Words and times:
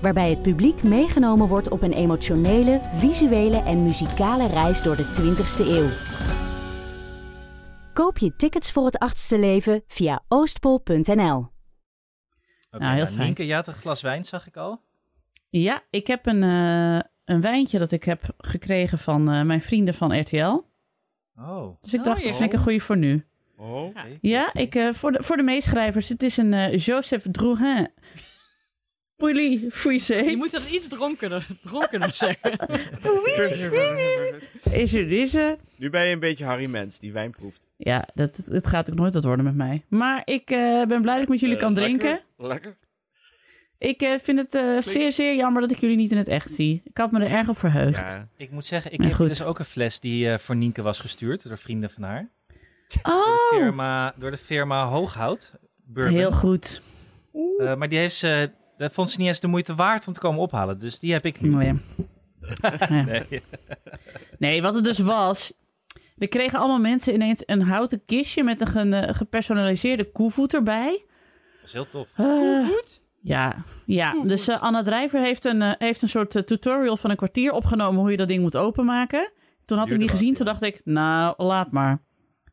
Waarbij 0.00 0.30
het 0.30 0.42
publiek 0.42 0.82
meegenomen 0.82 1.48
wordt 1.48 1.68
op 1.68 1.82
een 1.82 1.92
emotionele, 1.92 2.80
visuele 2.94 3.62
en 3.62 3.82
muzikale 3.82 4.46
reis 4.46 4.82
door 4.82 4.96
de 4.96 5.04
20ste 5.04 5.66
eeuw. 5.66 5.88
Koop 7.92 8.18
je 8.18 8.36
tickets 8.36 8.72
voor 8.72 8.84
het 8.84 8.98
achtste 8.98 9.38
leven 9.38 9.82
via 9.86 10.22
oostpol.nl. 10.28 11.36
Oké, 11.36 12.84
Nou, 12.84 12.94
heel 12.94 12.94
nou, 12.94 13.06
fijn. 13.06 13.18
Nienke, 13.18 13.46
je 13.46 13.54
had 13.54 13.66
een 13.66 13.74
glas 13.74 14.00
wijn, 14.02 14.24
zag 14.24 14.46
ik 14.46 14.56
al. 14.56 14.82
Ja, 15.48 15.82
ik 15.90 16.06
heb 16.06 16.26
een, 16.26 16.42
eh, 16.42 17.00
een 17.24 17.40
wijntje 17.40 17.78
dat 17.78 17.90
ik 17.90 18.04
heb 18.04 18.22
gekregen 18.38 18.98
van 18.98 19.30
eh, 19.30 19.42
mijn 19.42 19.60
vrienden 19.62 19.94
van 19.94 20.20
RTL. 20.20 20.60
Oh, 21.36 21.76
Dus 21.80 21.94
ik 21.94 22.00
Oh, 22.00 22.06
dacht, 22.06 22.20
ja. 22.20 22.26
dat 22.26 22.36
vind 22.36 22.52
ik 22.52 22.58
een 22.58 22.64
goede 22.64 22.80
voor 22.80 22.96
nu. 22.96 23.26
Oh. 23.56 23.82
oké. 23.82 24.18
Ja, 24.20 24.52
ik, 24.54 24.74
eh, 24.74 24.92
voor, 24.92 25.12
de, 25.12 25.22
voor 25.22 25.36
de 25.36 25.42
meeschrijvers. 25.42 26.08
Het 26.08 26.22
is 26.22 26.36
een 26.36 26.76
Joseph 26.76 27.26
Drouhin. 27.30 27.90
Je 29.28 29.66
Fouissé. 29.70 30.22
moet 30.36 30.50
dat 30.50 30.70
iets 30.70 30.88
dronkener, 30.88 31.46
dronkener 31.62 32.10
zeggen. 32.24 32.50
Is 34.72 34.94
er 34.94 35.08
deze? 35.08 35.58
Nu 35.76 35.90
ben 35.90 36.06
je 36.06 36.12
een 36.12 36.20
beetje 36.20 36.44
Harry 36.44 36.66
Mens, 36.66 36.98
die 36.98 37.12
wijn 37.12 37.30
proeft. 37.30 37.70
Ja, 37.76 38.08
dat, 38.14 38.36
het 38.36 38.66
gaat 38.66 38.90
ook 38.90 38.96
nooit 38.96 39.14
wat 39.14 39.24
worden 39.24 39.44
met 39.44 39.54
mij. 39.54 39.84
Maar 39.88 40.22
ik 40.24 40.50
eh, 40.50 40.82
ben 40.86 41.02
blij 41.02 41.14
dat 41.14 41.22
ik 41.22 41.28
met 41.28 41.40
jullie 41.40 41.54
Eh, 41.56 41.60
kan 41.62 41.72
lekker? 41.74 41.98
drinken. 41.98 42.20
Lekker. 42.36 42.76
Ik 43.78 44.02
eh, 44.02 44.10
vind 44.22 44.38
het 44.38 44.54
eh, 44.54 44.76
zeer, 44.80 45.12
zeer 45.12 45.34
jammer 45.36 45.62
dat 45.62 45.70
ik 45.70 45.78
jullie 45.78 45.96
niet 45.96 46.10
in 46.10 46.16
het 46.18 46.28
echt 46.28 46.54
zie. 46.54 46.80
Ik 46.84 46.96
had 46.98 47.10
me 47.12 47.24
er 47.24 47.30
erg 47.30 47.48
op 47.48 47.58
verheugd. 47.58 48.00
Ja. 48.00 48.28
Ik 48.36 48.50
moet 48.50 48.64
zeggen, 48.66 48.92
ik 48.92 48.98
Maar 48.98 49.06
heb 49.06 49.16
goed. 49.16 49.28
dus 49.28 49.42
ook 49.44 49.58
een 49.58 49.64
fles 49.64 50.00
die 50.00 50.30
eh, 50.30 50.38
voor 50.38 50.56
Nienke 50.56 50.82
was 50.82 51.00
gestuurd 51.00 51.48
door 51.48 51.58
vrienden 51.58 51.90
van 51.90 52.02
haar. 52.02 52.30
Door 53.02 53.12
Oh, 53.14 53.24
de 53.26 53.56
firma, 53.60 54.14
door 54.18 54.30
de 54.30 54.36
firma 54.36 54.84
Hooghout. 54.86 55.54
Bourbon. 55.84 56.16
heel 56.18 56.32
goed. 56.32 56.82
Eh, 57.58 57.74
maar 57.76 57.88
die 57.88 57.98
heeft 57.98 58.14
ze, 58.14 58.50
dat 58.80 58.92
vond 58.92 59.10
ze 59.10 59.18
niet 59.18 59.26
eens 59.28 59.40
de 59.40 59.46
moeite 59.48 59.74
waard 59.74 60.06
om 60.06 60.12
te 60.12 60.20
komen 60.20 60.40
ophalen. 60.40 60.78
Dus 60.78 60.98
die 60.98 61.12
heb 61.12 61.24
ik 61.26 61.40
nu. 61.40 61.54
Oh, 61.54 61.62
ja. 61.68 61.74
Nee. 63.04 63.42
Nee, 64.38 64.62
wat 64.62 64.74
het 64.74 64.84
dus 64.84 64.98
was. 64.98 65.52
Er 66.18 66.28
kregen 66.28 66.58
allemaal 66.58 66.78
mensen 66.80 67.14
ineens 67.14 67.42
een 67.46 67.62
houten 67.62 68.04
kistje 68.04 68.44
met 68.44 68.60
een 68.60 68.66
ge- 68.66 69.08
gepersonaliseerde 69.14 70.10
koevoet 70.12 70.54
erbij. 70.54 71.04
Dat 71.60 71.64
is 71.64 71.72
heel 71.72 71.88
tof. 71.88 72.08
Eh, 72.16 72.66
Goed. 72.66 73.04
ja, 73.22 73.64
ja. 73.86 74.10
Koevoet. 74.10 74.28
dus 74.28 74.48
eh, 74.48 74.60
Anna 74.62 74.82
Drijver 74.82 75.20
heeft 75.20 75.44
een, 75.44 75.62
eh, 75.62 75.72
heeft 75.78 76.02
een 76.02 76.08
soort 76.08 76.46
tutorial 76.46 76.96
van 76.96 77.10
een 77.10 77.16
kwartier 77.16 77.52
opgenomen 77.52 78.00
hoe 78.00 78.10
je 78.10 78.16
dat 78.16 78.28
ding 78.28 78.42
moet 78.42 78.56
openmaken. 78.56 79.32
Toen 79.64 79.78
had 79.78 79.90
ik 79.90 79.98
die 79.98 80.08
gezien, 80.08 80.34
toen 80.34 80.44
dacht 80.46 80.62
ik, 80.62 80.80
nou, 80.84 81.34
laat 81.36 81.70
maar. 81.70 82.02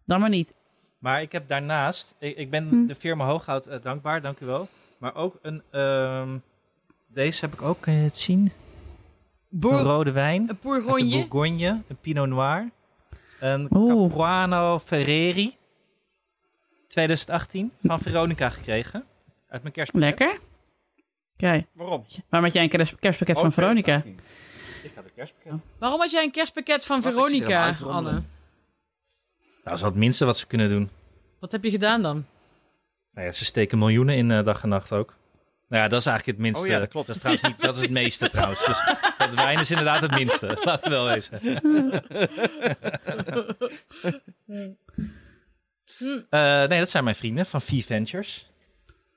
Dan 0.05 0.19
maar 0.19 0.29
niet. 0.29 0.53
Maar 0.99 1.21
ik 1.21 1.31
heb 1.31 1.47
daarnaast, 1.47 2.15
ik, 2.19 2.37
ik 2.37 2.49
ben 2.49 2.67
Hm. 2.67 2.85
de 2.85 2.95
firma 2.95 3.25
Hooghout 3.25 3.79
dankbaar, 3.83 4.21
dank 4.21 4.39
u 4.39 4.45
wel. 4.45 4.67
Maar 4.97 5.15
ook 5.15 5.39
een, 5.41 5.63
ehm, 5.71 6.37
deze 7.07 7.45
heb 7.45 7.53
ik 7.53 7.61
ook, 7.61 7.81
kun 7.81 7.93
je 7.93 7.99
het 8.03 8.15
zien? 8.15 8.39
Een 8.39 8.51
Bour 9.59 9.81
rode 9.81 10.11
wijn. 10.11 10.41
een 10.41 10.47
Uit 10.49 10.61
de 10.61 10.67
Bourgogne. 10.67 11.09
Bourgogne, 11.27 11.81
een 11.87 11.97
Pinot 12.01 12.27
Noir. 12.27 12.69
Een 13.39 13.67
Oeh. 13.75 14.09
Capuano 14.09 14.79
Ferreri. 14.79 15.55
2018 16.87 17.71
van 17.83 17.99
Veronica 17.99 18.49
gekregen. 18.49 19.05
Uit 19.49 19.61
mijn 19.61 19.73
kerstpakket. 19.73 20.19
Lekker. 20.19 20.39
Kijk, 21.37 21.65
Waarom? 21.73 22.05
waarom 22.29 22.43
had 22.49 22.53
jij 22.53 22.63
een 22.63 22.69
kers- 22.69 22.95
kerstpakket 22.99 23.35
Oh, 23.35 23.41
van 23.41 23.51
Veronica? 23.51 24.03
Ik 24.83 24.91
had 24.95 25.05
een 25.05 25.13
kerstpakket. 25.15 25.61
Waarom 25.77 25.99
had 25.99 26.11
jij 26.11 26.23
een 26.23 26.31
kerstpakket 26.31 26.85
van 26.85 27.01
Wacht, 27.01 27.13
Veronica. 27.15 27.73
Anne? 27.83 28.11
Nou, 28.11 28.23
dat 29.63 29.73
is 29.73 29.81
wat 29.81 29.89
het 29.89 29.99
minste 29.99 30.25
wat 30.25 30.37
ze 30.37 30.47
kunnen 30.47 30.69
doen. 30.69 30.89
Wat 31.39 31.51
heb 31.51 31.63
je 31.63 31.69
gedaan 31.69 32.01
dan? 32.01 32.25
Nou 33.17 33.29
ja, 33.29 33.35
ze 33.35 33.45
steken 33.45 33.77
miljoenen 33.77 34.15
in 34.15 34.31
eh, 34.31 34.43
dag 34.43 34.63
en 34.63 34.69
nacht 34.69 34.91
ook. 34.91 35.13
Nou 35.69 35.83
ja, 35.83 35.87
dat 35.89 35.99
is 35.99 36.05
eigenlijk 36.05 36.37
het 36.37 36.47
minste. 36.47 36.65
Oh 36.67 36.73
ja, 36.73 36.79
dat 36.79 36.89
klopt. 36.89 37.09
is 37.09 37.17
trouwens 37.17 37.47
niet, 37.47 37.61
dat 37.61 37.75
is 37.75 37.81
het 37.81 37.91
meeste 37.91 38.29
trouwens. 38.35 38.65
Dus 38.65 38.83
dat 39.17 39.33
wijn 39.33 39.59
is 39.59 39.69
inderdaad 39.69 40.01
het 40.01 40.11
minste. 40.11 40.57
Laten 40.63 40.83
we 40.83 40.89
wel 40.95 41.05
wezen. 41.05 41.39
Eh, 46.29 46.67
nee, 46.67 46.79
dat 46.79 46.89
zijn 46.89 47.03
mijn 47.03 47.15
vrienden 47.15 47.45
van 47.45 47.61
V-Ventures. 47.61 48.51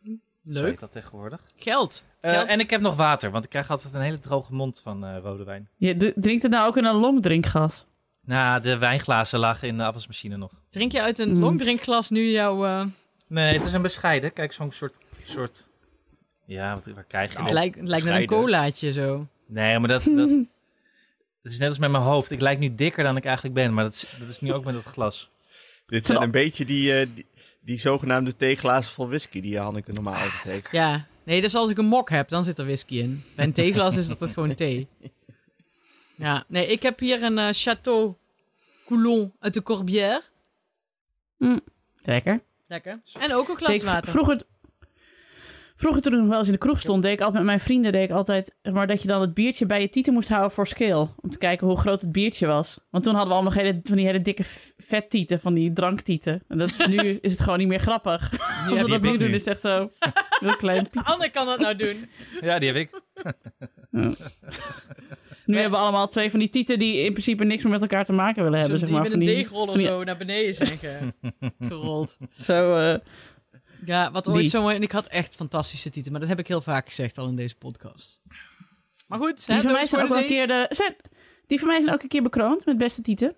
Zo 0.05 0.11
Leuk. 0.43 0.67
heet 0.67 0.81
dat 0.81 0.93
tegenwoordig. 0.93 1.41
Geld. 1.57 2.05
Eh, 2.21 2.33
Geld. 2.33 2.49
en 2.49 2.61
ik 2.61 2.71
heb 2.71 2.81
nog 2.81 2.97
water, 2.97 3.31
want 3.31 3.45
ik 3.45 3.51
krijg 3.51 3.71
altijd 3.71 3.95
een 3.95 4.01
hele 4.01 4.19
droge 4.19 4.55
mond 4.55 4.81
van 4.83 5.05
eh, 5.05 5.17
rode 5.23 5.45
wijn. 5.45 5.69
Je 5.77 6.13
drinkt 6.17 6.43
het 6.43 6.51
nou 6.51 6.67
ook 6.69 6.77
in 6.77 6.85
een 6.85 6.95
longdrinkgas? 6.95 7.87
Nou, 8.25 8.61
de 8.61 8.79
wijnglazen 8.79 9.39
lagen 9.39 9.69
in 9.69 9.77
de 9.77 9.85
afwasmachine 9.85 10.37
nog. 10.37 10.53
Drink 10.69 10.93
je 10.93 11.03
uit 11.03 11.19
een 11.19 11.31
Mm. 11.33 11.39
longdrinkglas 11.39 12.11
nu 12.11 12.31
jouw... 12.31 12.91
Nee, 13.31 13.55
het 13.55 13.65
is 13.65 13.73
een 13.73 13.83
bescheiden. 13.83 14.33
Kijk, 14.33 14.53
zo'n 14.53 14.73
soort, 14.73 14.99
soort... 15.23 15.69
Ja, 16.47 16.75
wat, 16.75 16.87
waar 16.95 17.05
krijg 17.05 17.33
je 17.33 17.39
het 17.39 17.47
dit? 17.47 17.57
lijkt, 17.57 17.79
het 17.79 17.89
lijkt 17.89 18.05
naar 18.05 18.21
een 18.21 18.27
colaatje 18.27 18.93
zo. 18.93 19.27
Nee, 19.47 19.79
maar 19.79 19.89
dat, 19.89 20.05
dat, 20.05 20.29
dat 21.43 21.53
is 21.53 21.59
net 21.59 21.69
als 21.69 21.79
met 21.79 21.91
mijn 21.91 22.03
hoofd. 22.03 22.31
Ik 22.31 22.41
lijk 22.41 22.59
nu 22.59 22.75
dikker 22.75 23.05
dan 23.05 23.17
ik 23.17 23.25
eigenlijk 23.25 23.55
ben, 23.55 23.75
maar 23.75 23.85
dat 23.85 23.93
is, 23.93 24.07
dat 24.19 24.29
is 24.29 24.41
nu 24.41 24.53
ook 24.53 24.65
met 24.65 24.75
het 24.75 24.85
glas. 24.85 25.31
Dit 25.87 26.07
zijn 26.07 26.23
een 26.23 26.31
beetje 26.31 26.65
die, 26.65 26.95
eh, 26.95 27.07
die, 27.15 27.27
die 27.61 27.79
zogenaamde 27.79 28.37
theeglazen 28.37 28.93
vol 28.93 29.09
whisky 29.09 29.41
die 29.41 29.59
Hanneke 29.59 29.93
normaal 29.93 30.15
altijd 30.15 30.43
heeft. 30.43 30.73
Ja. 30.73 31.07
Nee, 31.25 31.41
dus 31.41 31.55
als 31.55 31.71
ik 31.71 31.79
een 31.79 31.87
mok 31.87 32.11
heb, 32.11 32.29
dan 32.29 32.45
zit 32.45 32.59
er 32.59 32.65
whisky 32.65 32.99
in. 32.99 33.25
Bij 33.35 33.45
een 33.45 33.53
theeglas 33.53 33.97
is 33.97 34.09
dat 34.09 34.21
het 34.21 34.33
gewoon 34.33 34.55
thee. 34.55 34.89
Ja. 36.15 36.45
Nee, 36.49 36.67
ik 36.67 36.83
heb 36.83 36.99
hier 36.99 37.23
een 37.23 37.39
eh, 37.39 37.53
Château 37.53 38.15
Coulon 38.87 39.33
uit 39.39 39.55
de 39.55 39.63
Corbière. 39.63 40.23
Lekker. 42.03 42.43
Lekker. 42.71 43.01
En 43.21 43.35
ook 43.35 43.49
een 43.49 43.57
glas 43.57 43.75
ik 43.75 43.83
water. 43.83 44.13
Vroeger, 44.13 44.41
vroeger 45.77 46.03
toen 46.03 46.13
ik 46.13 46.19
nog 46.19 46.29
wel 46.29 46.39
eens 46.39 46.47
in 46.47 46.53
de 46.53 46.59
kroeg 46.59 46.81
stond, 46.81 47.03
deed 47.03 47.13
ik 47.13 47.19
altijd 47.19 47.37
met 47.37 47.47
mijn 47.47 47.61
vrienden 47.61 47.93
deed 47.93 48.11
ik 48.11 48.17
altijd, 48.17 48.57
maar 48.63 48.87
dat 48.87 49.03
je 49.03 49.09
dan 49.09 49.21
het 49.21 49.35
biertje 49.35 49.67
bij 49.67 49.81
je 49.81 49.89
tieten 49.89 50.13
moest 50.13 50.29
houden 50.29 50.51
voor 50.51 50.67
scale. 50.67 51.09
Om 51.21 51.31
te 51.31 51.39
kijken 51.39 51.67
hoe 51.67 51.79
groot 51.79 52.01
het 52.01 52.13
biertje 52.13 52.47
was. 52.47 52.79
Want 52.91 53.05
toen 53.05 53.15
hadden 53.15 53.33
we 53.33 53.41
allemaal 53.41 53.63
hele, 53.63 53.81
van 53.83 53.97
die 53.97 54.07
hele 54.07 54.21
dikke 54.21 54.45
vettieten, 54.77 55.41
van 55.41 55.55
die 55.55 55.73
dranktieten. 55.73 56.43
En 56.49 56.59
dat 56.59 56.71
is 56.71 56.87
nu 56.87 56.97
is 57.21 57.33
het 57.33 57.41
gewoon 57.41 57.59
niet 57.59 57.69
meer 57.69 57.81
grappig. 57.81 58.41
Als 58.41 58.75
die 58.75 58.85
we 58.85 58.91
dat 58.91 59.03
nu 59.03 59.19
doen, 59.19 59.29
nu. 59.29 59.35
is 59.35 59.45
het 59.45 59.51
echt 59.51 59.61
zo 59.61 59.91
heel 60.41 60.57
klein. 60.57 60.89
piep. 60.91 61.03
Anne 61.05 61.31
kan 61.31 61.47
dat 61.47 61.59
nou 61.59 61.77
doen. 61.77 62.09
Ja, 62.41 62.59
die 62.59 62.73
heb 62.73 62.77
ik. 62.77 62.91
Nu 65.51 65.59
hebben 65.61 65.79
we 65.79 65.85
allemaal 65.85 66.09
twee 66.09 66.31
van 66.31 66.39
die 66.39 66.49
tieten 66.49 66.79
die 66.79 66.97
in 67.05 67.11
principe 67.13 67.45
niks 67.45 67.63
meer 67.63 67.73
met 67.73 67.81
elkaar 67.83 68.05
te 68.05 68.13
maken 68.13 68.43
willen 68.43 68.59
hebben. 68.59 68.79
Zo, 68.79 68.87
Zeg 68.87 68.89
die 68.89 68.99
maar. 68.99 69.03
met 69.03 69.11
Van 69.13 69.21
een 69.21 69.27
die- 69.27 69.37
deegrol 69.37 69.67
of 69.67 69.77
die- 69.77 69.87
zo 69.87 70.05
naar 70.05 70.17
beneden 70.17 70.55
zijn 70.55 70.79
ge- 70.79 70.99
gerold. 71.69 72.17
Zo, 72.41 72.77
eh, 72.77 72.99
Ja, 73.85 74.11
wat 74.11 74.25
Die. 74.25 74.35
ooit 74.35 74.51
zo... 74.51 74.69
En 74.69 74.83
ik 74.83 74.93
had 74.93 75.07
echt 75.07 75.35
fantastische 75.35 75.91
tieten, 75.91 76.13
maar 76.13 76.21
dat 76.21 76.31
heb 76.31 76.39
ik 76.39 76.47
heel 76.49 76.61
vaak 76.61 76.87
gezegd 76.89 77.19
al 77.19 77.29
in 77.29 77.37
deze 77.37 77.57
podcast. 77.57 78.21
Maar 79.09 79.19
goed, 79.19 79.47
die 79.47 79.55
hè, 79.57 79.63
van 79.63 79.73
mij 79.73 79.87
zijn 79.87 80.05
ook 80.05 80.17
een 80.17 80.27
keer 80.27 80.47
de, 80.47 80.67
zijn, 80.71 80.95
die 81.47 81.59
van 81.59 81.69
mij 81.69 81.81
zijn 81.83 81.95
ook 81.95 82.03
een 82.03 82.09
keer 82.09 82.23
bekroond 82.23 82.67
met 82.67 82.79
beste 82.79 83.03
tieten. 83.03 83.35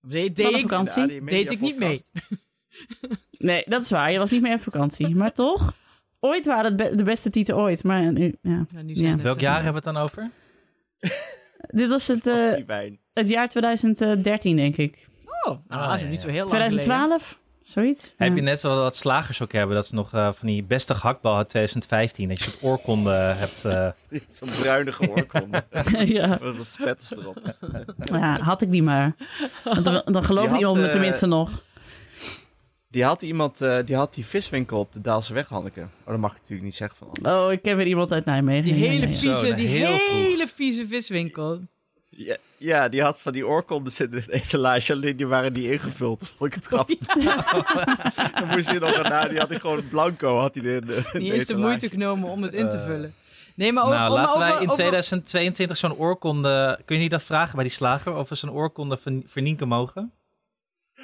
Nee, 0.00 0.32
deed 0.32 0.36
de 0.36 0.42
ik, 0.56 0.60
vakantie. 0.60 1.06
Die 1.06 1.24
deed 1.24 1.50
ik 1.50 1.60
niet 1.60 1.78
mee. 1.78 2.02
Nee, 3.38 3.62
dat 3.66 3.82
is 3.82 3.90
waar. 3.90 4.12
Je 4.12 4.18
was 4.18 4.30
niet 4.30 4.42
meer 4.42 4.54
op 4.54 4.60
vakantie. 4.62 5.14
Maar 5.14 5.32
toch, 5.32 5.74
ooit 6.20 6.46
waren 6.46 6.64
het 6.64 6.76
be- 6.76 6.96
de 6.96 7.02
beste 7.02 7.30
tieten 7.30 7.56
ooit. 7.56 7.84
Maar 7.84 8.12
nu, 8.12 8.34
ja. 8.42 8.66
Ja, 8.74 8.82
nu 8.82 8.88
Ja. 8.92 8.98
zijn 8.98 9.12
het, 9.12 9.22
Welk 9.22 9.36
eh, 9.36 9.42
jaar 9.42 9.62
hebben 9.62 9.82
we 9.82 9.88
het 9.88 9.94
dan 9.96 10.02
over? 10.02 10.30
Dit 11.70 11.88
was 11.88 12.06
het, 12.06 12.26
eh, 12.26 12.54
wijn. 12.66 12.98
het 13.14 13.28
jaar 13.28 13.48
2013, 13.48 14.56
denk 14.56 14.76
ik. 14.76 15.06
Oh, 15.44 15.44
nou, 15.46 15.60
Ah, 15.82 15.86
dat 15.86 15.94
is 15.96 16.00
ja, 16.02 16.06
niet 16.08 16.16
ja. 16.16 16.20
zo 16.22 16.28
heel 16.28 16.38
lang 16.46 16.50
geleden. 16.50 16.70
2012, 16.80 17.38
zoiets. 17.62 18.14
Heb 18.16 18.28
Ja. 18.28 18.34
je 18.34 18.40
net 18.42 18.60
zoals 18.60 18.78
wat 18.78 18.96
slagers 18.96 19.42
ook 19.42 19.52
hebben, 19.52 19.76
dat 19.76 19.86
ze 19.86 19.94
nog 19.94 20.12
eh, 20.14 20.28
van 20.32 20.46
die 20.46 20.62
beste 20.64 20.94
gehaktbal 20.94 21.36
uit 21.36 21.48
2015, 21.48 22.28
dat 22.28 22.38
je 22.38 22.44
het 22.50 22.58
oorkonde 22.62 23.10
hebt. 23.10 23.64
eh, 23.64 23.88
Zo'n 24.28 24.48
bruinige 24.60 25.08
oorkonde. 25.10 25.62
ja. 26.04 26.26
Met 26.28 26.56
wat 26.56 26.66
spetters 26.66 27.16
erop. 27.16 27.40
ja, 28.04 28.38
had 28.40 28.62
ik 28.62 28.70
die 28.70 28.82
maar. 28.82 29.14
Dan, 29.82 30.02
dan 30.04 30.24
gelooft 30.24 30.48
had, 30.48 30.58
iemand 30.58 30.78
me 30.78 30.84
eh, 30.86 30.90
tenminste 30.90 31.26
nog. 31.26 31.50
Die 32.90 33.04
had 33.04 33.22
iemand, 33.22 33.60
eh, 33.60 33.78
die 33.84 33.96
had 33.96 34.14
die 34.14 34.26
viswinkel 34.26 34.78
op 34.78 34.92
de 34.92 35.00
Daalse 35.00 35.34
weg, 35.34 35.48
Hanneke. 35.48 35.80
Oh, 35.80 36.06
dat 36.06 36.18
mag 36.18 36.30
ik 36.30 36.36
natuurlijk 36.36 36.64
niet 36.64 36.74
zeggen 36.74 36.98
van. 36.98 37.32
Oh, 37.32 37.52
ik 37.52 37.62
ken 37.62 37.76
weer 37.76 37.86
iemand 37.86 38.12
uit 38.12 38.24
Nijmegen. 38.24 38.64
Die 38.64 38.74
hele 38.88 39.08
vieze, 39.08 39.46
Zo, 39.46 39.54
die 39.54 39.66
hele 39.66 40.48
vieze 40.54 40.86
viswinkel. 40.86 41.60
Ja, 42.10 42.36
ja, 42.56 42.88
die 42.88 43.02
had 43.02 43.20
van 43.20 43.32
die 43.32 43.46
oorkondes 43.46 44.00
in 44.00 44.10
de 44.10 44.22
etalage, 44.28 44.92
alleen 44.92 45.16
die 45.16 45.26
waren 45.26 45.52
niet 45.52 45.64
ingevuld. 45.64 46.28
Vond 46.36 46.54
ik 46.54 46.62
het 46.62 46.66
grappig. 46.66 46.96
Dan 48.40 48.48
moest 48.48 48.70
je 48.70 48.78
nog 48.78 48.90
erna, 48.92 49.28
die 49.28 49.38
had 49.38 49.48
hij 49.48 49.58
gewoon 49.58 49.88
blanco, 49.88 50.38
had 50.38 50.54
hij 50.54 50.64
in 50.64 50.86
de, 50.86 51.02
in 51.12 51.20
Niet 51.22 51.46
de 51.46 51.56
moeite 51.56 51.88
genomen 51.88 52.28
om 52.28 52.42
het 52.42 52.52
in 52.52 52.68
te 52.68 52.76
Eh. 52.76 52.84
vullen. 52.86 53.14
Nee, 53.54 53.72
maar 53.72 53.84
over, 53.84 53.96
nou, 53.96 54.12
laten 54.12 54.38
wij 54.38 54.48
over- 54.48 54.62
in 54.62 54.68
over- 54.70 54.76
2022 54.82 55.76
zo'n 55.76 55.94
oorkonde... 55.96 56.80
Kun 56.84 56.96
je 56.96 57.02
niet 57.02 57.10
dat 57.10 57.22
vragen 57.22 57.54
bij 57.54 57.64
die 57.64 57.72
slager? 57.72 58.14
Of 58.16 58.28
we 58.28 58.34
zo'n 58.34 58.50
oorkonde 58.52 58.96
van 58.96 59.22
vernienken 59.26 59.68
mogen? 59.68 60.12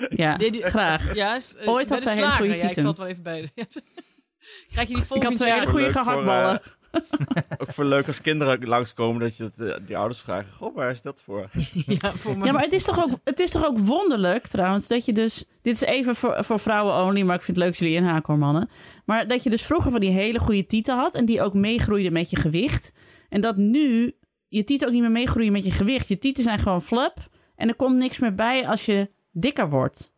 Ja, 0.08 0.38
graag. 0.50 1.14
Ja, 1.14 1.34
is, 1.34 1.54
eh, 1.54 1.68
Ooit 1.68 1.88
had 1.88 1.98
de 1.98 2.04
zij 2.04 2.14
hele 2.14 2.30
goede 2.30 2.56
Ja, 2.56 2.68
ik 2.68 2.78
zal 2.78 2.86
het 2.86 2.98
wel 2.98 3.06
even 3.06 3.22
bij. 3.22 3.50
Krijg 4.72 4.88
je 4.88 4.94
die 4.94 5.04
Ik 5.14 5.22
had 5.22 5.34
twee 5.36 5.52
hele 5.52 5.66
goede 5.66 5.90
gehaktballen. 5.90 6.62
Ook 7.58 7.72
voor 7.72 7.84
leuk 7.84 8.06
als 8.06 8.20
kinderen 8.20 8.68
langskomen 8.68 9.22
dat 9.22 9.36
je 9.36 9.44
het, 9.44 9.60
eh, 9.60 9.76
die 9.86 9.96
ouders 9.96 10.20
vragen. 10.20 10.52
Goh, 10.52 10.74
waar 10.74 10.90
is 10.90 11.02
dat 11.02 11.22
voor? 11.22 11.48
Ja, 11.86 12.12
voor. 12.12 12.44
Ja, 12.44 12.52
maar 12.52 12.62
het 12.62 12.72
is, 12.72 12.84
toch 12.84 13.04
ook, 13.04 13.18
het 13.24 13.40
is 13.40 13.50
toch 13.50 13.66
ook 13.66 13.78
wonderlijk 13.78 14.46
trouwens 14.46 14.86
dat 14.86 15.04
je 15.04 15.12
dus... 15.12 15.44
Dit 15.62 15.74
is 15.74 15.80
even 15.80 16.14
voor, 16.14 16.44
voor 16.44 16.58
vrouwen 16.58 17.04
only, 17.04 17.22
maar 17.22 17.36
ik 17.36 17.42
vind 17.42 17.56
het 17.56 17.66
leuk 17.66 17.68
als 17.68 17.78
jullie 17.78 17.96
inhaken 17.96 18.26
hoor 18.26 18.38
mannen. 18.38 18.70
Maar 19.04 19.28
dat 19.28 19.42
je 19.42 19.50
dus 19.50 19.62
vroeger 19.62 19.90
van 19.90 20.00
die 20.00 20.10
hele 20.10 20.38
goede 20.38 20.66
tieten 20.66 20.96
had... 20.96 21.14
en 21.14 21.24
die 21.24 21.42
ook 21.42 21.54
meegroeiden 21.54 22.12
met 22.12 22.30
je 22.30 22.36
gewicht. 22.36 22.92
En 23.28 23.40
dat 23.40 23.56
nu 23.56 24.14
je 24.48 24.64
tieten 24.64 24.86
ook 24.86 24.92
niet 24.92 25.02
meer 25.02 25.10
meegroeien 25.10 25.52
met 25.52 25.64
je 25.64 25.70
gewicht. 25.70 26.08
Je 26.08 26.18
tieten 26.18 26.44
zijn 26.44 26.58
gewoon 26.58 26.82
flap. 26.82 27.18
En 27.56 27.68
er 27.68 27.74
komt 27.74 27.96
niks 27.96 28.18
meer 28.18 28.34
bij 28.34 28.68
als 28.68 28.86
je 28.86 29.10
dikker 29.34 29.70
wordt. 29.70 30.12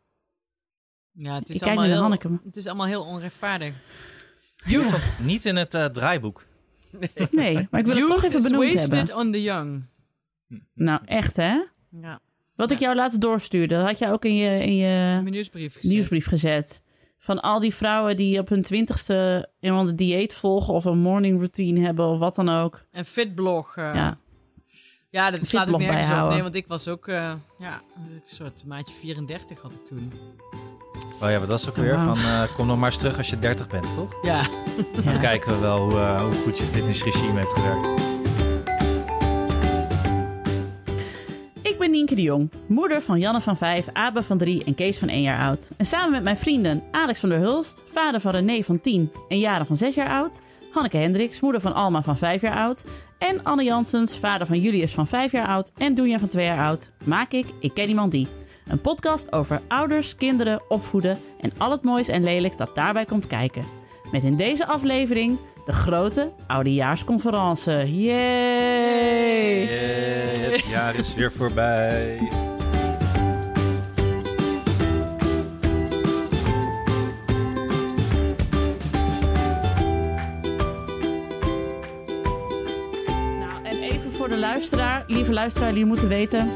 ja, 1.13 1.35
het 1.35 1.49
is 1.49 1.55
Ik 1.55 1.61
kijk 1.63 1.71
allemaal 1.77 1.91
heel, 1.93 2.01
Hanneke. 2.01 2.41
Het 2.45 2.57
is 2.57 2.67
allemaal 2.67 2.87
heel 2.87 3.05
onrechtvaardig. 3.05 3.75
Stond 4.67 5.03
niet 5.19 5.45
in 5.45 5.57
het 5.57 5.75
eh, 5.75 5.85
draaiboek. 5.85 6.45
Nee, 7.31 7.55
maar 7.71 7.81
ik 7.81 7.87
wil 7.87 7.95
het 7.95 7.97
Youth 7.97 8.09
toch 8.09 8.25
even 8.25 8.39
is 8.39 8.43
benoemd 8.51 8.73
wasted 8.73 8.93
hebben. 8.93 9.17
on 9.17 9.33
the 9.33 9.43
young. 9.43 9.89
Nou, 10.75 11.01
echt 11.05 11.37
hè? 11.37 11.63
Ja, 11.91 12.21
Wat 12.57 12.71
ik 12.71 12.79
jou 12.79 12.95
laatst 12.97 13.21
doorstuurde, 13.21 13.75
dat 13.77 13.87
had 13.87 13.99
jij 13.99 14.13
ook 14.13 14.25
in 14.25 14.35
je, 14.37 14.63
in 14.65 14.77
je 14.77 15.21
nieuwsbrief 15.25 15.75
gezet. 15.75 15.91
nieuwsbrief 15.91 16.27
gezet. 16.27 16.83
Van 17.19 17.41
al 17.41 17.61
die 17.61 17.75
vrouwen 17.75 18.17
die 18.17 18.39
op 18.39 18.49
hun 18.49 18.63
twintigste 18.63 19.49
iemand 19.61 19.89
een 19.89 19.97
dieet 19.97 20.35
volgen 20.35 20.75
of 20.75 20.85
een 20.85 20.99
morning 20.99 21.37
routine 21.37 21.81
hebben 21.81 22.07
of 22.07 22.19
wat 22.19 22.35
dan 22.35 22.49
ook. 22.49 22.85
En 22.91 23.05
Fitblog. 23.05 23.77
eh, 23.77 23.95
Ja. 23.95 24.19
Ja, 25.17 25.31
dat 25.31 25.47
slaat 25.47 25.73
ook 25.73 25.79
nergens 25.79 26.23
op. 26.23 26.29
Nee, 26.29 26.43
want 26.43 26.55
ik 26.55 26.65
was 26.69 26.89
ook, 26.89 27.09
eh, 27.09 27.33
ja, 27.59 27.83
een 27.97 28.23
soort 28.27 28.65
maatje 28.67 28.95
34 28.95 29.61
had 29.63 29.73
ik 29.73 29.87
toen. 29.87 30.13
Oh 31.23 31.31
ja, 31.31 31.39
wat 31.39 31.49
was 31.49 31.69
ook 31.69 31.77
weer? 31.77 31.99
Van, 31.99 32.17
eh, 32.17 32.43
kom 32.57 32.67
nog 32.67 32.77
maar 32.79 32.89
eens 32.89 32.99
terug 32.99 33.19
als 33.19 33.31
je 33.31 33.39
30 33.39 33.69
bent, 33.69 33.95
toch? 33.95 34.19
Ja, 34.23 34.43
Dan 35.05 35.21
kijken 35.21 35.53
we 35.53 35.59
wel 35.59 35.79
hoe, 35.79 35.99
eh, 35.99 36.23
hoe 36.23 36.33
goed 36.33 36.59
je 36.59 36.63
fitnessregime 36.65 37.39
heeft 37.39 37.53
gewerkt. 37.53 38.15
Ik 41.63 41.79
ben 41.79 41.91
Nienke 41.91 42.15
de 42.15 42.23
Jong, 42.23 42.51
moeder 42.67 43.03
van 43.03 43.19
Janne 43.19 43.41
van 43.41 43.57
5, 43.57 43.87
Abe 43.93 44.23
van 44.23 44.39
3 44.39 44.65
en 44.65 44.75
Kees 44.75 44.99
van 44.99 45.09
1 45.09 45.23
jaar 45.23 45.41
oud. 45.41 45.71
En 45.77 45.87
samen 45.87 46.11
met 46.11 46.23
mijn 46.23 46.37
vrienden 46.37 46.83
Alex 46.91 47.21
van 47.21 47.29
der 47.29 47.39
Hulst, 47.39 47.83
vader 47.93 48.21
van 48.21 48.31
René 48.31 48.63
van 48.63 48.81
10 48.81 49.13
en 49.29 49.39
Jaren 49.39 49.67
van 49.67 49.77
6 49.77 49.95
jaar 49.95 50.09
oud, 50.09 50.41
Hanneke 50.73 50.97
Hendricks, 50.97 51.41
moeder 51.41 51.61
van 51.61 51.75
Alma 51.75 52.03
van 52.03 52.17
5 52.17 52.41
jaar 52.43 52.57
oud 52.57 52.85
en 53.19 53.45
Anne 53.45 53.65
Janssens, 53.65 54.17
vader 54.17 54.47
van 54.47 54.61
Julius 54.61 54.95
van 54.95 55.07
5 55.07 55.33
jaar 55.33 55.47
oud 55.47 55.73
en 55.77 55.95
Doenja 55.95 56.19
van 56.19 56.29
2 56.29 56.45
jaar 56.45 56.67
oud, 56.67 56.91
maak 57.05 57.33
ik 57.33 57.47
Ik 57.61 57.75
Ken 57.75 57.89
Iemand 57.89 58.13
Die. 58.13 58.29
Een 58.67 58.81
podcast 58.81 59.33
over 59.33 59.61
ouders, 59.69 60.15
kinderen, 60.15 60.63
opvoeden 60.69 61.19
en 61.41 61.53
al 61.59 61.71
het 61.71 61.83
moois 61.83 62.09
en 62.09 62.25
lelijks 62.25 62.57
dat 62.57 62.75
daarbij 62.75 63.05
komt 63.05 63.27
kijken. 63.27 63.65
Met 64.13 64.25
in 64.25 64.37
deze 64.37 64.67
aflevering 64.67 65.39
de 65.65 65.73
grote 65.73 66.33
oudejaarsconferentie. 66.47 68.03
Yay! 68.03 69.67
het 70.57 70.67
jaar 70.67 70.95
is 70.95 71.15
weer 71.15 71.33
voorbij. 71.33 72.19
Voor 84.27 84.35
de 84.35 84.41
luisteraar, 84.41 85.05
lieve 85.07 85.33
luisteraar, 85.33 85.69
jullie 85.69 85.87
moeten 85.87 86.09
weten. 86.09 86.47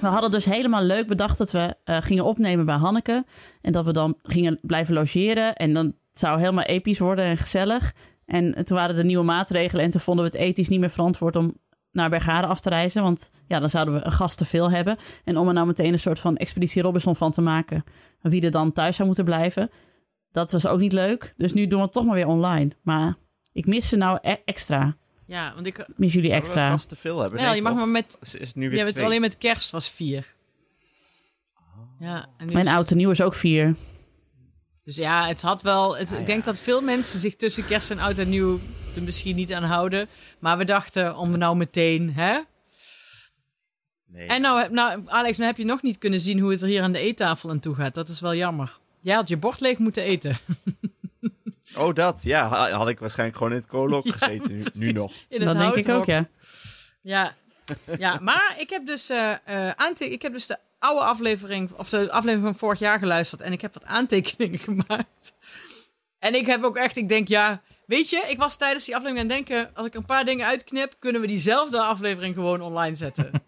We 0.00 0.06
hadden 0.06 0.30
dus 0.30 0.44
helemaal 0.44 0.82
leuk 0.82 1.06
bedacht 1.06 1.38
dat 1.38 1.50
we 1.50 1.74
eh, 1.84 1.96
gingen 2.00 2.24
opnemen 2.24 2.66
bij 2.66 2.74
Hanneke. 2.74 3.24
En 3.60 3.72
dat 3.72 3.84
we 3.84 3.92
dan 3.92 4.18
gingen 4.22 4.58
blijven 4.62 4.94
logeren. 4.94 5.54
En 5.54 5.72
dan 5.72 5.94
zou 6.12 6.38
helemaal 6.38 6.64
episch 6.64 6.98
worden 6.98 7.24
en 7.24 7.36
gezellig. 7.36 7.94
En 8.26 8.64
toen 8.64 8.76
waren 8.76 8.96
er 8.96 9.04
nieuwe 9.04 9.24
maatregelen. 9.24 9.84
En 9.84 9.90
toen 9.90 10.00
vonden 10.00 10.24
we 10.24 10.30
het 10.30 10.40
ethisch 10.40 10.68
niet 10.68 10.80
meer 10.80 10.90
verantwoord 10.90 11.36
om 11.36 11.56
naar 11.92 12.10
Bergade 12.10 12.46
af 12.46 12.60
te 12.60 12.68
reizen. 12.68 13.02
Want 13.02 13.30
ja, 13.46 13.58
dan 13.60 13.70
zouden 13.70 13.94
we 13.94 14.04
een 14.04 14.12
gast 14.12 14.38
te 14.38 14.44
veel 14.44 14.70
hebben. 14.70 14.96
En 15.24 15.36
om 15.36 15.48
er 15.48 15.54
nou 15.54 15.66
meteen 15.66 15.92
een 15.92 15.98
soort 15.98 16.20
van 16.20 16.36
Expeditie 16.36 16.82
Robinson 16.82 17.16
van 17.16 17.30
te 17.30 17.40
maken. 17.40 17.84
Wie 18.20 18.42
er 18.42 18.50
dan 18.50 18.72
thuis 18.72 18.96
zou 18.96 19.06
moeten 19.06 19.24
blijven. 19.24 19.70
Dat 20.32 20.52
was 20.52 20.66
ook 20.66 20.78
niet 20.78 20.92
leuk. 20.92 21.34
Dus 21.36 21.52
nu 21.52 21.66
doen 21.66 21.78
we 21.78 21.84
het 21.84 21.92
toch 21.92 22.04
maar 22.04 22.14
weer 22.14 22.28
online. 22.28 22.70
Maar 22.82 23.16
ik 23.52 23.66
mis 23.66 23.88
ze 23.88 23.96
nou 23.96 24.18
e- 24.22 24.36
extra. 24.44 24.96
Ja, 25.30 25.54
want 25.54 25.66
ik... 25.66 25.76
Mis 25.96 26.12
jullie 26.12 26.28
Zouden 26.28 26.48
extra. 26.48 26.68
gasten 26.70 26.96
veel 26.96 27.20
hebben? 27.20 27.40
Ja, 27.40 27.46
Nee, 27.46 27.56
je 27.56 27.62
mag 27.62 27.74
maar 27.74 27.88
met... 27.88 28.18
Is, 28.20 28.34
is 28.34 28.46
het 28.46 28.56
nu 28.56 28.62
weer 28.68 28.78
Je 28.78 28.82
hebt 28.84 28.94
twee? 28.94 29.06
alleen 29.06 29.20
met 29.20 29.38
kerst 29.38 29.70
was 29.70 29.90
vier. 29.90 30.34
Ja, 31.98 32.26
en 32.38 32.46
nu 32.46 32.52
Mijn 32.52 32.66
is- 32.66 32.72
oud 32.72 32.90
en 32.90 32.96
nieuw 32.96 33.10
is 33.10 33.20
ook 33.20 33.34
vier. 33.34 33.74
Dus 34.84 34.96
ja, 34.96 35.26
het 35.26 35.42
had 35.42 35.62
wel. 35.62 35.96
Het, 35.96 36.10
Ik 36.12 36.26
denk 36.26 36.44
dat 36.44 36.58
veel 36.58 36.80
mensen 36.80 37.18
zich 37.18 37.36
tussen 37.36 37.66
kerst 37.66 37.90
en 37.90 37.98
oud 37.98 38.18
en 38.18 38.28
nieuw 38.28 38.60
er 38.96 39.02
misschien 39.02 39.36
niet 39.36 39.52
aan 39.52 39.62
houden. 39.64 40.08
Maar 40.38 40.58
we 40.58 40.64
dachten 40.64 41.16
om 41.16 41.38
nou 41.38 41.56
meteen, 41.56 42.12
hè? 42.14 42.38
Nee. 44.06 44.26
En 44.26 44.40
nou, 44.40 44.60
heb- 44.60 44.70
nou, 44.70 45.02
Alex, 45.06 45.36
nou 45.36 45.48
heb 45.48 45.58
je 45.58 45.64
nog 45.64 45.82
niet 45.82 45.98
kunnen 45.98 46.20
zien 46.20 46.38
hoe 46.38 46.50
het 46.50 46.62
er 46.62 46.68
hier 46.68 46.82
aan 46.82 46.92
de 46.92 46.98
eettafel 46.98 47.50
aan 47.50 47.60
toe 47.60 47.74
gaat. 47.74 47.94
Dat 47.94 48.08
is 48.08 48.20
wel 48.20 48.34
jammer. 48.34 48.78
Jij 49.00 49.14
had 49.14 49.28
je 49.28 49.36
bord 49.36 49.60
leeg 49.60 49.78
moeten 49.78 50.02
eten. 50.02 50.36
Oh, 51.80 51.94
dat. 51.94 52.22
Ja, 52.22 52.48
ha- 52.48 52.70
had 52.70 52.88
ik 52.88 52.98
waarschijnlijk 52.98 53.38
gewoon 53.38 53.52
in 53.52 53.58
het 53.58 53.68
koolhok 53.68 54.08
gezeten. 54.16 54.64
Nu, 54.72 54.92
nog. 54.92 55.12
In 55.28 55.40
het 55.40 55.48
Dat 55.48 55.58
denk 55.58 55.74
ik 55.86 55.88
ook, 55.94 56.04
ja. 56.06 56.28
Ja, 57.02 57.34
ja 57.98 58.18
maar 58.22 58.54
ik 58.58 58.70
heb 58.70 58.86
dus 58.86 59.08
eh 59.10 59.32
eh, 59.44 59.72
aante- 59.76 60.10
ik 60.12 60.22
heb 60.22 60.32
dus 60.32 60.46
de 60.46 60.56
oude 60.78 61.04
aflevering, 61.04 61.72
of 61.72 61.88
de 61.88 62.10
aflevering 62.12 62.42
van 62.42 62.54
vorig 62.58 62.78
jaar 62.78 62.98
geluisterd. 62.98 63.40
En 63.40 63.52
ik 63.52 63.60
heb 63.60 63.74
wat 63.74 63.84
aantekeningen 63.84 64.58
gemaakt. 64.68 65.32
En 66.18 66.34
ik 66.34 66.46
heb 66.46 66.62
ook 66.62 66.76
echt, 66.76 66.96
ik 66.96 67.08
denk, 67.08 67.28
ja, 67.28 67.62
weet 67.86 68.10
je, 68.10 68.24
ik 68.28 68.38
was 68.38 68.56
tijdens 68.56 68.84
die 68.84 68.96
aflevering 68.96 69.30
aan 69.30 69.36
het 69.36 69.46
denken, 69.46 69.70
als 69.74 69.86
ik 69.86 69.94
een 69.94 70.04
paar 70.04 70.24
dingen 70.24 70.46
uitknip, 70.46 70.94
kunnen 70.98 71.20
we 71.20 71.26
diezelfde 71.26 71.80
aflevering 71.80 72.34
gewoon 72.34 72.60
online 72.60 72.96
zetten. 72.96 73.30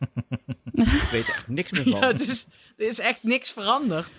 Ik 0.74 1.08
weet 1.10 1.28
er 1.28 1.34
echt 1.34 1.48
niks 1.48 1.70
meer 1.70 1.82
van. 1.82 2.00
ja, 2.00 2.06
het 2.06 2.20
is, 2.20 2.46
er 2.76 2.86
is 2.88 2.98
echt 2.98 3.22
niks 3.22 3.52
veranderd. 3.52 4.10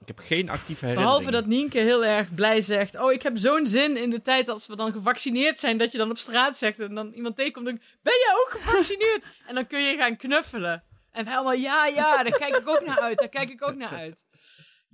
Ik 0.00 0.06
heb 0.06 0.18
geen 0.18 0.50
actieve 0.50 0.84
herinnering. 0.86 1.18
behalve 1.18 1.30
dat 1.30 1.46
Nienke 1.46 1.78
heel 1.78 2.04
erg 2.04 2.34
blij 2.34 2.60
zegt, 2.60 3.00
oh, 3.00 3.12
ik 3.12 3.22
heb 3.22 3.38
zo'n 3.38 3.66
zin 3.66 3.96
in 3.96 4.10
de 4.10 4.22
tijd 4.22 4.48
als 4.48 4.66
we 4.66 4.76
dan 4.76 4.92
gevaccineerd 4.92 5.58
zijn, 5.58 5.78
dat 5.78 5.92
je 5.92 5.98
dan 5.98 6.10
op 6.10 6.18
straat 6.18 6.56
zegt 6.56 6.78
en 6.78 6.94
dan 6.94 7.12
iemand 7.12 7.36
tegenkomt 7.36 7.68
en 7.68 7.82
ben 8.02 8.14
jij 8.24 8.34
ook 8.34 8.50
gevaccineerd? 8.50 9.24
en 9.48 9.54
dan 9.54 9.66
kun 9.66 9.80
je 9.82 9.96
gaan 9.96 10.16
knuffelen. 10.16 10.84
En 11.10 11.24
wij 11.24 11.34
allemaal, 11.34 11.52
ja, 11.52 11.86
ja, 11.86 12.22
daar 12.22 12.38
kijk 12.38 12.56
ik 12.56 12.68
ook 12.68 12.86
naar 12.86 13.00
uit, 13.00 13.18
daar 13.18 13.28
kijk 13.28 13.50
ik 13.50 13.66
ook 13.66 13.74
naar 13.74 13.94
uit. 13.94 14.24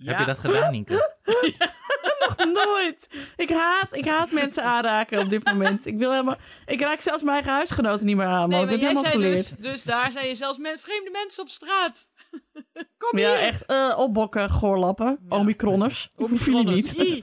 Heb 0.05 0.19
je 0.19 0.25
dat 0.25 0.39
gedaan, 0.39 0.71
Nienke? 0.73 1.17
Nooit. 2.53 3.09
Ik 3.37 3.51
haat, 3.51 3.95
ik 3.97 4.05
haat 4.05 4.31
mensen 4.31 4.63
aanraken 4.65 5.19
op 5.19 5.31
dit 5.31 5.45
moment. 5.45 5.87
Ik 5.87 5.99
wil 5.99 6.11
helemaal... 6.11 6.37
Ik 6.67 6.81
raak 6.81 7.01
zelfs 7.01 7.23
mijn 7.23 7.35
eigen 7.35 7.53
huisgenoten 7.53 8.07
niet 8.07 8.17
meer 8.17 8.27
aan. 8.27 8.49
Nee, 8.49 8.61
ik 8.61 8.65
maar 8.67 8.75
ben 8.75 8.79
jij 8.85 8.89
helemaal 8.89 9.13
geleerd. 9.13 9.37
dus, 9.37 9.71
dus 9.73 9.83
daar 9.83 10.11
zei 10.11 10.29
je 10.29 10.35
zelfs 10.35 10.59
met 10.59 10.81
vreemde 10.81 11.11
mensen 11.11 11.43
op 11.43 11.49
straat. 11.49 12.09
Kom 12.99 13.19
Ja, 13.19 13.31
hier. 13.31 13.41
echt 13.41 13.65
eh, 13.67 13.95
opbokken, 13.97 14.51
goorlappen, 14.51 15.19
omicronners. 15.29 16.09
Ik 16.17 16.27
hoef 16.27 16.45
jullie 16.47 16.65
niet. 16.65 17.23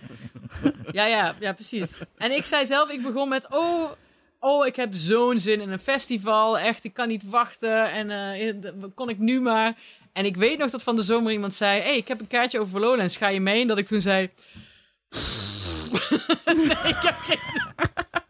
Ja, 0.91 1.05
ja, 1.05 1.35
ja, 1.39 1.53
precies. 1.53 1.99
En 2.17 2.31
ik 2.31 2.45
zei 2.45 2.65
zelf, 2.65 2.89
ik 2.89 3.01
begon 3.01 3.29
met, 3.29 3.47
oh, 3.49 3.91
oh, 4.39 4.65
ik 4.65 4.75
heb 4.75 4.89
zo'n 4.93 5.39
zin 5.39 5.61
in 5.61 5.71
een 5.71 5.79
festival. 5.79 6.59
Echt, 6.59 6.83
ik 6.83 6.93
kan 6.93 7.07
niet 7.07 7.29
wachten. 7.29 7.91
En 7.91 8.09
eh, 8.09 8.53
kon 8.95 9.09
ik 9.09 9.17
nu 9.17 9.41
maar. 9.41 9.73
En 10.15 10.25
ik 10.25 10.35
weet 10.35 10.57
nog 10.57 10.71
dat 10.71 10.83
van 10.83 10.95
de 10.95 11.01
zomer 11.01 11.31
iemand 11.31 11.53
zei, 11.53 11.81
hey, 11.81 11.97
ik 11.97 12.07
heb 12.07 12.19
een 12.19 12.27
kaartje 12.27 12.59
over 12.59 12.79
Lowlands, 12.79 13.17
ga 13.17 13.27
je 13.27 13.39
mee? 13.39 13.61
En 13.61 13.67
dat 13.67 13.77
ik 13.77 13.87
toen 13.87 14.01
zei... 14.01 14.29
nee, 16.45 16.65
ik 16.93 17.01
heb 17.01 17.15
geen... 17.17 17.39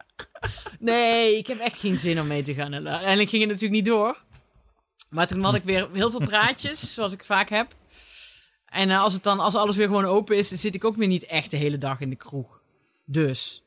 nee, 0.90 1.36
ik 1.36 1.46
heb 1.46 1.58
echt 1.58 1.78
geen 1.80 1.98
zin 1.98 2.20
om 2.20 2.26
mee 2.26 2.42
te 2.42 2.54
gaan. 2.54 2.72
En 2.72 2.88
uiteindelijk 2.88 3.28
ging 3.28 3.42
het 3.42 3.50
natuurlijk 3.50 3.80
niet 3.82 3.86
door. 3.94 4.22
Maar 5.08 5.26
toen 5.26 5.42
had 5.44 5.54
ik 5.54 5.62
weer 5.62 5.88
heel 5.92 6.10
veel 6.10 6.24
praatjes, 6.24 6.80
zoals 6.94 7.12
ik 7.12 7.24
vaak 7.24 7.48
heb. 7.50 7.74
En 8.66 8.90
eh, 8.90 9.02
als, 9.02 9.12
het 9.12 9.22
dan, 9.22 9.40
als 9.40 9.54
alles 9.54 9.76
weer 9.76 9.86
gewoon 9.86 10.04
open 10.04 10.36
is, 10.36 10.48
dan 10.48 10.58
zit 10.58 10.74
ik 10.74 10.84
ook 10.84 10.96
weer 10.96 11.08
niet 11.08 11.26
echt 11.26 11.50
de 11.50 11.56
hele 11.56 11.78
dag 11.78 12.00
in 12.00 12.10
de 12.10 12.16
kroeg. 12.16 12.60
Dus, 13.04 13.62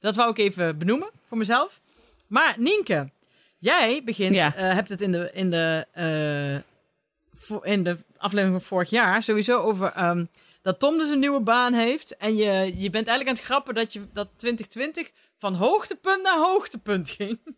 dat 0.00 0.16
wou 0.16 0.30
ik 0.30 0.38
even 0.38 0.78
benoemen 0.78 1.10
voor 1.28 1.38
mezelf. 1.38 1.80
Maar 2.26 2.54
Nienke, 2.58 3.10
jij 3.58 4.02
begint, 4.04 4.34
Ja. 4.34 4.54
eh, 4.54 4.74
hebt 4.74 4.88
het 4.90 5.00
in 5.00 5.12
de, 5.12 5.30
in, 5.32 5.50
de, 5.50 5.86
eh, 5.92 6.71
in 7.62 7.82
de 7.82 7.98
aflevering 8.16 8.52
van 8.60 8.68
vorig 8.68 8.90
jaar 8.90 9.22
sowieso 9.22 9.58
over 9.60 9.92
ehm, 9.92 10.24
dat 10.62 10.78
Tom 10.78 10.98
dus 10.98 11.08
een 11.08 11.18
nieuwe 11.18 11.42
baan 11.42 11.72
heeft. 11.72 12.16
En 12.16 12.36
je, 12.36 12.72
je 12.76 12.90
bent 12.90 13.06
eigenlijk 13.06 13.28
aan 13.28 13.34
het 13.34 13.44
grappen 13.44 13.74
dat, 13.74 13.92
je, 13.92 14.00
dat 14.12 14.28
2020 14.36 15.10
van 15.38 15.54
hoogtepunt 15.54 16.22
naar 16.22 16.38
hoogtepunt 16.38 17.10
ging. 17.10 17.38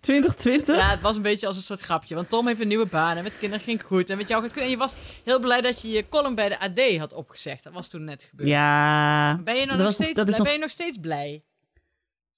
2020? 0.00 0.76
Ja, 0.76 0.90
het 0.90 1.00
was 1.00 1.16
een 1.16 1.22
beetje 1.22 1.46
als 1.46 1.56
een 1.56 1.62
soort 1.62 1.80
grapje. 1.80 2.14
Want 2.14 2.28
Tom 2.28 2.46
heeft 2.46 2.60
een 2.60 2.68
nieuwe 2.68 2.86
baan 2.86 3.16
en 3.16 3.22
met 3.22 3.32
de 3.32 3.38
kinderen 3.38 3.64
ging 3.64 3.78
het 3.78 3.86
goed. 3.86 4.10
En 4.10 4.16
met 4.16 4.28
jou 4.28 4.40
gaat 4.42 4.50
het 4.50 4.58
goed. 4.58 4.66
En 4.68 4.74
je 4.76 4.80
was 4.80 4.96
heel 5.24 5.40
blij 5.40 5.60
dat 5.60 5.80
je 5.80 5.88
je 5.88 6.08
column 6.08 6.34
bij 6.34 6.48
de 6.48 6.58
AD 6.60 6.96
had 6.98 7.12
opgezegd. 7.12 7.64
Dat 7.64 7.72
was 7.72 7.88
toen 7.88 8.04
net 8.04 8.22
gebeurd. 8.30 8.48
Ja. 8.48 9.36
Ben 9.44 9.56
je, 9.56 9.66
nou 9.66 9.78
nog 9.78 9.92
steeds 9.92 10.12
nog- 10.22 10.42
ben 10.42 10.52
je 10.52 10.58
nog 10.58 10.70
steeds 10.70 10.98
blij? 11.00 11.44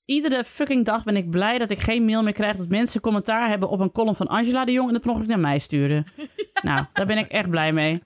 Iedere 0.06 0.44
fucking 0.44 0.84
dag 0.84 1.04
ben 1.04 1.16
ik 1.16 1.30
blij 1.30 1.58
dat 1.58 1.70
ik 1.70 1.80
geen 1.80 2.04
mail 2.04 2.22
meer 2.22 2.32
krijg 2.32 2.56
dat 2.56 2.68
mensen 2.68 3.00
commentaar 3.00 3.48
hebben 3.48 3.68
op 3.68 3.80
een 3.80 3.92
column 3.92 4.16
van 4.16 4.26
Angela 4.26 4.64
de 4.64 4.72
Jong 4.72 4.92
en 4.94 5.00
per 5.00 5.10
ongeluk 5.10 5.28
naar 5.28 5.38
mij 5.40 5.58
sturen. 5.58 6.04
Nou, 6.62 6.84
daar 6.92 7.06
ben 7.06 7.18
ik 7.18 7.28
echt 7.28 7.50
blij 7.50 7.72
mee. 7.72 8.02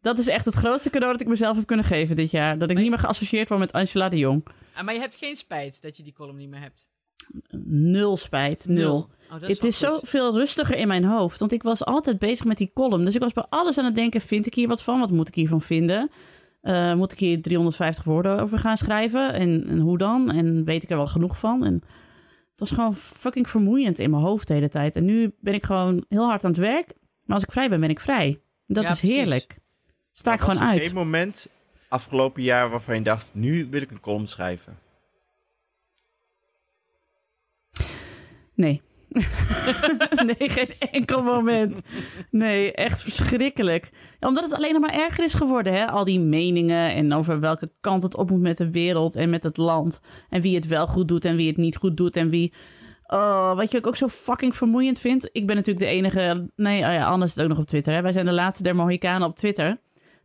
Dat 0.00 0.18
is 0.18 0.28
echt 0.28 0.44
het 0.44 0.54
grootste 0.54 0.90
cadeau 0.90 1.12
dat 1.12 1.20
ik 1.20 1.26
mezelf 1.28 1.56
heb 1.56 1.66
kunnen 1.66 1.84
geven 1.84 2.16
dit 2.16 2.30
jaar. 2.30 2.58
Dat 2.58 2.70
ik 2.70 2.76
niet 2.78 2.88
meer 2.90 2.98
geassocieerd 2.98 3.48
word 3.48 3.60
met 3.60 3.72
Angela 3.72 4.08
de 4.08 4.16
Jong. 4.18 4.46
Ah, 4.74 4.84
maar 4.84 4.94
je 4.94 5.00
hebt 5.00 5.16
geen 5.16 5.36
spijt 5.36 5.82
dat 5.82 5.96
je 5.96 6.02
die 6.02 6.12
column 6.12 6.36
niet 6.36 6.48
meer 6.48 6.60
hebt. 6.60 6.88
Nul 7.64 8.16
spijt, 8.16 8.66
nul. 8.68 8.96
Oh, 9.30 9.40
dat 9.40 9.50
Het 9.50 9.64
is 9.64 9.84
goed. 9.84 9.94
zoveel 9.98 10.34
rustiger 10.34 10.76
in 10.76 10.88
mijn 10.88 11.04
hoofd. 11.04 11.38
Want 11.38 11.52
ik 11.52 11.62
was 11.62 11.84
altijd 11.84 12.18
bezig 12.18 12.44
met 12.44 12.56
die 12.56 12.70
column. 12.74 13.04
Dus 13.04 13.14
ik 13.14 13.20
was 13.20 13.32
bij 13.32 13.46
alles 13.48 13.78
aan 13.78 13.84
het 13.84 13.94
denken: 13.94 14.20
vind 14.20 14.46
ik 14.46 14.54
hier 14.54 14.68
wat 14.68 14.82
van? 14.82 15.00
Wat 15.00 15.10
moet 15.10 15.28
ik 15.28 15.34
hiervan 15.34 15.60
vinden? 15.60 16.10
Eh, 16.60 16.94
moet 16.94 17.12
ik 17.12 17.18
hier 17.18 17.42
350 17.42 18.04
woorden 18.04 18.40
over 18.40 18.58
gaan 18.58 18.76
schrijven? 18.76 19.32
En, 19.32 19.64
en 19.68 19.78
hoe 19.78 19.98
dan? 19.98 20.30
En 20.30 20.64
weet 20.64 20.82
ik 20.82 20.90
er 20.90 20.96
wel 20.96 21.06
genoeg 21.06 21.38
van? 21.38 21.64
En 21.64 21.72
het 22.50 22.60
was 22.60 22.70
gewoon 22.70 22.94
fucking 22.96 23.48
vermoeiend 23.48 23.98
in 23.98 24.10
mijn 24.10 24.22
hoofd 24.22 24.48
de 24.48 24.54
hele 24.54 24.68
tijd. 24.68 24.96
En 24.96 25.04
nu 25.04 25.34
ben 25.40 25.54
ik 25.54 25.64
gewoon 25.64 26.04
heel 26.08 26.24
hard 26.26 26.44
aan 26.44 26.50
het 26.50 26.60
werk. 26.60 26.86
Maar 27.24 27.34
als 27.36 27.44
ik 27.44 27.52
vrij 27.52 27.68
ben, 27.68 27.80
ben 27.80 27.90
ik 27.90 28.00
vrij. 28.00 28.40
Dat 28.66 28.82
Ja, 28.84 28.90
is 28.90 28.98
precies. 28.98 29.16
heerlijk. 29.16 29.58
Sta 30.12 30.32
ik 30.32 30.40
Maar 30.40 30.48
gewoon 30.50 30.66
er 30.66 30.72
uit. 30.72 30.82
geen 30.82 30.94
moment 30.94 31.48
afgelopen 31.88 32.42
jaar 32.42 32.70
waarvan 32.70 32.94
je 32.94 33.02
dacht, 33.02 33.30
nu 33.34 33.66
wil 33.70 33.82
ik 33.82 33.90
een 33.90 34.00
column 34.00 34.26
schrijven? 34.26 34.78
Nee. 38.54 38.82
nee, 40.26 40.48
geen 40.48 40.68
enkel 40.90 41.22
moment. 41.22 41.80
Nee, 42.30 42.72
echt 42.72 43.02
verschrikkelijk. 43.02 43.90
Omdat 44.20 44.44
het 44.44 44.54
alleen 44.54 44.72
nog 44.72 44.80
maar 44.80 44.94
erger 44.94 45.24
is 45.24 45.34
geworden, 45.34 45.72
hè? 45.72 45.86
Al 45.86 46.04
die 46.04 46.20
meningen 46.20 46.94
en 46.94 47.12
over 47.12 47.40
welke 47.40 47.70
kant 47.80 48.02
het 48.02 48.16
op 48.16 48.30
moet 48.30 48.40
met 48.40 48.56
de 48.56 48.70
wereld 48.70 49.14
en 49.14 49.30
met 49.30 49.42
het 49.42 49.56
land. 49.56 50.00
En 50.28 50.40
wie 50.40 50.54
het 50.54 50.66
wel 50.66 50.86
goed 50.86 51.08
doet 51.08 51.24
en 51.24 51.36
wie 51.36 51.48
het 51.48 51.56
niet 51.56 51.76
goed 51.76 51.96
doet 51.96 52.16
en 52.16 52.28
wie... 52.28 52.52
Oh, 53.06 53.56
wat 53.56 53.70
je 53.70 53.84
ook 53.84 53.96
zo 53.96 54.08
fucking 54.08 54.56
vermoeiend 54.56 55.00
vindt. 55.00 55.28
Ik 55.32 55.46
ben 55.46 55.56
natuurlijk 55.56 55.86
de 55.86 55.92
enige... 55.92 56.50
Nee, 56.56 56.84
oh 56.84 56.92
ja, 56.92 57.18
het 57.18 57.42
ook 57.42 57.48
nog 57.48 57.58
op 57.58 57.66
Twitter, 57.66 57.94
hè? 57.94 58.02
Wij 58.02 58.12
zijn 58.12 58.26
de 58.26 58.32
laatste 58.32 58.62
der 58.62 58.76
Mohikanen 58.76 59.28
op 59.28 59.36
Twitter. 59.36 59.78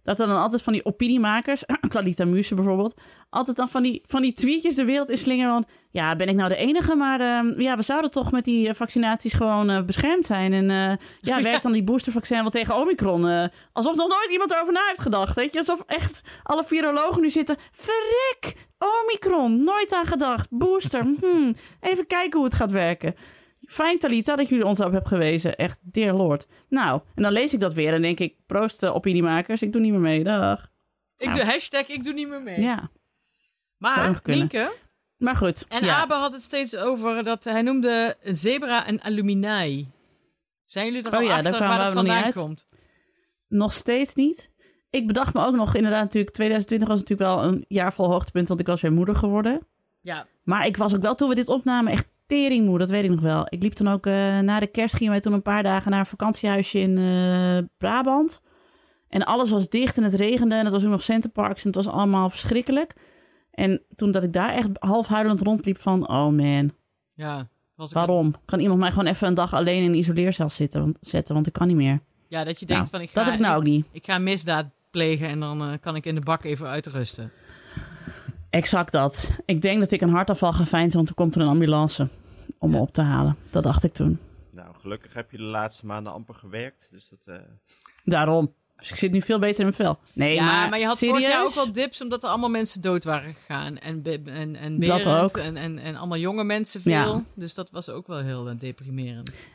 Dat 0.04 0.20
er 0.20 0.28
dan 0.28 0.42
altijd 0.42 0.62
van 0.62 0.74
die 0.74 0.86
opiniemakers, 0.86 1.64
Talita 1.90 2.26
Muse 2.26 2.56
bijvoorbeeld, 2.56 2.96
altijd 3.30 3.58
dan 3.58 3.70
van 3.70 3.84
die, 3.84 4.02
van 4.06 4.22
die 4.22 4.34
tweetjes 4.34 4.76
de 4.76 4.86
wereld 4.86 5.10
in 5.10 5.18
slingeren 5.18 5.52
van... 5.52 5.66
Ja, 5.92 6.16
ben 6.16 6.28
ik 6.28 6.36
nou 6.36 6.50
de 6.50 6.56
enige? 6.56 6.96
Maar 6.96 7.20
ehm, 7.20 7.62
ja, 7.62 7.76
we 7.76 7.82
zouden 7.82 8.12
toch 8.12 8.32
met 8.32 8.44
die 8.44 8.70
eh, 8.70 8.76
vaccinaties 8.76 9.34
gewoon 9.34 9.70
eh, 9.70 9.84
beschermd 9.84 10.26
zijn. 10.26 10.54
En 10.54 10.70
eh, 10.70 10.98
ja, 11.22 11.42
werkt 11.52 11.64
dan 11.64 11.72
die 11.72 11.84
boostervaccin 11.84 12.42
wel 12.42 12.50
tegen 12.50 12.76
Omicron? 12.76 13.50
Alsof 13.74 13.96
nog 13.96 14.08
nooit 14.08 14.28
iemand 14.32 14.52
erover 14.52 14.74
na 14.74 14.82
heeft 14.88 15.02
gedacht. 15.02 15.36
Weet 15.36 15.54
je? 15.54 15.60
Alsof 15.60 15.84
echt 15.88 16.22
alle 16.44 16.64
virologen 16.64 17.22
nu 17.22 17.30
zitten. 17.30 17.58
Verrek! 17.72 18.56
Omicron, 18.78 19.64
nooit 19.64 19.94
aan 19.94 20.06
gedacht. 20.06 20.48
Booster, 20.50 21.02
hmm, 21.22 21.56
even 21.80 22.08
kijken 22.08 22.40
hoe 22.40 22.48
het 22.48 22.58
gaat 22.58 22.72
werken. 22.72 23.16
Fijn, 23.67 24.00
Talita, 24.00 24.36
dat 24.36 24.50
jullie 24.50 24.65
ons 24.65 24.79
op 24.79 24.91
hebben 24.91 25.08
gewezen. 25.10 25.55
Echt, 25.55 25.79
dear 25.82 26.15
lord. 26.15 26.48
Nou, 26.70 27.01
en 27.15 27.24
dan 27.24 27.32
lees 27.32 27.53
ik 27.53 27.60
dat 27.60 27.74
weer 27.74 27.93
en 27.93 28.01
denk 28.01 28.20
ik... 28.20 28.36
Proost, 28.46 28.84
eh, 28.84 28.96
opiniemakers, 28.96 29.62
ik 29.62 29.72
doe 29.72 29.82
niet 29.82 29.91
meer 29.91 30.00
mee. 30.00 30.24
Dag. 30.24 30.70
Ik 31.17 31.25
Nou. 31.27 31.39
doe 31.39 31.50
hashtag, 31.50 31.88
ik 31.88 32.03
doe 32.03 32.13
niet 32.13 32.27
meer 32.27 32.41
mee. 32.41 32.62
Ja, 32.62 32.91
Maar. 33.77 34.22
Nienke, 34.24 34.72
maar 35.17 35.36
goed. 35.36 35.65
en 35.70 35.86
ja. 35.86 35.96
Abe 36.01 36.13
had 36.13 36.34
het 36.34 36.41
steeds 36.41 36.75
over 36.75 37.24
dat 37.24 37.43
hij 37.43 37.62
noemde 37.62 38.15
een 38.22 38.36
zebra 38.36 38.88
een 38.88 39.01
aluminai. 39.01 39.91
Zijn 40.65 40.86
jullie 40.86 41.01
er 41.01 41.08
Oh 41.08 41.13
al 41.13 41.22
ja, 41.22 41.36
achter 41.36 41.60
waar 41.60 41.79
dat 41.79 41.91
vandaan 41.91 42.32
komt? 42.32 42.65
Nog 43.48 43.74
steeds 43.74 44.13
niet. 44.13 44.51
Ik 44.89 45.08
bedacht 45.08 45.34
me 45.34 45.46
ook 45.46 45.55
nog, 45.55 45.75
inderdaad, 45.75 46.03
natuurlijk, 46.03 46.34
2020 46.34 46.89
was 46.89 47.00
natuurlijk 47.00 47.29
wel 47.29 47.43
een 47.43 47.65
jaar 47.67 47.93
vol 47.93 48.12
hoogtepunt, 48.12 48.48
want 48.48 48.60
ik 48.60 48.67
was 48.67 48.82
weer 48.82 48.91
moeder 48.93 49.15
geworden. 49.15 49.67
Ja, 50.01 50.25
Maar 50.43 50.65
ik 50.65 50.77
was 50.77 50.96
ook 50.96 51.01
wel, 51.01 51.15
toen 51.15 51.29
we 51.29 51.36
dit 51.36 51.48
opnamen, 51.48 51.91
echt 51.91 52.08
teringmoe, 52.38 52.78
dat 52.78 52.90
weet 52.90 53.04
ik 53.04 53.10
nog 53.10 53.22
wel. 53.22 53.46
Ik 53.50 53.62
liep 53.63 53.74
toen 53.74 53.88
ook, 53.88 54.06
eh, 54.06 54.40
na 54.40 54.60
de 54.60 54.68
kerst 54.68 54.96
gingen 54.96 55.12
wij 55.12 55.22
toen 55.22 55.34
een 55.34 55.42
paar 55.42 55.63
dagen 55.63 55.92
naar 55.92 56.00
een 56.00 56.06
vakantiehuisje 56.06 56.80
in 56.80 56.98
eh, 56.98 57.58
Brabant. 57.78 58.42
En 59.10 59.25
alles 59.25 59.50
was 59.50 59.70
dicht 59.70 59.98
en 59.98 60.04
het 60.04 60.13
regende 60.13 60.56
en 60.56 60.63
het 60.63 60.74
was 60.74 60.84
ook 60.84 60.90
nog 60.92 61.02
Centerparks 61.02 61.62
en 61.62 61.68
het 61.68 61.75
was 61.86 61.88
allemaal 61.94 62.30
verschrikkelijk. 62.30 62.94
En 63.52 63.82
toen 63.96 64.12
dat 64.12 64.24
ik 64.24 64.34
daar 64.34 64.50
echt 64.54 64.68
half 64.80 65.08
huilend 65.08 65.42
rondliep 65.42 65.82
van, 65.82 66.10
oh 66.10 66.28
man, 66.28 66.72
ja. 67.16 67.48
Was 67.75 67.90
ik 67.90 67.96
waarom? 67.96 68.34
Kan 68.46 68.60
iemand 68.60 68.80
mij 68.80 68.90
gewoon 68.90 69.06
even 69.06 69.28
een 69.28 69.34
dag 69.34 69.54
alleen 69.54 69.84
in 69.84 69.90
een 69.90 69.98
isoleercel 69.98 70.50
zitten, 70.50 70.82
want- 70.82 70.98
zetten, 71.02 71.34
want 71.34 71.48
ik 71.48 71.54
kan 71.54 71.68
niet 71.68 71.75
meer. 71.75 72.00
Ja, 72.28 72.44
dat 72.44 72.60
je 72.60 72.66
denkt 72.66 72.92
Nou, 72.92 72.96
van 72.96 73.02
ik 73.02 73.10
ga, 73.10 73.16
dat 73.16 73.25
heb 73.25 73.34
ik 73.34 73.40
nou 73.40 73.58
ook 73.58 73.63
niet. 73.63 73.86
ik 73.92 74.06
ga 74.06 74.18
misdaad 74.18 74.66
plegen 74.92 75.28
en 75.28 75.40
dan 75.40 75.62
eh, 75.63 75.70
kan 75.80 75.96
ik 75.96 76.06
in 76.06 76.16
de 76.16 76.22
bak 76.22 76.44
even 76.44 76.68
uitrusten. 76.68 77.32
Exact 78.50 78.92
dat. 78.92 79.32
Ik 79.46 79.62
denk 79.62 79.80
dat 79.80 79.92
ik 79.92 80.02
een 80.02 80.10
hartafval 80.10 80.54
ga 80.54 80.66
feinzen, 80.66 80.98
want 80.98 81.10
er 81.10 81.16
komt 81.16 81.36
er 81.36 81.42
een 81.42 81.48
ambulance 81.48 82.08
om 82.58 82.72
me 82.72 82.78
op 82.78 82.94
te 82.94 83.02
halen. 83.02 83.38
Dat 83.50 83.64
dacht 83.64 83.84
ik 83.84 83.94
toen. 83.94 84.20
Nou, 84.52 84.68
gelukkig 84.82 85.14
heb 85.14 85.32
je 85.32 85.38
de 85.38 85.44
laatste 85.44 85.86
maanden 85.86 86.14
amper 86.14 86.36
gewerkt. 86.36 86.88
Dus 86.92 87.10
dat, 87.10 87.20
eh, 87.26 87.36
Daarom. 88.04 88.54
Dus 88.78 88.90
ik 88.90 88.96
zit 88.96 89.12
nu 89.12 89.22
veel 89.22 89.40
beter 89.40 89.60
in 89.60 89.64
mijn 89.64 89.74
vel. 89.76 90.00
Nee, 90.14 90.34
ja, 90.34 90.46
maar, 90.46 90.70
maar, 90.70 90.80
je 90.80 90.86
had 90.86 90.98
serieus? 90.98 91.16
vorig 91.16 91.34
jaar 91.34 91.46
ook 91.46 91.54
wel 91.54 91.72
dips 91.72 92.02
omdat 92.02 92.24
er 92.24 92.30
allemaal 92.30 92.50
mensen 92.50 92.82
dood 92.82 93.04
waren 93.04 93.34
gegaan. 93.34 93.78
En, 93.78 94.04
en, 94.26 94.56
en 94.56 94.80
Dat 94.80 95.04
Berend 95.04 95.22
ook. 95.22 95.38
En, 95.38 95.58
en, 95.58 95.78
en 95.78 95.96
allemaal 95.96 96.18
jonge 96.18 96.44
mensen 96.44 96.82
veel. 96.82 96.92
Ja. 96.92 97.24
Dus 97.34 97.54
dat 97.54 97.72
was 97.72 97.90
ook 97.90 98.08
wel 98.08 98.20
heel 98.20 98.50
eh, 98.50 98.56
deprimerend. 98.60 99.48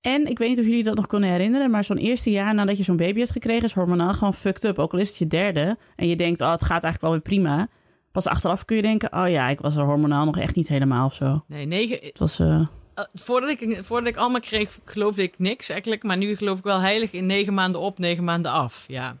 En 0.00 0.26
ik 0.26 0.38
weet 0.38 0.48
niet 0.48 0.58
of 0.58 0.64
jullie 0.64 0.82
dat 0.82 0.96
nog 0.96 1.06
kunnen 1.06 1.30
herinneren, 1.30 1.70
maar 1.70 1.84
zo'n 1.84 1.96
eerste 1.96 2.30
jaar 2.30 2.54
nadat 2.54 2.76
je 2.76 2.82
zo'n 2.82 2.96
baby 2.96 3.18
hebt 3.18 3.30
gekregen 3.30 3.64
is 3.64 3.72
hormonaal 3.72 4.12
gewoon 4.12 4.34
fucked 4.34 4.64
up. 4.64 4.78
Ook 4.78 4.92
al 4.92 4.98
is 4.98 5.08
het 5.08 5.18
je 5.18 5.26
derde 5.26 5.78
en 5.96 6.08
je 6.08 6.16
denkt, 6.16 6.40
oh, 6.40 6.50
het 6.50 6.64
gaat 6.64 6.84
eigenlijk 6.84 7.00
wel 7.00 7.10
weer 7.10 7.20
prima. 7.20 7.68
Pas 8.12 8.26
achteraf 8.26 8.64
kun 8.64 8.76
je 8.76 8.82
denken, 8.82 9.12
oh 9.12 9.28
ja, 9.28 9.48
ik 9.48 9.60
was 9.60 9.76
er 9.76 9.84
hormonaal 9.84 10.24
nog 10.24 10.38
echt 10.38 10.54
niet 10.54 10.68
helemaal 10.68 11.06
of 11.06 11.14
zo. 11.14 11.44
Nee, 11.46 11.66
negen, 11.66 11.98
Het 12.00 12.18
was, 12.18 12.38
eh, 12.38 12.60
eh, 12.94 13.04
voordat, 13.14 13.50
ik, 13.50 13.78
voordat 13.84 14.08
ik 14.08 14.16
allemaal 14.16 14.40
kreeg, 14.40 14.78
geloofde 14.84 15.22
ik 15.22 15.38
niks 15.38 15.68
eigenlijk. 15.68 16.02
Maar 16.02 16.16
nu 16.16 16.36
geloof 16.36 16.58
ik 16.58 16.64
wel 16.64 16.80
heilig 16.80 17.12
in 17.12 17.26
negen 17.26 17.54
maanden 17.54 17.80
op, 17.80 17.98
negen 17.98 18.24
maanden 18.24 18.52
af. 18.52 18.84
Ja, 18.88 19.16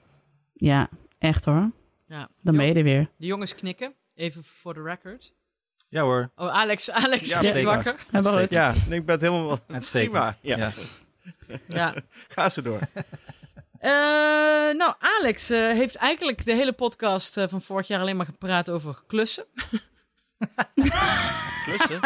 ja, 0.54 0.88
echt 1.18 1.44
hoor. 1.44 1.70
ja. 2.08 2.28
Dan 2.42 2.56
ben 2.56 2.66
je 2.66 2.74
er 2.74 2.82
weer. 2.82 3.10
De 3.16 3.26
jongens 3.26 3.54
knikken, 3.54 3.94
even 4.14 4.44
voor 4.44 4.74
de 4.74 4.82
record. 4.82 5.34
Ja 5.88 6.02
hoor. 6.02 6.30
Oh, 6.36 6.48
Alex, 6.48 6.90
Alex 6.90 7.28
Ja, 7.28 7.38
steek 7.38 7.64
wakker. 7.64 7.94
Ja, 8.50 8.72
ik 8.88 9.04
ben 9.04 9.14
het 9.14 9.20
helemaal 9.20 9.58
Uitstekend. 9.68 10.10
prima. 10.12 10.36
Ja. 10.40 10.56
Ja. 10.56 10.70
Ja. 11.68 11.94
Ga 12.34 12.48
zo 12.48 12.62
door. 12.62 12.78
Eh, 13.80 13.90
nou, 14.76 14.94
Alex 14.98 15.50
eh, 15.50 15.58
heeft 15.58 15.94
eigenlijk 15.94 16.44
de 16.44 16.52
hele 16.52 16.72
podcast 16.72 17.36
eh, 17.36 17.44
van 17.48 17.62
vorig 17.62 17.86
jaar 17.86 18.00
alleen 18.00 18.16
maar 18.16 18.26
gepraat 18.26 18.68
over 18.70 19.02
klussen. 19.06 19.44
Klussen. 21.64 22.00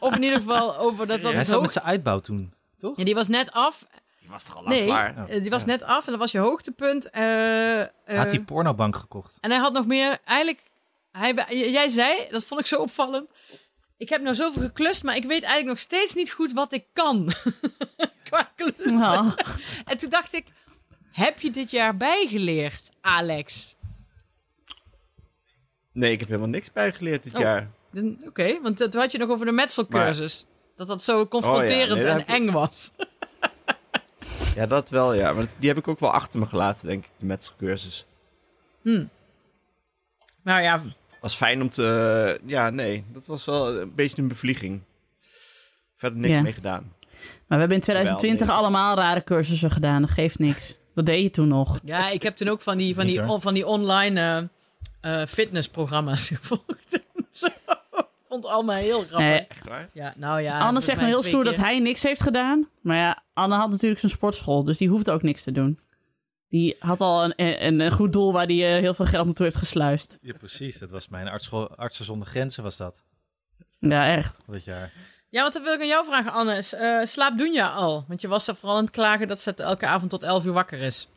Of 0.00 0.14
in 0.14 0.22
ieder 0.22 0.38
geval 0.38 0.76
over 0.78 1.06
dat 1.06 1.22
dat 1.22 1.32
Hij 1.32 1.44
zat 1.44 1.52
hoog... 1.52 1.62
met 1.62 1.72
zijn 1.72 1.84
uitbouw 1.84 2.18
toen, 2.18 2.54
toch? 2.78 2.96
Ja, 2.96 3.04
die 3.04 3.14
was 3.14 3.28
net 3.28 3.52
af. 3.52 3.86
Die 4.20 4.28
was 4.30 4.42
toch 4.44 4.56
al 4.56 4.62
lang 4.62 4.74
Nee, 4.74 4.84
klaar? 4.86 5.28
eh, 5.28 5.40
die 5.42 5.50
was 5.50 5.64
net 5.64 5.82
af 5.82 6.04
en 6.04 6.10
dat 6.10 6.20
was 6.20 6.32
je 6.32 6.38
hoogtepunt. 6.38 7.10
Eh, 7.10 7.80
eh, 7.80 7.88
Hij 8.04 8.16
had 8.16 8.30
die 8.30 8.42
pornobank 8.44 8.96
gekocht. 8.96 9.38
En 9.40 9.50
hij 9.50 9.60
had 9.60 9.72
nog 9.72 9.86
meer, 9.86 10.18
eigenlijk, 10.24 10.62
hij, 11.12 11.34
jij 11.70 11.88
zei, 11.88 12.26
dat 12.30 12.44
vond 12.44 12.60
ik 12.60 12.66
zo 12.66 12.76
opvallend. 12.80 13.30
Ik 13.96 14.08
heb 14.08 14.22
nou 14.22 14.34
zoveel 14.34 14.62
geklust, 14.62 15.02
maar 15.02 15.16
ik 15.16 15.22
weet 15.24 15.42
eigenlijk 15.42 15.66
nog 15.66 15.78
steeds 15.78 16.14
niet 16.14 16.30
goed 16.30 16.52
wat 16.52 16.72
ik 16.72 16.84
kan. 16.92 17.32
Qua 18.30 18.52
klussen. 18.56 19.00
Oh. 19.00 19.32
En 19.84 19.98
toen 19.98 20.10
dacht 20.10 20.32
ik, 20.34 20.46
heb 21.14 21.40
je 21.40 21.50
dit 21.50 21.70
jaar 21.70 21.96
bijgeleerd, 21.96 22.90
Alex? 23.00 23.74
Nee, 25.92 26.12
ik 26.12 26.18
heb 26.20 26.28
helemaal 26.28 26.48
niks 26.50 26.72
bijgeleerd 26.72 27.22
dit 27.22 27.34
Oh. 27.34 27.40
jaar. 27.40 27.70
Dan- 27.92 28.22
Oké, 28.26 28.60
want 28.62 28.76
toen 28.76 29.00
had 29.00 29.12
je 29.12 29.18
nog 29.18 29.28
over 29.28 29.46
de 29.46 29.52
metselcursus. 29.52 30.46
Dat 30.76 30.86
dat 30.86 31.02
zo 31.02 31.26
confronterend 31.28 31.90
Oh 31.90 31.96
nee, 31.98 32.06
en 32.12 32.18
ik- 32.18 32.28
eng 32.28 32.50
was. 32.50 32.90
Ja, 34.54 34.66
dat 34.66 34.90
wel, 34.90 35.14
ja. 35.14 35.32
Maar 35.32 35.46
die 35.58 35.68
heb 35.68 35.78
ik 35.78 35.88
ook 35.88 36.00
wel 36.00 36.10
achter 36.12 36.40
me 36.40 36.46
gelaten, 36.46 36.86
denk 36.88 37.04
ik, 37.04 37.10
de 37.18 37.26
metselcursus. 37.26 38.06
Nou 40.42 40.62
ja, 40.62 40.82
Was 41.20 41.34
fijn 41.36 41.62
om 41.62 41.70
te... 41.70 42.40
ja, 42.46 42.70
nee. 42.70 43.04
Dat 43.12 43.26
was 43.26 43.44
wel 43.44 43.80
een 43.80 43.94
beetje 43.94 44.22
een 44.22 44.28
bevlieging. 44.28 44.80
Verder 45.94 46.18
niks 46.18 46.34
Ja. 46.34 46.42
mee 46.42 46.52
gedaan. 46.52 46.92
Maar 47.10 47.22
we 47.48 47.54
hebben 47.56 47.76
in 47.76 47.80
2020 47.82 48.46
Wel, 48.46 48.56
nee. 48.56 48.64
allemaal 48.64 48.96
rare 48.96 49.24
cursussen 49.24 49.70
gedaan. 49.70 50.02
Dat 50.02 50.10
geeft 50.10 50.38
niks. 50.38 50.74
Dat 50.94 51.06
deed 51.06 51.22
je 51.22 51.30
toen 51.30 51.48
nog. 51.48 51.80
ja, 51.84 52.10
ik 52.10 52.22
heb 52.22 52.36
toen 52.36 52.48
ook 52.48 52.60
van 52.60 52.76
die, 52.76 52.94
van 52.94 53.06
die, 53.06 53.22
on- 53.28 53.40
van 53.40 53.54
die 53.54 53.66
online 53.66 54.48
eh, 55.00 55.20
eh, 55.22 55.28
fitnessprogramma's 55.28 56.28
gevolgd. 56.34 57.00
Zo. 57.30 57.46
Ik 57.46 58.30
vond 58.40 58.44
het 58.44 58.52
allemaal 58.52 58.76
heel 58.76 58.98
grappig. 59.02 59.18
Nee, 59.18 59.46
Echt 59.46 59.68
waar? 59.68 59.88
Ja, 59.92 60.14
nou 60.16 60.40
ja. 60.40 60.58
Anne 60.60 60.80
zegt 60.80 61.00
me 61.00 61.06
heel 61.06 61.22
stoer 61.22 61.42
keer. 61.42 61.52
dat 61.52 61.60
hij 61.60 61.78
niks 61.78 62.02
heeft 62.02 62.22
gedaan. 62.22 62.68
Maar 62.80 62.96
ja, 62.96 63.22
Anne 63.32 63.56
had 63.56 63.70
natuurlijk 63.70 64.00
zijn 64.00 64.12
sportschool. 64.12 64.64
Dus 64.64 64.78
die 64.78 64.88
hoefde 64.88 65.10
ook 65.12 65.22
niks 65.22 65.42
te 65.42 65.52
doen. 65.52 65.78
Die 66.48 66.76
had 66.78 67.00
al 67.00 67.24
een, 67.24 67.32
een, 67.36 67.80
een 67.80 67.92
goed 67.92 68.12
doel 68.12 68.32
waar 68.32 68.46
hij 68.46 68.74
eh, 68.74 68.80
heel 68.80 68.94
veel 68.94 69.04
geld 69.06 69.24
naartoe 69.24 69.44
heeft 69.44 69.58
gesluist. 69.58 70.18
Ja, 70.22 70.32
precies. 70.38 70.78
Dat 70.78 70.90
was 70.90 71.08
mijn 71.08 71.28
Artsen 71.76 72.04
zonder 72.04 72.28
Grenzen 72.28 72.62
was 72.62 72.76
dat, 72.76 73.04
Ja, 73.78 74.06
echt. 74.16 74.38
dat 74.46 74.64
jaar. 74.64 74.92
Ja, 75.34 75.40
want 75.42 75.52
dan 75.52 75.62
wil 75.62 75.72
ik 75.74 75.80
aan 75.80 75.86
jou 75.86 76.04
vragen, 76.04 76.32
Anne. 76.32 76.62
S- 76.62 76.72
eh, 76.74 77.04
slaap 77.04 77.38
Dunja 77.38 77.68
al? 77.68 78.04
Want 78.08 78.20
je 78.20 78.28
was 78.28 78.48
er 78.48 78.56
vooral 78.56 78.76
aan 78.76 78.84
het 78.84 78.92
klagen 78.92 79.28
dat 79.28 79.40
ze 79.40 79.54
elke 79.54 79.86
avond 79.86 80.10
tot 80.10 80.22
11 80.22 80.44
uur 80.44 80.52
wakker 80.52 80.80
is. 80.80 81.08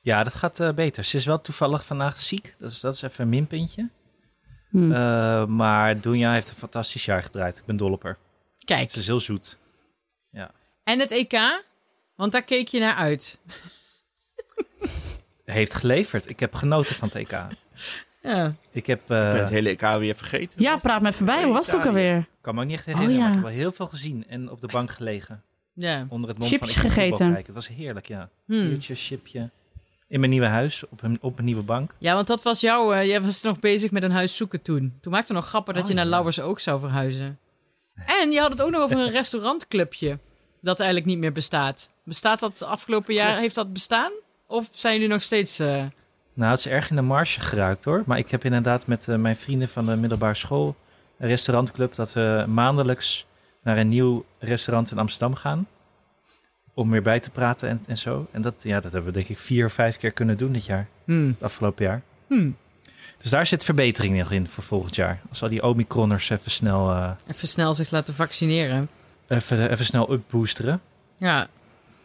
Ja, 0.00 0.24
dat 0.24 0.34
gaat 0.34 0.60
eh, 0.60 0.72
beter. 0.72 1.04
Ze 1.04 1.16
is 1.16 1.24
wel 1.24 1.40
toevallig 1.40 1.84
vandaag 1.84 2.20
ziek. 2.20 2.54
Dat 2.58 2.70
is, 2.70 2.80
dat 2.80 2.94
is 2.94 3.02
even 3.02 3.22
een 3.24 3.28
minpuntje. 3.30 3.90
Hm. 4.70 4.92
Eh, 4.92 5.44
maar 5.46 6.00
Dunja 6.00 6.32
heeft 6.32 6.48
een 6.48 6.56
fantastisch 6.56 7.04
jaar 7.04 7.22
gedraaid. 7.22 7.58
Ik 7.58 7.64
ben 7.64 7.76
dol 7.76 7.92
op 7.92 8.02
haar. 8.02 8.18
Kijk, 8.64 8.90
Ze 8.90 8.98
is 8.98 9.06
heel 9.06 9.20
zoet. 9.20 9.58
en 10.84 10.98
het 11.00 11.10
EK? 11.10 11.64
Want 12.16 12.32
daar 12.32 12.42
keek 12.44 12.68
je 12.68 12.80
naar 12.80 12.94
uit. 12.94 13.38
Heeft 15.44 15.74
geleverd. 15.74 16.28
Ik 16.28 16.40
heb 16.40 16.54
genoten 16.54 16.94
van 16.94 17.08
het 17.08 17.16
EK. 17.16 17.30
Ja. 18.20 18.54
Ik 18.70 18.86
heb... 18.86 19.00
Ik 19.00 19.06
ben 19.06 19.32
eh 19.32 19.38
het 19.40 19.48
hele 19.50 19.68
EK 19.68 19.80
weer 19.98 20.14
vergeten. 20.14 20.62
Ja, 20.62 20.76
praat 20.76 21.02
me 21.02 21.12
voorbij. 21.12 21.44
Hoe 21.44 21.52
was 21.52 21.66
het 21.66 21.76
ook 21.76 21.86
alweer? 21.86 22.26
kan 22.40 22.54
me 22.54 22.60
ook 22.60 22.66
niet 22.66 22.76
echt 22.76 22.86
herinneren. 22.86 23.14
Oh, 23.14 23.18
ja. 23.20 23.28
maar 23.28 23.36
Ik 23.38 23.42
heb 23.44 23.52
wel 23.52 23.60
heel 23.62 23.72
veel 23.72 23.86
gezien 23.86 24.24
en 24.28 24.50
op 24.50 24.60
de 24.60 24.66
bank 24.66 24.90
gelegen. 24.90 25.42
ja. 25.74 26.06
Onder 26.08 26.28
het 26.28 26.38
mom 26.38 26.48
Chipjes 26.48 26.72
van 26.74 26.84
ik 26.84 26.90
gegeten. 26.92 27.34
Het 27.34 27.54
was 27.54 27.68
heerlijk, 27.68 28.06
ja. 28.08 28.28
Hmm. 28.46 28.68
Biertje, 28.68 28.94
chipje. 28.94 29.50
In 30.08 30.18
mijn 30.20 30.30
nieuwe 30.32 30.46
huis, 30.46 30.88
op 30.88 31.02
een, 31.02 31.18
op 31.20 31.38
een 31.38 31.44
nieuwe 31.44 31.62
bank. 31.62 31.94
Ja, 31.98 32.14
want 32.14 32.26
dat 32.26 32.42
was 32.42 32.60
jouw... 32.60 32.92
eh, 32.92 33.06
jij 33.06 33.22
was 33.22 33.42
nog 33.42 33.58
bezig 33.60 33.90
met 33.90 34.02
een 34.02 34.10
huis 34.10 34.36
zoeken 34.36 34.62
toen. 34.62 34.94
Toen 35.00 35.12
maakte 35.12 35.32
nog 35.32 35.46
grappen 35.46 35.74
dat 35.74 35.82
Oh, 35.82 35.88
je 35.88 35.94
naar 35.94 36.04
ja. 36.04 36.10
Lauwers 36.10 36.40
ook 36.40 36.60
zou 36.60 36.80
verhuizen. 36.80 37.38
En 38.06 38.30
je 38.30 38.40
had 38.40 38.50
het 38.50 38.62
ook 38.62 38.70
nog 38.70 38.82
over 38.82 38.98
een 38.98 39.10
restaurantclubje. 39.10 40.18
Dat 40.60 40.78
eigenlijk 40.78 41.08
niet 41.10 41.18
meer 41.18 41.32
bestaat. 41.32 41.90
Bestaat 42.04 42.40
dat 42.40 42.62
afgelopen 42.62 43.14
jaar? 43.14 43.38
Heeft 43.38 43.54
dat 43.54 43.72
bestaan? 43.72 44.12
Of 44.46 44.68
zijn 44.72 44.94
jullie 44.94 45.08
nog 45.08 45.22
steeds... 45.22 45.58
eh, 45.58 45.84
Nou, 46.34 46.50
het 46.50 46.58
is 46.58 46.66
erg 46.66 46.90
in 46.90 46.96
de 46.96 47.02
marge 47.02 47.40
geraakt 47.40 47.84
hoor. 47.84 48.02
Maar 48.06 48.18
ik 48.18 48.30
heb 48.30 48.44
inderdaad 48.44 48.86
met 48.86 49.08
eh, 49.08 49.16
mijn 49.16 49.36
vrienden 49.36 49.68
van 49.68 49.86
de 49.86 49.96
middelbare 49.96 50.34
school... 50.34 50.76
een 51.18 51.28
restaurantclub... 51.28 51.94
dat 51.94 52.12
we 52.12 52.44
maandelijks 52.48 53.26
naar 53.62 53.78
een 53.78 53.88
nieuw 53.88 54.24
restaurant 54.38 54.90
in 54.90 54.98
Amsterdam 54.98 55.34
gaan. 55.34 55.66
Om 56.74 56.90
weer 56.90 57.02
bij 57.02 57.20
te 57.20 57.30
praten 57.30 57.68
en, 57.68 57.80
en 57.86 57.98
zo. 57.98 58.26
En 58.30 58.42
dat, 58.42 58.62
ja, 58.62 58.80
dat 58.80 58.92
hebben 58.92 59.12
we 59.12 59.18
denk 59.18 59.30
ik 59.30 59.38
vier 59.38 59.66
of 59.66 59.72
vijf 59.72 59.96
keer 59.98 60.10
kunnen 60.12 60.36
doen 60.38 60.52
dit 60.52 60.64
jaar. 60.64 60.86
hmm. 61.04 61.28
Het 61.28 61.42
afgelopen 61.42 61.84
jaar. 61.84 62.02
Hmm. 62.26 62.56
Dus 63.22 63.30
daar 63.30 63.46
zit 63.46 63.64
verbetering 63.64 64.18
nog 64.18 64.30
in 64.32 64.48
voor 64.48 64.64
volgend 64.64 64.94
jaar. 64.94 65.20
Als 65.28 65.42
al 65.42 65.48
die 65.48 65.62
Omicronners 65.62 66.30
even 66.30 66.50
snel, 66.50 66.90
eh, 66.90 67.10
Even 67.26 67.48
snel 67.48 67.74
zich 67.74 67.90
laten 67.90 68.14
vaccineren. 68.14 68.88
even, 69.28 69.70
even 69.70 69.84
snel 69.84 70.12
upboosteren. 70.12 70.80
Ja. 71.16 71.46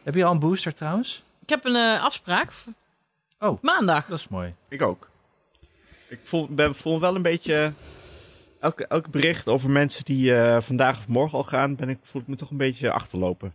Heb 0.03 0.15
je 0.15 0.23
al 0.25 0.31
een 0.31 0.39
booster 0.39 0.73
trouwens? 0.73 1.23
Ik 1.41 1.49
heb 1.49 1.65
een 1.65 1.75
eh, 1.75 2.03
afspraak. 2.03 2.51
Oh. 3.49 3.61
Maandag. 3.61 4.05
Dat 4.07 4.19
is 4.19 4.27
mooi. 4.27 4.53
Ik 4.69 4.81
ook. 4.81 5.09
Ik 6.09 6.19
voel, 6.23 6.47
ben, 6.49 6.75
voel 6.75 6.99
wel 6.99 7.15
een 7.15 7.21
beetje... 7.21 7.71
Elke, 8.59 8.87
elk 8.87 9.09
bericht 9.09 9.47
over 9.47 9.69
mensen 9.69 10.05
die 10.05 10.35
eh, 10.35 10.61
vandaag 10.61 10.97
of 10.97 11.07
morgen 11.07 11.37
al 11.37 11.43
gaan... 11.43 11.75
Ben 11.75 11.89
ik, 11.89 11.97
voel 12.01 12.21
ik 12.21 12.27
me 12.27 12.35
toch 12.35 12.49
een 12.49 12.57
beetje 12.57 12.91
achterlopen. 12.91 13.53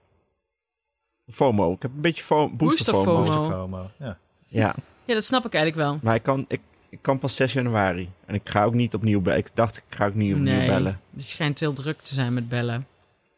FOMO. 1.29 1.73
Ik 1.73 1.83
heb 1.83 1.91
een 1.95 2.01
beetje 2.01 2.23
fo 2.23 2.49
booster, 2.51 2.95
FOMO. 2.95 3.05
FOMO. 3.05 3.25
Booster 3.25 3.51
FOMO. 3.59 3.91
Ja. 3.99 4.19
Ja, 4.47 4.75
Ja, 5.05 5.15
dat 5.15 5.25
snap 5.25 5.45
ik 5.47 5.55
eigenlijk 5.55 5.89
wel. 5.91 5.99
maar 6.03 6.15
ik 6.15 6.23
kan, 6.23 6.45
ik, 6.49 6.61
ik 6.89 6.99
kan 7.03 7.19
pas 7.19 7.37
6 7.37 7.53
januari. 7.53 8.11
En 8.27 8.35
ik 8.35 8.49
ga 8.49 8.65
ook 8.65 8.75
niet 8.75 8.95
opnieuw 8.95 9.21
bellen. 9.21 9.39
Ik 9.39 9.51
dacht, 9.55 9.77
ik 9.77 9.95
ga 9.97 10.07
ook 10.07 10.15
niet 10.15 10.35
opnieuw 10.35 10.55
Nee. 10.57 10.67
bellen. 10.67 11.01
Het 11.13 11.25
schijnt 11.25 11.61
heel 11.61 11.73
druk 11.73 12.01
te 12.01 12.15
zijn 12.15 12.35
met 12.35 12.49
bellen. 12.49 12.87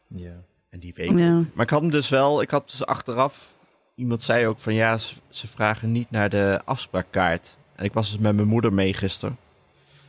ja. 0.07 0.33
En 0.69 0.79
die 0.79 0.93
week. 0.95 1.17
Ja. 1.17 1.33
Maar 1.53 1.65
ik 1.65 1.69
had 1.69 1.81
hem 1.81 1.91
dus 1.91 2.09
wel... 2.09 2.41
Ik 2.41 2.49
had 2.49 2.69
dus 2.69 2.85
achteraf... 2.85 3.55
Iemand 3.95 4.21
zei 4.23 4.47
ook 4.47 4.59
van 4.59 4.73
ja, 4.73 4.97
ze, 4.97 5.15
ze 5.29 5.47
vragen 5.47 5.91
niet 5.91 6.11
naar 6.11 6.29
de 6.29 6.61
afspraakkaart. 6.65 7.57
En 7.75 7.85
ik 7.85 7.93
was 7.93 8.09
dus 8.11 8.19
met 8.19 8.35
mijn 8.35 8.47
moeder 8.47 8.73
mee 8.73 8.93
gisteren. 8.93 9.37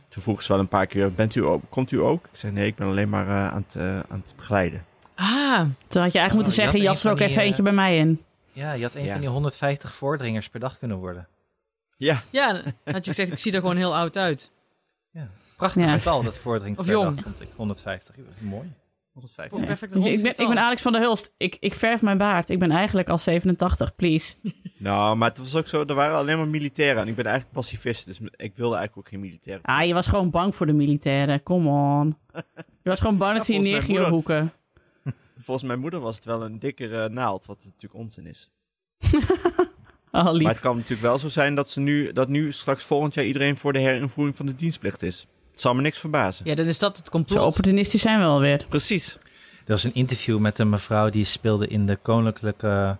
Toen 0.07 0.21
vroeg 0.23 0.41
ze 0.41 0.51
wel 0.51 0.61
een 0.61 0.67
paar 0.67 0.87
keer, 0.87 1.13
bent 1.13 1.35
u 1.35 1.45
ook, 1.45 1.63
komt 1.69 1.91
u 1.91 1.99
ook? 1.99 2.23
Ik 2.25 2.37
zei 2.37 2.51
nee, 2.53 2.67
ik 2.67 2.75
ben 2.75 2.87
alleen 2.87 3.09
maar 3.09 3.27
eh, 3.27 3.47
aan, 3.53 3.63
het, 3.67 3.75
eh, 3.75 3.99
aan 3.99 4.21
het 4.25 4.33
begeleiden. 4.35 4.85
Ah, 5.15 5.59
Toen 5.87 6.01
had 6.01 6.11
je 6.11 6.19
eigenlijk 6.19 6.29
Oh, 6.29 6.33
moeten 6.33 6.53
je 6.53 6.61
zeggen, 6.61 6.81
jas 6.81 7.03
er 7.03 7.11
ook 7.11 7.19
even 7.19 7.41
eh, 7.41 7.47
eentje 7.47 7.61
bij 7.61 7.71
mij 7.71 7.97
in. 7.97 8.23
ja, 8.51 8.73
je 8.73 8.83
had 8.83 8.95
een 8.95 9.03
Ja. 9.03 9.11
van 9.11 9.19
die 9.21 9.29
150 9.29 9.93
voordringers 9.93 10.49
per 10.49 10.59
dag 10.59 10.77
kunnen 10.77 10.97
worden. 10.97 11.27
Ja, 11.97 12.23
ja, 12.29 12.61
had 12.83 13.05
je 13.05 13.09
gezegd, 13.11 13.31
ik 13.31 13.37
zie 13.37 13.51
er 13.53 13.59
gewoon 13.59 13.77
heel 13.77 13.95
oud 13.95 14.17
uit. 14.17 14.51
Ja. 15.11 15.27
Prachtig 15.57 15.81
Ja. 15.83 15.93
getal 15.93 16.23
dat 16.23 16.37
voordringt 16.39 16.79
Of 16.79 16.85
per 16.85 16.95
jong. 16.95 17.15
dag, 17.15 17.23
vond 17.23 17.41
ik. 17.41 17.47
150. 17.55 18.15
Mooi. 18.39 18.71
150. 19.15 19.59
Ja. 19.59 19.65
perfect 19.65 19.93
Dus 19.93 20.03
rond 20.03 20.17
ik, 20.17 20.23
ben, 20.23 20.45
ik 20.45 20.53
ben 20.53 20.63
Alex 20.63 20.81
van 20.81 20.91
der 20.91 21.01
Hulst. 21.01 21.33
Ik, 21.37 21.57
ik 21.59 21.75
verf 21.75 22.01
mijn 22.01 22.17
baard. 22.17 22.49
Ik 22.49 22.59
ben 22.59 22.71
eigenlijk 22.71 23.09
al 23.09 23.17
87, 23.17 23.95
please. 23.95 24.35
Nou, 24.77 25.17
maar 25.17 25.29
het 25.29 25.37
was 25.37 25.55
ook 25.55 25.67
zo, 25.67 25.83
er 25.85 25.95
waren 25.95 26.17
alleen 26.17 26.37
maar 26.37 26.47
militairen. 26.47 27.01
En 27.01 27.07
ik 27.07 27.15
ben 27.15 27.25
eigenlijk 27.25 27.55
pacifist, 27.55 28.05
dus 28.05 28.19
ik 28.19 28.55
wilde 28.55 28.75
eigenlijk 28.75 28.97
ook 28.97 29.07
geen 29.07 29.19
militairen. 29.19 29.63
Ah, 29.63 29.85
je 29.85 29.93
was 29.93 30.07
gewoon 30.07 30.29
bang 30.29 30.55
voor 30.55 30.65
de 30.65 30.73
militairen. 30.73 31.43
Come 31.43 31.69
on. 31.69 32.17
Je 32.83 32.89
was 32.89 32.99
gewoon 32.99 33.17
bang 33.17 33.37
dat 33.37 33.45
ze 33.45 33.53
je 33.53 33.59
volgens 33.59 33.77
neer 33.77 33.87
mijn 33.87 34.01
gingen 34.01 34.11
moeder. 34.11 34.35
hoeken. 34.37 34.53
Volgens 35.45 35.67
mijn 35.67 35.79
moeder 35.79 35.99
was 35.99 36.15
het 36.15 36.25
wel 36.25 36.43
een 36.43 36.59
dikkere 36.59 37.09
naald, 37.09 37.45
wat 37.45 37.63
natuurlijk 37.63 37.93
onzin 37.93 38.25
is. 38.25 38.49
Oh, 40.11 40.31
lief. 40.31 40.41
Maar 40.41 40.51
het 40.51 40.61
kan 40.61 40.75
natuurlijk 40.75 41.01
wel 41.01 41.19
zo 41.19 41.27
zijn 41.27 41.55
dat, 41.55 41.69
ze 41.69 41.79
nu, 41.79 42.13
dat 42.13 42.27
nu 42.29 42.51
straks 42.51 42.83
volgend 42.83 43.13
jaar 43.13 43.25
iedereen 43.25 43.57
voor 43.57 43.73
de 43.73 43.79
herinvoering 43.79 44.35
van 44.35 44.45
de 44.45 44.55
dienstplicht 44.55 45.01
is. 45.01 45.27
Het 45.55 45.63
zal 45.63 45.75
me 45.75 45.81
niks 45.81 45.99
verbazen. 45.99 46.45
Ja, 46.45 46.55
dan 46.55 46.65
is 46.65 46.79
dat 46.79 46.97
het 46.97 47.05
Zo 47.05 47.11
complot. 47.11 47.45
opportunistisch 47.47 48.01
zijn 48.01 48.19
we 48.19 48.25
alweer. 48.25 48.65
Precies. 48.69 49.13
Er 49.65 49.71
was 49.71 49.83
een 49.83 49.93
interview 49.93 50.37
met 50.39 50.59
een 50.59 50.69
mevrouw 50.69 51.09
die 51.09 51.25
speelde 51.25 51.67
in 51.67 51.85
de 51.85 51.95
Koninklijke 51.95 52.97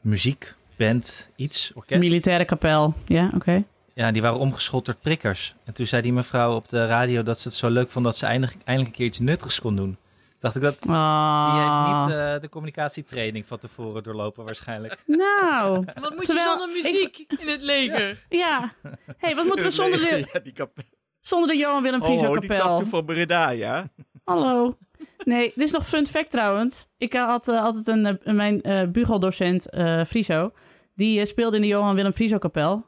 Muziekband, 0.00 1.30
iets, 1.36 1.70
orkest. 1.74 2.00
Militaire 2.00 2.44
kapel. 2.44 2.94
Ja, 3.06 3.30
oké. 3.34 3.64
Ja, 3.94 4.10
die 4.10 4.22
waren 4.22 4.38
omgeschot 4.38 4.84
door 4.84 4.94
prikkers. 4.94 5.54
En 5.64 5.72
toen 5.72 5.86
zei 5.86 6.02
die 6.02 6.12
mevrouw 6.12 6.54
op 6.54 6.68
de 6.68 6.86
radio 6.86 7.22
dat 7.22 7.40
ze 7.40 7.48
het 7.48 7.56
zo 7.56 7.68
leuk 7.70 7.90
vond 7.90 8.04
dat 8.04 8.16
ze 8.16 8.26
eindelijk, 8.26 8.56
eindelijk 8.64 8.88
een 8.94 8.96
keer 8.96 9.06
iets 9.06 9.18
nuttigs 9.18 9.60
kon 9.60 9.76
doen. 9.76 9.96
Dacht 10.38 10.56
ik 10.56 10.62
dat, 10.62 10.82
die 10.82 10.90
Ah. 10.92 11.54
heeft 11.64 12.04
niet 12.06 12.16
eh, 12.18 12.40
de 12.40 12.48
communicatietraining 12.48 13.46
van 13.46 13.58
tevoren 13.58 14.02
doorlopen 14.02 14.44
waarschijnlijk. 14.44 15.02
Nou, 15.06 15.84
Wat 16.00 16.14
moet 16.14 16.24
Terwijl 16.24 16.50
je 16.52 16.58
zonder 16.58 16.68
muziek 16.82 17.24
in 17.38 17.48
het 17.48 17.62
leger? 17.62 18.24
ja. 18.28 18.72
hey, 19.18 19.34
wat 19.34 19.44
moeten 19.44 19.64
we 19.66 19.70
zonder 19.82 19.98
de, 20.00 20.28
Ja, 20.32 20.40
die 20.40 20.52
kap- 20.52 20.78
zonder 21.26 21.48
de 21.48 21.56
Johan 21.56 21.82
Willem 21.82 22.02
Frieso 22.02 22.26
oh, 22.26 22.38
die 22.38 22.48
kapel? 22.48 22.66
tattoo 22.66 22.86
van 22.86 23.04
Breda, 23.04 23.50
ja? 23.50 23.88
Hallo. 24.24 24.78
Nee, 25.24 25.52
dit 25.54 25.64
is 25.64 25.70
nog 25.70 25.88
fun 25.88 26.06
fact 26.06 26.30
trouwens. 26.30 26.88
Ik 26.98 27.12
had 27.12 27.48
eh, 27.48 27.64
altijd 27.64 27.86
een, 27.86 28.06
eh, 28.06 28.34
mijn 28.34 28.62
eh 28.62 28.88
bugeldocent 28.88 29.70
eh 29.70 30.04
Friso. 30.04 30.52
Die 30.94 31.26
speelde 31.26 31.56
in 31.56 31.62
de 31.62 31.68
Johan 31.68 31.94
Willem 31.94 32.12
Frieso 32.12 32.38
kapel. 32.38 32.86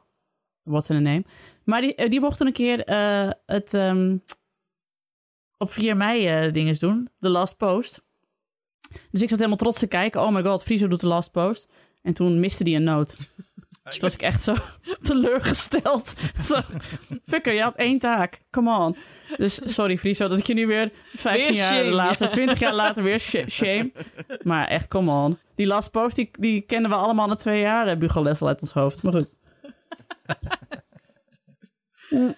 What's 0.63 0.89
in 0.89 0.95
a 0.95 0.99
name. 0.99 1.23
Maar 1.63 1.81
die, 1.81 2.09
die 2.09 2.19
mocht 2.19 2.37
toen 2.37 2.47
een 2.47 2.53
keer 2.53 2.79
het 3.45 3.73
ehm, 3.73 4.17
op 5.57 5.71
4 5.71 5.97
mei 5.97 6.51
dinges 6.51 6.79
doen. 6.79 7.09
De 7.17 7.29
last 7.29 7.57
post. 7.57 8.03
Dus 9.11 9.21
ik 9.21 9.29
zat 9.29 9.37
helemaal 9.37 9.57
trots 9.57 9.79
te 9.79 9.87
kijken. 9.87 10.21
Oh 10.21 10.33
my 10.33 10.43
god, 10.43 10.63
Friso 10.63 10.87
doet 10.87 10.99
de 10.99 11.07
last 11.07 11.31
post. 11.31 11.71
En 12.01 12.13
toen 12.13 12.39
miste 12.39 12.63
die 12.63 12.75
een 12.75 12.83
noot. 12.83 13.15
Toen 13.91 13.99
was 14.01 14.13
ik 14.13 14.21
echt 14.21 14.41
zo 14.43 14.55
teleurgesteld. 15.01 16.13
Zo, 16.43 16.59
fucker, 17.25 17.53
je 17.53 17.61
had 17.61 17.75
één 17.75 17.99
taak. 17.99 18.41
Come 18.51 18.77
on. 18.77 18.97
Dus 19.37 19.59
sorry 19.63 19.97
Friso 19.97 20.27
dat 20.27 20.39
ik 20.39 20.47
je 20.47 20.53
nu 20.53 20.67
weer 20.67 20.91
15 21.05 21.43
Weer 21.45 21.53
jaar 21.55 21.73
shame, 21.73 21.89
later, 21.91 22.25
ja. 22.25 22.31
20 22.31 22.59
jaar 22.59 22.73
later 22.73 23.03
weer 23.03 23.19
sh- 23.19 23.47
shame. 23.49 23.91
Maar 24.43 24.67
echt, 24.67 24.87
come 24.87 25.11
on. 25.11 25.37
Die 25.55 25.65
last 25.67 25.91
post, 25.91 26.15
die, 26.15 26.29
die 26.39 26.61
kennen 26.61 26.89
we 26.89 26.95
allemaal 26.97 27.27
na 27.27 27.35
twee 27.35 27.61
jaar, 27.61 27.85
de 27.85 27.97
bugelles 27.97 28.41
al 28.41 28.47
uit 28.47 28.61
ons 28.61 28.73
hoofd. 28.73 29.01
Maar 29.01 29.13
goed. 29.13 29.27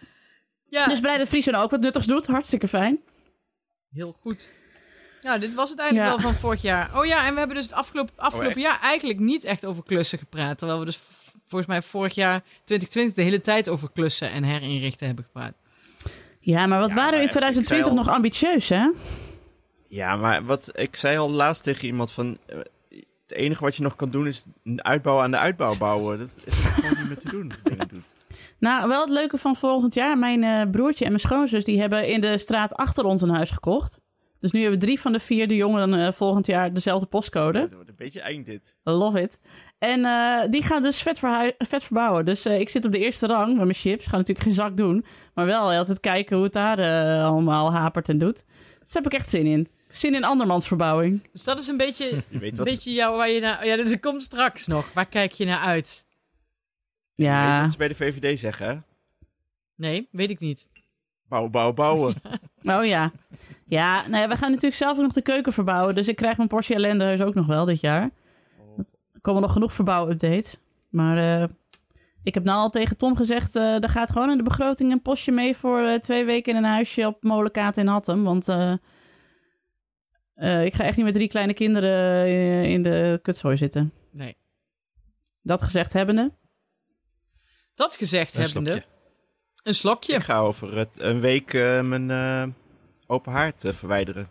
Ja, 0.69 0.87
Dus 0.87 0.99
blij 0.99 1.17
dat 1.17 1.27
Friso 1.27 1.51
nou 1.51 1.63
ook 1.63 1.71
wat 1.71 1.79
nuttigs 1.81 2.05
doet. 2.05 2.27
Hartstikke 2.27 2.67
fijn. 2.67 2.99
heel 3.93 4.11
goed. 4.21 4.49
Ja, 5.21 5.37
dit 5.37 5.53
was 5.53 5.69
het 5.69 5.79
eigenlijk 5.79 6.09
Ja. 6.11 6.15
wel 6.15 6.31
van 6.31 6.39
vorig 6.39 6.61
jaar. 6.61 6.89
Oh 6.99 7.05
ja, 7.05 7.25
en 7.25 7.31
we 7.33 7.37
hebben 7.39 7.55
dus 7.57 7.65
het 7.65 7.73
afgelopen, 7.73 8.13
afgelopen 8.17 8.61
jaar 8.61 8.79
eigenlijk 8.81 9.19
niet 9.19 9.43
echt 9.43 9.65
over 9.65 9.83
klussen 9.83 10.17
gepraat. 10.19 10.57
Terwijl 10.57 10.79
we 10.79 10.85
dus 10.85 10.99
volgens 11.51 11.71
mij 11.71 11.81
vorig 11.81 12.13
jaar 12.15 12.43
2020 12.63 13.13
de 13.15 13.21
hele 13.21 13.41
tijd 13.41 13.69
over 13.69 13.91
klussen 13.93 14.31
en 14.31 14.43
herinrichten 14.43 15.05
hebben 15.05 15.25
gepraat. 15.25 15.53
Ja, 16.39 16.65
maar 16.67 16.79
wat 16.79 16.89
Ja, 16.89 16.95
waren 16.95 17.11
we 17.11 17.17
in 17.17 17.23
echt, 17.27 17.35
ik 17.35 17.39
2020 17.41 17.85
zei 17.87 17.97
al- 17.99 18.05
nog 18.05 18.15
ambitieus, 18.15 18.69
hè? 18.69 18.89
Ja, 19.87 20.15
maar 20.15 20.45
wat 20.45 20.71
ik 20.79 20.95
zei 20.95 21.17
al 21.17 21.29
laatst 21.29 21.63
tegen 21.63 21.85
iemand 21.85 22.11
van... 22.11 22.37
eh, 22.45 22.57
Het 23.27 23.39
enige 23.39 23.63
wat 23.63 23.75
je 23.75 23.83
nog 23.83 23.95
kan 23.95 24.09
doen 24.09 24.27
is 24.27 24.43
een 24.63 24.83
uitbouw 24.83 25.19
aan 25.19 25.31
de 25.31 25.37
uitbouw 25.37 25.77
bouwen. 25.77 26.17
Dat 26.19 26.33
is 26.45 26.53
gewoon 26.55 26.97
niet 26.97 27.07
meer 27.07 27.17
te 27.17 27.29
doen. 27.29 27.51
Doet. 27.87 28.11
Nou, 28.59 28.87
wel 28.87 29.01
het 29.01 29.09
leuke 29.09 29.37
van 29.37 29.55
volgend 29.55 29.93
jaar. 29.93 30.17
Mijn 30.17 30.43
eh, 30.43 30.61
broertje 30.71 31.03
en 31.05 31.11
mijn 31.11 31.23
schoonzus 31.23 31.63
die 31.63 31.79
hebben 31.79 32.07
in 32.07 32.21
de 32.21 32.37
straat 32.37 32.73
achter 32.73 33.03
ons 33.05 33.21
een 33.21 33.29
huis 33.29 33.49
gekocht. 33.49 34.01
Dus 34.39 34.51
nu 34.51 34.61
hebben 34.61 34.79
drie 34.79 34.99
van 34.99 35.11
de 35.11 35.19
vier 35.19 35.47
de 35.47 35.55
jongeren 35.55 35.93
eh, 35.93 36.11
volgend 36.11 36.45
jaar 36.45 36.73
dezelfde 36.73 37.05
postcode. 37.05 37.59
Het 37.59 37.73
wordt 37.73 37.89
een 37.89 37.95
beetje 37.97 38.21
eind 38.21 38.45
dit. 38.45 38.75
Love 38.83 39.21
it. 39.21 39.39
En 39.81 40.05
eh, 40.05 40.49
die 40.49 40.63
gaan 40.63 40.83
dus 40.83 41.01
vet, 41.01 41.19
vet 41.57 41.83
verbouwen. 41.83 42.25
Dus 42.25 42.45
eh, 42.45 42.59
ik 42.59 42.69
zit 42.69 42.85
op 42.85 42.91
de 42.91 42.99
eerste 42.99 43.27
rang 43.27 43.47
met 43.47 43.63
mijn 43.63 43.73
chips. 43.73 44.05
Ga 44.07 44.17
natuurlijk 44.17 44.45
geen 44.45 44.55
zak 44.55 44.77
doen. 44.77 45.05
Maar 45.33 45.45
wel 45.45 45.71
altijd 45.71 45.99
kijken 45.99 46.35
hoe 46.35 46.43
het 46.45 46.53
daar 46.53 46.79
eh, 46.79 47.25
allemaal 47.25 47.73
hapert 47.73 48.09
en 48.09 48.17
doet. 48.17 48.45
Dus 48.79 48.91
daar 48.91 49.03
heb 49.03 49.11
ik 49.11 49.19
echt 49.19 49.29
zin 49.29 49.45
in. 49.45 49.67
Zin 49.87 50.15
in 50.15 50.23
andermans 50.23 50.67
verbouwing. 50.67 51.27
Dus 51.31 51.43
dat 51.43 51.59
is 51.59 51.67
een 51.67 51.77
beetje, 51.77 52.05
Je 52.29 52.39
weet 52.39 52.51
een 52.51 52.57
wat, 52.57 52.65
beetje 52.65 52.91
jou 52.93 53.17
waar 53.17 53.29
je 53.29 53.39
naar... 53.39 53.65
Ja, 53.65 53.75
dat 53.75 53.99
komt 53.99 54.23
straks 54.23 54.67
nog. 54.67 54.93
Waar 54.93 55.05
kijk 55.05 55.31
je 55.31 55.45
naar 55.45 55.59
uit? 55.59 56.05
je 57.15 57.23
weet 57.23 57.33
Ja. 57.33 57.61
wat 57.61 57.71
ze 57.71 57.77
bij 57.77 57.87
de 57.87 57.95
VVD 57.95 58.39
zeggen, 58.39 58.67
hè? 58.67 58.77
Nee, 59.75 60.07
weet 60.11 60.29
ik 60.29 60.39
niet. 60.39 60.67
Bouwen, 61.27 61.51
bouwen, 61.51 61.75
bouwen. 61.83 62.15
Oh 62.63 62.85
ja. 62.85 63.11
Ja, 63.65 64.07
nou 64.07 64.21
ja, 64.21 64.27
we 64.29 64.37
gaan 64.37 64.49
natuurlijk 64.49 64.75
zelf 64.75 64.97
ook 64.97 65.03
nog 65.03 65.13
de 65.13 65.21
keuken 65.21 65.53
verbouwen. 65.53 65.95
Dus 65.95 66.07
ik 66.07 66.15
krijg 66.15 66.37
mijn 66.37 66.49
Porsche 66.49 66.73
ellendehuis 66.73 67.21
ook 67.21 67.33
nog 67.33 67.45
wel 67.45 67.65
dit 67.65 67.79
jaar. 67.81 68.09
Er 69.21 69.27
komen 69.27 69.41
nog 69.41 69.51
genoeg 69.51 69.73
verbouw-updates. 69.73 70.57
Maar 70.89 71.41
eh, 71.41 71.47
Ik 72.23 72.33
heb 72.33 72.43
nou 72.43 72.57
al 72.59 72.69
tegen 72.69 72.97
Tom 72.97 73.15
gezegd, 73.15 73.55
eh 73.55 73.83
er 73.83 73.89
gaat 73.89 74.11
gewoon 74.11 74.29
in 74.31 74.37
de 74.37 74.43
begroting 74.43 74.91
een 74.91 75.01
postje 75.01 75.31
mee 75.31 75.55
voor 75.57 75.79
eh, 75.87 75.99
twee 75.99 76.25
weken 76.25 76.51
in 76.55 76.63
een 76.63 76.69
huisje 76.69 77.07
op 77.07 77.23
Molenkaat 77.23 77.77
in 77.77 77.87
Hattem. 77.87 78.23
Want 78.23 78.47
eh, 78.47 78.73
eh, 80.33 80.65
ik 80.65 80.73
ga 80.73 80.83
echt 80.83 80.95
niet 80.97 81.05
met 81.05 81.13
drie 81.13 81.27
kleine 81.27 81.53
kinderen 81.53 82.25
in 82.69 82.81
de 82.83 83.19
kutzooi 83.21 83.57
zitten. 83.57 83.93
Nee. 84.11 84.37
Dat 85.41 85.61
gezegd 85.61 85.93
hebbende. 85.93 86.31
Dat 87.75 87.95
gezegd 87.95 88.35
Een 88.35 88.41
hebbende, 88.41 88.69
slokje. 88.71 88.87
een 89.63 89.73
slokje. 89.73 90.13
Ik 90.13 90.21
ga 90.23 90.39
over 90.39 90.77
het, 90.77 90.89
een 90.97 91.19
week 91.19 91.53
mijn 91.83 92.11
eh, 92.11 92.43
open 93.07 93.31
haard 93.31 93.63
verwijderen. 93.67 94.29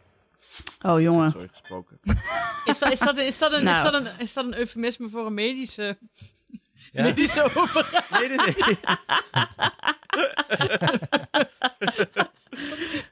Oh 0.82 1.00
jongen. 1.00 1.30
Sorry 1.30 1.48
gesproken. 1.50 1.98
Is 2.64 2.78
dat, 2.78 2.92
is, 2.92 2.98
dat, 2.98 3.16
is, 3.18 3.38
dat 3.38 3.52
een, 3.52 3.58
is, 3.58 3.64
Nou. 3.64 3.82
dat 3.90 3.94
een, 3.94 4.08
is 4.18 4.32
dat 4.32 4.44
een 4.44 4.58
eufemisme 4.58 5.08
voor 5.08 5.26
een 5.26 5.34
medische, 5.34 5.98
Ja. 6.92 7.02
medische 7.02 7.42
operatie? 7.42 8.18
Nee, 8.18 8.28
nee, 8.28 8.36
nee. 8.36 8.78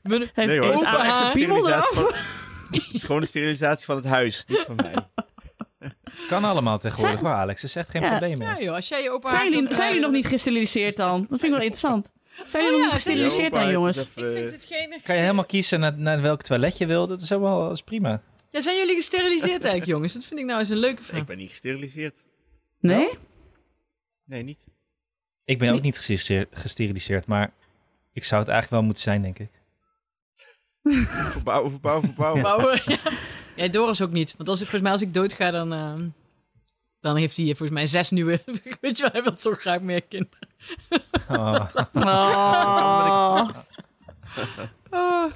Mijn- 0.03 0.21
Heeft, 0.35 0.35
Nee 0.49 0.59
hoor, 0.61 0.73
is 0.73 1.33
piemel 1.33 1.69
eraf? 1.69 1.89
van, 1.95 2.13
het 2.71 2.89
is 2.93 3.05
gewoon 3.05 3.21
de 3.21 3.27
sterilisatie 3.27 3.85
van 3.87 3.97
het 3.97 4.05
huis, 4.05 4.45
niet 4.47 4.59
van 4.67 4.75
mij. 4.77 4.95
Kan 6.29 6.45
allemaal 6.45 6.79
tegenwoordig 6.79 7.19
Zijn- 7.21 7.33
hoor, 7.33 7.41
Alex. 7.43 7.61
Dat 7.61 7.71
is 7.71 7.77
echt 7.77 7.91
geen 7.91 8.03
Ja. 8.03 8.09
probleem 8.09 8.39
meer. 8.39 8.49
Ja 8.49 8.59
joh, 8.61 8.75
als 8.75 8.89
jij 8.89 9.03
je 9.03 9.11
open 9.11 9.31
Zijn 9.31 9.51
jullie, 9.51 9.75
zijn 9.75 9.87
jullie 9.89 10.03
nog 10.03 10.11
niet 10.13 10.27
gesteriliseerd 10.27 10.97
dan? 10.97 11.19
Dat 11.21 11.29
vind 11.41 11.43
ik 11.43 11.51
wel 11.51 11.61
interessant. 11.61 12.11
Zijn 12.47 12.65
Oh 12.65 12.71
jullie 12.71 12.71
ja, 12.71 12.77
jullie 12.77 12.91
gesteriliseerd 12.91 13.53
dan, 13.53 13.71
jongens? 13.71 13.97
even, 13.97 14.23
Ik 14.23 14.29
eh, 14.29 14.41
vind 14.41 14.53
het 14.53 14.65
geen... 14.65 15.01
Kan 15.03 15.15
je 15.15 15.21
helemaal 15.21 15.45
kiezen 15.45 15.81
naar, 15.81 15.99
naar 15.99 16.23
welk 16.23 16.43
toilet 16.43 16.79
je 16.79 16.87
wil. 16.87 17.07
Dat 17.07 17.21
is 17.21 17.29
helemaal 17.29 17.61
dat 17.61 17.73
is 17.73 17.83
prima. 17.83 18.23
Ja, 18.51 18.61
zijn 18.61 18.77
jullie 18.77 18.95
gesteriliseerd 18.95 19.63
eigenlijk, 19.63 19.85
jongens? 19.95 20.13
Dat 20.13 20.25
vind 20.25 20.41
ik 20.41 20.47
nou 20.47 20.59
eens 20.59 20.69
een 20.69 20.77
leuke 20.77 21.03
vraag. 21.03 21.21
Ik 21.21 21.27
ben 21.27 21.37
niet 21.37 21.49
gesteriliseerd. 21.49 22.25
Nee? 22.81 23.09
Nee, 24.25 24.43
niet. 24.43 24.67
Ik 25.45 25.59
ben 25.59 25.73
ook 25.73 25.81
niet 25.83 25.97
gesteriliseerd, 25.97 26.49
gesteriliseerd, 26.51 27.27
maar 27.27 27.53
ik 28.13 28.25
zou 28.25 28.41
het 28.41 28.51
eigenlijk 28.51 28.71
wel 28.71 28.83
moeten 28.83 29.03
zijn, 29.03 29.23
denk 29.23 29.39
ik. 29.39 29.51
Verbouwen, 30.83 31.71
verbouwen, 31.71 32.05
verbouwen. 32.05 32.43
Bouwen, 32.43 32.81
ja. 32.87 32.99
ja, 33.57 33.69
Doris 33.69 34.03
ook 34.03 34.13
niet. 34.13 34.35
Want 34.37 34.49
als 34.49 34.61
ik, 34.61 34.69
volgens 34.69 34.83
mij, 34.83 34.93
als 34.93 35.03
ik 35.03 35.15
doodga, 35.15 35.51
dan, 35.51 35.73
ehm, 35.73 36.09
dan 37.01 37.17
heeft 37.17 37.37
hij 37.37 37.47
volgens 37.47 37.71
mij 37.71 37.87
zes 37.87 38.11
nieuwe... 38.11 38.43
Weet 38.81 38.97
je 38.97 39.03
wel, 39.03 39.13
hij 39.13 39.23
wil 39.23 39.37
zo 39.37 39.53
graag 39.53 39.81
meer 39.81 40.03
kinderen. 40.03 40.49
Oh, 41.29 41.67
Oh. 41.93 43.49
Oh. 44.91 45.33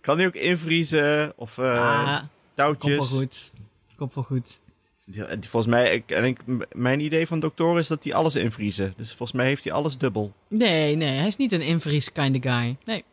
Kan 0.00 0.16
die 0.16 0.26
ook 0.26 0.34
invriezen 0.34 1.32
of 1.36 1.58
eh, 1.58 1.78
ah, 1.78 2.18
komt 2.18 2.28
touwtjes? 2.54 2.96
wel 2.96 3.06
goed. 3.06 3.52
Komt 3.96 4.14
wel 4.14 4.24
goed. 4.24 4.60
Volgens 5.40 5.66
mij, 5.66 5.94
ik, 5.94 6.10
en 6.10 6.24
ik, 6.24 6.38
mijn 6.72 7.00
idee 7.00 7.26
van 7.26 7.40
dokter 7.40 7.78
is 7.78 7.86
dat 7.86 8.04
hij 8.04 8.14
alles 8.14 8.34
invriezen. 8.34 8.94
Dus 8.96 9.08
volgens 9.08 9.32
mij 9.32 9.46
heeft 9.46 9.64
hij 9.64 9.72
alles 9.72 9.98
dubbel. 9.98 10.32
Nee, 10.48 10.96
nee, 10.96 11.18
hij 11.18 11.26
is 11.26 11.36
niet 11.36 11.52
een 11.52 11.60
invries 11.60 12.12
kind 12.12 12.36
of 12.36 12.42
guy. 12.42 12.76
Nee, 12.84 13.04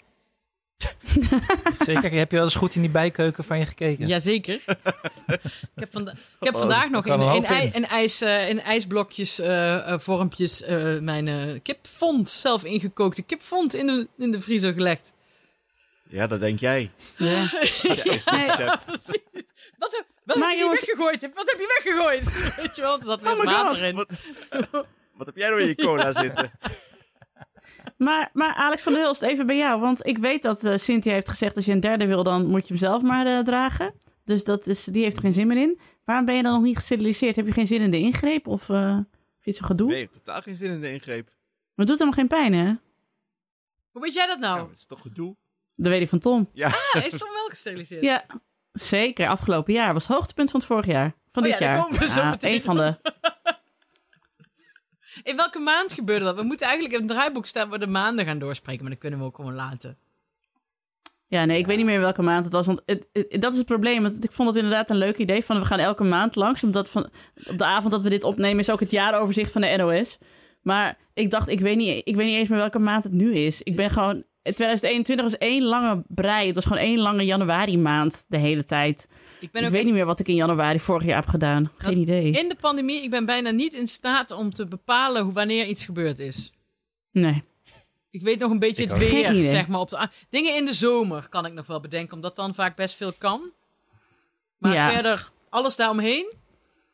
zeker. 1.86 2.12
Heb 2.12 2.30
je 2.32 2.36
wel 2.38 2.46
eens 2.46 2.56
goed 2.56 2.76
in 2.76 2.82
die 2.82 2.90
bijkeuken 2.90 3.44
van 3.44 3.60
je 3.60 3.66
gekeken? 3.66 4.08
jazeker. 4.08 4.54
ik 4.66 5.40
heb, 5.76 5.92
vanda- 5.92 6.12
ik 6.12 6.18
heb 6.40 6.54
Oh, 6.54 6.60
vandaag 6.60 6.90
nog 6.90 7.06
in, 7.06 7.14
in, 7.14 7.20
hoop 7.20 7.44
in. 7.44 7.46
ij- 7.50 7.72
in, 7.74 7.88
ijs, 7.88 8.22
eh, 8.22 8.50
in 8.50 8.62
ijsblokjes, 8.62 9.40
eh, 9.40 9.92
eh, 9.94 10.00
vormpjes, 10.00 10.64
eh, 10.64 11.00
mijn 11.00 11.62
kipfond, 11.62 12.30
zelf 12.30 12.64
ingekookte 12.64 13.22
kipfond 13.22 13.74
in 13.76 13.86
de, 13.86 14.08
in 14.18 14.32
de 14.32 14.42
vriezer 14.42 14.74
gelegd. 14.74 15.14
Ja, 16.10 16.28
dat 16.28 16.40
denk 16.40 16.60
jij. 16.60 16.92
Ja. 17.18 17.46
Precies. 17.52 19.20
Wat, 19.78 19.92
heb- 19.92 20.06
wat 20.24 20.36
Maar 20.38 20.48
heb 20.50 20.58
je 20.58 20.64
jongens- 20.64 20.86
weggegooid? 20.86 21.22
Wat 21.34 21.50
heb 21.50 21.60
je 21.60 21.82
weggegooid? 21.84 22.56
Weet 22.56 22.76
je 22.76 22.82
wel, 22.82 22.98
er 23.00 23.06
zat 23.06 23.22
weer 23.22 23.32
Oh 23.32 23.44
water 23.44 23.76
God. 23.76 23.78
in. 23.84 23.96
Wat, 23.96 24.08
wat 25.14 25.26
heb 25.28 25.36
jij 25.36 25.50
nou 25.50 25.62
in 25.62 25.68
je 25.68 25.76
cola 25.76 26.14
zitten? 26.14 26.52
Maar, 27.98 28.30
maar 28.34 28.54
Alex 28.56 28.84
van 28.84 28.94
der 28.94 29.02
Hulst, 29.02 29.22
even 29.22 29.46
bij 29.46 29.58
jou. 29.58 29.80
Want 29.80 30.06
ik 30.08 30.18
weet 30.18 30.42
dat 30.42 30.64
eh, 30.64 30.78
Cynthia 30.78 31.14
heeft 31.14 31.30
gezegd... 31.30 31.56
als 31.56 31.66
je 31.66 31.72
een 31.72 31.80
derde 31.80 32.06
wil, 32.06 32.24
dan 32.24 32.46
moet 32.46 32.62
je 32.62 32.68
hem 32.68 32.78
zelf 32.78 33.02
maar 33.02 33.26
eh, 33.26 33.40
dragen. 33.40 33.94
Dus 34.24 34.44
dat 34.44 34.68
is, 34.68 34.84
die 34.84 35.04
heeft 35.04 35.16
er 35.16 35.22
geen 35.22 35.34
zin 35.34 35.48
meer 35.48 35.58
in. 35.58 35.80
Waarom 36.06 36.26
ben 36.26 36.36
je 36.36 36.44
dan 36.44 36.54
nog 36.54 36.62
niet 36.62 36.76
gesteriliseerd? 36.76 37.36
Heb 37.36 37.46
je 37.46 37.52
geen 37.52 37.68
zin 37.68 37.82
in 37.82 37.92
de 37.92 38.00
ingreep? 38.00 38.48
Of 38.48 38.70
eh 38.70 38.94
vind 38.94 39.06
je 39.40 39.50
het 39.50 39.56
zo 39.56 39.66
gedoe? 39.66 39.88
Nee, 39.90 40.02
ik 40.02 40.10
heb 40.14 40.24
totaal 40.24 40.42
geen 40.42 40.56
zin 40.56 40.72
in 40.72 40.82
de 40.82 40.92
ingreep. 40.92 41.26
Maar 41.26 41.86
het 41.86 41.88
doet 41.88 41.98
helemaal 41.98 42.20
geen 42.20 42.28
pijn, 42.28 42.54
hè? 42.54 42.74
Hoe 43.92 44.02
weet 44.02 44.14
jij 44.14 44.28
dat 44.28 44.40
Nou, 44.40 44.56
nou? 44.58 44.70
het 44.70 44.78
is 44.78 44.86
toch 44.86 45.02
gedoe? 45.02 45.36
Dat 45.76 45.88
weet 45.88 46.02
ik 46.02 46.10
van 46.10 46.20
Tom. 46.20 46.50
Ja, 46.54 46.68
Ah, 46.68 46.74
hij 46.92 47.06
is 47.06 47.12
toch 47.24 47.34
wel 47.34 47.46
gesteriliseerd? 47.48 48.02
Ja, 48.04 48.26
zeker. 48.72 49.28
Afgelopen 49.28 49.74
jaar 49.74 49.94
was 49.94 50.08
het 50.08 50.16
hoogtepunt 50.16 50.52
van 50.52 50.60
het 50.60 50.70
vorig 50.70 50.86
jaar. 50.86 51.16
Van 51.32 51.44
Oh 51.44 51.50
dit 51.50 51.60
ja, 51.60 51.66
daar 51.66 51.76
jaar. 51.76 51.84
komen 51.86 52.00
we 52.00 52.08
zo 52.10 52.20
Ja, 52.20 52.30
meteen 52.30 52.54
een 52.54 52.62
van 52.62 52.76
de... 52.76 52.98
In 55.24 55.36
welke 55.36 55.60
maand 55.60 55.94
gebeurde 55.94 56.26
dat? 56.26 56.36
We 56.36 56.44
moeten 56.44 56.66
eigenlijk 56.68 56.96
in 57.02 57.08
het 57.08 57.12
draaiboek 57.18 57.46
staan 57.46 57.70
waar 57.70 57.80
de 57.80 57.88
maanden 57.88 58.26
gaan 58.26 58.40
doorspreken, 58.40 58.82
maar 58.82 58.92
dat 58.92 59.00
kunnen 59.00 59.20
we 59.20 59.26
ook 59.26 59.36
gewoon 59.36 59.54
laten. 59.56 59.98
Ja, 61.30 61.46
nee, 61.46 61.58
ik 61.60 61.66
weet 61.66 61.78
niet 61.78 61.86
meer 61.86 61.96
in 61.96 62.02
welke 62.02 62.22
maand 62.22 62.44
het 62.44 62.54
was. 62.54 62.66
Want 62.66 62.82
het, 62.86 63.08
het- 63.14 63.42
dat 63.42 63.52
is 63.52 63.58
het 63.58 63.68
probleem. 63.68 64.02
Want 64.02 64.24
ik 64.24 64.32
vond 64.32 64.48
het 64.50 64.58
inderdaad 64.58 64.90
een 64.90 64.98
leuk 64.98 65.18
idee. 65.18 65.44
Van 65.46 65.60
we 65.60 65.66
gaan 65.66 65.80
elke 65.80 66.04
maand 66.04 66.36
langs. 66.36 66.64
Omdat 66.64 66.90
van, 66.90 67.10
op 67.50 67.58
de 67.58 67.66
avond 67.66 67.92
dat 67.92 68.02
we 68.02 68.10
dit 68.10 68.24
opnemen 68.24 68.60
is 68.60 68.70
ook 68.70 68.80
het 68.80 68.92
jaaroverzicht 68.92 69.52
van 69.52 69.62
de 69.62 69.74
NOS. 69.78 70.18
Maar 70.62 70.98
ik 71.14 71.32
dacht, 71.32 71.48
ik 71.48 71.60
weet, 71.60 71.78
niet, 71.78 72.02
ik 72.08 72.16
weet 72.16 72.26
niet 72.28 72.36
eens 72.36 72.50
meer 72.50 72.58
welke 72.58 72.80
maand 72.80 73.04
het 73.04 73.14
nu 73.14 73.34
is. 73.36 73.62
Ik 73.62 73.76
ben 73.76 73.90
gewoon... 73.90 74.24
2021 74.42 75.26
was 75.26 75.38
één 75.38 75.64
lange 75.64 76.04
brei. 76.08 76.46
Het 76.46 76.56
was 76.56 76.66
gewoon 76.66 76.82
één 76.82 76.98
lange 77.00 77.26
januari 77.26 77.78
maand 77.78 78.26
de 78.28 78.38
hele 78.38 78.64
tijd. 78.64 79.08
Ik 79.40 79.52
ben 79.52 79.62
Ik 79.62 79.68
ook 79.68 79.74
weet 79.74 79.74
echt- 79.74 79.84
niet 79.84 79.94
meer 79.94 80.06
wat 80.06 80.20
ik 80.20 80.28
in 80.28 80.36
januari 80.36 80.80
vorig 80.80 81.06
jaar 81.06 81.16
heb 81.22 81.28
gedaan. 81.30 81.72
Geen 81.78 81.94
Dat- 81.94 82.02
idee. 82.02 82.32
in 82.32 82.50
de 82.50 82.56
pandemie, 82.60 83.04
ik 83.04 83.10
ben 83.10 83.26
bijna 83.26 83.50
niet 83.50 83.74
in 83.74 83.88
staat 83.88 84.32
om 84.32 84.54
te 84.54 84.66
bepalen 84.68 85.24
hoe, 85.24 85.34
wanneer 85.34 85.66
iets 85.66 85.86
gebeurd 85.86 86.20
is. 86.20 86.52
Nee. 87.12 87.44
Ik 88.12 88.22
weet 88.22 88.40
nog 88.40 88.52
een 88.52 88.60
beetje 88.60 88.84
Ik 88.84 88.90
het 88.90 89.00
weer, 89.10 89.46
zeg 89.46 89.68
maar. 89.68 89.80
Op 89.80 89.90
de, 89.90 90.08
dingen 90.30 90.56
in 90.56 90.66
de 90.66 90.74
zomer 90.74 91.30
kan 91.30 91.46
ik 91.46 91.54
nog 91.54 91.68
wel 91.68 91.80
bedenken, 91.80 92.16
omdat 92.16 92.36
dan 92.36 92.56
vaak 92.56 92.76
best 92.76 92.96
veel 92.96 93.14
kan. 93.18 93.42
Maar 94.58 94.74
Ja. 94.74 94.92
verder, 94.92 95.30
alles 95.50 95.76
daaromheen, 95.76 96.34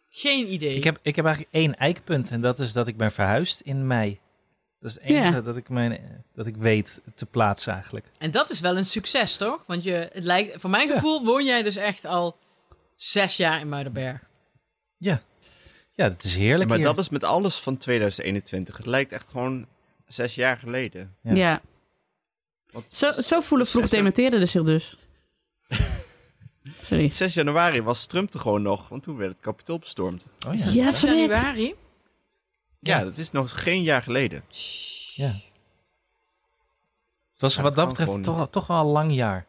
geen 0.10 0.54
idee. 0.54 0.76
Ik 0.76 0.84
heb, 0.84 1.00
ik 1.02 1.16
heb 1.16 1.26
eigenlijk 1.26 1.56
één 1.56 1.78
eikpunt 1.78 2.32
en 2.32 2.42
dat 2.42 2.60
is 2.60 2.74
dat 2.74 2.88
ik 2.88 2.98
ben 2.98 3.12
verhuisd 3.12 3.60
in 3.62 3.88
mei. 3.88 4.20
Dat 4.84 4.92
is 4.92 4.98
het 5.02 5.10
enige 5.10 5.42
dat, 5.42 5.58
ik 5.58 5.70
mijn, 5.70 6.24
dat 6.36 6.46
ik 6.46 6.56
weet 6.56 7.02
te 7.16 7.26
plaatsen 7.26 7.74
eigenlijk. 7.74 8.06
En 8.18 8.32
dat 8.32 8.50
is 8.50 8.60
wel 8.60 8.78
een 8.78 8.86
succes, 8.86 9.36
toch? 9.38 9.64
Want 9.68 9.84
je, 9.84 10.10
het 10.14 10.24
lijkt, 10.24 10.62
voor 10.62 10.70
mijn 10.70 10.88
Ja. 10.88 10.94
gevoel 10.94 11.24
woon 11.26 11.46
jij 11.46 11.64
dus 11.64 11.76
echt 11.76 12.06
al 12.06 12.38
zes 12.96 13.38
jaar 13.38 13.60
in 13.60 13.70
Muidenberg. 13.70 14.22
Ja, 14.98 15.22
ja 15.94 16.10
dat 16.10 16.24
is 16.24 16.36
heerlijk 16.36 16.70
maar 16.70 16.78
hier. 16.78 16.88
dat 16.88 17.00
is 17.00 17.10
met 17.10 17.24
alles 17.24 17.58
van 17.60 17.78
2021. 17.78 18.78
Het 18.78 18.86
lijkt 18.86 19.12
echt 19.12 19.28
gewoon 19.28 19.68
zes 20.08 20.36
jaar 20.36 20.58
geleden. 20.58 21.16
Ja. 21.22 21.34
Ja. 21.34 21.62
Want 22.72 22.92
Zo, 22.92 23.12
zo 23.12 23.40
voelen 23.40 23.68
vroeg 23.68 23.90
dementeerden 23.90 24.48
zich 24.48 24.64
dus. 24.64 24.98
Sorry. 26.82 27.10
6 27.10 27.34
januari 27.34 27.82
was 27.82 28.06
Trump 28.06 28.34
er 28.34 28.40
gewoon 28.40 28.62
nog, 28.62 28.90
want 28.90 29.04
toen 29.04 29.18
werd 29.18 29.32
het 29.32 29.42
kapitool 29.42 29.80
bestormd. 29.80 30.26
Oh, 30.48 30.54
ja. 30.54 30.66
Ja, 30.72 30.92
6 30.92 30.98
verrek. 31.00 31.18
januari? 31.18 31.76
Ja, 32.84 33.04
dat 33.04 33.18
is 33.18 33.32
nog 33.32 33.64
geen 33.64 33.84
jaar 33.84 34.04
geleden. 34.04 34.44
ja. 35.16 35.32
Het 37.34 37.42
was 37.42 37.56
Ja, 37.56 37.62
wat 37.62 37.76
dat 37.76 37.86
dat 37.86 37.98
betreft 37.98 38.24
toch, 38.24 38.50
toch 38.50 38.68
wel 38.68 38.80
een 38.80 38.86
lang 38.86 39.16
jaar. 39.16 39.46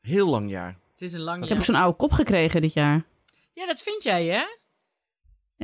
Heel 0.00 0.28
lang 0.28 0.50
jaar. 0.50 0.78
Het 0.92 1.00
is 1.02 1.12
een 1.12 1.20
lang 1.20 1.36
Ik 1.36 1.40
heb 1.42 1.48
jaar. 1.50 1.58
ook 1.58 1.64
zo'n 1.64 1.74
oude 1.74 1.96
kop 1.96 2.12
gekregen 2.12 2.60
dit 2.60 2.72
jaar. 2.72 3.04
Ja, 3.52 3.66
dat 3.66 3.82
vind 3.82 4.02
jij, 4.02 4.24
hè? 4.26 4.44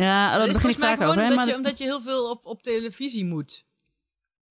Ja, 0.03 0.31
Dat 0.31 0.39
daar 0.39 0.47
is 0.49 0.53
begin 0.55 0.71
ik 0.71 0.77
vaak 0.79 1.01
over. 1.01 1.15
hè, 1.15 1.23
omdat, 1.23 1.35
maar 1.37 1.45
je, 1.45 1.51
dat- 1.51 1.57
omdat 1.59 1.79
je 1.79 1.85
heel 1.85 2.01
veel 2.01 2.31
op, 2.31 2.47
op 2.47 2.63
televisie 2.63 3.25
moet. 3.25 3.65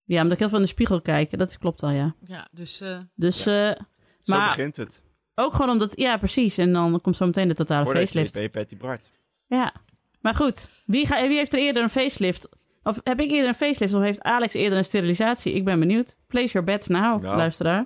Ja, 0.04 0.18
omdat 0.18 0.32
ik 0.34 0.40
heel 0.40 0.48
veel 0.50 0.58
in 0.58 0.64
de 0.64 0.70
spiegel 0.70 1.02
kijk. 1.02 1.38
Dat 1.38 1.58
klopt 1.58 1.84
al, 1.84 1.90
ja. 1.90 2.16
Ja, 2.26 2.48
dus... 2.52 2.82
eh, 2.82 3.00
Dus, 3.16 3.46
eh, 3.46 3.72
Zo 4.20 4.36
Maar- 4.36 4.48
begint 4.48 4.76
het. 4.76 5.02
ook 5.36 5.54
gewoon 5.54 5.70
omdat... 5.70 5.92
Ja, 6.00 6.18
precies. 6.18 6.58
En 6.58 6.74
dan 6.74 7.02
komt 7.02 7.16
zo 7.16 7.26
meteen 7.26 7.48
de 7.48 7.54
totale 7.54 7.86
Voordat 7.86 8.04
facelift. 8.04 8.34
ben 8.34 8.42
je 8.42 8.50
Patty 8.50 8.78
Bart. 8.78 9.10
Ja. 9.48 9.74
Maar 10.22 10.36
goed, 10.36 10.70
wie, 10.86 11.06
ga, 11.08 11.28
wie 11.28 11.38
heeft 11.38 11.54
er 11.54 11.60
eerder 11.60 11.84
een 11.84 11.90
facelift? 11.90 12.50
Of 12.84 13.00
heb 13.04 13.20
ik 13.20 13.32
eerder 13.32 13.48
een 13.48 13.54
facelift 13.56 13.94
of 13.94 14.02
heeft 14.02 14.22
Alex 14.22 14.54
eerder 14.54 14.78
een 14.78 14.84
sterilisatie? 14.84 15.54
Ik 15.54 15.66
ben 15.66 15.80
benieuwd. 15.80 16.18
Place 16.28 16.48
your 16.52 16.64
bets 16.68 16.88
now, 16.88 17.24
Ja. 17.24 17.36
luisteraar. 17.36 17.86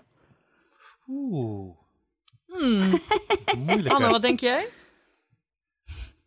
Oeh, 1.08 1.76
hmm. 2.48 3.00
moeilijk. 3.67 3.95
Anne, 3.95 4.10
wat 4.10 4.21
denk 4.21 4.39
jij? 4.39 4.67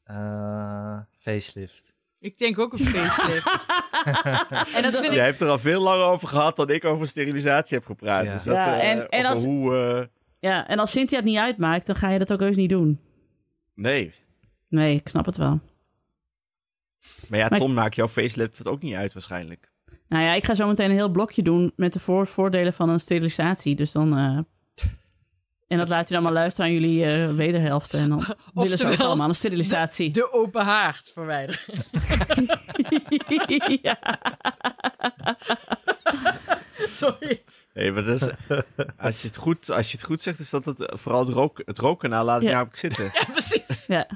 Eh, 0.05 0.99
facelift. 1.19 1.97
Ik 2.21 2.39
denk 2.39 2.59
ook 2.59 2.73
een 2.73 2.79
facelift. 2.85 3.47
en 4.77 4.83
dat 4.83 4.93
vind 4.99 5.07
Jij 5.07 5.15
ik... 5.15 5.21
hebt 5.21 5.41
er 5.41 5.49
al 5.49 5.59
veel 5.59 5.81
langer 5.83 6.05
over 6.05 6.29
gehad 6.29 6.57
dan 6.57 6.71
ik 6.71 6.85
over 6.85 7.07
sterilisatie 7.07 7.77
heb 7.77 7.87
gepraat. 7.87 8.25
Ja. 8.25 8.33
Dus 8.33 8.45
dat, 8.45 8.55
Ja, 8.55 8.81
eh, 8.81 9.05
en- 9.11 9.25
als- 9.27 9.45
hoe... 9.45 9.77
eh, 9.77 10.07
Ja, 10.51 10.67
en 10.69 10.79
als 10.79 10.91
Cynthia 10.91 11.17
het 11.17 11.25
niet 11.27 11.39
uitmaakt, 11.39 11.87
dan 11.87 11.97
ga 11.97 12.11
je 12.11 12.19
dat 12.19 12.33
ook 12.33 12.41
heus 12.41 12.57
niet 12.57 12.71
doen. 12.71 13.01
nee. 13.75 14.15
Nee, 14.69 14.95
ik 14.95 15.09
snap 15.09 15.27
het 15.27 15.37
wel. 15.37 15.61
Maar 17.29 17.39
ja, 17.39 17.47
Maar- 17.49 17.59
Tom 17.59 17.73
maakt 17.73 17.95
jouw 17.95 18.09
facelift 18.09 18.59
het 18.59 18.67
ook 18.67 18.83
niet 18.83 18.95
uit 18.95 19.13
waarschijnlijk. 19.13 19.71
Nou 20.09 20.25
ja, 20.25 20.33
ik 20.35 20.45
ga 20.45 20.55
zo 20.55 20.67
meteen 20.67 20.91
een 20.91 20.97
heel 20.97 21.09
blokje 21.09 21.43
doen 21.43 21.73
met 21.77 21.93
de 21.93 21.99
voor 22.01 22.27
voordelen 22.27 22.73
van 22.75 22.89
een 22.89 23.01
sterilisatie. 23.01 23.75
Dus 23.77 23.93
dan, 23.93 24.17
eh, 24.17 24.39
En 25.69 25.79
dat 25.79 25.89
laat 25.89 26.09
je 26.09 26.15
dan 26.15 26.23
maar 26.23 26.33
luisteren 26.33 26.67
aan 26.71 26.77
jullie 26.77 27.05
eh 27.05 27.35
wederhelften. 27.35 28.01
En 28.01 28.09
dan 28.09 28.25
willen 28.55 28.79
ze 28.79 28.87
ook 28.87 28.99
allemaal 29.01 29.29
een 29.29 29.35
sterilisatie. 29.35 30.11
De 30.11 30.33
open 30.33 30.65
haard 30.65 31.11
verwijderen. 31.15 31.61
ja. 33.83 33.99
Sorry. 36.91 37.43
Nee, 37.79 37.93
maar 37.93 38.05
dat 38.05 38.21
is, 38.23 38.29
als, 39.07 39.21
je 39.23 39.27
het 39.29 39.37
goed, 39.37 39.71
als 39.71 39.91
je 39.91 39.97
het 39.97 40.07
goed 40.07 40.21
zegt, 40.21 40.39
is 40.39 40.51
dat 40.51 40.65
het, 40.65 40.93
vooral 41.01 41.21
het, 41.21 41.29
rook, 41.29 41.63
het 41.65 41.79
rookkanaal 41.79 42.25
laat 42.25 42.41
ik 42.43 42.47
Ja. 42.49 42.53
namelijk 42.53 42.77
zitten. 42.77 43.05
Ja, 43.15 43.25
precies. 43.33 43.87
ja. 43.87 44.07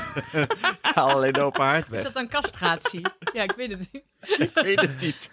Haal 0.94 1.10
alleen 1.10 1.32
de 1.32 1.40
open 1.40 1.64
haard 1.64 1.92
Is 1.92 2.02
dat 2.02 2.12
dan 2.12 2.28
castratie? 2.28 3.06
Ja, 3.32 3.42
ik 3.42 3.52
weet 3.52 3.70
het 3.70 3.78
niet. 3.92 4.04
Ik 4.38 4.50
weet 4.54 4.80
het 4.80 5.00
niet. 5.00 5.30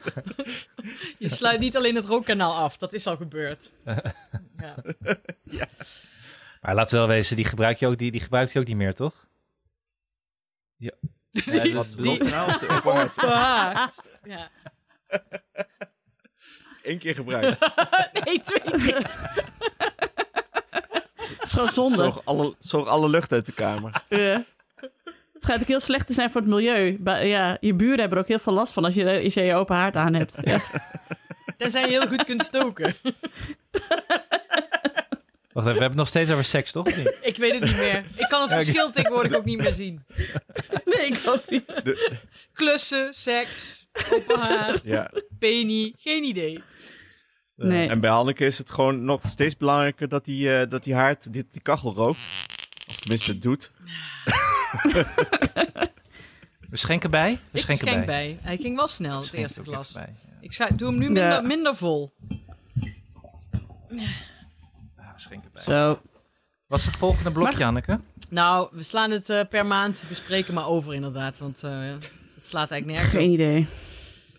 Je 1.17 1.29
sluit 1.29 1.59
niet 1.59 1.77
alleen 1.77 1.95
het 1.95 2.05
rookkanaal 2.05 2.53
af. 2.53 2.77
Dat 2.77 2.93
is 2.93 3.07
al 3.07 3.15
gebeurd. 3.17 3.71
Ja. 4.55 5.67
Maar 6.61 6.75
laat 6.75 6.91
wel 6.91 7.07
wezen, 7.07 7.35
die 7.35 7.45
gebruik 7.45 7.77
je 7.77 7.87
ook, 7.87 7.97
die, 7.97 8.11
die 8.11 8.21
gebruikt 8.21 8.53
hij 8.53 8.61
ook 8.61 8.67
niet 8.67 8.77
meer, 8.77 8.93
toch? 8.93 9.27
Ja. 10.75 10.91
Ja, 11.31 11.73
Wat 11.73 11.95
dat- 13.15 13.15
haard. 13.15 13.95
Ja. 14.23 14.49
Eén 16.89 16.97
keer 16.97 17.15
gebruikt. 17.15 17.57
Nee, 18.25 18.41
twee 18.41 18.61
keer. 18.81 19.11
Zonde. 21.73 21.95
Zoog 21.95 22.21
alle, 22.25 22.55
zoog 22.59 22.87
alle 22.87 23.09
lucht 23.09 23.31
uit 23.31 23.45
de 23.45 23.51
kamer. 23.51 24.03
Ja. 24.07 24.43
Het 25.33 25.47
schijnt 25.47 25.61
ook 25.61 25.67
heel 25.67 25.79
slecht 25.79 26.07
te 26.07 26.13
zijn 26.13 26.31
voor 26.31 26.41
het 26.41 26.49
milieu. 26.49 26.99
Ja, 27.03 27.57
je 27.59 27.73
buren 27.73 27.99
hebben 27.99 28.17
er 28.17 28.23
ook 28.23 28.29
heel 28.29 28.39
veel 28.39 28.53
last 28.53 28.73
van 28.73 28.85
als 28.85 28.93
je 28.93 29.21
als 29.23 29.33
je, 29.33 29.43
je 29.43 29.55
open 29.55 29.75
haard 29.75 29.95
aan 29.95 30.13
hebt. 30.13 30.37
Ja. 30.49 30.59
Tenzij 31.57 31.81
je 31.81 31.87
heel 31.87 32.07
goed 32.07 32.23
kunt 32.23 32.41
stoken. 32.41 32.95
Wacht 35.53 35.67
even, 35.67 35.79
we 35.79 35.83
hebben 35.83 35.83
het 35.83 35.95
nog 35.95 36.07
steeds 36.07 36.31
over 36.31 36.45
seks, 36.45 36.71
toch? 36.71 36.87
Ik 37.21 37.37
weet 37.37 37.53
het 37.53 37.63
niet 37.63 37.77
meer. 37.77 38.03
Ik 38.15 38.25
kan 38.29 38.41
het 38.41 38.51
verschil 38.51 38.91
tegenwoordig 38.91 39.33
ook 39.33 39.45
niet 39.45 39.61
meer 39.61 39.73
zien. 39.73 40.05
Nee, 40.85 41.07
ik 41.07 41.21
ook 41.25 41.49
niet. 41.49 41.95
Klussen, 42.53 43.13
seks, 43.13 43.78
Ja. 44.83 45.11
peni. 45.39 45.93
Geen 45.97 46.23
idee. 46.23 46.63
Nee. 47.55 47.89
En 47.89 47.99
bij 47.99 48.09
Hanneke 48.09 48.45
is 48.45 48.57
het 48.57 48.69
gewoon 48.71 49.05
nog 49.05 49.21
steeds 49.27 49.57
belangrijker 49.57 50.07
dat 50.09 50.25
die, 50.25 50.55
eh, 50.59 50.69
dat 50.69 50.83
die 50.83 50.93
haard 50.95 51.33
die, 51.33 51.45
die 51.49 51.61
kachel 51.61 51.93
rookt. 51.93 52.19
Of 52.87 52.99
tenminste 52.99 53.31
het 53.31 53.41
doet. 53.41 53.71
We 56.69 56.77
schenken 56.77 57.11
bij? 57.11 57.31
We 57.51 57.57
Ik 57.57 57.61
schenken 57.63 57.87
schenk 57.87 58.05
bij. 58.05 58.35
bij. 58.35 58.39
Hij 58.41 58.57
ging 58.57 58.75
wel 58.75 58.87
snel, 58.87 59.19
We 59.19 59.25
het 59.25 59.33
eerste 59.33 59.63
glas. 59.63 59.91
bij, 59.91 60.15
ja. 60.29 60.37
Ik 60.41 60.51
scha- 60.53 60.69
doe 60.69 60.89
hem 60.89 60.97
nu 60.99 61.05
minder, 61.05 61.23
Ja. 61.23 61.41
minder 61.41 61.75
vol. 61.75 62.13
Ja, 63.89 64.07
we 64.95 65.13
schenken 65.15 65.49
bij. 65.53 65.63
Zo. 65.63 66.01
Wat 66.67 66.79
is 66.79 66.85
het 66.85 66.97
volgende 66.97 67.31
blokje, 67.31 67.65
Anneke? 67.65 67.99
Nou, 68.29 68.69
we 68.71 68.83
slaan 68.83 69.11
het 69.11 69.29
eh, 69.29 69.41
per 69.49 69.65
maand 69.65 70.03
bespreken 70.07 70.53
maar 70.53 70.65
over 70.67 70.93
inderdaad. 70.93 71.37
Want 71.37 71.63
eh 71.63 71.93
slaat 72.41 72.71
eigenlijk 72.71 72.85
nergens. 73.01 73.21
Geen 73.23 73.31
idee. 73.31 73.53
Nee. 73.53 73.67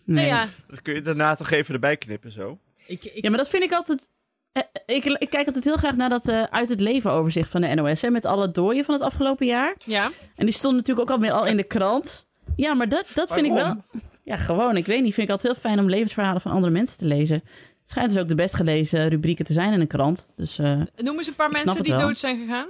Nee, 0.04 0.26
ja. 0.26 0.42
ja, 0.42 0.48
Dat 0.68 0.82
kun 0.82 0.94
je 0.94 1.00
daarna 1.02 1.34
toch 1.34 1.50
even 1.50 1.74
erbij 1.74 1.96
knippen 1.96 2.32
zo. 2.32 2.58
ik, 2.86 3.04
ik, 3.04 3.28
maar 3.28 3.38
dat 3.38 3.48
vind 3.48 3.62
ik 3.62 3.72
altijd... 3.72 4.08
eh, 4.52 4.62
Ik, 4.86 5.04
ik 5.04 5.30
kijk 5.30 5.46
altijd 5.46 5.64
heel 5.64 5.76
graag 5.76 5.96
naar 5.96 6.08
dat 6.08 6.28
eh, 6.28 6.42
uit 6.42 6.68
het 6.68 6.80
leven 6.80 7.10
overzicht 7.10 7.50
van 7.50 7.60
de 7.60 7.74
NOS. 7.74 8.02
Hè, 8.02 8.10
met 8.10 8.24
alle 8.24 8.50
dooien 8.50 8.84
van 8.84 8.94
het 8.94 9.02
afgelopen 9.04 9.46
jaar. 9.46 9.74
ja. 9.86 10.10
En 10.36 10.46
die 10.46 10.54
stonden 10.54 10.78
natuurlijk 10.78 11.10
ook 11.10 11.22
al, 11.24 11.30
al 11.30 11.46
in 11.46 11.56
de 11.56 11.62
krant. 11.62 12.26
Ja, 12.56 12.74
maar 12.74 12.88
dat, 12.88 13.04
dat 13.14 13.32
vind 13.32 13.46
ik 13.46 13.52
wel... 13.52 13.84
Ja, 14.24 14.36
gewoon. 14.36 14.76
Ik 14.76 14.86
weet 14.86 15.02
niet. 15.02 15.14
Vind 15.14 15.26
ik 15.26 15.32
altijd 15.32 15.52
heel 15.52 15.60
fijn 15.62 15.78
om 15.78 15.88
levensverhalen 15.88 16.40
van 16.40 16.52
andere 16.52 16.72
mensen 16.72 16.98
te 16.98 17.06
lezen. 17.06 17.36
Het 17.80 17.90
schijnt 17.90 18.12
dus 18.12 18.22
ook 18.22 18.28
de 18.28 18.34
best 18.34 18.54
gelezen 18.54 19.08
rubrieken 19.08 19.44
te 19.44 19.52
zijn 19.52 19.72
in 19.72 19.80
een 19.80 19.86
krant. 19.86 20.28
Dus 20.36 20.58
eh 20.58 20.80
Noem 20.96 21.16
eens 21.18 21.26
een 21.28 21.34
paar 21.34 21.50
mensen 21.50 21.82
die 21.82 21.92
wel. 21.94 22.06
dood 22.06 22.18
zijn 22.18 22.38
gegaan. 22.38 22.68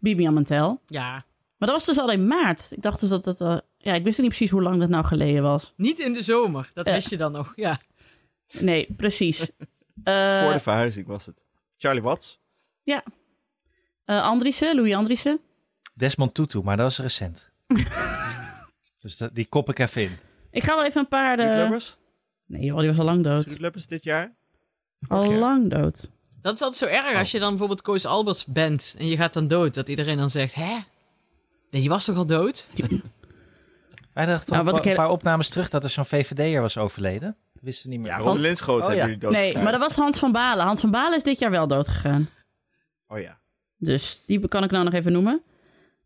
Bibi 0.00 0.26
Amantel. 0.26 0.80
Ja, 0.86 1.12
Maar 1.58 1.68
dat 1.68 1.70
was 1.76 1.84
dus 1.84 1.98
al 1.98 2.10
in 2.10 2.26
maart. 2.26 2.66
Ik 2.70 2.82
dacht 2.82 3.00
dus 3.00 3.08
dat 3.08 3.24
het... 3.24 3.40
eh, 3.40 3.56
ja, 3.86 3.94
ik 3.94 4.04
wist 4.04 4.18
niet 4.18 4.28
precies 4.28 4.50
hoe 4.50 4.62
lang 4.62 4.80
dat 4.80 4.88
nou 4.88 5.04
geleden 5.04 5.42
was. 5.42 5.72
niet 5.76 5.98
in 5.98 6.12
de 6.12 6.22
zomer. 6.22 6.70
Dat 6.74 6.86
Ja. 6.86 6.92
wist 6.92 7.10
je 7.10 7.16
dan 7.16 7.32
nog. 7.32 7.52
Ja. 7.56 7.80
Nee, 8.52 8.86
precies. 8.96 9.40
Eh 10.04 10.42
Voor 10.42 10.52
de 10.52 10.58
verhuizing 10.58 11.06
was 11.06 11.26
het. 11.26 11.44
Charlie 11.76 12.02
Watts. 12.02 12.38
eh, 12.84 13.02
Andriessen, 14.22 14.74
Louis 14.76 14.94
Andriessen. 14.94 15.40
Desmond 15.94 16.34
Tutu, 16.34 16.60
maar 16.62 16.76
dat 16.76 16.90
is 16.90 16.98
recent. 16.98 17.50
dus 19.00 19.16
dat, 19.16 19.34
die 19.34 19.44
kop 19.46 19.68
ik 19.68 19.78
even 19.78 20.02
in. 20.02 20.16
Ik 20.50 20.62
ga 20.62 20.74
wel 20.74 20.84
even 20.84 21.00
een 21.00 21.08
paar... 21.08 21.38
Eh, 21.38 21.56
Lubbers. 21.56 21.96
Nee 22.46 22.62
joh, 22.64 22.78
die 22.78 22.88
was 22.88 22.98
al 22.98 23.04
lang 23.04 23.22
dood. 23.24 23.58
Lubbers 23.58 23.86
dit 23.86 24.04
jaar? 24.04 24.34
Al 25.08 25.32
lang 25.32 25.70
dood. 25.70 26.10
Dat 26.42 26.54
is 26.54 26.60
altijd 26.62 26.90
zo 26.90 26.96
erg 26.96 27.18
als 27.18 27.30
je 27.30 27.38
dan 27.38 27.48
bijvoorbeeld 27.48 27.82
Koos 27.82 28.06
Alberts 28.06 28.44
bent 28.46 28.94
en 28.98 29.06
je 29.06 29.16
gaat 29.16 29.32
dan 29.32 29.46
dood. 29.46 29.74
Dat 29.74 29.88
iedereen 29.88 30.16
dan 30.16 30.30
zegt, 30.30 30.54
hè? 30.54 30.78
Nee, 31.70 31.80
die 31.80 31.88
was 31.88 32.04
toch 32.04 32.16
al 32.16 32.26
dood? 32.26 32.68
Wij 34.16 34.26
dachten 34.26 34.54
Nou, 34.54 34.68
een 34.68 34.74
ik 34.76 34.82
paar 34.94 35.04
heel- 35.04 35.14
opnames 35.14 35.48
terug 35.48 35.70
dat 35.70 35.84
er 35.84 35.90
zo'n 35.90 36.04
VVD'er 36.04 36.60
was 36.60 36.78
overleden. 36.78 37.36
Dat 37.52 37.62
wisten 37.62 37.90
niet 37.90 38.00
meer. 38.00 38.10
Ja, 38.10 38.16
Robin 38.18 38.40
Linschoot 38.40 38.80
Oh, 38.80 38.86
hebben 38.86 38.96
ja. 38.96 39.04
jullie 39.04 39.20
dood 39.20 39.32
Nee, 39.32 39.58
maar 39.58 39.72
dat 39.72 39.80
was 39.80 39.96
Hans 39.96 40.18
van 40.18 40.32
Balen. 40.32 40.64
Hans 40.66 40.80
van 40.80 40.90
Balen 40.90 41.16
is 41.16 41.22
dit 41.22 41.38
jaar 41.38 41.50
wel 41.50 41.66
dood 41.66 41.88
gegaan. 41.88 42.28
Oh 43.08 43.20
ja. 43.20 43.38
Dus 43.78 44.22
die 44.26 44.48
kan 44.48 44.64
ik 44.64 44.70
nou 44.70 44.84
nog 44.84 44.92
even 44.92 45.12
noemen. 45.12 45.42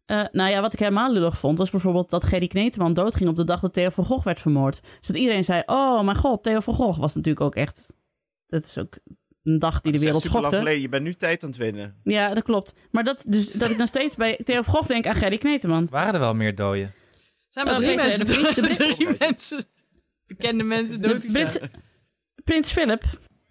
Eh, 0.07 0.23
nou 0.33 0.51
ja, 0.51 0.61
wat 0.61 0.73
ik 0.73 0.79
helemaal 0.79 1.13
lullig 1.13 1.39
vond, 1.39 1.59
was 1.59 1.71
bijvoorbeeld 1.71 2.11
dat 2.11 2.25
Gerry 2.25 2.47
Kneteman 2.47 2.95
doodging 2.95 3.29
op 3.29 3.37
de 3.37 3.45
dag 3.45 3.61
dat 3.61 3.73
Theo 3.73 3.89
van 3.91 4.05
Gogh 4.05 4.25
werd 4.25 4.41
vermoord. 4.41 4.83
Dus 4.99 5.07
dat 5.07 5.17
iedereen 5.17 5.45
zei, 5.45 5.63
oh 5.67 6.03
mijn 6.03 6.17
god, 6.17 6.43
Theo 6.43 6.61
van 6.61 6.75
Gogh 6.75 6.99
was 6.99 7.15
natuurlijk 7.15 7.45
ook 7.45 7.55
echt... 7.55 7.93
Dat 8.47 8.63
is 8.63 8.79
ook 8.79 8.95
een 9.43 9.59
dag 9.59 9.81
die 9.81 9.93
de 9.93 9.99
wereld 9.99 10.23
schokte. 10.23 10.81
Je 10.81 10.89
bent 10.89 11.03
nu 11.03 11.15
tijd 11.15 11.43
aan 11.43 11.49
het 11.49 11.59
winnen. 11.59 11.97
Ja, 12.05 12.35
dat 12.35 12.43
klopt. 12.43 12.75
Maar 12.91 13.05
dat, 13.05 13.25
dus, 13.27 13.53
dat 13.53 13.71
ik 13.71 13.77
nog 13.77 13.89
steeds 13.89 14.17
bij 14.17 14.41
Theo 14.45 14.63
van 14.63 14.75
Gogh 14.75 14.89
denk 14.89 15.07
aan 15.07 15.15
Gerry 15.15 15.39
Kneteman. 15.39 15.87
Waren 15.91 16.15
er 16.15 16.21
wel 16.21 16.35
meer 16.35 16.55
doden? 16.55 16.93
Zijn 17.51 17.67
maar 17.67 17.75
Oh, 17.75 17.81
drie 17.81 17.97
mensen, 17.97 18.27
de 18.27 18.53
de 18.55 18.77
drie 18.95 19.09
mensen, 19.19 19.65
bekende 20.27 20.65
mensen 20.65 21.01
De 21.01 21.09
dood 21.09 21.33
Prins, 21.33 21.59
Prins 22.45 22.71
Philip. 22.73 23.03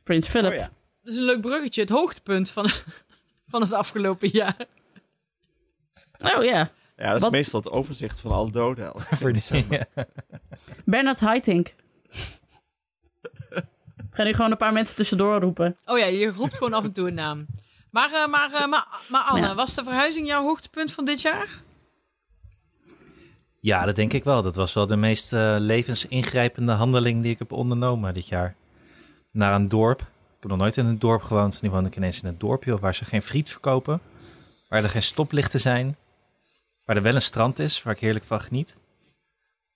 Prins 0.03 0.27
Philip. 0.27 0.51
Oh 0.51 0.57
ja. 0.57 0.71
Dat 1.01 1.13
is 1.13 1.19
een 1.19 1.25
leuk 1.25 1.41
bruggetje. 1.41 1.81
Het 1.81 1.89
hoogtepunt 1.89 2.51
van, 2.51 2.69
van 3.51 3.61
het 3.61 3.73
afgelopen 3.73 4.29
jaar. 4.29 4.55
Oh 6.35 6.43
ja. 6.43 6.71
Ja, 6.97 7.05
dat 7.07 7.15
is 7.15 7.21
Wat- 7.21 7.31
meestal 7.31 7.59
het 7.59 7.69
overzicht 7.69 8.19
van 8.19 8.31
alle 8.31 8.51
doden. 8.51 8.91
Voor 8.95 9.33
ja. 9.69 9.85
Bernard 10.85 11.19
Haitink. 11.19 11.73
Ik 13.49 14.15
ga 14.15 14.23
nu 14.23 14.33
gewoon 14.33 14.51
een 14.51 14.57
paar 14.57 14.73
mensen 14.73 14.95
tussendoor 14.95 15.39
roepen. 15.39 15.77
Oh 15.85 15.97
ja, 15.99 16.05
je 16.05 16.27
roept 16.31 16.57
gewoon 16.57 16.73
af 16.73 16.83
en 16.83 16.93
toe 16.93 17.07
een 17.07 17.13
naam. 17.13 17.45
Maar, 17.91 18.13
eh, 18.13 18.27
maar, 18.27 18.53
eh, 18.53 18.67
maar, 18.67 18.87
maar 19.09 19.21
Anne, 19.23 19.47
Ja. 19.47 19.55
was 19.55 19.75
de 19.75 19.83
verhuizing 19.83 20.27
jouw 20.27 20.41
hoogtepunt 20.43 20.91
van 20.91 21.05
dit 21.05 21.21
jaar? 21.21 21.47
Ja, 23.59 23.85
dat 23.85 23.95
denk 23.95 24.13
ik 24.13 24.23
wel. 24.23 24.41
Dat 24.41 24.55
was 24.55 24.73
wel 24.73 24.87
de 24.87 24.95
meest 24.95 25.33
eh, 25.33 25.55
levensingrijpende 25.59 26.71
handeling 26.71 27.21
die 27.21 27.31
ik 27.31 27.39
heb 27.39 27.51
ondernomen 27.51 28.13
dit 28.13 28.27
jaar. 28.27 28.55
Naar 29.31 29.53
een 29.53 29.67
dorp. 29.67 29.99
Ik 30.01 30.07
heb 30.39 30.49
nog 30.49 30.59
nooit 30.59 30.77
in 30.77 30.85
een 30.85 30.99
dorp 30.99 31.21
gewoond. 31.21 31.61
Nu 31.61 31.69
woon 31.69 31.85
ik 31.85 31.95
ineens 31.95 32.21
in 32.21 32.27
een 32.27 32.37
dorpje 32.37 32.77
waar 32.77 32.95
ze 32.95 33.05
geen 33.05 33.21
friet 33.21 33.49
verkopen. 33.49 34.01
Waar 34.69 34.83
er 34.83 34.89
geen 34.89 35.03
stoplichten 35.03 35.59
zijn. 35.59 35.97
Waar 36.85 36.95
er 36.95 37.01
wel 37.01 37.15
een 37.15 37.21
strand 37.21 37.59
is, 37.59 37.83
waar 37.83 37.93
ik 37.93 37.99
heerlijk 37.99 38.25
van 38.25 38.41
geniet. 38.41 38.77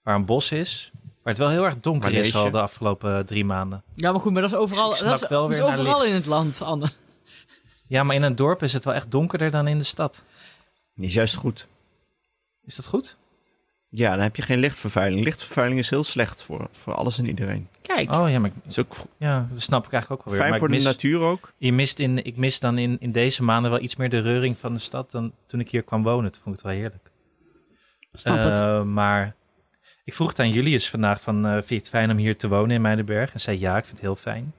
Waar 0.02 0.16
een 0.16 0.26
bos 0.26 0.52
is. 0.52 0.92
Waar 0.94 1.34
het 1.34 1.38
wel 1.38 1.50
heel 1.50 1.66
erg 1.66 1.80
donker 1.80 2.12
Waar 2.12 2.20
is 2.20 2.36
al 2.36 2.52
de 2.52 2.62
afgelopen 2.62 3.18
eh, 3.18 3.24
drie 3.24 3.46
maanden. 3.46 3.84
Ja, 3.96 4.12
maar 4.12 4.20
goed, 4.22 4.32
maar 4.32 4.42
dat 4.42 4.52
is 4.52 4.58
overal, 4.58 4.90
Dus 4.90 5.00
dat 5.00 5.22
is, 5.22 5.28
wel 5.28 5.42
dat 5.42 5.54
is 5.54 5.62
overal 5.62 6.06
in 6.06 6.14
het 6.14 6.26
land, 6.26 6.62
Anne. 6.62 6.90
Ja, 7.88 8.04
maar 8.04 8.16
in 8.16 8.24
een 8.24 8.36
dorp 8.36 8.64
is 8.64 8.74
het 8.74 8.86
wel 8.86 8.94
echt 8.94 9.12
donkerder 9.12 9.52
dan 9.52 9.68
in 9.68 9.78
de 9.78 9.84
stad. 9.84 10.24
Is 10.96 11.14
juist 11.14 11.36
goed. 11.36 11.68
Is 12.62 12.76
dat 12.76 12.86
goed? 12.86 13.18
Ja, 13.96 14.12
dan 14.12 14.20
heb 14.20 14.36
je 14.36 14.42
geen 14.42 14.60
lichtvervuiling. 14.60 15.24
Lichtvervuiling 15.24 15.80
is 15.80 15.90
heel 15.90 16.04
slecht 16.04 16.42
voor, 16.44 16.68
voor 16.72 16.94
alles 16.94 17.18
en 17.18 17.28
iedereen. 17.28 17.68
Kijk, 17.82 18.12
Oh 18.12 18.30
ja, 18.30 18.40
maar 18.40 18.50
ik- 18.56 18.70
is 18.72 18.80
ook 18.80 18.96
ja, 19.18 19.48
dat 19.52 19.62
snap 19.62 19.86
ik 19.86 19.92
eigenlijk 19.92 20.22
ook 20.22 20.28
wel 20.28 20.38
weer. 20.38 20.48
fijn 20.48 20.50
Maar 20.62 20.70
voor 20.70 20.78
de 20.78 20.84
natuur 20.84 21.20
ook. 21.20 21.54
Je 21.58 21.74
mist 21.74 22.00
in, 22.00 22.26
ik 22.26 22.38
mis 22.38 22.60
dan 22.60 22.78
in, 22.78 22.98
in 23.00 23.12
deze 23.12 23.44
maanden 23.44 23.72
wel 23.72 23.80
iets 23.82 23.96
meer 23.96 24.10
de 24.10 24.20
reuring 24.20 24.58
van 24.58 24.74
de 24.74 24.80
stad 24.80 25.12
dan 25.12 25.34
toen 25.48 25.60
ik 25.60 25.70
hier 25.70 25.84
kwam 25.84 26.04
wonen. 26.04 26.32
Toen 26.32 26.42
vond 26.42 26.56
ik 26.58 26.62
het 26.62 26.72
wel 26.72 26.80
heerlijk. 26.82 27.12
Snap 28.14 28.38
het. 28.38 28.54
Eh, 28.58 28.84
maar 28.84 29.36
ik 30.04 30.14
vroeg 30.14 30.28
het 30.30 30.40
aan 30.40 30.50
Julius 30.52 30.90
vandaag 30.90 31.22
van, 31.22 31.46
eh 31.46 31.52
vind 31.54 31.68
je 31.70 31.76
het 31.76 31.90
fijn 31.90 32.12
om 32.12 32.18
hier 32.18 32.38
te 32.38 32.48
wonen 32.48 32.76
in 32.76 32.82
Meidenberg? 32.82 33.34
En 33.34 33.40
zei 33.40 33.60
ja, 33.60 33.78
ik 33.78 33.84
vind 33.86 33.98
het 33.98 34.06
heel 34.06 34.16
fijn. 34.16 34.54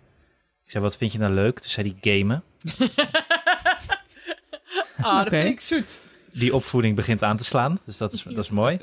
Ik 0.64 0.70
zei, 0.70 0.84
wat 0.84 0.96
vind 0.96 1.12
je 1.12 1.18
nou 1.18 1.32
leuk? 1.32 1.58
Toen 1.58 1.70
zei 1.70 1.94
hij 2.00 2.12
gamen. 2.18 2.42
ah, 4.96 5.16
dat 5.16 5.26
Oké. 5.26 5.36
vind 5.36 5.48
ik 5.48 5.60
zoet. 5.60 6.00
Die 6.38 6.54
opvoeding 6.54 6.96
begint 6.96 7.22
aan 7.22 7.36
te 7.36 7.44
slaan, 7.44 7.80
dus 7.84 7.96
dat 7.98 8.12
is, 8.12 8.22
dat 8.36 8.44
is 8.44 8.50
mooi. 8.50 8.80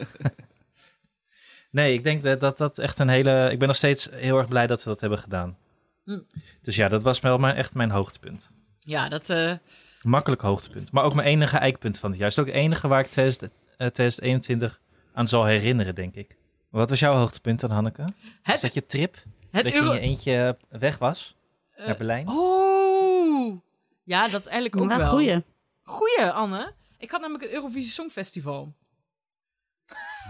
nee, 1.72 1.94
ik 1.94 2.04
denk 2.04 2.24
dat, 2.24 2.40
dat 2.40 2.58
dat 2.58 2.78
echt 2.78 3.00
een 3.00 3.10
hele... 3.10 3.50
Ik 3.52 3.60
ben 3.60 3.68
nog 3.68 3.78
steeds 3.78 4.10
heel 4.12 4.38
erg 4.38 4.48
blij 4.48 4.68
dat 4.68 4.84
we 4.84 4.90
dat 4.90 5.02
hebben 5.02 5.20
gedaan. 5.20 5.58
Hm. 6.04 6.20
Dus 6.62 6.76
ja, 6.76 6.88
dat 6.88 7.04
was 7.04 7.20
wel 7.20 7.38
mijn, 7.38 7.56
echt 7.56 7.74
mijn 7.74 7.90
hoogtepunt. 7.92 8.52
Ja, 8.80 9.10
dat... 9.10 9.30
eh, 9.30 9.52
Makkelijk 10.02 10.42
hoogtepunt. 10.42 10.92
Maar 10.92 11.04
ook 11.04 11.14
mijn 11.14 11.28
enige 11.28 11.58
eikpunt 11.58 12.00
van 12.00 12.10
het 12.10 12.20
jaar. 12.20 12.30
Het 12.30 12.38
is 12.38 12.44
ook 12.44 12.50
het 12.50 12.62
enige 12.64 12.88
waar 12.88 13.00
ik 13.00 13.08
2000, 13.08 13.44
eh, 13.52 13.88
2021 13.88 14.80
aan 15.14 15.28
zal 15.28 15.46
herinneren, 15.46 15.96
denk 15.96 16.16
ik. 16.16 16.36
Wat 16.70 16.90
was 16.90 17.00
jouw 17.00 17.14
hoogtepunt 17.16 17.60
dan, 17.60 17.72
Hanneke? 17.72 18.04
Is 18.44 18.62
dat 18.62 18.74
je 18.74 18.86
trip? 18.86 19.16
het 19.52 19.64
dat 19.64 19.74
je 19.74 19.80
in 19.80 19.86
je 19.94 20.00
eentje 20.00 20.58
weg 20.70 20.98
was? 20.98 21.36
eh, 21.72 21.86
naar 21.86 21.98
Berlijn? 21.98 22.28
Oh! 22.28 23.62
Ja, 24.04 24.28
dat 24.28 24.46
eigenlijk 24.46 24.82
ook 24.82 24.90
Ja, 24.92 24.98
wel. 24.98 25.10
goeie. 25.10 25.44
Goeie, 25.82 26.32
Anne. 26.32 26.74
Ik 27.02 27.12
had 27.12 27.22
namelijk 27.22 27.44
het 27.44 27.54
Eurovisie 27.54 27.92
Songfestival. 27.92 28.74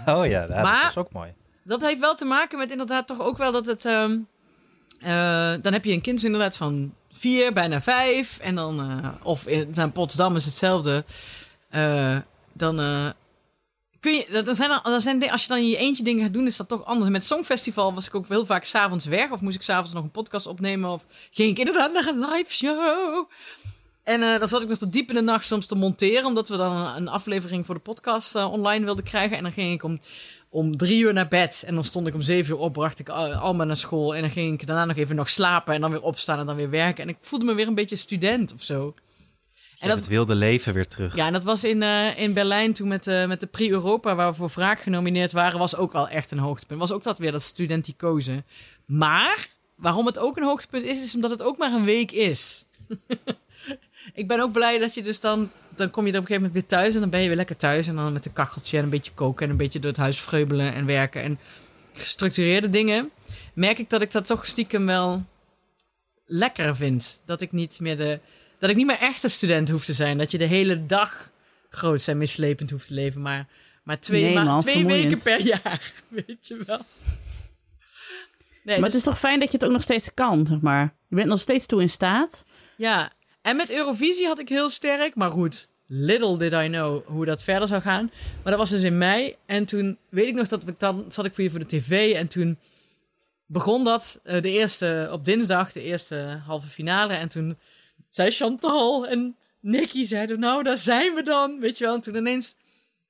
Oh 0.05 0.25
ja, 0.27 0.45
Maar- 0.47 0.81
dat 0.81 0.89
is 0.91 0.97
ook 0.97 1.12
mooi. 1.12 1.34
Dat 1.63 1.81
heeft 1.81 1.99
wel 1.99 2.15
te 2.15 2.25
maken 2.25 2.57
met 2.57 2.71
inderdaad 2.71 3.07
toch 3.07 3.19
ook 3.21 3.38
wel 3.38 3.51
dat 3.51 3.65
het... 3.65 3.86
ehm, 3.86 4.19
eh, 4.99 5.53
dan 5.62 5.73
heb 5.73 5.86
je 5.86 5.91
een 5.93 6.01
kind 6.01 6.23
inderdaad 6.23 6.57
van 6.57 6.93
vier, 7.12 7.53
bijna 7.53 7.81
vijf. 7.81 8.39
En 8.39 8.55
dan... 8.55 8.79
eh, 8.79 9.10
of 9.23 9.47
in 9.47 9.71
nou, 9.75 9.89
Potsdam 9.89 10.36
is 10.36 10.45
hetzelfde. 10.45 11.05
Eh, 11.69 12.17
dan... 12.53 12.75
kun 13.99 14.13
je, 14.13 14.27
dat- 14.31 14.45
dan 14.45 14.55
zijn 14.55 14.71
er, 14.71 14.79
dan 14.84 15.01
zijn, 15.01 15.31
als 15.31 15.41
je 15.41 15.47
dan 15.47 15.57
in 15.57 15.67
je 15.67 15.77
eentje 15.77 16.03
dingen 16.03 16.23
gaat 16.23 16.34
doen, 16.34 16.45
is 16.45 16.57
dat 16.57 16.67
toch 16.67 16.86
anders. 16.86 17.10
Met 17.12 17.23
Songfestival 17.25 17.93
was 17.93 18.07
ik 18.07 18.15
ook 18.15 18.27
heel 18.27 18.45
vaak 18.45 18.63
s'avonds 18.63 19.05
weg. 19.05 19.31
Of 19.31 19.41
moest 19.41 19.55
ik 19.55 19.62
s'avonds 19.62 19.93
nog 19.93 20.03
een 20.03 20.12
podcast 20.12 20.45
opnemen. 20.47 20.89
Of 20.89 21.05
ging 21.31 21.49
ik 21.51 21.57
inderdaad 21.60 21.93
naar 21.93 22.07
een 22.07 22.19
live 22.19 22.53
show. 22.53 23.29
En 24.04 24.22
eh, 24.24 24.40
dan 24.40 24.48
zat 24.48 24.62
ik 24.62 24.68
nog 24.68 24.78
tot 24.78 24.94
diep 24.94 25.10
in 25.10 25.16
de 25.16 25.22
nacht 25.22 25.46
soms 25.46 25.66
te 25.66 25.76
monteren. 25.76 26.26
Omdat 26.26 26.50
we 26.50 26.58
dan 26.58 26.76
een, 26.76 26.96
een 26.96 27.08
aflevering 27.08 27.66
voor 27.66 27.76
de 27.76 27.82
podcast 27.82 28.36
eh, 28.36 28.52
online 28.52 28.86
wilden 28.86 29.04
krijgen. 29.04 29.38
En 29.38 29.44
dan 29.44 29.52
ging 29.52 29.74
ik 29.74 29.84
om, 29.84 30.00
om 30.50 30.78
drie 30.78 31.02
uur 31.02 31.14
naar 31.14 31.28
bed. 31.28 31.64
En 31.66 31.76
dan 31.76 31.84
stond 31.84 32.08
ik 32.08 32.14
om 32.14 32.22
zeven 32.22 32.54
uur 32.54 32.60
op, 32.60 32.74
bracht 32.74 33.00
ik 33.00 33.10
al- 33.10 33.34
allemaal 33.34 33.66
naar 33.66 33.78
school. 33.78 34.16
En 34.16 34.22
dan 34.22 34.32
ging 34.32 34.62
ik 34.62 34.68
daarna 34.68 34.86
nog 34.86 34.98
even 34.98 35.16
nog 35.16 35.30
slapen. 35.30 35.74
En 35.74 35.82
dan 35.82 35.92
weer 35.92 36.02
opstaan 36.02 36.40
en 36.40 36.46
dan 36.46 36.56
weer 36.56 36.70
werken. 36.70 37.04
En 37.04 37.10
ik 37.10 37.18
voelde 37.20 37.46
me 37.46 37.54
weer 37.54 37.68
een 37.68 37.76
beetje 37.76 37.96
student 37.96 38.54
of 38.54 38.62
zo. 38.64 38.96
En 39.80 39.88
dat... 39.88 39.98
Het 39.98 40.08
wilde 40.08 40.36
leven 40.36 40.74
weer 40.74 40.88
terug. 40.88 41.16
Ja, 41.16 41.26
en 41.26 41.34
dat 41.34 41.44
was 41.44 41.64
in, 41.64 41.84
eh, 41.84 42.20
in 42.20 42.34
Berlijn 42.34 42.74
toen 42.74 42.88
met, 42.88 43.08
eh, 43.08 43.28
met 43.28 43.40
de 43.40 43.48
Prix 43.48 43.72
Europa, 43.72 44.16
waar 44.16 44.30
we 44.30 44.36
voor 44.36 44.52
wraak 44.56 44.80
genomineerd 44.80 45.32
waren, 45.32 45.60
was 45.60 45.76
ook 45.76 45.94
wel 45.94 46.10
echt 46.10 46.32
een 46.32 46.38
hoogtepunt. 46.38 46.80
Was 46.80 46.92
ook 46.92 47.04
dat 47.04 47.18
weer 47.18 47.32
dat 47.32 47.42
studenticoze. 47.42 48.44
Maar 48.86 49.48
waarom 49.76 50.06
het 50.06 50.20
ook 50.20 50.38
een 50.38 50.44
hoogtepunt 50.44 50.86
is, 50.86 51.04
is 51.04 51.16
omdat 51.16 51.30
het 51.32 51.42
ook 51.42 51.58
maar 51.58 51.72
een 51.74 51.86
week 51.86 52.12
is. 52.12 52.66
ik 54.14 54.28
ben 54.28 54.40
ook 54.40 54.52
blij 54.52 54.78
dat 54.80 54.94
je 54.94 55.04
dus 55.04 55.20
dan, 55.20 55.52
dan 55.76 55.90
kom 55.90 56.06
je 56.06 56.12
er 56.12 56.18
op 56.18 56.24
een 56.24 56.28
gegeven 56.28 56.48
moment 56.52 56.54
weer 56.70 56.80
thuis 56.80 56.94
en 56.94 57.00
dan 57.00 57.10
ben 57.10 57.22
je 57.22 57.28
weer 57.28 57.36
lekker 57.36 57.58
thuis. 57.58 57.88
En 57.88 57.96
dan 57.96 58.14
met 58.14 58.26
een 58.26 58.34
kacheltje 58.34 58.78
en 58.78 58.84
een 58.84 58.90
beetje 58.90 59.12
koken 59.14 59.46
en 59.46 59.52
een 59.52 59.58
beetje 59.58 59.80
door 59.80 59.92
het 59.92 60.00
huis 60.00 60.22
vreubelen 60.22 60.74
en 60.74 60.86
werken 60.86 61.22
en 61.24 61.40
gestructureerde 61.94 62.70
dingen. 62.70 63.12
Merk 63.54 63.78
ik 63.78 63.90
dat 63.90 64.02
ik 64.02 64.12
dat 64.12 64.26
toch 64.26 64.46
stiekem 64.46 64.86
wel 64.86 65.26
lekker 66.26 66.76
vind. 66.76 67.22
Dat 67.26 67.42
ik 67.42 67.52
niet 67.52 67.80
meer 67.80 67.98
de 67.98 68.20
dat 68.60 68.70
ik 68.70 68.76
niet 68.76 68.86
meer 68.86 69.00
echt 69.00 69.24
een 69.24 69.30
student 69.30 69.70
hoef 69.70 69.86
te 69.86 69.94
zijn. 69.94 70.18
Dat 70.18 70.32
je 70.32 70.38
de 70.38 70.46
hele 70.46 70.86
dag 70.86 71.32
groot 71.70 72.08
en 72.08 72.18
mislepend 72.18 72.70
hoeft 72.72 72.88
te 72.88 72.94
leven. 72.94 73.22
Maar, 73.22 73.48
maar 73.84 74.00
twee, 74.00 74.24
Nee, 74.24 74.34
man, 74.44 74.60
twee 74.60 74.74
vermoeiend. 74.76 75.04
weken 75.04 75.22
per 75.22 75.42
jaar. 75.46 75.92
Weet 76.08 76.48
je 76.48 76.64
wel. 76.66 76.82
Nee, 78.64 78.76
Maar 78.76 78.76
het 78.76 78.84
dus- 78.84 78.94
is 78.96 79.04
toch 79.04 79.20
fijn 79.20 79.40
dat 79.40 79.52
je 79.52 79.58
het 79.58 79.66
ook 79.66 79.72
nog 79.72 79.84
steeds 79.84 80.10
kan, 80.14 80.48
zeg 80.48 80.60
maar. 80.62 80.96
Je 81.10 81.16
bent 81.16 81.28
nog 81.28 81.40
steeds 81.40 81.66
toe 81.66 81.82
in 81.82 81.90
staat. 81.90 82.46
Ja, 82.78 83.12
en 83.41 83.56
met 83.56 83.71
Eurovisie 83.71 84.27
had 84.27 84.39
ik 84.39 84.49
heel 84.49 84.69
sterk. 84.69 85.15
Maar 85.15 85.32
goed, 85.32 85.69
little 85.88 86.38
did 86.38 86.54
I 86.54 86.67
know 86.67 87.06
hoe 87.06 87.25
dat 87.25 87.43
verder 87.43 87.67
zou 87.67 87.82
gaan. 87.82 88.12
Maar 88.13 88.51
dat 88.51 88.58
was 88.58 88.69
dus 88.69 88.84
in 88.84 88.97
mei. 88.97 89.36
En 89.45 89.65
toen 89.65 89.97
weet 90.10 90.27
ik 90.27 90.36
nog 90.36 90.47
dat 90.47 90.67
ik 90.67 90.80
dan 90.80 91.06
zat 91.08 91.25
ik 91.25 91.34
voor 91.34 91.43
je 91.43 91.49
voor 91.49 91.60
de 91.60 91.65
tv. 91.65 92.13
En 92.15 92.27
toen 92.27 92.58
begon 93.45 93.84
dat 93.84 94.19
eh, 94.23 94.41
de 94.41 94.49
eerste 94.49 95.10
op 95.12 95.25
dinsdag, 95.25 95.71
de 95.71 95.82
eerste 95.82 96.41
halve 96.45 96.67
finale. 96.67 97.13
En 97.13 97.30
toen 97.30 97.58
zei 98.10 98.32
Chantal 98.32 99.08
en 99.08 99.36
Nicky 99.60 100.06
zeiden, 100.06 100.39
nou, 100.39 100.63
daar 100.63 100.77
zijn 100.77 101.13
we 101.13 101.23
dan. 101.23 101.60
Weet 101.60 101.77
je 101.77 101.84
wel, 101.84 101.95
en 101.95 102.01
toen 102.01 102.15
ineens... 102.15 102.56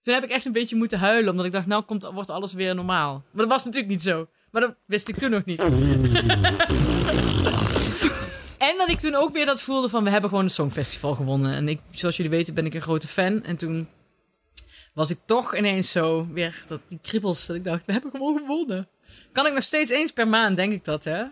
Toen 0.01 0.13
heb 0.13 0.23
ik 0.23 0.29
echt 0.29 0.45
een 0.45 0.51
beetje 0.51 0.75
moeten 0.75 0.99
huilen, 0.99 1.31
omdat 1.31 1.45
ik 1.45 1.51
dacht, 1.51 1.65
nou 1.65 1.83
komt, 1.83 2.09
wordt 2.13 2.29
alles 2.29 2.53
weer 2.53 2.75
normaal. 2.75 3.11
Maar 3.13 3.41
dat 3.41 3.53
was 3.53 3.63
natuurlijk 3.65 3.91
niet 3.91 4.01
zo. 4.01 4.27
Maar 4.51 4.61
dat 4.61 4.75
wist 4.85 5.07
ik 5.07 5.17
toen 5.17 5.29
nog 5.31 5.45
niet. 5.45 5.61
en 8.69 8.77
dat 8.77 8.89
ik 8.89 8.99
toen 8.99 9.15
ook 9.15 9.31
weer 9.33 9.45
dat 9.45 9.61
voelde 9.61 9.89
van, 9.89 10.03
we 10.03 10.09
hebben 10.09 10.29
gewoon 10.29 10.43
een 10.43 10.49
songfestival 10.49 11.13
gewonnen. 11.15 11.53
En 11.53 11.67
ik, 11.67 11.79
zoals 11.91 12.15
jullie 12.17 12.31
weten, 12.31 12.53
ben 12.53 12.65
ik 12.65 12.73
een 12.73 12.81
grote 12.81 13.07
fan. 13.07 13.43
En 13.43 13.57
toen 13.57 13.87
was 14.93 15.09
ik 15.09 15.19
toch 15.25 15.55
ineens 15.55 15.91
zo 15.91 16.27
weer, 16.33 16.63
dat, 16.67 16.79
die 16.87 16.99
kriebels, 17.01 17.45
dat 17.45 17.55
ik 17.55 17.63
dacht, 17.63 17.85
we 17.85 17.91
hebben 17.91 18.11
gewoon 18.11 18.37
gewonnen. 18.37 18.87
Kan 19.31 19.47
ik 19.47 19.53
nog 19.53 19.63
steeds 19.63 19.89
eens 19.91 20.11
per 20.11 20.27
maand, 20.27 20.55
denk 20.55 20.71
ik 20.73 20.85
dat, 20.85 21.03
hè? 21.03 21.23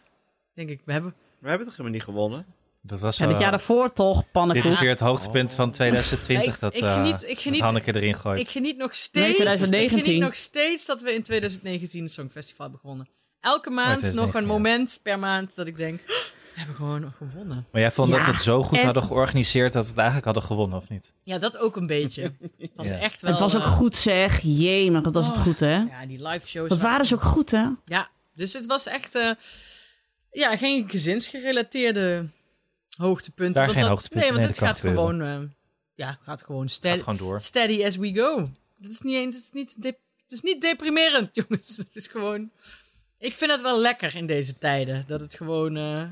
Denk 0.56 0.70
ik, 0.70 0.82
we 0.86 0.92
hebben... 0.92 1.14
We 1.40 1.48
hebben 1.50 1.68
toch 1.68 1.76
helemaal 1.76 1.98
niet 1.98 2.08
gewonnen? 2.08 2.46
Dat 2.82 3.02
was 3.02 3.18
Ja, 3.18 3.24
het 3.24 3.32
wel- 3.32 3.42
jaar 3.42 3.52
daarvoor 3.52 3.94
toch, 3.94 4.18
Dit 4.22 4.32
pannenkoek. 4.32 4.72
is 4.72 4.80
weer 4.80 4.90
het 4.90 5.00
hoogtepunt 5.00 5.56
van 5.56 5.72
2020 5.72 6.46
Ja, 6.48 6.54
ik- 6.54 6.60
dat, 6.60 6.76
ik 6.76 6.82
eh, 6.82 6.94
geniet- 6.94 7.24
ik 7.30 7.40
geniet- 7.40 7.60
dat 7.60 7.70
Hanneke 7.72 7.96
erin 7.96 8.16
gooit. 8.16 8.40
Ik 8.40 8.48
geniet 8.50 8.78
nog 8.78 8.88
Nee, 8.88 8.96
steeds. 8.98 9.28
Ik 9.30 9.36
2019. 9.36 10.04
geniet 10.04 10.22
nog 10.22 10.36
steeds 10.36 10.86
dat 10.86 11.02
we 11.02 11.14
in 11.14 11.24
2019 11.24 12.04
een 12.04 12.10
Songfestival 12.10 12.62
hebben 12.66 12.80
gewonnen. 12.80 13.08
Elke 13.40 13.70
maand 13.70 13.90
nog 13.90 14.00
2019, 14.00 14.42
een 14.42 14.48
moment 14.48 15.00
per 15.04 15.20
maand 15.20 15.56
dat 15.56 15.68
ik 15.68 15.76
denk, 15.78 16.00
"Oh, 16.08 16.16
hebben 16.60 16.76
gewoon 16.76 17.02
nog 17.02 17.16
gewonnen. 17.18 17.68
Maar 17.72 17.82
jij 17.82 17.92
vond 17.92 18.10
dat 18.12 18.26
we 18.26 18.32
het 18.32 18.42
zo 18.42 18.64
goed 18.64 18.78
en- 18.78 18.86
hadden 18.86 19.04
georganiseerd 19.04 19.74
dat 19.74 19.84
we 19.84 19.88
het 19.90 19.98
eigenlijk 19.98 20.26
hadden 20.26 20.44
gewonnen, 20.44 20.78
of 20.78 20.90
niet? 20.90 21.14
Ja, 21.24 21.38
dat 21.38 21.58
ook 21.58 21.76
een 21.76 21.88
beetje. 21.88 22.22
Het 22.58 22.72
was 22.76 22.88
Ja. 22.90 22.98
echt 22.98 23.22
wel. 23.22 23.32
Het 23.32 23.40
was 23.40 23.56
ook 23.56 23.62
eh, 23.62 23.68
goed 23.68 23.96
zeg. 23.96 24.40
Jee, 24.42 24.92
maar 24.92 25.02
wat 25.02 25.14
was 25.14 25.28
het 25.28 25.36
Oh. 25.38 25.42
goed 25.42 25.60
hè? 25.60 25.76
Ja, 25.78 26.06
die 26.08 26.28
live 26.28 26.48
shows. 26.48 26.70
Wat 26.70 26.80
waren 26.80 27.06
ze 27.06 27.16
ook 27.16 27.22
goed 27.24 27.52
hè? 27.52 27.68
Ja, 27.86 28.10
dus 28.34 28.54
het 28.54 28.66
was 28.66 28.88
echt. 28.88 29.16
eh, 29.16 29.32
ja, 30.32 30.58
geen 30.58 30.90
gezinsgerelateerde 30.90 32.28
hoogtepunten. 32.98 33.54
Daar 33.54 33.64
want 33.66 33.78
geen 33.78 33.82
dat- 33.88 33.90
hoogtepunten, 33.92 34.34
Nee, 34.34 34.40
want 34.40 34.58
nee, 34.58 34.60
het 34.60 34.60
dat 34.60 34.70
gaat 34.70 34.94
gewoon. 34.96 35.22
eh, 35.22 35.50
ja, 35.96 36.18
gaat 36.22 36.44
gewoon 36.44 36.62
Gaat 36.62 36.72
steady, 36.72 37.00
gewoon 37.00 37.18
door. 37.18 37.42
steady 37.42 37.84
as 37.86 37.96
we 37.96 38.14
go. 38.14 38.40
Het 38.82 38.92
is 38.92 39.02
niet 39.02 39.16
eens. 39.16 39.36
Het 39.36 39.44
is 39.46 39.52
niet, 39.52 39.82
dep- 39.82 40.00
het 40.24 40.32
is 40.32 40.42
niet 40.42 40.62
deprimerend, 40.62 41.30
jongens. 41.48 41.78
Het 41.78 41.96
is 41.96 42.08
gewoon. 42.08 42.50
Ik 43.18 43.34
vind 43.34 43.52
het 43.52 43.62
wel 43.62 43.80
lekker 43.80 44.16
in 44.16 44.26
deze 44.26 44.58
tijden. 44.58 45.04
Dat 45.08 45.20
het 45.20 45.34
gewoon. 45.36 45.78
eh, 45.78 46.04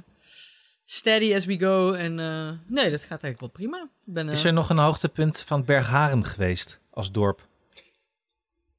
steady 0.90 1.36
as 1.36 1.46
we 1.46 1.60
go. 1.60 1.94
En 1.94 2.20
eh, 2.20 2.50
nee, 2.66 2.90
dat 2.92 3.02
gaat 3.02 3.24
eigenlijk 3.24 3.40
wel 3.40 3.50
prima. 3.50 3.90
Ik 4.06 4.14
ben, 4.14 4.28
eh, 4.28 4.34
Is 4.34 4.44
er 4.44 4.54
nog 4.54 4.70
een 4.70 4.78
hoogtepunt 4.78 5.40
van 5.40 5.66
Bergharen 5.66 6.26
geweest 6.26 6.80
als 6.90 7.12
dorp? 7.12 7.48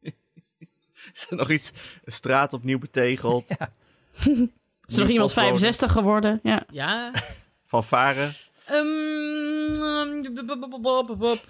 Is 1.15 1.27
er 1.31 1.37
nog 1.37 1.51
iets? 1.51 1.73
Een 2.05 2.13
straat 2.13 2.53
opnieuw 2.53 2.79
betegeld? 2.79 3.51
Is 4.87 4.97
er 4.97 5.01
nog 5.01 5.09
iemand 5.09 5.33
65 5.33 5.93
geworden? 5.93 6.41
Ja. 6.43 6.65
Ja. 6.71 7.13
Van 7.65 7.85
varen? 7.85 8.31
Ehm, 8.65 10.23
bup. 11.19 11.45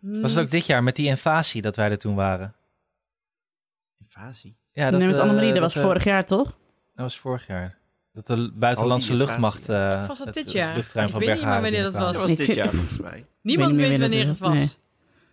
Was 0.00 0.34
het 0.34 0.44
ook 0.44 0.50
dit 0.50 0.66
jaar 0.66 0.82
met 0.82 0.96
die 0.96 1.06
invasie 1.06 1.62
dat 1.62 1.76
wij 1.76 1.90
er 1.90 1.98
toen 1.98 2.14
waren? 2.14 2.54
Invasie? 3.98 4.56
Ja, 4.72 4.90
nee, 4.90 5.06
met 5.06 5.16
eh, 5.16 5.22
Annemarie, 5.22 5.52
dat 5.52 5.62
was 5.62 5.76
eh, 5.76 5.82
vorig 5.82 6.04
jaar 6.04 6.24
toch? 6.24 6.46
Dat 6.46 6.54
was 6.94 7.18
vorig 7.18 7.46
jaar. 7.46 7.78
Dat 8.24 8.36
de 8.36 8.50
buitenlandse 8.54 9.12
Oh, 9.12 9.18
luchtmacht... 9.18 9.68
eh, 9.68 10.06
Was 10.08 10.18
dat 10.18 10.26
het 10.26 10.34
dit 10.34 10.52
jaar? 10.52 10.76
luchtruim 10.76 11.06
Ik 11.06 11.12
van 11.12 11.20
weet 11.20 11.34
niet 11.34 11.44
meer 11.44 11.60
wanneer 11.60 11.82
dat 11.82 11.94
was 11.94 12.28
Ik 12.28 12.36
dit 12.36 12.54
jaar 12.54 12.68
volgens 12.74 12.98
mij. 12.98 13.24
Niemand 13.42 13.76
weet 13.76 13.98
wanneer 13.98 14.26
het 14.26 14.38
was. 14.38 14.78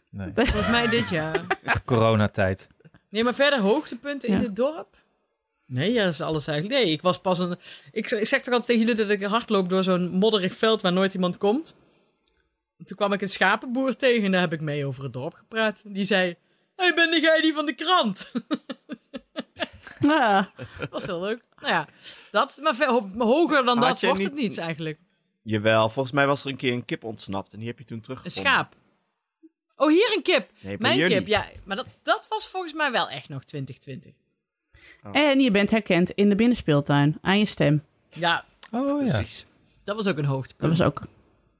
Nee. 0.09 0.31
Volgens 0.35 0.67
mij 0.67 0.87
dit 0.87 1.09
jaar. 1.09 1.45
Coronatijd. 1.85 2.67
Nee, 3.09 3.23
maar 3.23 3.33
verder 3.33 3.59
hoogtepunten 3.59 4.29
in 4.29 4.37
het 4.37 4.55
dorp? 4.55 4.95
Nee, 5.65 5.91
ja, 5.93 6.03
dat 6.03 6.13
is 6.13 6.21
alles 6.21 6.47
eigenlijk. 6.47 6.79
Nee, 6.81 6.91
ik 6.91 7.01
was 7.01 7.19
pas 7.19 7.39
een. 7.39 7.57
Ik, 7.91 8.07
zeg- 8.07 8.19
ik 8.19 8.27
zeg 8.27 8.41
toch 8.41 8.53
altijd 8.53 8.65
tegen 8.77 8.81
jullie 8.87 9.05
dat 9.05 9.09
ik 9.21 9.23
hardloop 9.23 9.69
door 9.69 9.83
zo'n 9.83 10.09
modderig 10.09 10.53
veld 10.55 10.81
waar 10.81 10.93
nooit 10.93 11.13
iemand 11.13 11.37
komt. 11.37 11.77
Toen 12.85 12.97
kwam 12.97 13.13
ik 13.13 13.21
een 13.21 13.29
schapenboer 13.29 13.95
tegen 13.95 14.23
en 14.25 14.31
daar 14.31 14.41
heb 14.41 14.53
ik 14.53 14.61
mee 14.61 14.85
over 14.85 15.03
het 15.03 15.13
dorp 15.13 15.33
gepraat. 15.33 15.81
Die 15.85 16.03
zei: 16.05 16.35
Hey, 16.75 16.93
ben 16.93 17.21
jij 17.21 17.41
die 17.41 17.53
van 17.53 17.65
de 17.65 17.73
krant? 17.73 18.31
Ja. 19.99 20.51
dat 20.79 20.89
was 20.89 21.05
heel 21.05 21.21
leuk. 21.21 21.41
Nou 21.67 21.79
ja, 21.79 21.87
dat. 22.31 22.59
Maar 22.61 22.75
ver- 22.75 22.87
ho- 22.89 23.09
hoger 23.17 23.65
dan 23.65 23.77
Had 23.77 23.87
dat 23.87 24.01
wordt 24.01 24.23
het 24.23 24.33
niet- 24.33 24.57
eigenlijk. 24.57 24.99
Jawel, 25.41 25.89
volgens 25.89 26.13
mij 26.15 26.27
was 26.27 26.43
er 26.43 26.49
een 26.49 26.55
keer 26.55 26.73
een 26.73 26.85
kip 26.85 27.03
ontsnapt 27.03 27.53
en 27.53 27.59
die 27.59 27.67
heb 27.67 27.77
je 27.79 27.85
toen 27.85 27.97
Een 27.97 28.03
teruggevonden. 28.03 28.51
schaap. 28.51 28.75
Oh, 29.75 29.87
hier 29.89 30.11
een 30.15 30.21
kip. 30.23 30.49
Nee, 30.59 30.75
Mijn 30.79 30.97
jullie. 30.97 31.17
kip, 31.17 31.27
ja. 31.27 31.45
Maar 31.63 31.75
dat, 31.75 31.85
dat 32.03 32.25
was 32.29 32.47
volgens 32.47 32.73
mij 32.73 32.91
wel 32.91 33.09
echt 33.09 33.29
nog 33.29 33.43
2020. 33.43 34.11
En 35.11 35.39
je 35.39 35.51
bent 35.51 35.69
herkend 35.71 36.11
in 36.11 36.29
de 36.29 36.35
binnenspeeltuin 36.35 37.17
aan 37.21 37.39
je 37.39 37.45
stem. 37.45 37.83
Ja, 38.09 38.45
Oh 38.71 39.05
ja. 39.05 39.13
Precies. 39.17 39.45
dat 39.83 39.95
was 39.95 40.07
ook 40.07 40.17
een 40.17 40.25
hoogtepunt. 40.25 40.77
Dat 40.77 40.77
was 40.77 40.87
ook 40.87 41.01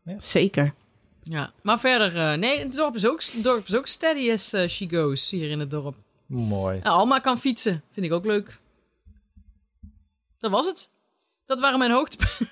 Ja. 0.03 0.19
zeker. 0.19 0.73
Ja, 1.23 1.51
maar 1.61 1.79
verder, 1.79 2.15
eh, 2.17 2.33
nee, 2.37 2.59
het 2.59 2.73
dorp 2.73 2.95
is 2.95 3.07
ook, 3.07 3.23
het 3.23 3.43
dorp 3.43 3.67
is 3.67 3.75
ook 3.75 3.87
steady 3.87 4.31
as 4.31 4.53
eh, 4.53 4.67
she 4.67 4.89
goes 4.89 5.29
hier 5.29 5.49
in 5.49 5.59
het 5.59 5.71
dorp. 5.71 5.95
Mooi. 6.25 6.79
Ja, 6.83 6.89
Alma 6.89 7.19
kan 7.19 7.37
fietsen, 7.37 7.83
vind 7.91 8.05
ik 8.05 8.11
ook 8.13 8.25
leuk. 8.25 8.59
Dat 10.39 10.51
was 10.51 10.65
het. 10.65 10.91
Dat 11.45 11.59
waren 11.59 11.79
mijn 11.79 11.91
hoogtepunten. 11.91 12.47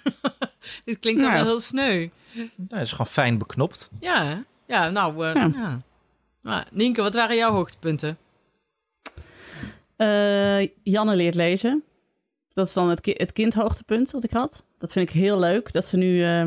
Dit 0.86 1.00
klinkt 1.00 1.22
dan 1.22 1.30
Ja. 1.30 1.36
wel 1.36 1.46
heel 1.46 1.60
sneu. 1.60 2.10
Nou, 2.34 2.50
het 2.68 2.82
is 2.82 2.92
gewoon 2.92 3.08
fijn 3.08 3.38
beknopt. 3.38 3.90
Ja, 4.00 4.44
ja 4.68 4.90
nou, 4.90 5.26
eh, 5.28 5.34
Ja. 5.34 5.50
ja. 5.54 5.82
Maar, 6.42 6.68
Nienke, 6.72 7.02
wat 7.02 7.16
waren 7.16 7.36
jouw 7.36 7.52
hoogtepunten? 7.52 8.18
Eh, 9.96 10.62
Janne 10.84 11.16
leert 11.16 11.36
lezen. 11.36 11.84
Dat 12.54 12.68
is 12.68 12.74
dan 12.74 12.90
het, 12.90 13.02
ki- 13.02 13.14
het 13.18 13.32
kindhoogtepunt 13.32 14.12
wat 14.12 14.24
ik 14.24 14.32
had. 14.32 14.64
Dat 14.78 14.92
vind 14.92 15.10
ik 15.10 15.16
heel 15.16 15.40
leuk. 15.40 15.72
Dat 15.72 15.86
ze, 15.86 15.98
nu, 15.98 16.24
eh, 16.24 16.46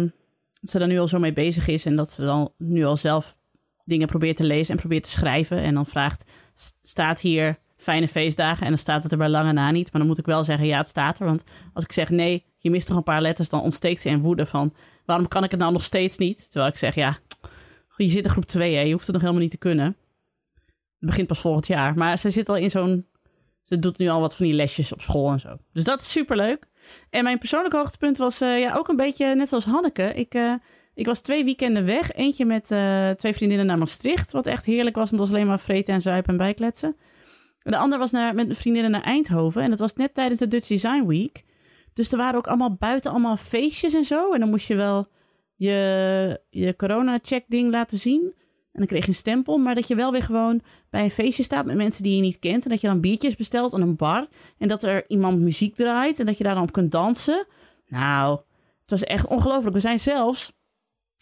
dat 0.60 0.70
ze 0.70 0.78
daar 0.78 0.88
nu 0.88 0.98
al 0.98 1.08
zo 1.08 1.18
mee 1.18 1.32
bezig 1.32 1.68
is. 1.68 1.86
En 1.86 1.96
dat 1.96 2.10
ze 2.10 2.22
dan 2.24 2.52
nu 2.58 2.84
al 2.84 2.96
zelf 2.96 3.36
dingen 3.84 4.06
probeert 4.06 4.36
te 4.36 4.44
lezen 4.44 4.74
en 4.74 4.80
probeert 4.80 5.02
te 5.02 5.10
schrijven. 5.10 5.58
En 5.58 5.74
dan 5.74 5.86
vraagt, 5.86 6.24
"S- 6.54 6.72
staat 6.82 7.20
hier 7.20 7.58
fijne 7.78 8.08
feestdagen? 8.08 8.62
En 8.62 8.68
dan 8.68 8.78
staat 8.78 9.02
het 9.02 9.12
er 9.12 9.18
bij 9.18 9.28
lange 9.28 9.52
na 9.52 9.70
niet. 9.70 9.92
Maar 9.92 10.00
dan 10.00 10.10
moet 10.10 10.18
ik 10.18 10.26
wel 10.26 10.44
zeggen, 10.44 10.66
ja, 10.66 10.78
het 10.78 10.88
staat 10.88 11.18
er. 11.18 11.26
Want 11.26 11.44
als 11.72 11.84
ik 11.84 11.92
zeg 11.92 12.10
nee, 12.10 12.44
je 12.58 12.70
mist 12.70 12.88
nog 12.88 12.96
een 12.96 13.02
paar 13.02 13.22
letters, 13.22 13.48
dan 13.48 13.62
ontsteekt 13.62 14.00
ze 14.00 14.08
in 14.08 14.20
woede 14.20 14.46
van... 14.46 14.74
waarom 15.04 15.28
kan 15.28 15.44
ik 15.44 15.50
het 15.50 15.60
nou 15.60 15.72
nog 15.72 15.84
steeds 15.84 16.18
niet? 16.18 16.50
Terwijl 16.50 16.72
ik 16.72 16.78
zeg, 16.78 16.94
ja, 16.94 17.18
je 17.96 18.10
zit 18.10 18.24
in 18.24 18.30
groep 18.30 18.44
2, 18.44 18.74
hè, 18.74 18.80
je 18.80 18.92
hoeft 18.92 19.04
het 19.04 19.12
nog 19.12 19.22
helemaal 19.22 19.42
niet 19.42 19.50
te 19.50 19.58
kunnen. 19.58 19.96
Het 20.98 21.08
begint 21.08 21.26
pas 21.26 21.40
volgend 21.40 21.66
jaar. 21.66 21.94
Maar 21.94 22.18
ze 22.18 22.30
zit 22.30 22.48
al 22.48 22.56
in 22.56 22.70
zo'n... 22.70 23.06
Ze 23.62 23.78
doet 23.78 23.98
nu 23.98 24.08
al 24.08 24.20
wat 24.20 24.36
van 24.36 24.46
die 24.46 24.54
lesjes 24.54 24.92
op 24.92 25.02
school 25.02 25.30
en 25.30 25.40
zo. 25.40 25.58
Dus 25.72 25.84
dat 25.84 26.00
is 26.00 26.12
superleuk. 26.12 26.68
En 27.10 27.24
mijn 27.24 27.38
persoonlijk 27.38 27.74
hoogtepunt 27.74 28.18
was 28.18 28.40
eh, 28.40 28.60
ja, 28.60 28.74
ook 28.74 28.88
een 28.88 28.96
beetje 28.96 29.34
net 29.34 29.48
zoals 29.48 29.64
Hanneke. 29.64 30.12
Ik, 30.14 30.34
eh, 30.34 30.52
ik 30.94 31.06
was 31.06 31.20
twee 31.20 31.44
weekenden 31.44 31.84
weg. 31.84 32.12
Eentje 32.12 32.44
met 32.44 32.70
eh, 32.70 33.10
twee 33.10 33.34
vriendinnen 33.34 33.66
naar 33.66 33.78
Maastricht. 33.78 34.32
Wat 34.32 34.46
echt 34.46 34.64
heerlijk 34.64 34.96
was. 34.96 35.10
En 35.10 35.16
dat 35.16 35.26
was 35.26 35.36
alleen 35.36 35.46
maar 35.48 35.60
vreten 35.60 35.94
en 35.94 36.00
zuipen 36.00 36.30
en 36.30 36.38
bijkletsen. 36.38 36.96
De 37.70 37.76
ander 37.76 37.98
was 37.98 38.10
naar, 38.10 38.34
met 38.34 38.58
vriendinnen 38.58 38.90
naar 38.90 39.02
Eindhoven. 39.02 39.62
En 39.62 39.70
dat 39.70 39.78
was 39.78 39.94
net 39.94 40.14
tijdens 40.14 40.40
de 40.40 40.48
Dutch 40.48 40.66
Design 40.66 41.06
Week. 41.06 41.44
Dus 41.92 42.12
er 42.12 42.18
waren 42.18 42.36
ook 42.36 42.46
allemaal 42.46 42.74
buiten 42.74 43.10
allemaal 43.10 43.36
feestjes 43.36 43.94
en 43.94 44.04
zo. 44.04 44.32
En 44.32 44.40
dan 44.40 44.50
moest 44.50 44.66
je 44.66 44.74
wel 44.74 45.08
je, 45.54 46.40
je 46.50 46.76
corona-check 46.76 47.44
ding 47.48 47.70
laten 47.70 47.98
zien. 47.98 48.22
En 48.72 48.84
dan 48.84 48.86
kreeg 48.86 49.02
je 49.02 49.08
een 49.08 49.14
stempel. 49.14 49.58
Maar 49.58 49.74
dat 49.74 49.88
je 49.88 49.94
wel 49.94 50.12
weer 50.12 50.22
gewoon 50.22 50.62
bij 50.90 51.04
een 51.04 51.10
feestje 51.10 51.42
staat 51.42 51.64
met 51.64 51.76
mensen 51.76 52.02
die 52.02 52.16
je 52.16 52.22
niet 52.22 52.38
kent. 52.38 52.64
En 52.64 52.70
dat 52.70 52.80
je 52.80 52.86
dan 52.86 53.00
biertjes 53.00 53.36
bestelt 53.36 53.74
aan 53.74 53.80
een 53.80 53.96
bar. 53.96 54.26
En 54.58 54.68
dat 54.68 54.82
er 54.82 55.04
iemand 55.08 55.40
muziek 55.40 55.74
draait. 55.74 56.20
En 56.20 56.26
dat 56.26 56.38
je 56.38 56.44
daar 56.44 56.54
dan 56.54 56.62
op 56.62 56.72
kunt 56.72 56.90
dansen. 56.92 57.46
Nou, 57.88 58.38
het 58.80 58.90
was 58.90 59.04
echt 59.04 59.26
ongelooflijk. 59.26 59.74
We 59.74 59.80
zijn 59.80 60.00
zelfs... 60.00 60.56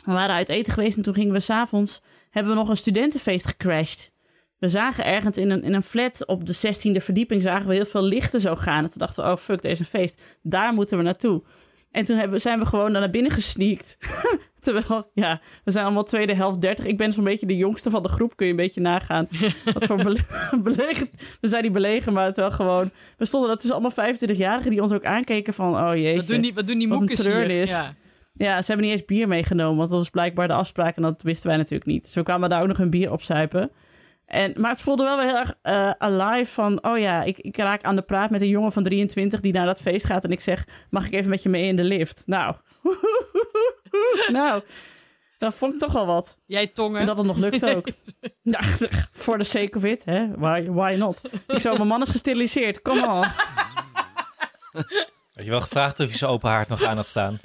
We 0.04 0.12
waren 0.12 0.34
uit 0.34 0.48
eten 0.48 0.72
geweest 0.72 0.96
en 0.96 1.02
toen 1.02 1.14
gingen 1.14 1.32
we 1.32 1.40
s'avonds... 1.40 2.02
hebben 2.30 2.52
we 2.52 2.58
nog 2.58 2.68
een 2.68 2.76
studentenfeest 2.76 3.46
gecrashed. 3.46 4.14
We 4.58 4.68
zagen 4.68 5.04
ergens 5.04 5.38
in 5.38 5.50
een, 5.50 5.62
in 5.62 5.74
een 5.74 5.82
flat 5.82 6.26
op 6.26 6.46
de 6.46 6.54
16e 6.54 7.02
verdieping... 7.02 7.42
zagen 7.42 7.68
we 7.68 7.74
heel 7.74 7.86
veel 7.86 8.02
lichten 8.02 8.40
zo 8.40 8.56
gaan. 8.56 8.82
En 8.82 8.90
toen 8.90 8.98
dachten 8.98 9.24
we, 9.24 9.30
oh 9.30 9.36
fuck, 9.36 9.62
deze 9.62 9.72
is 9.72 9.78
een 9.78 10.00
feest. 10.00 10.22
Daar 10.42 10.72
moeten 10.72 10.96
we 10.96 11.02
naartoe. 11.02 11.42
En 11.90 12.04
toen 12.04 12.16
hebben, 12.16 12.40
zijn 12.40 12.58
we 12.58 12.66
gewoon 12.66 12.92
naar 12.92 13.10
binnen 13.10 13.32
gesneakt. 13.32 13.98
Terwijl, 14.60 15.10
ja, 15.14 15.40
we 15.64 15.70
zijn 15.70 15.84
allemaal 15.84 16.04
tweede 16.04 16.34
helft 16.34 16.60
30. 16.60 16.84
Ik 16.84 16.96
ben 16.96 17.12
zo'n 17.12 17.24
beetje 17.24 17.46
de 17.46 17.56
jongste 17.56 17.90
van 17.90 18.02
de 18.02 18.08
groep, 18.08 18.36
kun 18.36 18.46
je 18.46 18.52
een 18.52 18.58
beetje 18.58 18.80
nagaan. 18.80 19.28
Wat 19.74 19.86
voor 19.86 19.96
bele 19.96 20.20
belegen. 20.62 21.10
We 21.40 21.48
zijn 21.48 21.62
niet 21.62 21.72
belegen, 21.72 22.12
maar 22.12 22.24
het 22.24 22.36
wel 22.36 22.50
gewoon. 22.50 22.90
We 23.16 23.24
stonden 23.24 23.50
dat 23.50 23.62
dus 23.62 23.70
allemaal 23.70 23.92
25-jarigen 23.92 24.70
die 24.70 24.82
ons 24.82 24.92
ook 24.92 25.04
aankeken 25.04 25.54
van, 25.54 25.76
oh 25.76 25.94
jeetje. 25.94 26.16
Wat 26.16 26.26
doen 26.26 26.40
die, 26.40 26.54
wat 26.54 26.66
doen 26.66 26.78
die 26.78 26.88
Wat 26.88 26.98
moekes 26.98 27.26
hier? 27.26 27.66
Ja. 27.66 27.94
Ja, 28.32 28.60
ze 28.60 28.66
hebben 28.66 28.86
niet 28.86 28.96
eens 28.96 29.06
bier 29.06 29.28
meegenomen, 29.28 29.76
want 29.76 29.90
dat 29.90 30.02
is 30.02 30.10
blijkbaar 30.10 30.48
de 30.48 30.54
afspraak 30.54 30.96
en 30.96 31.02
dat 31.02 31.22
wisten 31.22 31.48
wij 31.48 31.56
natuurlijk 31.56 31.90
niet. 31.90 32.02
Dus 32.04 32.14
we 32.14 32.22
kwamen 32.22 32.48
daar 32.48 32.62
ook 32.62 32.68
nog 32.68 32.78
een 32.78 32.90
bier 32.90 33.12
opzuipen. 33.12 33.70
En, 34.26 34.52
maar 34.56 34.70
het 34.70 34.80
voelde 34.80 35.02
wel 35.02 35.16
weer 35.16 35.26
heel 35.26 35.38
erg 35.38 35.54
eh, 35.62 35.90
alive 35.98 36.52
van, 36.52 36.84
oh 36.84 36.98
ja, 36.98 37.22
ik, 37.22 37.38
ik 37.38 37.56
raak 37.56 37.82
aan 37.82 37.96
de 37.96 38.02
praat 38.02 38.30
met 38.30 38.40
een 38.40 38.48
jongen 38.48 38.72
van 38.72 38.82
23 38.82 39.40
die 39.40 39.52
naar 39.52 39.66
dat 39.66 39.80
feest 39.80 40.06
gaat 40.06 40.24
en 40.24 40.30
ik 40.30 40.40
zeg, 40.40 40.64
mag 40.90 41.06
ik 41.06 41.12
even 41.12 41.30
met 41.30 41.42
je 41.42 41.48
mee 41.48 41.66
in 41.66 41.76
de 41.76 41.84
lift? 41.84 42.22
Nou, 42.26 42.54
nou, 44.32 44.62
dat 45.38 45.54
vond 45.54 45.72
ik 45.74 45.78
toch 45.78 45.92
wel 45.92 46.06
wat. 46.06 46.38
Jij 46.46 46.66
tongen. 46.66 47.00
En 47.00 47.06
dat 47.06 47.16
het 47.16 47.26
nog 47.26 47.36
lukt 47.36 47.64
ook. 47.64 47.88
ja, 48.42 48.60
voor 49.10 49.38
de 49.38 49.44
sake 49.44 49.76
of 49.76 49.84
it, 49.84 50.04
hè? 50.04 50.28
Why, 50.36 50.66
why 50.68 50.94
not? 50.98 51.20
Ik 51.46 51.60
zo, 51.60 51.76
mijn 51.76 51.88
man 51.88 52.02
is 52.02 52.10
gesteriliseerd, 52.10 52.82
kom 52.82 53.04
on. 53.04 53.24
Had 55.34 55.44
je 55.44 55.50
wel 55.50 55.60
gevraagd 55.60 56.00
of 56.00 56.10
je 56.10 56.16
zo 56.16 56.26
open 56.26 56.50
haard 56.50 56.68
nog 56.68 56.82
aan 56.82 56.96
had 56.96 57.06
staan? 57.06 57.40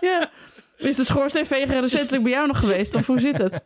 Ja. 0.00 0.30
Is 0.76 0.96
de 0.96 1.04
schoorsteenveger 1.04 1.80
recentelijk 1.80 2.22
bij 2.22 2.32
jou 2.32 2.46
nog 2.46 2.58
geweest? 2.58 2.94
Of 2.94 3.06
hoe 3.06 3.20
zit 3.20 3.38
het? 3.38 3.60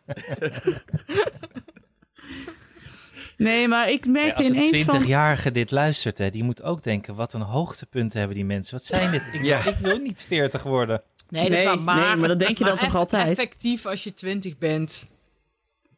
Nee, 3.37 3.67
maar 3.67 3.89
ik 3.89 4.05
Ja, 4.05 4.11
merkte 4.11 4.35
als 4.37 4.47
een 4.47 4.55
ineens 4.55 4.83
van... 4.83 5.01
20-jarige 5.03 5.51
dit 5.51 5.71
luistert, 5.71 6.17
hè, 6.17 6.29
die 6.29 6.43
moet 6.43 6.63
ook 6.63 6.83
denken... 6.83 7.15
wat 7.15 7.33
een 7.33 7.41
hoogtepunten 7.41 8.17
hebben 8.19 8.37
die 8.37 8.45
mensen. 8.45 8.73
Wat 8.77 8.85
zijn 8.85 9.11
dit? 9.11 9.29
Ik, 9.33 9.43
Ja. 9.43 9.65
ik 9.65 9.75
wil 9.75 9.97
niet 9.97 10.23
40 10.27 10.63
worden. 10.63 11.01
Nee, 11.29 11.49
dat 11.49 11.57
is. 11.59 11.63
Maar, 11.81 11.95
nee, 11.95 12.15
maar 12.15 12.27
dat 12.27 12.39
denk 12.39 12.57
je 12.57 12.63
dan 12.63 12.77
toch 12.77 12.95
altijd? 12.95 13.27
Effectief, 13.27 13.85
als 13.85 14.03
je 14.03 14.13
20 14.13 14.57
bent, 14.57 15.09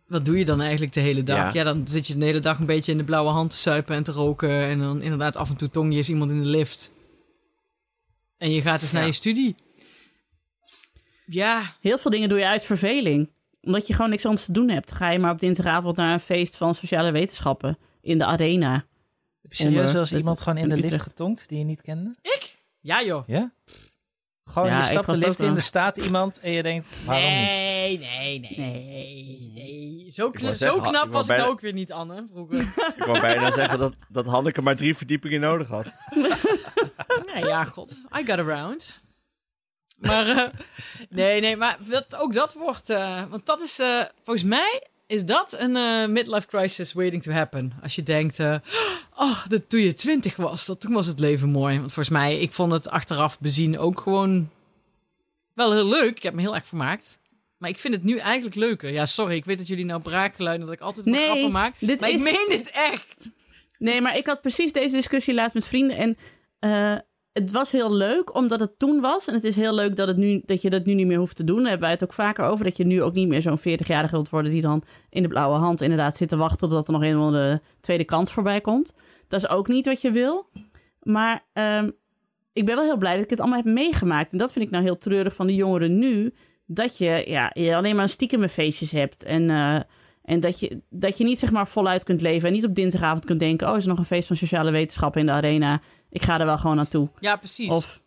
wat 0.08 0.26
doe 0.26 0.38
je 0.38 0.46
dan 0.46 0.62
eigenlijk 0.62 0.94
de 0.94 1.00
hele 1.00 1.24
dag? 1.24 1.38
Ja. 1.38 1.50
Ja. 1.54 1.64
dan 1.64 1.88
zit 1.88 2.08
je 2.08 2.18
de 2.18 2.26
hele 2.26 2.40
dag 2.40 2.60
een 2.60 2.66
beetje 2.66 2.92
in 2.92 2.98
de 2.98 3.04
blauwe 3.04 3.30
hand 3.32 3.50
te 3.50 3.56
suipen 3.56 3.96
en 3.96 4.04
te 4.04 4.12
roken. 4.12 4.64
En 4.64 4.80
dan 4.80 5.02
inderdaad 5.02 5.38
af 5.38 5.50
en 5.50 5.56
toe 5.56 5.70
tong 5.70 5.92
je 5.92 5.98
eens 5.98 6.10
iemand 6.10 6.32
in 6.32 6.42
de 6.42 6.48
lift. 6.48 6.92
En 8.38 8.52
je 8.52 8.62
gaat 8.62 8.82
eens 8.82 8.92
naar 8.92 9.06
je 9.06 9.12
studie. 9.12 9.56
Ja, 11.26 11.76
Heel 11.82 11.98
veel 11.98 12.12
dingen 12.12 12.30
doe 12.30 12.38
je 12.40 12.46
uit 12.46 12.64
verveling. 12.64 13.30
Omdat 13.62 13.88
je 13.88 13.94
gewoon 13.94 14.10
niks 14.10 14.26
anders 14.26 14.46
te 14.46 14.52
doen 14.52 14.70
hebt. 14.70 14.92
Ga 14.92 15.10
je 15.12 15.20
maar 15.20 15.32
op 15.32 15.40
dinsdagavond 15.40 15.96
naar 15.96 16.14
een 16.14 16.20
feest 16.20 16.58
van 16.58 16.76
sociale 16.76 17.12
wetenschappen. 17.12 17.78
In 18.02 18.18
de 18.18 18.26
arena. 18.26 18.74
Heb 19.42 19.54
je 19.54 19.64
serieus 19.64 19.94
eens 19.94 20.10
dat- 20.10 20.20
iemand 20.20 20.42
gewoon 20.42 20.58
in 20.58 20.70
de 20.70 20.76
lift 20.76 20.88
Utrecht. 20.88 21.04
getonkt 21.08 21.50
die 21.50 21.58
je 21.58 21.64
niet 21.64 21.82
kende? 21.82 22.16
ja 22.80 23.04
joh. 23.04 23.28
Ja? 23.28 23.54
Gewoon, 24.44 24.68
Ja, 24.70 24.78
je 24.78 24.84
ik 24.84 24.90
stapt 24.92 25.10
de 25.10 25.18
lift 25.18 25.40
in, 25.40 25.56
er 25.56 25.62
staat 25.62 25.98
iemand 25.98 26.40
en 26.40 26.52
je 26.52 26.64
denkt, 26.64 26.88
waarom 27.06 27.26
niet? 27.26 27.34
Nee, 27.50 27.98
nee, 28.00 28.40
nee, 28.40 28.58
nee, 28.58 29.52
nee. 29.54 30.12
Zo, 30.12 30.32
zo 30.40 30.54
zeggen, 30.54 30.82
knap 30.82 31.06
ik 31.06 31.12
was 31.12 31.22
ik 31.22 31.28
bijna- 31.28 31.44
nou 31.44 31.54
ook 31.56 31.62
weer 31.62 31.74
niet, 31.74 31.92
Anne, 31.92 32.26
vroeger. 32.32 32.60
Ik 32.98 33.04
wou 33.06 33.20
bijna 33.20 33.52
zeggen 33.52 33.80
dat, 33.80 33.96
dat 34.10 34.26
Hanneke 34.26 34.62
maar 34.62 34.76
drie 34.76 34.96
verdiepingen 34.96 35.40
nodig 35.40 35.68
had. 35.68 35.86
Nee, 37.34 37.46
ja, 37.46 37.64
god. 37.64 37.92
I 38.20 38.26
got 38.26 38.38
around. 38.40 39.03
Maar, 40.08 40.28
eh, 40.28 40.48
nee, 41.10 41.42
nee, 41.42 41.58
maar 41.58 41.78
dat, 41.88 42.16
ook 42.16 42.34
dat 42.34 42.54
wordt... 42.54 42.90
eh, 42.90 43.22
want 43.30 43.46
dat 43.46 43.62
is, 43.62 43.80
eh, 43.80 44.02
volgens 44.24 44.46
mij 44.46 44.84
is 45.08 45.26
dat 45.26 45.56
een 45.60 46.12
midlife 46.12 46.48
crisis 46.48 46.94
waiting 46.94 47.24
to 47.24 47.32
happen. 47.32 47.74
Als 47.84 47.96
je 47.96 48.04
denkt, 48.04 48.40
eh, 48.40 48.56
oh, 49.18 49.46
dat 49.48 49.70
toen 49.70 49.80
je 49.80 49.94
twintig 49.94 50.36
was, 50.36 50.66
dat, 50.66 50.82
toen 50.82 50.94
was 50.94 51.08
het 51.08 51.20
leven 51.20 51.50
mooi. 51.50 51.74
Want 51.80 51.94
volgens 51.94 52.16
mij, 52.16 52.40
ik 52.40 52.52
vond 52.54 52.72
het 52.72 52.90
achteraf 52.90 53.40
bezien 53.40 53.80
ook 53.80 54.00
gewoon 54.00 54.50
wel 55.54 55.72
heel 55.74 55.88
leuk. 55.88 56.16
Ik 56.18 56.24
heb 56.24 56.34
me 56.34 56.42
heel 56.42 56.56
erg 56.56 56.66
vermaakt. 56.66 57.20
Maar 57.58 57.70
ik 57.70 57.78
vind 57.80 57.94
het 57.94 58.04
nu 58.04 58.18
eigenlijk 58.18 58.56
leuker. 58.56 58.92
Ja, 58.92 59.06
sorry, 59.06 59.36
ik 59.36 59.46
weet 59.46 59.58
dat 59.58 59.68
jullie 59.68 59.86
nou 59.86 60.02
braakgeluiden 60.02 60.66
dat 60.66 60.76
ik 60.76 60.82
altijd 60.82 61.06
maar 61.06 61.16
Nee, 61.16 61.26
grappen 61.26 61.52
maak. 61.52 61.74
dit 61.80 62.00
maar 62.00 62.10
is- 62.10 62.16
ik 62.26 62.32
meen 62.32 62.58
dit 62.58 62.72
echt. 62.72 63.32
Nee, 63.78 64.02
maar 64.02 64.18
ik 64.18 64.26
had 64.28 64.42
precies 64.42 64.72
deze 64.72 64.96
discussie 64.96 65.34
laatst 65.34 65.54
met 65.54 65.68
vrienden. 65.68 65.98
En 65.98 66.18
eh, 66.60 66.98
het 67.34 67.52
was 67.52 67.72
heel 67.72 67.94
leuk 67.94 68.36
omdat 68.36 68.60
het 68.60 68.80
toen 68.80 69.02
was. 69.02 69.28
En 69.28 69.34
het 69.34 69.44
is 69.44 69.56
heel 69.56 69.74
leuk 69.74 69.96
dat, 69.96 70.08
het 70.08 70.18
nu, 70.18 70.42
dat 70.46 70.62
je 70.62 70.70
dat 70.70 70.86
nu 70.86 70.94
niet 70.94 71.08
meer 71.08 71.18
hoeft 71.18 71.36
te 71.36 71.44
doen. 71.44 71.58
Daar 71.58 71.70
hebben 71.70 71.82
wij 71.82 71.92
het 71.92 72.04
ook 72.04 72.14
vaker 72.14 72.46
over. 72.46 72.66
Dat 72.66 72.78
je 72.78 72.86
nu 72.86 73.02
ook 73.02 73.14
niet 73.14 73.28
meer 73.28 73.42
zo'n 73.42 73.60
40-jarige 73.60 74.12
wilt 74.12 74.30
worden 74.30 74.52
die 74.52 74.62
dan 74.62 74.84
in 75.10 75.22
de 75.22 75.28
blauwe 75.28 75.58
hand 75.58 75.82
inderdaad 75.82 76.16
zit 76.16 76.30
te 76.30 76.36
wachten 76.36 76.60
totdat 76.60 76.88
er 76.88 76.94
nog 76.94 77.04
eenmaal 77.04 77.32
de 77.32 77.60
tweede 77.80 78.04
kans 78.04 78.32
voorbij 78.32 78.62
komt. 78.62 78.94
Dat 79.28 79.44
is 79.44 79.50
ook 79.50 79.68
niet 79.68 79.86
wat 79.86 80.02
je 80.02 80.12
wil. 80.12 80.50
Maar 81.02 81.46
ehm, 81.54 81.90
ik 82.54 82.66
ben 82.66 82.76
wel 82.76 82.86
heel 82.86 82.98
blij 82.98 83.14
dat 83.14 83.24
ik 83.24 83.30
het 83.30 83.40
allemaal 83.40 83.64
heb 83.64 83.74
meegemaakt. 83.74 84.32
En 84.32 84.38
dat 84.38 84.54
vind 84.54 84.66
ik 84.66 84.72
nou 84.72 84.84
heel 84.84 84.98
treurig 84.98 85.36
van 85.36 85.48
de 85.48 85.56
jongeren 85.56 86.00
nu. 86.00 86.34
Dat 86.66 86.98
je, 86.98 87.24
ja, 87.28 87.52
je 87.54 87.76
alleen 87.76 87.96
maar 87.96 88.10
stiekeme 88.10 88.50
feestjes 88.50 88.92
hebt. 88.92 89.24
En, 89.24 89.50
eh, 89.50 89.80
en 90.24 90.40
dat, 90.40 90.60
je, 90.60 90.82
dat 90.90 91.18
je 91.18 91.24
niet 91.24 91.40
zeg 91.40 91.52
maar 91.52 91.68
voluit 91.68 92.04
kunt 92.04 92.22
leven. 92.22 92.48
En 92.48 92.54
niet 92.54 92.66
op 92.66 92.76
dinsdagavond 92.76 93.26
kunt 93.26 93.40
denken... 93.40 93.70
oh, 93.70 93.78
is 93.78 93.84
er 93.84 93.90
nog 93.90 93.98
een 93.98 94.06
feest 94.06 94.28
van 94.28 94.36
sociale 94.36 94.72
wetenschappen 94.72 95.20
in 95.20 95.28
de 95.28 95.32
arena? 95.32 95.82
Ik 96.14 96.22
ga 96.24 96.40
er 96.40 96.46
wel 96.46 96.58
gewoon 96.58 96.76
naartoe. 96.76 97.10
Ja, 97.20 97.36
precies. 97.36 97.70
Of 97.70 98.02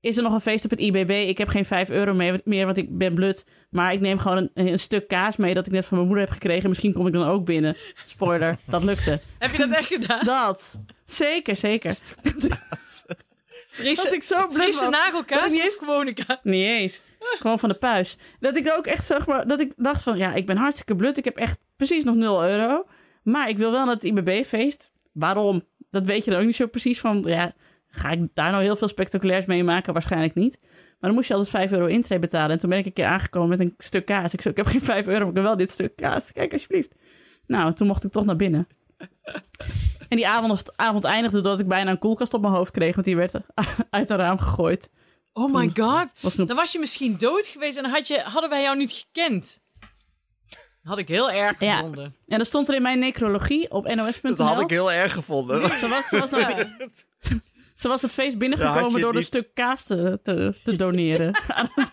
is 0.00 0.16
er 0.16 0.22
nog 0.22 0.32
een 0.32 0.40
feest 0.40 0.64
op 0.64 0.70
het 0.70 0.80
IBB? 0.80 1.10
Ik 1.28 1.38
heb 1.38 1.48
geen 1.48 1.64
5 1.64 1.90
euro 1.90 2.14
mee- 2.14 2.40
meer, 2.44 2.64
want 2.64 2.76
ik 2.76 2.98
ben 2.98 3.14
blut. 3.14 3.46
Maar 3.70 3.92
ik 3.92 4.00
neem 4.00 4.18
gewoon 4.18 4.36
een, 4.36 4.50
een 4.54 4.78
stuk 4.78 5.08
kaas 5.08 5.36
mee 5.36 5.54
dat 5.54 5.66
ik 5.66 5.72
net 5.72 5.84
van 5.86 5.96
mijn 5.96 6.08
moeder 6.08 6.26
heb 6.26 6.34
gekregen. 6.34 6.68
Misschien 6.68 6.92
kom 6.92 7.06
ik 7.06 7.12
dan 7.12 7.26
ook 7.28 7.44
binnen. 7.44 7.76
Spoiler, 8.04 8.58
dat 8.70 8.84
lukte. 8.84 9.20
Heb 9.38 9.50
je 9.52 9.58
dat 9.58 9.70
echt 9.70 9.86
gedaan? 9.86 10.24
Dat. 10.24 10.80
Zeker, 11.04 11.56
zeker. 11.56 11.96
Friese, 13.66 14.02
Dat 14.04 14.12
ik 14.12 14.22
zo 14.22 14.46
blut 14.46 14.62
Friese 14.62 14.80
was. 14.84 14.90
nagelkaas 14.92 15.50
niet 15.50 15.58
of 15.58 15.64
eens- 15.64 15.76
gewone 15.78 16.12
kaas? 16.12 16.38
Niet 16.42 16.66
eens. 16.66 17.02
Gewoon 17.18 17.58
van 17.58 17.68
de 17.68 17.74
puis. 17.74 18.16
Dat 18.40 18.56
ik 18.56 18.72
ook 18.76 18.86
echt 18.86 19.06
zeg 19.06 19.26
maar, 19.26 19.46
dat 19.46 19.60
ik 19.60 19.72
dacht 19.76 20.02
van 20.02 20.16
ja, 20.18 20.34
ik 20.34 20.46
ben 20.46 20.56
hartstikke 20.56 20.96
blut. 20.96 21.16
Ik 21.18 21.24
heb 21.24 21.36
echt 21.36 21.58
precies 21.76 22.04
nog 22.04 22.14
0 22.14 22.44
euro. 22.44 22.86
Maar 23.22 23.48
ik 23.48 23.58
wil 23.58 23.70
wel 23.70 23.84
naar 23.84 23.94
het 23.94 24.04
IBB-feest. 24.04 24.90
Waarom? 25.12 25.64
Dat 25.98 26.06
weet 26.06 26.24
je 26.24 26.30
dan 26.30 26.40
ook 26.40 26.46
niet 26.46 26.56
zo 26.56 26.66
precies 26.66 27.00
van. 27.00 27.24
Ja, 27.28 27.54
ga 27.88 28.10
ik 28.10 28.28
daar 28.34 28.50
nou 28.50 28.62
heel 28.62 28.76
veel 28.76 28.88
spectaculairs 28.88 29.46
mee 29.46 29.64
maken? 29.64 29.92
Waarschijnlijk 29.92 30.34
niet. 30.34 30.58
Maar 30.62 31.10
dan 31.10 31.14
moest 31.14 31.28
je 31.28 31.34
altijd 31.34 31.52
5 31.52 31.72
euro 31.72 31.86
intree 31.86 32.18
betalen. 32.18 32.50
En 32.50 32.58
toen 32.58 32.70
ben 32.70 32.78
ik 32.78 32.86
een 32.86 32.92
keer 32.92 33.06
aangekomen 33.06 33.48
met 33.48 33.60
een 33.60 33.74
stuk 33.78 34.06
kaas. 34.06 34.32
Ik 34.32 34.40
zei, 34.40 34.54
ik 34.54 34.64
heb 34.64 34.72
geen 34.72 34.84
5 34.84 35.06
euro, 35.06 35.18
maar 35.18 35.28
ik 35.28 35.34
heb 35.34 35.44
wel 35.44 35.56
dit 35.56 35.70
stuk 35.70 35.96
kaas. 35.96 36.32
Kijk 36.32 36.52
alsjeblieft. 36.52 36.94
Nou, 37.46 37.72
toen 37.72 37.86
mocht 37.86 38.04
ik 38.04 38.12
toch 38.12 38.24
naar 38.24 38.36
binnen. 38.36 38.66
En 40.08 40.16
die 40.16 40.28
avond, 40.28 40.76
avond 40.76 41.04
eindigde 41.04 41.40
doordat 41.40 41.60
ik 41.60 41.68
bijna 41.68 41.90
een 41.90 41.98
koelkast 41.98 42.34
op 42.34 42.40
mijn 42.40 42.52
hoofd 42.52 42.70
kreeg. 42.70 42.94
Want 42.94 43.06
die 43.06 43.16
werd 43.16 43.32
uit 43.90 44.10
een 44.10 44.16
raam 44.16 44.38
gegooid. 44.38 44.90
Oh 45.32 45.54
my 45.54 45.70
god. 45.74 46.12
Was 46.20 46.36
nog 46.36 46.46
Dan 46.46 46.56
was 46.56 46.72
je 46.72 46.78
misschien 46.78 47.16
dood 47.18 47.46
geweest 47.46 47.76
en 47.76 47.84
had 47.84 48.06
je, 48.06 48.20
hadden 48.24 48.50
wij 48.50 48.62
jou 48.62 48.76
niet 48.76 48.92
gekend. 48.92 49.60
Had 50.86 50.98
ik 50.98 51.08
heel 51.08 51.30
erg 51.30 51.60
Ja. 51.60 51.76
gevonden. 51.76 52.14
En 52.28 52.38
dat 52.38 52.46
stond 52.46 52.68
er 52.68 52.74
in 52.74 52.82
mijn 52.82 52.98
necrologie 52.98 53.70
op 53.70 53.94
nos.nl. 53.94 54.34
Dat 54.34 54.46
had 54.46 54.60
ik 54.60 54.70
heel 54.70 54.92
erg 54.92 55.12
gevonden. 55.12 55.78
Ze 55.78 55.88
was, 55.88 56.08
ze, 56.08 56.18
was 56.18 56.30
naar- 56.30 56.76
ze 57.74 57.88
was 57.88 58.02
het 58.02 58.10
feest 58.12 58.38
binnengekomen 58.38 59.00
door 59.00 59.14
een 59.16 59.22
stuk 59.24 59.54
kaas 59.54 59.84
te, 59.84 60.18
te, 60.22 60.54
te 60.64 60.76
doneren. 60.76 61.32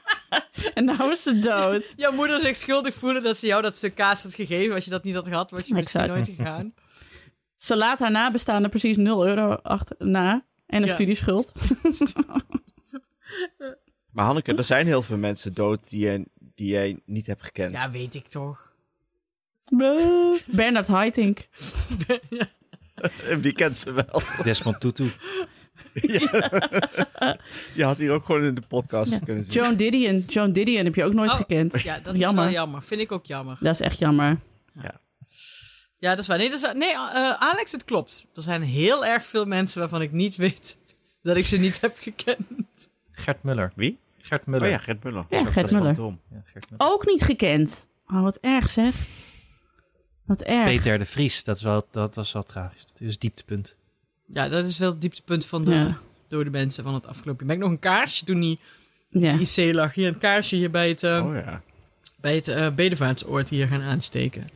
en 0.73 0.85
nou 0.85 1.11
is 1.11 1.23
ze 1.23 1.39
dood. 1.39 1.93
Jouw 1.97 2.11
moeder 2.11 2.39
zich 2.39 2.55
schuldig 2.55 2.93
voelen 2.93 3.23
dat 3.23 3.37
ze 3.37 3.47
jou 3.47 3.61
dat 3.61 3.75
stuk 3.75 3.95
kaas 3.95 4.23
had 4.23 4.33
gegeven. 4.35 4.75
Als 4.75 4.83
je 4.85 4.89
dat 4.91 5.03
niet 5.03 5.15
had 5.15 5.27
gehad, 5.27 5.51
was 5.51 5.65
je 5.67 5.73
misschien 5.73 5.99
Exact. 6.01 6.19
nooit 6.25 6.37
gegaan. 6.37 6.73
Ze 7.55 7.77
laat 7.77 7.99
haar 7.99 8.11
nabestaanden 8.11 8.69
precies 8.69 8.97
0 8.97 9.27
euro 9.27 9.53
achter, 9.53 9.95
na. 9.99 10.45
En 10.65 10.81
een 10.81 10.87
Ja. 10.87 10.93
studieschuld. 10.93 11.51
Maar 14.11 14.25
Hanneke, 14.25 14.55
er 14.55 14.63
zijn 14.63 14.85
heel 14.85 15.01
veel 15.01 15.17
mensen 15.17 15.53
dood 15.53 15.89
die 15.89 15.99
jij, 15.99 16.25
die 16.39 16.67
jij 16.71 16.99
niet 17.05 17.27
hebt 17.27 17.43
gekend. 17.43 17.71
Ja, 17.73 17.91
weet 17.91 18.15
ik 18.15 18.27
toch. 18.27 18.62
Bernard 20.45 20.87
Haitink. 20.87 21.47
Die 23.41 23.53
kent 23.53 23.77
ze 23.77 23.91
wel. 23.91 24.21
Desmond 24.43 24.79
Tutu. 24.79 25.05
Je 27.73 27.83
had 27.83 27.97
hier 27.97 28.11
ook 28.11 28.25
gewoon 28.25 28.43
in 28.43 28.55
de 28.55 28.61
podcast 28.61 29.11
Ja. 29.11 29.19
kunnen 29.19 29.43
zien. 29.43 29.53
Joan 29.53 29.75
Didion. 29.75 30.23
Joan 30.27 30.51
Didion 30.51 30.83
heb 30.85 30.95
je 30.95 31.03
ook 31.03 31.13
nooit 31.13 31.29
Oh. 31.31 31.35
gekend. 31.35 31.81
Ja, 31.81 31.99
dat 31.99 32.13
is 32.13 32.19
Jammer. 32.19 32.43
wel 32.43 32.53
jammer. 32.53 32.81
Vind 32.83 33.01
ik 33.01 33.11
ook 33.11 33.25
jammer. 33.25 33.57
Dat 33.59 33.73
is 33.73 33.79
echt 33.79 33.99
jammer. 33.99 34.39
Ja, 35.99 36.09
dat 36.09 36.19
is 36.19 36.27
waar. 36.27 36.37
Nee, 36.37 36.49
dat 36.49 36.63
is, 36.63 36.69
nee 36.73 36.91
eh, 36.93 37.31
Alex, 37.39 37.71
het 37.71 37.83
klopt. 37.83 38.25
Er 38.33 38.41
zijn 38.41 38.61
heel 38.61 39.05
erg 39.05 39.25
veel 39.25 39.45
mensen 39.45 39.79
waarvan 39.79 40.01
ik 40.01 40.11
niet 40.11 40.35
weet 40.35 40.77
dat 41.23 41.37
ik 41.37 41.45
ze 41.45 41.57
niet 41.57 41.81
heb 41.81 41.97
gekend. 41.99 42.45
Gert 43.11 43.43
Muller. 43.43 43.71
Wie? 43.75 43.97
Gert 44.21 44.45
Muller. 44.45 44.65
Oh 44.65 44.71
ja, 44.71 44.77
Gert 44.77 45.03
Muller. 45.03 45.25
Ja. 45.29 45.37
Ja, 45.39 45.45
Gert 45.51 45.71
Muller. 45.71 45.95
Ook 46.77 47.05
niet 47.05 47.21
gekend. 47.21 47.87
Oh, 48.07 48.21
wat 48.21 48.37
erg 48.41 48.69
zeg. 48.69 48.95
Wat 50.25 50.41
erg. 50.41 50.63
Peter 50.65 50.97
de 50.97 51.05
Vries, 51.05 51.43
dat, 51.43 51.55
is 51.55 51.61
wel, 51.61 51.87
dat 51.91 52.15
was 52.15 52.31
wel 52.31 52.43
tragisch. 52.43 52.85
Dat 52.85 53.01
is 53.01 53.11
het 53.11 53.21
dieptepunt. 53.21 53.75
Ja, 54.25 54.47
dat 54.49 54.65
is 54.65 54.77
wel 54.79 54.89
het 54.89 55.01
dieptepunt 55.01 55.45
van 55.45 55.63
de 55.63 55.71
Ja. 55.73 55.97
dode 56.27 56.49
mensen 56.49 56.83
van 56.83 56.93
het 56.93 57.07
afgelopen 57.07 57.45
jaar. 57.47 57.47
Ben 57.47 57.55
ik 57.55 57.61
nog 57.61 57.71
een 57.71 57.91
kaarsje 57.91 58.25
toen 58.25 58.39
die 58.39 58.59
Ja. 59.09 59.31
IC 59.39 59.73
lag. 59.73 59.93
Hier 59.93 60.07
een 60.07 60.17
kaarsje 60.17 60.55
hier 60.55 60.69
bij 60.71 60.87
het, 60.89 61.03
eh, 61.03 61.25
Oh 61.25 61.35
ja. 61.35 61.61
bij 62.21 62.35
het 62.35 62.47
eh, 62.47 62.69
bedevaartsoord 62.69 63.49
hier 63.49 63.67
gaan 63.67 63.81
aansteken. 63.81 64.49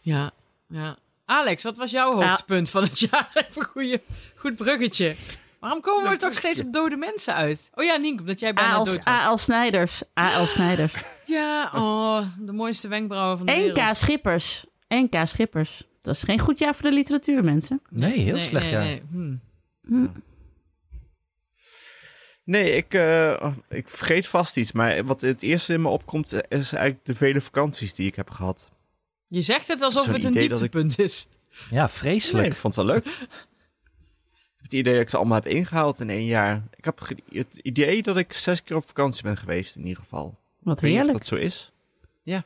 Ja, 0.00 0.30
ja. 0.68 0.96
Alex, 1.24 1.62
wat 1.62 1.76
was 1.76 1.90
jouw 1.90 2.12
hoogtepunt 2.12 2.70
van 2.70 2.82
het 2.82 2.98
jaar? 3.10 3.30
Even 3.34 3.68
een 3.74 4.00
goed 4.36 4.56
bruggetje. 4.56 5.14
Waarom 5.60 5.80
komen 5.80 6.10
we 6.10 6.16
toch 6.16 6.34
steeds 6.34 6.60
op 6.60 6.72
dode 6.72 6.96
mensen 6.96 7.34
uit? 7.34 7.70
Oh 7.74 7.84
ja, 7.84 7.96
Nienke, 7.96 8.20
omdat 8.20 8.40
jij 8.40 8.54
bijna 8.54 8.70
A.L. 8.72 8.84
dood 8.84 8.96
was. 8.96 9.06
A.L. 9.06 9.36
Snijders. 9.36 10.02
A.L. 10.20 10.46
Snijders. 10.46 10.92
Ja, 11.26 11.70
oh, 11.74 12.26
de 12.40 12.52
mooiste 12.52 12.88
wenkbrauwen 12.88 13.36
van 13.38 13.46
de 13.46 13.52
NK 13.52 13.74
wereld. 13.76 13.96
Schippers. 13.96 14.64
NK 14.94 15.26
Schippers. 15.26 15.86
Dat 16.02 16.14
is 16.14 16.22
geen 16.22 16.38
goed 16.38 16.58
jaar 16.58 16.74
voor 16.74 16.90
de 16.90 16.96
literatuur, 16.96 17.44
mensen. 17.44 17.80
Nee, 17.90 18.18
heel 18.18 18.34
nee, 18.34 18.44
slecht 18.44 18.64
nee, 18.64 18.72
jaar. 18.74 18.84
nee. 19.12 19.38
Hm. 19.86 20.06
Nee, 22.44 22.70
ik, 22.76 22.94
eh, 22.94 23.52
ik 23.68 23.88
vergeet 23.88 24.28
vast 24.28 24.56
iets. 24.56 24.72
Maar 24.72 25.04
wat 25.04 25.20
het 25.20 25.42
eerste 25.42 25.72
in 25.72 25.82
me 25.82 25.88
opkomt, 25.88 26.32
eh, 26.32 26.58
is 26.58 26.72
eigenlijk 26.72 27.04
de 27.04 27.14
vele 27.14 27.40
vakanties 27.40 27.94
die 27.94 28.06
ik 28.06 28.14
heb 28.16 28.30
gehad. 28.30 28.70
Je 29.26 29.42
zegt 29.42 29.68
het 29.68 29.82
alsof 29.82 30.06
het 30.06 30.24
een 30.24 30.30
idee 30.30 30.48
dat 30.48 30.62
ik- 30.62 30.72
dieptepunt 30.72 30.98
is. 30.98 31.26
Ja, 31.70 31.88
vreselijk. 31.88 32.42
Nee, 32.42 32.50
ik 32.50 32.56
vond 32.56 32.74
het 32.74 32.84
wel 32.84 32.94
leuk. 32.94 33.06
ik 33.06 33.18
heb 34.56 34.62
het 34.62 34.72
idee 34.72 34.92
dat 34.92 35.02
ik 35.02 35.10
ze 35.10 35.16
allemaal 35.16 35.34
heb 35.42 35.46
ingehaald 35.46 36.00
in 36.00 36.10
één 36.10 36.24
jaar. 36.24 36.62
Ik 36.76 36.84
heb 36.84 36.98
het 37.32 37.56
idee 37.62 38.02
dat 38.02 38.16
ik 38.16 38.32
zes 38.32 38.62
keer 38.62 38.76
op 38.76 38.86
vakantie 38.86 39.22
ben 39.22 39.36
geweest, 39.36 39.76
in 39.76 39.82
ieder 39.86 40.02
geval. 40.02 40.38
Wat 40.58 40.76
Ik 40.76 40.82
weet 40.82 40.90
niet 40.90 41.00
of 41.00 41.06
heerlijk. 41.06 41.28
dat 41.30 41.38
zo 41.38 41.44
is. 41.46 41.72
Ja, 42.22 42.44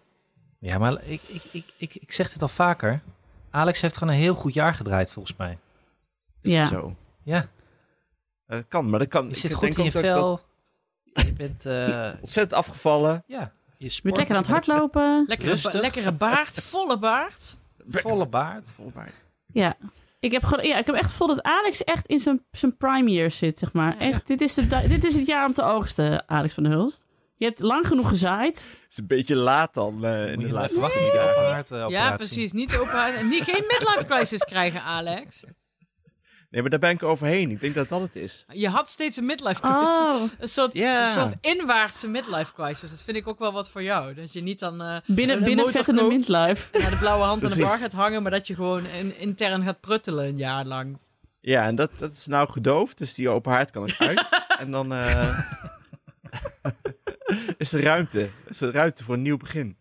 maar 0.79 1.03
ik, 1.05 1.21
ik, 1.27 1.43
ik, 1.53 1.65
ik, 1.77 1.95
ik 1.95 2.13
zeg 2.13 2.33
het 2.33 2.43
al 2.43 2.49
vaker. 2.49 3.01
Alex 3.51 3.81
heeft 3.81 3.97
gewoon 3.97 4.15
een 4.15 4.21
heel 4.21 4.35
goed 4.35 4.55
jaar 4.55 4.75
gedraaid, 4.75 5.13
volgens 5.13 5.37
mij. 5.37 5.59
Is 6.43 6.51
Ja. 6.51 6.61
dat 6.61 6.69
zo? 6.71 6.97
Ja, 7.23 7.49
Ja, 8.47 8.57
Dat 8.57 8.69
kan, 8.69 8.91
maar 8.91 8.99
dat 8.99 9.09
kan. 9.09 9.23
je 9.25 9.29
ik 9.31 9.37
zit 9.37 9.51
denk 9.51 9.63
goed 9.75 9.79
in 9.79 9.85
je 9.85 9.91
dat 9.91 10.01
vel. 10.03 10.41
Je 11.25 11.33
bent, 11.33 11.67
eh, 11.67 12.11
ontzettend 12.21 12.53
afgevallen. 12.61 13.23
ja, 13.27 13.41
je 13.41 13.85
Je 13.85 13.89
sport. 13.89 14.03
bent 14.03 14.17
lekker 14.17 14.35
aan 14.37 14.43
het 14.43 14.51
hardlopen. 14.51 15.25
Lekkere, 15.29 15.81
lekkere 15.81 16.13
baard, 16.25 16.61
volle 16.63 16.99
baard. 16.99 17.57
Volle 17.89 18.29
baard. 18.29 18.71
Volgens 18.71 18.97
mij. 18.97 19.09
Ja. 19.53 19.77
Ik 20.21 20.33
heb, 20.33 20.45
gewoon, 20.45 20.67
ja, 20.67 20.79
ik 20.79 20.87
heb 20.87 20.95
echt 20.95 21.11
gevoeld 21.11 21.31
dat 21.31 21.43
Alex 21.43 21.85
echt 21.85 22.07
in 22.07 22.21
zijn, 22.21 22.45
zijn 22.51 22.77
prime 22.77 23.11
year 23.11 23.31
zit, 23.31 23.59
zeg 23.59 23.73
maar. 23.73 23.99
Echt, 23.99 24.27
dit 24.27 24.41
is, 24.41 24.55
de, 24.55 24.85
dit 24.89 25.05
is 25.05 25.15
het 25.15 25.27
jaar 25.27 25.47
om 25.47 25.53
te 25.53 25.63
oogsten, 25.63 26.29
Alex 26.29 26.55
van 26.55 26.63
der 26.63 26.73
Hulst. 26.73 27.07
Je 27.37 27.45
hebt 27.45 27.59
lang 27.61 27.87
genoeg 27.87 28.09
gezaaid. 28.09 28.57
Het 28.57 28.91
is 28.93 28.99
een 28.99 29.07
beetje 29.07 29.37
laat 29.37 29.75
dan 29.75 30.05
eh, 30.05 30.31
in 30.31 30.39
Moet 30.39 30.49
de 30.49 30.53
laatste 30.55 30.81
de 30.81 31.35
haard, 31.37 31.71
eh, 31.71 31.85
Ja, 31.89 32.17
precies. 32.17 32.53
Niet 32.53 32.77
open 32.77 33.15
en 33.17 33.29
niet 33.29 33.43
geen 33.43 33.65
midlife 33.69 34.05
crisis 34.09 34.45
krijgen, 34.45 34.83
Alex. 34.83 35.45
Nee, 36.51 36.63
maar 36.63 36.71
daar 36.71 36.81
ben 36.81 36.91
ik 36.91 37.03
overheen. 37.03 37.51
Ik 37.51 37.61
denk 37.61 37.75
dat 37.75 37.89
dat 37.89 38.01
het 38.01 38.17
is. 38.17 38.45
Je 38.49 38.69
had 38.69 38.91
steeds 38.91 39.17
een 39.17 39.25
midlife 39.27 39.61
crisis. 39.61 39.89
Oh, 39.89 40.23
Een 40.39 40.49
soort, 40.49 40.73
Ja. 40.73 41.05
een 41.05 41.11
soort 41.13 41.35
inwaartse 41.41 42.09
midlife 42.09 42.53
crisis. 42.53 42.91
Dat 42.91 43.03
vind 43.03 43.17
ik 43.17 43.29
ook 43.29 43.39
wel 43.39 43.53
wat 43.53 43.71
voor 43.71 43.83
jou. 43.83 44.15
Dat 44.15 44.33
je 44.33 44.43
niet 44.43 44.59
dan 44.59 44.83
eh, 44.83 44.97
binnen, 45.07 45.43
binnen 45.45 45.71
vettende 45.73 46.01
koopt 46.01 46.15
midlife. 46.17 46.79
naar 46.79 46.91
de 46.91 46.97
blauwe 46.97 47.25
hand 47.25 47.45
aan 47.45 47.51
de 47.51 47.59
bar 47.61 47.79
gaat 47.79 47.93
hangen, 47.93 48.23
maar 48.23 48.31
dat 48.31 48.47
je 48.47 48.55
gewoon 48.55 48.87
in- 48.87 49.19
intern 49.19 49.65
gaat 49.65 49.81
pruttelen 49.81 50.27
een 50.29 50.37
jaar 50.39 50.65
lang. 50.65 50.99
Ja, 51.41 51.65
en 51.67 51.75
dat, 51.75 51.91
dat 51.99 52.13
is 52.13 52.27
nou 52.27 52.51
gedoofd, 52.51 52.99
dus 52.99 53.15
die 53.15 53.29
open 53.29 53.53
haard 53.53 53.71
kan 53.71 53.87
ik 53.87 53.95
uit. 53.99 54.25
en 54.61 54.71
dan 54.71 54.93
eh, 54.93 55.39
is 57.59 57.73
er 57.73 57.83
ruimte. 57.83 58.29
Is 58.49 58.61
er 58.61 58.73
ruimte 58.73 59.05
voor 59.05 59.15
een 59.15 59.23
nieuw 59.23 59.37
begin. 59.37 59.77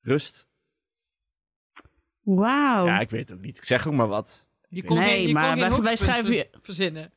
Rust. 0.00 0.48
Wauw. 2.22 2.86
Ja, 2.86 3.00
ik 3.00 3.10
weet 3.10 3.28
het 3.28 3.38
ook 3.38 3.44
niet. 3.44 3.56
Ik 3.56 3.64
zeg 3.64 3.86
ook 3.86 3.94
maar 3.94 4.06
wat. 4.08 4.48
Je 4.68 4.82
kon 4.84 4.98
Nee, 4.98 5.08
geen, 5.10 5.26
je 5.26 5.32
maar 5.32 5.56
kon 5.58 5.72
geen 5.72 5.82
wij- 5.82 5.96
schrijven 5.96 6.34
je- 6.34 6.48
verzinnen. 6.62 7.12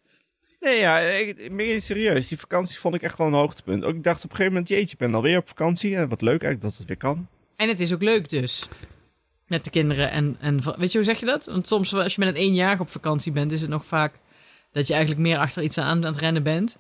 Nee, 0.59 0.79
ja, 0.79 0.99
ik, 0.99 1.37
het 1.57 1.83
serieus. 1.83 2.27
Die 2.27 2.37
vakantie 2.39 2.79
vond 2.79 2.95
ik 2.95 3.01
echt 3.01 3.17
wel 3.17 3.27
een 3.27 3.33
hoogtepunt. 3.33 3.83
Ook 3.83 3.95
ik 3.95 4.03
dacht 4.03 4.17
op 4.23 4.29
een 4.29 4.35
gegeven 4.35 4.51
moment, 4.53 4.69
jeetje, 4.69 4.91
ik 4.91 4.97
ben 4.97 5.15
alweer 5.15 5.37
op 5.37 5.47
vakantie. 5.47 5.95
En 5.95 6.07
wat 6.07 6.21
leuk 6.21 6.41
eigenlijk 6.43 6.61
dat 6.61 6.77
het 6.77 6.87
weer 6.87 6.97
kan. 6.97 7.27
En 7.55 7.67
het 7.67 7.79
is 7.79 7.93
ook 7.93 8.01
leuk 8.01 8.29
dus. 8.29 8.67
Met 9.47 9.63
de 9.63 9.69
kinderen. 9.69 10.11
En, 10.11 10.37
en 10.39 10.77
weet 10.77 10.91
je 10.91 10.97
hoe 10.97 11.07
zeg 11.07 11.19
je 11.19 11.25
dat? 11.25 11.45
Want 11.45 11.67
soms 11.67 11.93
als 11.93 12.15
je 12.15 12.19
met 12.19 12.29
een 12.29 12.41
éénjarig 12.41 12.79
op 12.79 12.89
vakantie 12.89 13.31
bent, 13.31 13.51
is 13.51 13.61
het 13.61 13.69
nog 13.69 13.85
vaak 13.85 14.13
dat 14.71 14.87
je 14.87 14.93
eigenlijk 14.93 15.23
meer 15.27 15.37
achter 15.37 15.63
iets 15.63 15.77
aan, 15.77 15.85
aan 15.87 16.03
het 16.11 16.17
rennen 16.21 16.43
bent. 16.43 16.77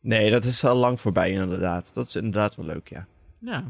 Nee, 0.00 0.30
dat 0.30 0.44
is 0.44 0.64
al 0.64 0.76
lang 0.76 1.00
voorbij 1.00 1.30
inderdaad. 1.30 1.94
Dat 1.94 2.06
is 2.06 2.16
inderdaad 2.16 2.54
wel 2.56 2.66
leuk, 2.66 2.88
ja. 2.88 3.06
Ja. 3.40 3.64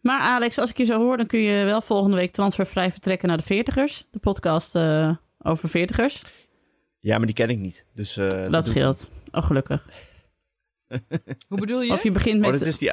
Maar 0.00 0.20
Alex, 0.20 0.58
als 0.58 0.70
ik 0.70 0.76
je 0.76 0.84
zo 0.84 0.98
hoor, 0.98 1.16
dan 1.16 1.26
kun 1.26 1.40
je 1.40 1.64
wel 1.64 1.82
volgende 1.82 2.16
week 2.16 2.32
transfervrij 2.32 2.90
vertrekken 2.92 3.28
naar 3.28 3.36
de 3.36 3.42
Veertigers. 3.42 4.06
De 4.10 4.18
podcast 4.18 4.74
eh, 4.74 5.10
over 5.42 5.68
Veertigers. 5.68 6.22
Ja, 7.00 7.16
maar 7.16 7.26
die 7.26 7.34
ken 7.34 7.48
ik 7.50 7.58
niet. 7.58 7.86
Dus, 7.94 8.16
eh, 8.16 8.50
Dat 8.50 8.64
ik 8.66 8.70
scheelt. 8.70 9.10
Oh, 9.32 9.42
gelukkig. 9.44 9.86
Hoe 11.48 11.58
bedoel 11.58 11.80
je? 11.82 11.92
Of 11.92 12.02
je 12.02 12.10
begint 12.10 12.34
niet. 12.34 12.44
met... 12.44 12.52
Oh, 12.52 12.58
dat 12.58 12.68
is, 12.68 12.78
die, 12.78 12.90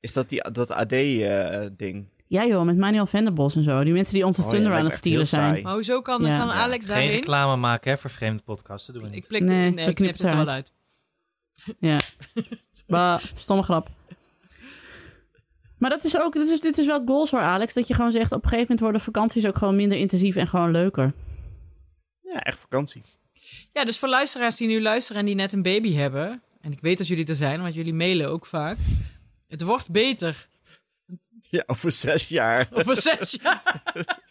is 0.00 0.12
dat 0.12 0.28
die, 0.28 0.50
dat 0.52 0.70
AD-ding? 0.70 2.12
Ja 2.26 2.46
joh, 2.46 2.64
met 2.64 2.76
Manuel 2.76 3.06
Venderbos 3.06 3.56
en 3.56 3.64
zo. 3.64 3.84
Die 3.84 3.92
mensen 3.92 4.14
die 4.14 4.26
onze 4.26 4.42
Oh 4.42 4.50
Thunder 4.50 4.72
aan 4.72 4.84
het 4.84 4.94
stielen 4.94 5.26
zijn. 5.26 5.62
Maar 5.62 5.72
hoezo 5.72 6.00
kan, 6.02 6.22
Ja. 6.24 6.38
kan 6.38 6.46
Ja. 6.46 6.52
Alex 6.52 6.84
Geen 6.86 6.94
daarin? 6.94 7.10
reclame 7.10 7.56
maken 7.56 7.90
hè, 7.90 7.98
voor 7.98 8.10
vreemde 8.10 8.42
podcasten. 8.42 8.94
Doen 8.94 9.02
we 9.02 9.08
Ik 9.08 9.14
niet. 9.14 9.28
plik 9.28 9.42
Nee, 9.42 9.70
nee, 9.70 9.86
ik 9.86 9.94
knip 9.94 9.94
knippen 9.94 10.22
het 10.24 10.32
er 10.32 10.36
het 10.38 10.46
wel 10.46 10.54
uit. 10.54 10.72
Ja. 11.78 12.00
bah, 12.86 13.20
stomme 13.36 13.62
grap. 13.62 13.90
Maar 15.78 15.90
dat 15.90 16.04
is 16.04 16.20
ook, 16.20 16.32
dit 16.32 16.50
is, 16.50 16.60
dit 16.60 16.78
is 16.78 16.86
wel 16.86 17.02
goals 17.04 17.30
hoor, 17.30 17.40
Alex. 17.40 17.74
Dat 17.74 17.88
je 17.88 17.94
gewoon 17.94 18.12
zegt, 18.12 18.32
op 18.32 18.42
een 18.42 18.48
gegeven 18.48 18.60
moment 18.60 18.80
worden 18.80 19.00
vakanties 19.00 19.46
ook 19.46 19.58
gewoon 19.58 19.76
minder 19.76 19.98
intensief 19.98 20.36
en 20.36 20.48
gewoon 20.48 20.70
leuker. 20.70 21.12
Ja, 22.20 22.40
echt 22.40 22.58
vakantie. 22.58 23.02
Ja, 23.72 23.84
dus 23.84 23.98
voor 23.98 24.08
luisteraars 24.08 24.56
die 24.56 24.68
nu 24.68 24.82
luisteren 24.82 25.20
en 25.20 25.26
die 25.26 25.34
net 25.34 25.52
een 25.52 25.62
baby 25.62 25.94
hebben. 25.94 26.42
En 26.60 26.72
ik 26.72 26.80
weet 26.80 26.98
dat 26.98 27.06
jullie 27.06 27.26
er 27.26 27.34
zijn, 27.34 27.62
want 27.62 27.74
jullie 27.74 27.94
mailen 27.94 28.28
ook 28.28 28.46
vaak. 28.46 28.76
Het 29.48 29.62
wordt 29.62 29.90
beter. 29.90 30.48
Ja, 31.42 31.62
over 31.66 31.92
zes 31.92 32.28
jaar. 32.28 32.68
Over 32.72 32.96
zes 32.96 33.38
jaar. 33.42 33.82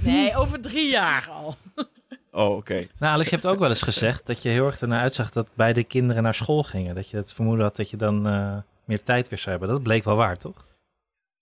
Nee, 0.00 0.36
over 0.36 0.60
drie 0.60 0.90
jaar 0.90 1.28
al. 1.30 1.56
Oh, 2.36 2.56
oké. 2.56 2.74
Nou, 2.74 3.12
Alex, 3.12 3.28
je 3.28 3.34
hebt 3.34 3.46
ook 3.48 3.58
wel 3.58 3.68
eens 3.68 3.82
gezegd 3.82 4.26
dat 4.26 4.42
je 4.42 4.48
heel 4.48 4.66
erg 4.66 4.80
ernaar 4.80 5.00
uitzag 5.00 5.30
dat 5.30 5.50
beide 5.54 5.84
kinderen 5.84 6.22
naar 6.22 6.34
school 6.34 6.62
gingen. 6.62 6.94
Dat 6.94 7.10
je 7.10 7.16
het 7.16 7.32
vermoeden 7.32 7.64
had 7.64 7.76
dat 7.76 7.90
je 7.90 7.96
dan 7.96 8.26
eh, 8.26 8.56
meer 8.84 9.02
tijd 9.02 9.28
weer 9.28 9.38
zou 9.38 9.50
hebben. 9.50 9.68
Dat 9.68 9.82
bleek 9.82 10.04
wel 10.04 10.16
waar, 10.16 10.38
toch? 10.38 10.64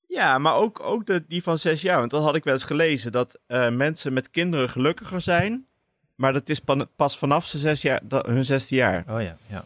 Ja, 0.08 0.38
maar 0.38 0.54
ook, 0.54 0.80
ook 0.80 1.06
de, 1.06 1.24
die 1.28 1.42
van 1.42 1.58
zes 1.58 1.82
jaar. 1.82 1.98
Want 1.98 2.10
dat 2.10 2.22
had 2.22 2.34
ik 2.34 2.44
wel 2.44 2.54
eens 2.54 2.64
gelezen. 2.64 3.12
Dat 3.12 3.38
eh, 3.46 3.70
mensen 3.70 4.12
met 4.12 4.30
kinderen 4.30 4.70
gelukkiger 4.70 5.20
zijn. 5.20 5.66
Maar 6.14 6.32
dat 6.32 6.48
is 6.48 6.60
pan- 6.60 6.88
pas 6.96 7.18
vanaf 7.18 7.46
ze 7.46 7.58
zes 7.58 7.82
jaar, 7.82 8.00
dat, 8.04 8.26
hun 8.26 8.44
zesde 8.44 8.74
jaar. 8.74 9.04
Oh 9.08 9.22
ja, 9.22 9.36
ja. 9.46 9.64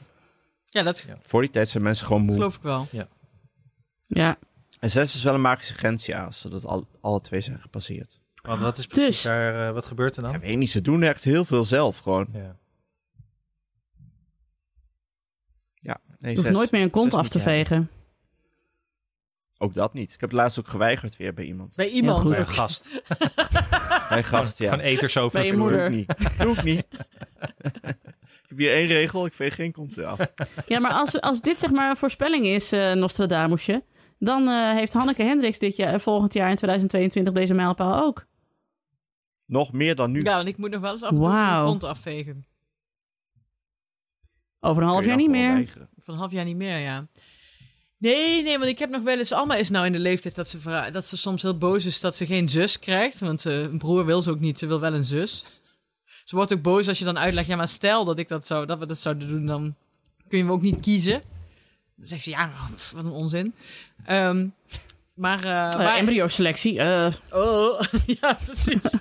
Ja, 0.65 0.83
dat 0.83 1.05
Ja. 1.09 1.17
Voor 1.23 1.41
die 1.41 1.51
tijd 1.51 1.69
zijn 1.69 1.83
mensen 1.83 2.07
gewoon 2.07 2.23
moe. 2.23 2.35
geloof 2.35 2.57
ik 2.57 2.63
wel. 2.63 2.87
Ja. 2.91 4.39
En 4.81 4.91
zes 4.91 5.15
is 5.15 5.23
wel 5.23 5.35
een 5.35 5.41
magische 5.41 5.75
grens, 5.75 6.07
ja. 6.07 6.25
Als 6.25 6.41
ze 6.41 6.49
dat 6.49 6.65
al, 6.67 6.87
alle 7.01 7.21
twee 7.21 7.41
zijn 7.41 7.59
gepasseerd. 7.61 8.19
Want 8.43 8.61
wat 8.61 8.79
is 8.79 8.87
precies 8.87 9.07
Dus- 9.07 9.23
daar, 9.23 9.69
eh, 9.69 9.73
wat 9.75 9.85
gebeurt 9.87 10.17
er 10.17 10.23
dan? 10.23 10.33
Ja, 10.33 10.39
weet 10.39 10.57
niet, 10.57 10.71
ze 10.71 10.81
doen 10.81 11.03
echt 11.03 11.25
heel 11.25 11.45
veel 11.45 11.65
zelf 11.65 11.99
gewoon. 11.99 12.27
Ja. 12.33 12.57
Ja, 15.75 16.01
nee, 16.07 16.17
Je 16.31 16.37
hoeft 16.37 16.47
zes. 16.49 16.57
nooit 16.57 16.71
meer 16.71 16.83
een 16.83 16.91
kont 16.91 17.15
af 17.15 17.29
te 17.29 17.39
vegen. 17.39 17.91
Ook 19.59 19.75
dat 19.75 19.95
niet. 19.95 20.13
Ik 20.15 20.21
heb 20.21 20.31
het 20.31 20.39
laatst 20.39 20.59
ook 20.59 20.69
geweigerd 20.69 21.17
weer 21.17 21.35
bij 21.35 21.45
iemand. 21.45 21.77
Bij 21.77 21.89
iemand. 21.89 22.31
Bij 22.31 22.39
een 22.39 22.47
gast. 22.47 22.89
Bij 24.09 24.23
gast, 24.23 24.59
ja. 24.59 24.69
Van 24.71 24.81
eters 24.81 25.17
over. 25.17 25.39
Bij 25.39 25.47
je 25.47 25.53
Doe 25.53 25.61
moeder. 25.61 25.85
ik 25.87 25.91
niet. 25.93 26.15
Doe 26.39 26.53
ik 26.57 26.63
niet. 26.63 26.87
ik 26.91 28.49
heb 28.49 28.59
hier 28.59 28.73
één 28.73 28.87
regel, 28.87 29.27
ik 29.27 29.33
veeg 29.35 29.55
geen 29.55 29.73
kont 29.73 29.99
af. 29.99 30.19
Ja, 30.67 30.79
maar 30.79 30.93
als, 30.93 31.21
als 31.21 31.41
dit 31.41 31.59
zeg 31.61 31.71
maar 31.71 31.91
een 31.91 31.97
voorspelling 31.97 32.47
is, 32.47 32.73
eh 32.73 32.93
Nostradamusje... 32.93 33.83
dan 34.19 34.49
eh, 34.49 34.73
heeft 34.73 34.93
Hanneke 34.93 35.23
Hendricks 35.23 35.59
dit 35.59 35.77
jaar, 35.77 36.01
volgend 36.01 36.33
jaar 36.33 36.51
in 36.51 36.57
2022 36.57 37.33
deze 37.33 37.55
mijlpaal 37.55 38.03
ook. 38.03 38.27
Nog 39.47 39.73
meer 39.73 39.95
dan 39.95 40.11
nu. 40.11 40.21
Ja, 40.21 40.37
want 40.37 40.49
ik 40.49 40.57
moet 40.57 40.71
nog 40.71 40.81
wel 40.81 40.91
eens 40.91 41.03
af 41.03 41.11
en 41.11 41.17
toe 41.17 41.29
mijn 41.29 41.65
kont 41.65 41.85
afvegen. 41.85 42.47
Over 44.61 44.83
een 44.83 44.89
half 44.89 45.05
jaar 45.05 45.17
niet 45.17 45.31
meer. 45.31 45.53
weigeren. 45.53 45.89
Van 45.97 46.15
een 46.15 46.21
half 46.21 46.33
jaar 46.33 46.45
niet 46.45 46.57
meer, 46.57 46.79
ja. 46.79 47.07
Nee, 47.99 48.43
nee, 48.43 48.59
want 48.59 48.71
ik 48.71 48.79
heb 48.79 48.91
nog 48.91 49.03
wel 49.03 49.19
eens... 49.19 49.33
Alma 49.33 49.55
is 49.55 49.71
nou 49.71 49.87
in 49.87 49.93
de 49.93 49.99
leeftijd 49.99 50.35
dat 50.35 50.49
ze, 50.49 50.89
dat 50.93 51.07
ze 51.07 51.17
soms 51.17 51.43
heel 51.43 51.59
boos 51.59 51.85
is 51.85 52.01
dat 52.01 52.17
ze 52.17 52.27
geen 52.27 52.49
zus 52.49 52.79
krijgt. 52.79 53.21
Want 53.21 53.47
eh, 53.47 53.61
een 53.61 53.79
broer 53.79 54.05
wil 54.05 54.23
ze 54.23 54.31
ook 54.31 54.41
niet, 54.41 54.59
ze 54.59 54.67
wil 54.67 54.81
wel 54.81 54.95
een 54.95 55.05
zus. 55.05 55.45
Ze 56.25 56.37
wordt 56.37 56.53
ook 56.53 56.63
boos 56.63 56.89
als 56.89 56.99
je 56.99 57.05
dan 57.05 57.19
uitlegt... 57.19 57.47
Ja, 57.47 57.57
maar 57.57 57.69
stel 57.69 58.05
dat, 58.05 58.19
ik 58.19 58.29
dat, 58.29 58.47
zou, 58.47 58.67
dat 58.67 58.79
we 58.79 58.87
dat 58.87 58.99
zouden 58.99 59.29
doen, 59.29 59.47
dan 59.47 59.75
kun 60.29 60.39
je 60.39 60.45
me 60.45 60.53
ook 60.53 60.63
niet 60.63 60.81
kiezen. 60.81 61.23
Dan 61.99 62.07
zegt 62.07 62.23
ze, 62.23 62.31
ja, 62.31 62.51
wat 62.95 63.05
een 63.05 63.11
onzin. 63.11 63.55
Ehm, 64.05 64.47
maar... 65.15 65.39
eh, 65.45 65.51
Uh, 65.51 65.77
maar- 65.77 65.97
embryo-selectie. 65.97 66.79
eh, 66.79 67.13
Oh, 67.31 67.81
ja, 68.21 68.39
precies. 68.45 68.95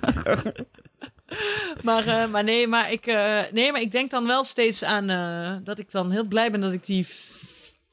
maar, 1.82 2.06
eh, 2.06 2.26
maar, 2.30 2.44
nee, 2.44 2.66
maar, 2.66 2.92
ik, 2.92 3.06
eh, 3.06 3.42
nee, 3.52 3.72
maar 3.72 3.80
ik 3.80 3.92
denk 3.92 4.10
dan 4.10 4.26
wel 4.26 4.44
steeds 4.44 4.82
aan 4.82 5.10
eh, 5.10 5.56
dat 5.64 5.78
ik 5.78 5.90
dan 5.90 6.10
heel 6.10 6.24
blij 6.24 6.50
ben 6.50 6.60
dat 6.60 6.72
ik 6.72 6.86
die 6.86 7.06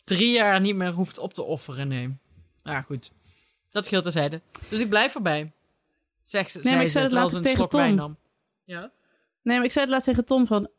drie 0.04 0.32
jaar 0.32 0.62
niet 0.62 0.76
meer 0.76 0.92
hoeft 0.92 1.18
op 1.20 1.34
te 1.34 1.44
offeren. 1.44 1.88
Nee. 1.88 2.18
Ja, 2.64 2.82
goed. 2.82 3.12
Dat 3.70 3.88
geldt 3.88 4.04
terzijde. 4.04 4.42
Dus 4.70 4.80
ik 4.80 4.90
blijf 4.90 5.16
erbij. 5.16 5.52
Zeg 6.24 6.50
ze, 6.50 6.60
maar 6.64 6.72
zei 6.72 6.86
ik 6.86 6.92
zei 6.92 7.10
ze 7.10 7.16
het 7.16 7.22
laatst 7.22 7.36
tegen 7.42 7.58
slok 7.58 7.70
Tom. 7.98 8.18
Ja? 8.64 8.92
Nee, 9.42 9.56
maar 9.58 9.66
ik 9.66 9.72
zei 9.72 9.86
het 9.86 9.94
laatst 9.94 10.08
tegen 10.08 10.26
Tom 10.26 10.46
van... 10.48 10.70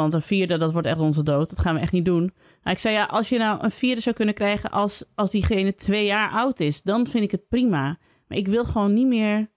want 0.00 0.12
een 0.12 0.20
vierde, 0.22 0.56
dat 0.58 0.72
wordt 0.72 0.86
echt 0.86 1.00
onze 1.00 1.22
dood. 1.22 1.48
Dat 1.50 1.58
gaan 1.60 1.74
we 1.74 1.80
echt 1.80 1.92
niet 1.92 2.04
doen. 2.04 2.34
Maar 2.62 2.72
ik 2.72 2.78
zei, 2.78 2.94
ja, 2.94 3.04
als 3.04 3.28
je 3.28 3.38
nou 3.38 3.62
een 3.64 3.70
vierde 3.70 4.00
zou 4.00 4.14
kunnen 4.14 4.34
krijgen... 4.34 4.70
als, 4.70 5.04
als 5.14 5.30
diegene 5.30 5.74
twee 5.74 6.04
jaar 6.04 6.30
oud 6.30 6.60
is, 6.60 6.82
dan 6.82 7.06
vind 7.06 7.24
ik 7.24 7.30
het 7.30 7.48
prima. 7.48 7.98
Maar 8.28 8.38
ik 8.38 8.48
wil 8.48 8.64
gewoon 8.64 8.94
niet 8.94 9.06
meer 9.06 9.50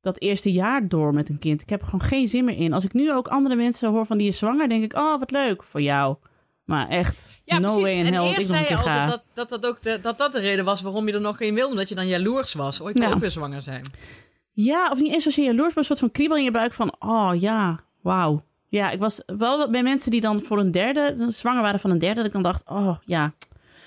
dat 0.00 0.20
eerste 0.20 0.52
jaar 0.52 0.88
door 0.88 1.14
met 1.14 1.28
een 1.28 1.38
kind. 1.38 1.60
Ik 1.62 1.68
heb 1.68 1.80
er 1.80 1.84
gewoon 1.86 2.06
geen 2.08 2.28
zin 2.28 2.44
meer 2.44 2.56
in. 2.56 2.72
Als 2.72 2.84
ik 2.84 2.92
nu 2.92 3.12
ook 3.12 3.28
andere 3.28 3.54
mensen 3.54 3.90
hoor 3.90 4.06
van 4.06 4.18
die 4.18 4.28
is 4.28 4.38
zwanger... 4.38 4.68
denk 4.68 4.82
ik, 4.84 4.94
oh, 4.94 5.18
wat 5.18 5.30
leuk 5.30 5.62
voor 5.62 5.82
jou. 5.82 6.16
Maar 6.64 6.88
echt, 6.88 7.30
Ja, 7.44 7.58
no 7.58 7.62
precies. 7.66 7.82
way 7.82 7.92
in 7.92 8.06
en 8.06 8.12
hell 8.12 8.28
ik 8.30 8.36
eerst 8.36 8.48
zei 8.48 8.62
je 8.68 8.76
ga. 8.76 9.00
altijd 9.00 9.08
dat, 9.34 9.48
dat, 9.48 9.48
dat, 9.62 9.70
ook 9.70 9.82
de, 9.82 9.98
dat 10.02 10.18
dat 10.18 10.32
de 10.32 10.38
reden 10.40 10.64
was 10.64 10.80
waarom 10.80 11.06
je 11.06 11.12
er 11.14 11.20
nog 11.20 11.36
geen 11.36 11.54
wilde. 11.54 11.70
Omdat 11.70 11.88
je 11.88 11.94
dan 11.94 12.06
jaloers 12.06 12.54
was. 12.54 12.80
Oh, 12.80 12.90
Ja. 12.92 13.10
ook 13.10 13.18
weer 13.18 13.30
zwanger 13.30 13.60
zijn. 13.60 13.84
Ja, 14.52 14.88
of 14.90 15.00
niet 15.00 15.12
eens 15.12 15.24
zozeer 15.24 15.44
jaloers, 15.44 15.68
maar 15.68 15.76
een 15.78 15.84
soort 15.84 15.98
van 15.98 16.10
kriebel 16.10 16.36
in 16.36 16.44
je 16.44 16.50
buik 16.50 16.72
van... 16.74 16.94
oh 16.98 17.30
ja, 17.38 17.80
wauw. 18.02 18.44
Ja, 18.72 18.90
ik 18.90 19.00
was 19.00 19.22
wel 19.26 19.70
bij 19.70 19.82
mensen 19.82 20.10
die 20.10 20.20
dan 20.20 20.40
voor 20.40 20.58
een 20.58 20.70
derde... 20.70 21.26
zwanger 21.28 21.62
waren 21.62 21.80
van 21.80 21.90
een 21.90 21.98
derde, 21.98 22.14
dat 22.14 22.24
ik 22.26 22.32
dan 22.32 22.42
dacht, 22.42 22.68
oh 22.68 22.96
ja. 23.04 23.34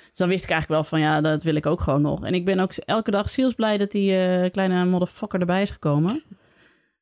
Dus 0.09 0.17
dan 0.17 0.27
wist 0.27 0.43
ik 0.43 0.49
eigenlijk 0.49 0.81
wel 0.81 0.89
van, 0.89 0.99
ja, 0.99 1.21
dat 1.21 1.43
wil 1.43 1.55
ik 1.55 1.65
ook 1.65 1.81
gewoon 1.81 2.01
nog. 2.01 2.25
En 2.25 2.33
ik 2.33 2.45
ben 2.45 2.59
ook 2.59 2.73
elke 2.73 3.11
dag 3.11 3.29
zielsblij 3.29 3.77
dat 3.77 3.91
die 3.91 4.17
eh, 4.17 4.51
kleine 4.51 4.85
motherfucker 4.85 5.39
erbij 5.39 5.61
is 5.61 5.71
gekomen. 5.71 6.23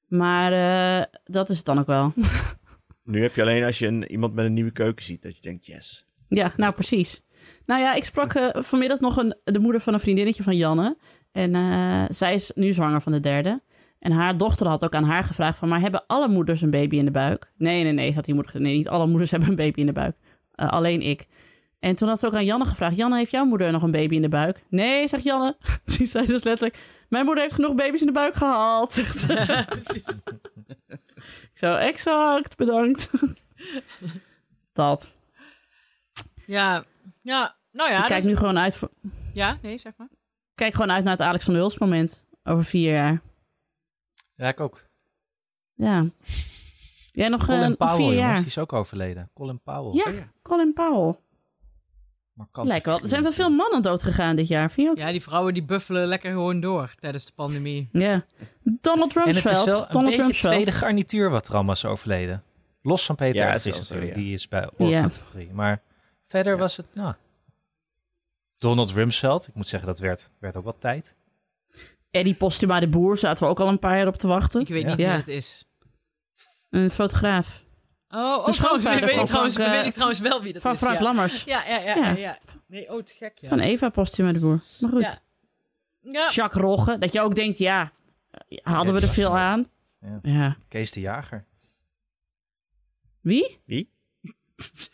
Maar 0.08 0.52
eh, 0.52 1.06
dat 1.26 1.50
is 1.50 1.58
het 1.58 1.66
dan 1.66 1.80
ook 1.80 1.88
wel. 1.88 2.14
Nu 3.04 3.22
heb 3.22 3.36
je 3.36 3.42
alleen 3.42 3.64
als 3.64 3.80
je 3.80 3.88
een, 3.88 4.12
iemand 4.12 4.34
met 4.34 4.46
een 4.46 4.54
nieuwe 4.54 4.72
keuken 4.72 5.06
ziet, 5.06 5.22
dat 5.22 5.36
je 5.36 5.42
denkt, 5.42 5.66
yes. 5.66 6.06
Ja, 6.28 6.54
nou 6.58 6.74
precies. 6.74 7.22
Nou 7.66 7.82
ja, 7.82 7.94
ik 7.94 8.04
sprak 8.04 8.34
eh, 8.34 8.62
vanmiddag 8.62 9.00
nog 9.00 9.18
een, 9.18 9.36
de 9.44 9.60
moeder 9.60 9.82
van 9.82 9.94
een 9.94 10.00
vriendinnetje 10.00 10.44
van 10.44 10.58
Janne. 10.58 10.98
En 11.32 11.56
zij 12.10 12.34
is 12.34 12.52
nu 12.56 12.72
zwanger 12.72 13.02
van 13.02 13.12
de 13.12 13.20
derde. 13.20 13.62
En 14.04 14.12
haar 14.12 14.38
dochter 14.38 14.68
had 14.68 14.84
ook 14.84 14.96
aan 14.96 15.04
haar 15.04 15.24
gevraagd 15.24 15.58
van... 15.58 15.70
maar 15.70 15.80
hebben 15.80 16.04
alle 16.08 16.28
moeders 16.28 16.62
een 16.62 16.70
baby 16.70 16.98
in 16.98 17.06
de 17.06 17.12
buik? 17.12 17.52
Nee, 17.58 17.84
nee, 17.84 17.92
nee, 17.92 18.14
had 18.14 18.26
die 18.26 18.34
moeder. 18.34 18.62
Nee, 18.62 18.76
niet 18.76 18.90
alle 18.90 19.08
moeders 19.08 19.32
hebben 19.32 19.50
een 19.50 19.56
baby 19.56 19.80
in 19.80 19.86
de 19.86 19.92
buik. 19.92 20.16
Eh, 20.56 20.70
alleen 20.70 21.02
ik. 21.02 21.28
En 21.80 21.96
toen 21.96 22.08
had 22.08 22.20
ze 22.20 22.28
ook 22.28 22.34
aan 22.34 22.46
Janne 22.46 22.66
gevraagd... 22.66 22.96
Janne, 22.96 23.18
heeft 23.18 23.32
jouw 23.32 23.46
moeder 23.46 23.72
nog 23.72 23.84
een 23.84 23.92
baby 23.92 24.16
in 24.16 24.22
de 24.22 24.30
buik? 24.30 24.64
Nee, 24.70 25.08
zegt 25.08 25.24
Janne. 25.24 25.58
Die 25.98 26.06
zei 26.06 26.26
dus 26.26 26.44
letterlijk... 26.44 26.80
Mijn 27.10 27.26
moeder 27.26 27.44
heeft 27.44 27.56
genoeg 27.56 27.76
baby's 27.76 28.00
in 28.00 28.06
de 28.06 28.14
buik 28.14 28.36
gehad, 28.36 28.94
zegt 28.94 29.20
ze. 29.20 29.66
ik 31.24 31.52
zo, 31.54 31.76
exact, 31.76 32.58
bedankt. 32.58 33.12
Dat. 34.74 35.16
Ja, 36.46 36.84
ja. 37.22 37.56
Nou 37.72 37.92
ja. 37.92 38.02
ik 38.02 38.08
kijk 38.08 38.22
dus- 38.22 38.32
nu 38.32 38.38
gewoon 38.38 38.60
uit 38.60 38.76
voor... 38.76 38.90
Ja, 39.34 39.58
nee, 39.62 39.78
zeg 39.78 39.94
maar. 39.98 40.10
kijk 40.56 40.74
gewoon 40.74 40.92
uit 40.92 41.04
naar 41.04 41.14
het 41.14 41.22
Alex 41.22 41.44
van 41.44 41.54
der 41.54 41.62
Hulst 41.62 41.80
moment. 41.80 42.26
Over 42.44 42.66
vier 42.66 42.92
jaar. 42.94 43.22
Ja, 44.36 44.48
ik 44.48 44.60
ook. 44.60 44.86
Ja. 45.74 46.06
Jij 47.12 47.28
nog, 47.30 47.42
eh, 47.42 47.48
Colin 47.48 47.68
nog 47.70 47.78
Powell, 47.78 47.96
vier 47.96 48.06
jongens, 48.06 48.22
jaar. 48.22 48.36
die 48.38 48.46
is 48.46 48.58
ook 48.58 48.74
overleden. 48.74 49.30
Colin 49.34 49.62
Powell. 49.62 49.94
Ja, 50.04 50.12
Oh 50.12 50.14
ja. 50.18 50.32
Colin 50.42 50.74
Powell. 50.74 51.16
Lijkt 52.52 52.86
wel. 52.86 53.00
Er 53.00 53.08
zijn 53.08 53.24
wel 53.24 53.32
veel 53.32 53.50
mannen 53.50 53.82
dood 53.82 54.04
gegaan 54.04 54.36
dit 54.36 54.48
jaar. 54.48 54.72
Vind 54.72 54.88
je 54.88 54.92
ook? 54.94 54.98
Ja, 55.00 55.12
die 55.12 55.22
vrouwen 55.22 55.54
die 55.54 55.64
buffelen 55.66 56.08
lekker 56.08 56.32
gewoon 56.32 56.60
door 56.60 56.94
tijdens 57.00 57.26
de 57.26 57.32
pandemie. 57.36 57.90
Ja. 57.92 58.26
Donald 58.64 59.16
En 59.16 59.22
het 59.22 59.30
Rumsfeld. 59.34 59.68
is 59.68 59.74
wel 59.74 59.82
een 59.82 59.88
Donald 59.92 60.06
beetje 60.10 60.22
Rumsfeld. 60.24 60.54
tweede 60.54 60.72
garnituur 60.72 61.30
wat 61.30 61.48
er 61.48 61.54
allemaal 61.54 61.74
is 61.74 61.86
overleden. 61.86 62.44
Los 62.82 63.06
van 63.06 63.16
Peter 63.16 63.42
Ja, 63.42 63.48
ja, 63.48 63.54
het 63.54 63.66
is 63.66 63.80
natuurlijk. 63.80 64.16
ja. 64.16 64.22
Die 64.22 64.34
is 64.34 64.48
bij 64.48 64.70
oorcategorie. 64.78 65.50
Maar 65.54 65.82
verder 66.26 66.58
was 66.58 66.78
het, 66.78 66.86
nou... 66.94 67.14
Donald 68.58 68.92
Rumsfeld. 68.92 69.48
Ik 69.48 69.54
moet 69.54 69.68
zeggen, 69.68 69.90
dat 69.90 70.00
werd, 70.00 70.30
werd 70.40 70.58
ook 70.58 70.64
wat 70.64 70.82
tijd. 70.82 71.16
Eddie 72.14 72.34
Postuma 72.36 72.80
de 72.80 72.88
Boer 72.88 73.18
zaten 73.18 73.44
we 73.44 73.50
ook 73.50 73.60
al 73.60 73.68
een 73.68 73.80
paar 73.80 73.98
jaar 73.98 74.08
op 74.08 74.16
te 74.16 74.28
wachten. 74.28 74.62
Ik 74.62 74.68
weet 74.68 74.82
Ja. 74.82 74.90
niet 74.90 75.00
Ja. 75.00 75.08
wie 75.08 75.18
het 75.18 75.28
is. 75.28 75.66
Een 76.70 76.90
fotograaf. 76.90 77.64
Oh, 78.10 78.20
oh 78.20 78.50
trouwens, 78.50 78.84
weet, 79.00 79.02
ik 79.02 79.10
van 79.10 79.26
trouwens, 79.26 79.56
Frank, 79.56 79.70
eh, 79.70 79.76
weet 79.76 79.86
ik 79.86 79.94
trouwens 79.94 80.20
wel 80.20 80.42
wie 80.42 80.54
dat 80.54 80.62
Van 80.62 80.72
is. 80.72 80.78
Frank 80.78 80.98
ja. 80.98 81.04
Lammers. 81.04 81.44
Ja, 81.44 81.64
ja, 81.66 81.80
ja, 81.80 81.96
Ja. 81.96 82.08
ja, 82.10 82.18
ja. 82.18 82.38
Nee, 82.68 82.92
oh, 82.94 83.02
te 83.04 83.14
gek, 83.14 83.38
ja. 83.38 83.48
Van 83.50 83.60
Eva 83.60 83.90
Postuma 83.90 84.32
de 84.32 84.40
Boer. 84.40 84.62
Maar 84.80 84.90
goed. 84.90 85.02
Ja. 85.02 85.20
Ja, 86.00 86.30
Jacques 86.32 86.64
Rogge. 86.64 86.98
Dat 86.98 87.12
je 87.12 87.22
ook 87.22 87.36
denkt, 87.36 87.58
ja, 87.58 87.92
hadden 88.64 88.94
we 88.94 89.02
er 89.02 89.08
veel 89.08 89.38
aan? 89.38 89.70
Ja. 90.00 90.20
Ja. 90.22 90.58
Kees 90.68 90.92
de 90.92 91.00
Jager. 91.00 91.46
Wie? 93.22 93.62
Wie? 93.66 93.93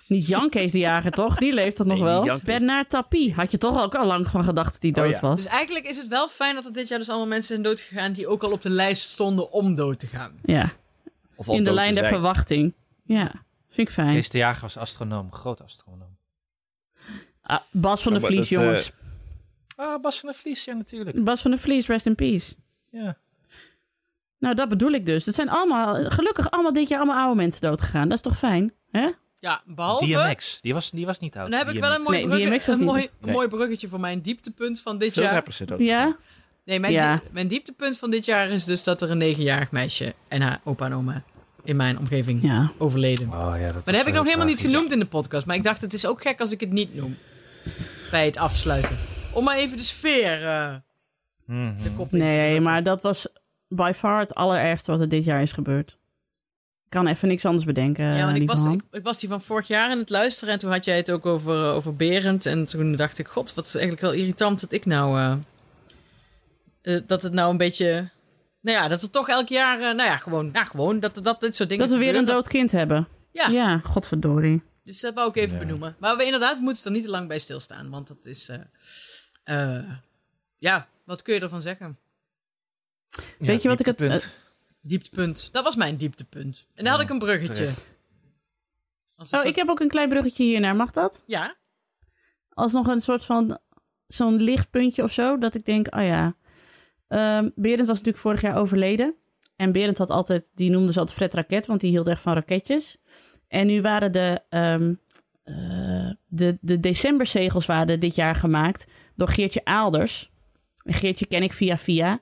Niet 0.07 0.27
Jan 0.27 0.49
Kees 0.49 0.71
de 0.71 0.79
Jager, 0.79 1.11
toch? 1.11 1.35
Die 1.37 1.53
leeft 1.53 1.75
toch 1.75 1.85
nog 1.87 1.95
Nee, 1.97 2.05
wel? 2.05 2.39
Bernard 2.43 2.89
Tapie. 2.89 3.33
Had 3.33 3.51
je 3.51 3.57
toch 3.57 3.81
ook 3.81 3.95
al 3.95 4.05
lang 4.05 4.27
van 4.27 4.43
gedacht 4.43 4.71
dat 4.73 4.81
hij 4.81 4.89
Oh, 4.89 4.95
dood 5.09 5.21
ja. 5.21 5.27
was? 5.27 5.35
dus 5.35 5.45
eigenlijk 5.51 5.85
is 5.85 5.97
het 5.97 6.07
wel 6.07 6.27
fijn 6.27 6.55
dat 6.55 6.65
er 6.65 6.73
dit 6.73 6.87
jaar 6.87 6.99
dus 6.99 7.09
allemaal 7.09 7.27
mensen 7.27 7.47
zijn 7.47 7.61
doodgegaan 7.61 8.11
die 8.13 8.27
ook 8.27 8.43
al 8.43 8.51
op 8.51 8.61
de 8.61 8.69
lijst 8.69 9.09
stonden 9.09 9.51
om 9.51 9.75
dood 9.75 9.99
te 9.99 10.07
gaan. 10.07 10.39
Ja. 10.43 10.71
Of 11.35 11.47
al 11.47 11.53
In 11.53 11.59
de 11.59 11.65
dood 11.65 11.75
lijn 11.75 11.95
der 11.95 12.05
verwachting. 12.05 12.73
Ja, 13.03 13.31
vind 13.69 13.87
ik 13.87 13.93
fijn. 13.93 14.13
Kees 14.13 14.29
de 14.29 14.37
Jager 14.37 14.61
was 14.61 14.77
astronoom. 14.77 15.31
Groot 15.33 15.61
astronoom. 15.63 16.17
Ah, 17.41 17.59
Bas 17.71 18.01
van 18.01 18.11
der 18.11 18.21
Maar 18.21 18.31
Vlies, 18.31 18.49
dat, 18.49 18.59
eh, 18.59 18.65
jongens. 18.65 18.91
Ah, 19.75 20.01
Bas 20.01 20.19
van 20.19 20.29
der 20.29 20.39
Vlies, 20.39 20.65
ja 20.65 20.73
natuurlijk. 20.73 21.23
Bas 21.23 21.41
van 21.41 21.51
der 21.51 21.59
Vlies, 21.59 21.87
rest 21.87 22.05
in 22.05 22.15
peace. 22.15 22.55
Ja. 22.91 23.17
Nou, 24.39 24.55
dat 24.55 24.69
bedoel 24.69 24.91
ik 24.91 25.05
dus. 25.05 25.25
Het 25.25 25.35
zijn 25.35 25.49
allemaal, 25.49 26.09
gelukkig 26.11 26.51
allemaal 26.51 26.73
dit 26.73 26.87
jaar 26.87 26.99
allemaal 26.99 27.21
oude 27.23 27.35
mensen 27.35 27.61
doodgegaan. 27.61 28.07
Dat 28.09 28.17
is 28.17 28.23
toch 28.23 28.37
fijn? 28.37 28.73
Hè? 28.91 29.09
Ja, 29.39 29.61
behalve... 29.65 30.05
DMX. 30.05 30.57
Die 30.61 30.73
was, 30.73 30.91
die 30.91 31.05
was 31.05 31.19
niet 31.19 31.35
oud. 31.37 31.49
Dan 31.49 31.59
heb 31.59 31.69
ik 31.69 31.79
wel 31.79 31.93
een 31.95 32.01
mooi, 32.01 32.17
Nee, 32.17 32.27
brugge- 32.27 32.45
DMX 32.49 32.67
was 32.67 32.77
een 32.77 32.83
mooi, 32.83 33.07
Nee. 33.19 33.33
mooi 33.33 33.47
bruggetje 33.47 33.87
voor 33.87 33.99
mijn 33.99 34.21
dieptepunt 34.21 34.81
van 34.81 34.97
dit 34.97 35.13
Veel 35.13 35.23
jaar. 35.23 35.33
rappers 35.33 35.55
zijn 35.55 35.69
dood. 35.69 35.79
Ja? 35.79 36.17
Nee, 36.65 36.79
mijn, 36.79 36.93
Ja. 36.93 37.21
mijn 37.31 37.47
dieptepunt 37.47 37.97
van 37.97 38.09
dit 38.11 38.25
jaar 38.25 38.49
is 38.49 38.65
dus 38.65 38.83
dat 38.83 39.01
er 39.01 39.11
een 39.11 39.17
negenjarig 39.17 39.71
meisje 39.71 40.13
en 40.27 40.41
haar 40.41 40.59
opa 40.63 40.85
en 40.85 40.93
oma 40.93 41.23
in 41.63 41.75
mijn 41.75 41.97
omgeving 41.97 42.41
Ja. 42.43 42.71
overleden. 42.77 43.27
Oh, 43.27 43.33
ja, 43.33 43.63
dat 43.63 43.73
Maar 43.73 43.81
dat 43.83 43.95
heb 43.95 44.07
ik 44.07 44.13
nog 44.13 44.25
helemaal 44.25 44.45
niet 44.45 44.59
genoemd 44.59 44.91
in 44.91 44.99
de 44.99 45.05
podcast. 45.05 45.45
Maar 45.45 45.55
ik 45.55 45.63
dacht, 45.63 45.81
het 45.81 45.93
is 45.93 46.05
ook 46.05 46.21
gek 46.21 46.39
als 46.39 46.51
ik 46.51 46.59
het 46.59 46.71
niet 46.71 46.95
noem. 46.95 47.17
Bij 48.11 48.25
het 48.25 48.37
afsluiten. 48.37 48.97
Om 49.33 49.43
maar 49.43 49.55
even 49.57 49.77
de 49.77 49.83
sfeer 49.83 50.39
de 51.47 51.91
kop 51.95 52.13
in 52.13 52.19
te 52.19 52.25
Nee, 52.25 52.61
maar 52.61 52.83
dat 52.83 53.01
was 53.01 53.27
by 53.67 53.91
far 53.95 54.19
het 54.19 54.35
allerergste 54.35 54.91
wat 54.91 54.99
er 54.99 55.09
dit 55.09 55.23
jaar 55.23 55.41
is 55.41 55.51
gebeurd. 55.51 55.97
Ik 56.89 56.95
kan 56.95 57.07
even 57.07 57.27
niks 57.27 57.45
anders 57.45 57.65
bedenken. 57.65 58.05
Ja, 58.05 58.25
want 58.25 58.37
ik 58.37 58.47
was, 58.47 58.65
ik, 58.65 58.81
ik 58.91 59.03
was 59.03 59.19
die 59.19 59.29
van 59.29 59.41
vorig 59.41 59.67
jaar 59.67 59.89
aan 59.89 59.97
het 59.97 60.09
luisteren. 60.09 60.53
En 60.53 60.59
toen 60.59 60.71
had 60.71 60.85
jij 60.85 60.97
het 60.97 61.11
ook 61.11 61.25
over, 61.25 61.63
eh, 61.69 61.75
over 61.75 61.95
Berend. 61.95 62.45
En 62.45 62.65
toen 62.65 62.95
dacht 62.95 63.17
ik, 63.17 63.27
god, 63.27 63.53
wat 63.53 63.65
is 63.65 63.73
eigenlijk 63.75 64.01
wel 64.03 64.11
irritant 64.13 64.59
dat 64.61 64.71
ik 64.71 64.85
nou... 64.85 65.19
eh, 65.19 65.35
eh, 66.95 67.01
dat 67.07 67.21
het 67.23 67.33
nou 67.33 67.51
een 67.51 67.57
beetje... 67.57 68.09
Nou 68.61 68.77
ja, 68.77 68.87
dat 68.87 69.01
er 69.01 69.09
toch 69.09 69.29
elk 69.29 69.47
jaar... 69.47 69.75
eh, 69.77 69.81
nou 69.95 70.09
ja, 70.09 70.17
gewoon, 70.17 70.49
ja, 70.53 70.63
gewoon 70.65 70.99
dat, 70.99 71.19
dat 71.23 71.39
dit 71.41 71.55
soort 71.55 71.69
dingen 71.69 71.87
Dat 71.87 71.97
we 71.97 72.03
weer 72.03 72.15
een 72.15 72.25
dood 72.25 72.47
kind 72.47 72.71
hebben. 72.71 73.07
Ja, 73.31 73.47
Ja, 73.47 73.81
godverdorie. 73.83 74.61
dus 74.83 74.99
dat 74.99 75.13
wou 75.13 75.29
ik 75.29 75.35
even 75.35 75.53
Ja. 75.53 75.65
benoemen. 75.65 75.95
Maar 75.99 76.17
we 76.17 76.23
inderdaad 76.25 76.59
moeten 76.59 76.85
er 76.85 76.91
niet 76.91 77.03
te 77.03 77.09
lang 77.09 77.27
bij 77.27 77.39
stilstaan. 77.39 77.89
Want 77.89 78.07
dat 78.07 78.25
is... 78.25 78.49
eh, 78.49 79.75
eh, 79.77 79.83
ja, 80.57 80.87
wat 81.05 81.21
kun 81.21 81.33
je 81.33 81.39
ervan 81.39 81.61
zeggen? 81.61 81.97
Weet 83.39 83.61
je 83.61 83.67
wat 83.67 83.79
ik 83.79 83.85
het- 83.85 84.29
dieptepunt. 84.81 85.49
Dat 85.53 85.63
was 85.63 85.75
mijn 85.75 85.97
dieptepunt. 85.97 86.67
En 86.75 86.83
dan 86.83 86.93
had 86.93 87.01
ik 87.01 87.09
een 87.09 87.19
bruggetje. 87.19 87.53
terecht. 87.53 87.77
Als 89.15 89.31
een 89.31 89.37
Oh, 89.37 89.43
soort- 89.43 89.45
ik 89.45 89.55
heb 89.55 89.69
ook 89.69 89.79
een 89.79 89.87
klein 89.87 90.09
bruggetje 90.09 90.43
hiernaar. 90.43 90.75
Mag 90.75 90.91
dat? 90.91 91.23
Ja, 91.25 91.55
Als 92.49 92.71
nog 92.73 92.87
een 92.87 92.99
soort 93.01 93.25
van 93.25 93.57
zo'n 94.07 94.41
lichtpuntje 94.41 95.03
of 95.03 95.11
zo. 95.11 95.37
Dat 95.37 95.55
ik 95.55 95.65
denk, 95.65 95.95
oh 95.95 96.03
ja. 96.03 96.35
Ehm 97.07 97.49
Berend 97.55 97.87
was 97.87 97.97
natuurlijk 97.97 98.17
vorig 98.17 98.41
jaar 98.41 98.57
overleden. 98.57 99.15
En 99.55 99.71
Berend 99.71 99.97
had 99.97 100.09
altijd, 100.09 100.49
die 100.55 100.69
noemde 100.69 100.91
ze 100.93 100.99
altijd 100.99 101.17
Fred 101.17 101.33
Raket, 101.33 101.65
want 101.65 101.79
die 101.81 101.89
hield 101.89 102.07
echt 102.07 102.21
van 102.21 102.33
raketjes. 102.33 102.97
En 103.47 103.67
nu 103.67 103.81
waren 103.81 104.11
de, 104.11 104.41
ehm 104.49 104.93
eh, 105.43 106.11
de, 106.27 106.57
de 106.61 106.79
decemberzegels 106.79 107.65
waren 107.65 107.99
dit 107.99 108.15
jaar 108.15 108.35
gemaakt 108.35 108.85
door 109.15 109.27
Geertje 109.29 109.65
Aalders. 109.65 110.31
En 110.83 110.93
Geertje 110.93 111.25
ken 111.25 111.43
ik 111.43 111.53
via 111.53 111.77
via. 111.77 112.19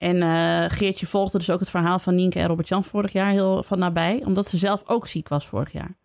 En 0.00 0.22
eh, 0.22 0.64
Geertje 0.70 1.06
volgde 1.06 1.38
dus 1.38 1.50
ook 1.50 1.60
het 1.60 1.70
verhaal 1.70 1.98
van 1.98 2.14
Nienke 2.14 2.38
en 2.38 2.46
Robert-Jan 2.46 2.84
vorig 2.84 3.12
jaar 3.12 3.30
heel 3.30 3.62
van 3.62 3.78
nabij. 3.78 4.22
Omdat 4.24 4.46
ze 4.48 4.56
zelf 4.56 4.82
ook 4.86 5.06
ziek 5.06 5.28
was 5.28 5.46
vorig 5.46 5.72
jaar. 5.72 5.96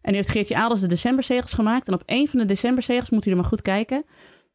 En 0.00 0.10
nu 0.10 0.16
heeft 0.16 0.28
Geertje 0.28 0.56
Adels 0.56 0.80
de 0.80 0.86
decemberzegels 0.86 1.52
gemaakt. 1.52 1.88
En 1.88 1.94
op 1.94 2.02
één 2.06 2.28
van 2.28 2.38
de 2.40 2.44
decemberzegels, 2.44 3.10
moet 3.10 3.26
u 3.26 3.30
er 3.30 3.36
maar 3.36 3.44
goed 3.44 3.62
kijken... 3.62 4.04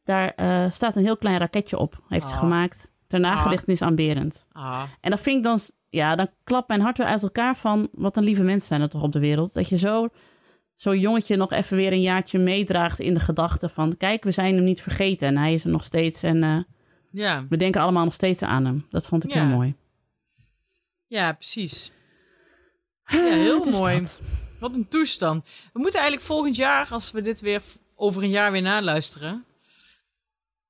daar 0.04 0.32
eh, 0.36 0.64
staat 0.70 0.96
een 0.96 1.04
heel 1.04 1.16
klein 1.16 1.38
raketje 1.38 1.78
op. 1.78 2.02
Heeft 2.08 2.28
ze 2.28 2.32
Ah. 2.34 2.38
gemaakt. 2.38 2.92
Ter 3.06 3.20
nagedachtenis 3.20 3.82
aan 3.82 3.94
Berend. 3.94 4.46
Ah, 4.52 4.82
En 5.00 5.10
dat 5.10 5.20
vind 5.20 5.36
ik 5.36 5.42
dan... 5.42 5.58
Ja, 5.88 6.16
dan 6.16 6.28
klapt 6.44 6.68
mijn 6.68 6.80
hart 6.80 6.98
weer 6.98 7.06
uit 7.06 7.22
elkaar 7.22 7.56
van... 7.56 7.88
wat 7.92 8.16
een 8.16 8.24
lieve 8.24 8.42
mensen 8.42 8.68
zijn 8.68 8.80
er 8.80 8.88
toch 8.88 9.02
op 9.02 9.12
de 9.12 9.18
wereld. 9.18 9.54
Dat 9.54 9.68
je 9.68 9.76
zo... 9.78 10.08
Zo'n 10.74 10.98
jongetje 10.98 11.36
nog 11.36 11.52
even 11.52 11.76
weer 11.76 11.92
een 11.92 12.00
jaartje 12.00 12.38
meedraagt 12.38 13.00
in 13.00 13.14
de 13.14 13.20
gedachte 13.20 13.68
van... 13.68 13.96
kijk, 13.96 14.24
we 14.24 14.30
zijn 14.30 14.54
hem 14.54 14.64
niet 14.64 14.82
vergeten 14.82 15.28
en 15.28 15.36
hij 15.36 15.52
is 15.52 15.64
er 15.64 15.70
nog 15.70 15.84
steeds. 15.84 16.22
En 16.22 16.42
eh, 16.42 16.56
ja. 17.10 17.46
we 17.48 17.56
denken 17.56 17.80
allemaal 17.80 18.04
nog 18.04 18.14
steeds 18.14 18.42
aan 18.42 18.64
hem. 18.64 18.86
Dat 18.90 19.06
vond 19.06 19.24
ik 19.24 19.32
Ja. 19.32 19.40
heel 19.46 19.56
mooi. 19.56 19.74
ja, 21.06 21.32
precies. 21.32 21.92
Ja, 23.06 23.18
heel 23.20 23.64
Dus 23.64 23.74
mooi. 23.74 23.96
dat. 24.00 24.20
Wat 24.60 24.76
een 24.76 24.88
toestand. 24.88 25.48
We 25.72 25.78
moeten 25.80 26.00
eigenlijk 26.00 26.28
volgend 26.30 26.56
jaar, 26.56 26.88
als 26.90 27.10
we 27.10 27.22
dit 27.22 27.40
weer 27.40 27.62
over 27.94 28.22
een 28.22 28.30
jaar 28.30 28.52
weer 28.52 28.62
naluisteren, 28.62 29.44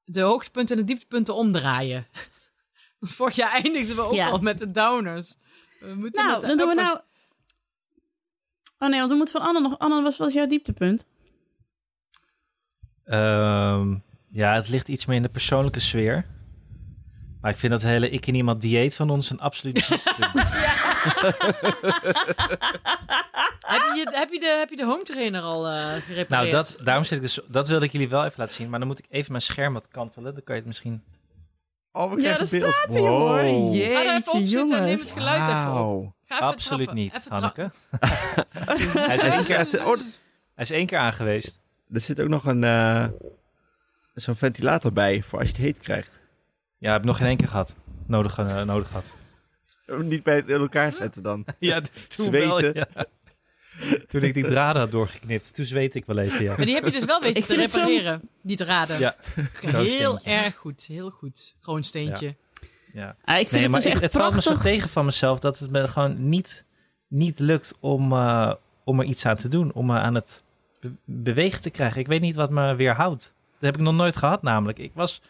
de 0.05 0.21
hoogtepunten 0.21 0.77
en 0.77 0.81
de 0.87 0.89
dieptepunten 0.93 1.35
omdraaien. 1.35 2.07
Want 2.99 3.15
vorig 3.15 3.37
jaar 3.37 3.53
eindigden 3.53 3.97
we 3.97 4.03
ook 4.03 4.13
Ja. 4.15 4.29
al 4.29 4.39
met 4.39 4.59
de 4.59 4.71
downers. 4.71 5.37
We 5.81 5.95
moeten 5.95 6.25
Nou, 6.27 6.41
dan 6.47 6.57
doen 6.57 6.69
we 6.69 6.75
nou... 6.75 7.01
Oh 8.79 8.89
nee, 8.89 8.99
want 8.99 9.11
we 9.11 9.17
moeten 9.17 9.41
van 9.41 9.49
Anne 9.49 9.61
nog... 9.61 9.79
Anne, 9.79 10.03
wat 10.03 10.17
was 10.17 10.33
jouw 10.33 10.47
dieptepunt? 10.47 11.07
Ehm, 13.05 13.97
ja, 14.31 14.55
het 14.55 14.69
ligt 14.69 14.89
iets 14.89 15.07
meer 15.07 15.17
in 15.17 15.23
de 15.23 15.29
persoonlijke 15.29 15.81
sfeer. 15.81 16.25
Maar 17.41 17.51
ik 17.51 17.57
vind 17.57 17.73
dat 17.73 17.83
hele 17.83 18.11
ik 18.11 18.27
en 18.27 18.35
iemand 18.35 18.61
dieet 18.61 18.95
van 18.97 19.11
ons 19.11 19.31
een 19.31 19.41
absoluut. 19.41 19.89
Heb 23.71 23.81
je, 23.95 24.07
heb, 24.11 24.31
je 24.33 24.39
de, 24.41 24.57
heb 24.59 24.71
je 24.71 24.77
de 24.77 24.85
home 24.85 25.03
trainer 25.05 25.41
al 25.43 25.69
eh 25.69 25.93
gerepareerd? 25.93 26.29
Nou, 26.29 26.51
dat, 26.51 26.79
daarom 26.83 27.05
zit 27.05 27.17
ik 27.17 27.23
dus, 27.23 27.39
dat 27.49 27.69
wilde 27.69 27.85
ik 27.85 27.93
jullie 27.93 28.09
wel 28.09 28.25
even 28.25 28.35
laten 28.39 28.55
zien. 28.55 28.71
Maar 28.71 28.79
dan 28.79 28.89
moet 28.89 28.99
ik 28.99 29.07
even 29.09 29.31
mijn 29.31 29.43
scherm 29.43 29.73
wat 29.73 29.89
kantelen. 29.89 30.33
Dan 30.35 30.43
kan 30.43 30.55
je 30.55 30.61
het 30.61 30.69
misschien... 30.69 31.03
Oh, 31.93 32.13
we 32.15 32.21
Ja, 32.21 32.35
krijgen 32.35 32.51
daar 32.51 32.61
beeld. 32.61 32.75
staat 32.75 32.93
hij 32.93 33.01
hoor. 33.03 33.43
Wow. 33.43 33.75
Jeetje, 33.75 33.93
Ga 33.95 34.05
er 34.05 34.17
even 34.17 34.33
op 34.33 34.43
zitten 34.47 34.77
en 34.79 34.85
neem 34.85 34.99
het 34.99 35.11
geluid 35.11 35.41
even 35.43 35.69
op. 35.69 35.75
Wauw. 35.75 36.15
Ga 36.25 36.35
even 36.37 36.47
Absoluut 36.47 36.85
trappen. 36.85 37.05
niet, 37.05 37.17
Even 37.17 37.33
Hanneke. 37.33 37.71
Hij 39.09 39.17
is 39.17 39.23
één 39.23 39.45
keer 39.45 39.57
Hij 40.55 40.65
is 40.65 40.71
één 40.71 40.87
keer 40.87 40.99
aangeweest. 40.99 41.61
er 41.93 42.01
zit 42.01 42.21
ook 42.21 42.29
nog 42.29 42.45
een 42.47 42.65
eh, 42.65 43.07
zo'n 44.21 44.35
ventilator 44.35 44.93
bij 44.93 45.23
voor 45.23 45.39
als 45.39 45.49
je 45.49 45.55
het 45.55 45.63
heet 45.65 45.79
krijgt. 45.79 46.21
Ja, 46.79 46.91
heb 46.93 47.01
ik 47.01 47.07
nog 47.07 47.17
geen 47.17 47.27
één 47.27 47.37
keer 47.37 47.49
gehad. 47.49 47.77
Nodig, 48.07 48.39
eh, 48.39 48.63
nodig 48.63 48.87
gehad. 48.89 49.17
Niet 50.03 50.23
bij 50.23 50.35
het 50.37 50.49
in 50.49 50.61
elkaar 50.61 50.93
zetten 50.93 51.23
dan. 51.23 51.45
Ja, 51.59 51.81
toen 52.09 52.31
wel, 52.31 52.59
Zweten. 52.59 52.87
ja. 52.95 53.05
Toen 54.07 54.23
ik 54.23 54.35
die 54.35 54.45
draden 54.45 54.83
had 54.83 54.91
doorgeknipt. 54.91 55.55
Toen 55.55 55.65
zweet 55.65 55.95
ik 55.95 56.05
wel 56.07 56.19
even, 56.19 56.45
ja. 56.45 56.55
Maar 56.57 56.67
die 56.67 56.75
heb 56.75 56.85
je 56.85 56.91
dus 56.91 57.05
wel 57.05 57.21
weten 57.21 57.41
Ik 57.43 57.47
te 57.49 57.57
repareren. 57.57 58.29
Die 58.43 58.57
draden. 58.57 58.99
Ja, 58.99 59.17
Heel 59.61 60.19
erg 60.23 60.57
goed. 60.57 60.85
Heel 60.87 61.11
goed. 61.11 61.57
Gewoon 61.61 61.85
steentje. 61.85 62.37
ja. 62.93 63.17
Ah, 63.25 63.35
ik 63.39 63.41
vind 63.49 63.51
Nee, 63.51 63.63
het 63.63 63.71
maar 63.71 63.81
dus 63.81 63.91
echt 63.93 64.01
het 64.01 64.13
valt 64.13 64.35
me 64.35 64.43
zo 64.43 64.57
tegen 64.59 64.89
van 64.89 65.05
mezelf 65.05 65.39
dat 65.41 65.59
het 65.59 65.71
me 65.71 65.89
gewoon 65.89 66.29
niet, 66.29 66.65
niet 67.09 67.39
lukt 67.39 67.75
om, 67.81 68.13
eh, 68.13 68.55
om 68.85 69.01
er 69.01 69.07
iets 69.07 69.27
aan 69.27 69.37
te 69.37 69.49
doen. 69.49 69.73
Om 69.73 69.87
me 69.87 69.99
aan 69.99 70.15
het 70.15 70.43
be- 70.81 70.97
bewegen 71.05 71.63
te 71.63 71.71
krijgen. 71.71 72.01
Ik 72.01 72.07
weet 72.07 72.21
niet 72.21 72.37
wat 72.37 72.51
me 72.51 72.75
weerhoudt. 72.75 73.35
Dat 73.61 73.71
heb 73.71 73.75
ik 73.77 73.81
nog 73.81 73.95
nooit 73.95 74.17
gehad 74.17 74.43
namelijk. 74.43 74.79
Ik 74.79 74.93
was... 74.95 75.23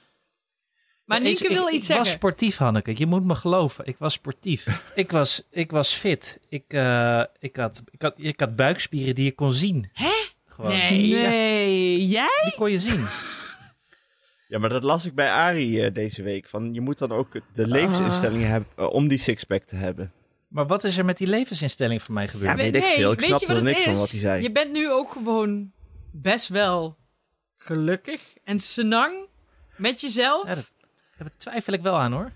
Maar 1.05 1.19
ik- 1.19 1.25
Nienke 1.25 1.45
ik- 1.45 1.51
wil 1.51 1.67
ik, 1.67 1.73
iets 1.75 1.87
was 1.89 1.97
zeggen. 1.97 2.15
sportief, 2.15 2.57
Hanneke. 2.57 2.93
Je 2.97 3.07
moet 3.07 3.25
me 3.25 3.35
geloven. 3.35 3.87
Ik 3.87 3.97
was 3.99 4.13
sportief. 4.13 4.83
ik, 4.95 5.11
was, 5.11 5.47
ik 5.51 5.71
was 5.71 5.93
fit. 5.93 6.41
Ik, 6.49 6.65
eh, 6.69 7.23
ik, 7.39 7.57
had, 7.57 7.83
ik, 7.91 8.03
had, 8.03 8.15
ik 8.17 8.41
had 8.41 8.57
buikspieren 8.57 9.15
die 9.15 9.25
je 9.25 9.33
kon 9.35 9.53
zien. 9.53 9.91
Hè? 9.93 10.13
Gewoon. 10.47 10.71
Nee. 10.71 11.13
Nee, 11.13 12.07
jij? 12.07 12.41
Die 12.45 12.55
kon 12.57 12.71
je 12.71 12.79
zien. 12.79 13.07
Ja, 14.49 14.59
maar 14.59 14.69
dat 14.69 14.83
las 14.83 15.07
ik 15.07 15.15
bij 15.15 15.31
Arie 15.31 15.85
eh, 15.85 15.95
deze 15.95 16.23
week. 16.23 16.49
Van, 16.49 16.75
je 16.75 16.81
moet 16.81 16.99
dan 16.99 17.13
ook 17.13 17.33
de 17.55 17.67
levensinstellingen 17.67 18.49
hebben 18.49 18.69
eh, 18.77 18.93
om 18.93 19.09
die 19.09 19.19
sixpack 19.19 19.63
te 19.65 19.77
hebben. 19.77 20.13
Maar 20.49 20.67
wat 20.67 20.85
is 20.85 20.99
er 20.99 21.05
met 21.05 21.17
die 21.17 21.27
levensinstelling 21.27 22.03
voor 22.03 22.15
mij 22.15 22.29
gebeurd? 22.29 22.51
Ja, 22.51 22.57
weet 22.57 22.75
ik 22.75 22.83
veel. 22.83 23.13
Ik 23.13 23.21
wat 23.21 23.43
er 23.49 23.63
niks 23.63 23.83
van 23.83 23.95
wat 23.95 24.11
hij 24.11 24.19
zei. 24.21 24.43
Je 24.43 24.53
bent 24.53 24.73
nu 24.73 24.91
ook 24.91 25.13
gewoon 25.13 25.73
best 26.13 26.49
wel 26.49 26.97
gelukkig 27.63 28.23
en 28.45 28.61
senang 28.61 29.27
met 29.77 30.01
jezelf. 30.01 30.47
Ja, 30.47 30.55
dat, 30.55 30.69
daar 31.19 31.37
twijfel 31.37 31.73
ik 31.73 31.83
wel 31.83 31.95
aan 31.99 32.13
hoor. 32.13 32.33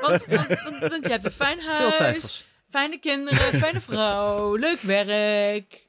Want, 0.00 0.26
want, 0.36 0.46
want, 0.62 0.78
want 0.78 1.04
je 1.04 1.10
hebt 1.10 1.24
een 1.24 1.30
fijn 1.30 1.60
huis, 1.60 2.46
fijne 2.70 2.98
kinderen, 2.98 3.58
fijne 3.58 3.80
vrouw, 3.80 4.54
leuk 4.66 4.80
werk. 4.80 5.88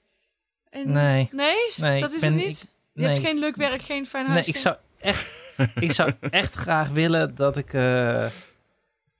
En, 0.69 0.91
Nee. 0.93 1.29
Nee? 1.31 1.71
Nee, 1.75 2.01
dat 2.01 2.11
is 2.11 2.21
ben- 2.21 2.33
het 2.33 2.45
niet? 2.45 2.63
ik- 2.63 2.69
Je 3.01 3.07
hebt 3.07 3.19
geen 3.19 3.37
leuk 3.39 3.55
werk, 3.55 3.81
geen 3.81 4.05
fijn 4.05 4.25
huis? 4.25 4.45
Nee, 4.45 4.55
ik 4.55 4.61
zou 4.61 4.75
echt, 4.99 5.31
ik 5.75 5.91
zou 5.91 6.13
echt 6.19 6.53
graag 6.53 6.87
willen 6.89 7.35
dat 7.35 7.57
ik, 7.57 7.73
eh, 7.73 8.25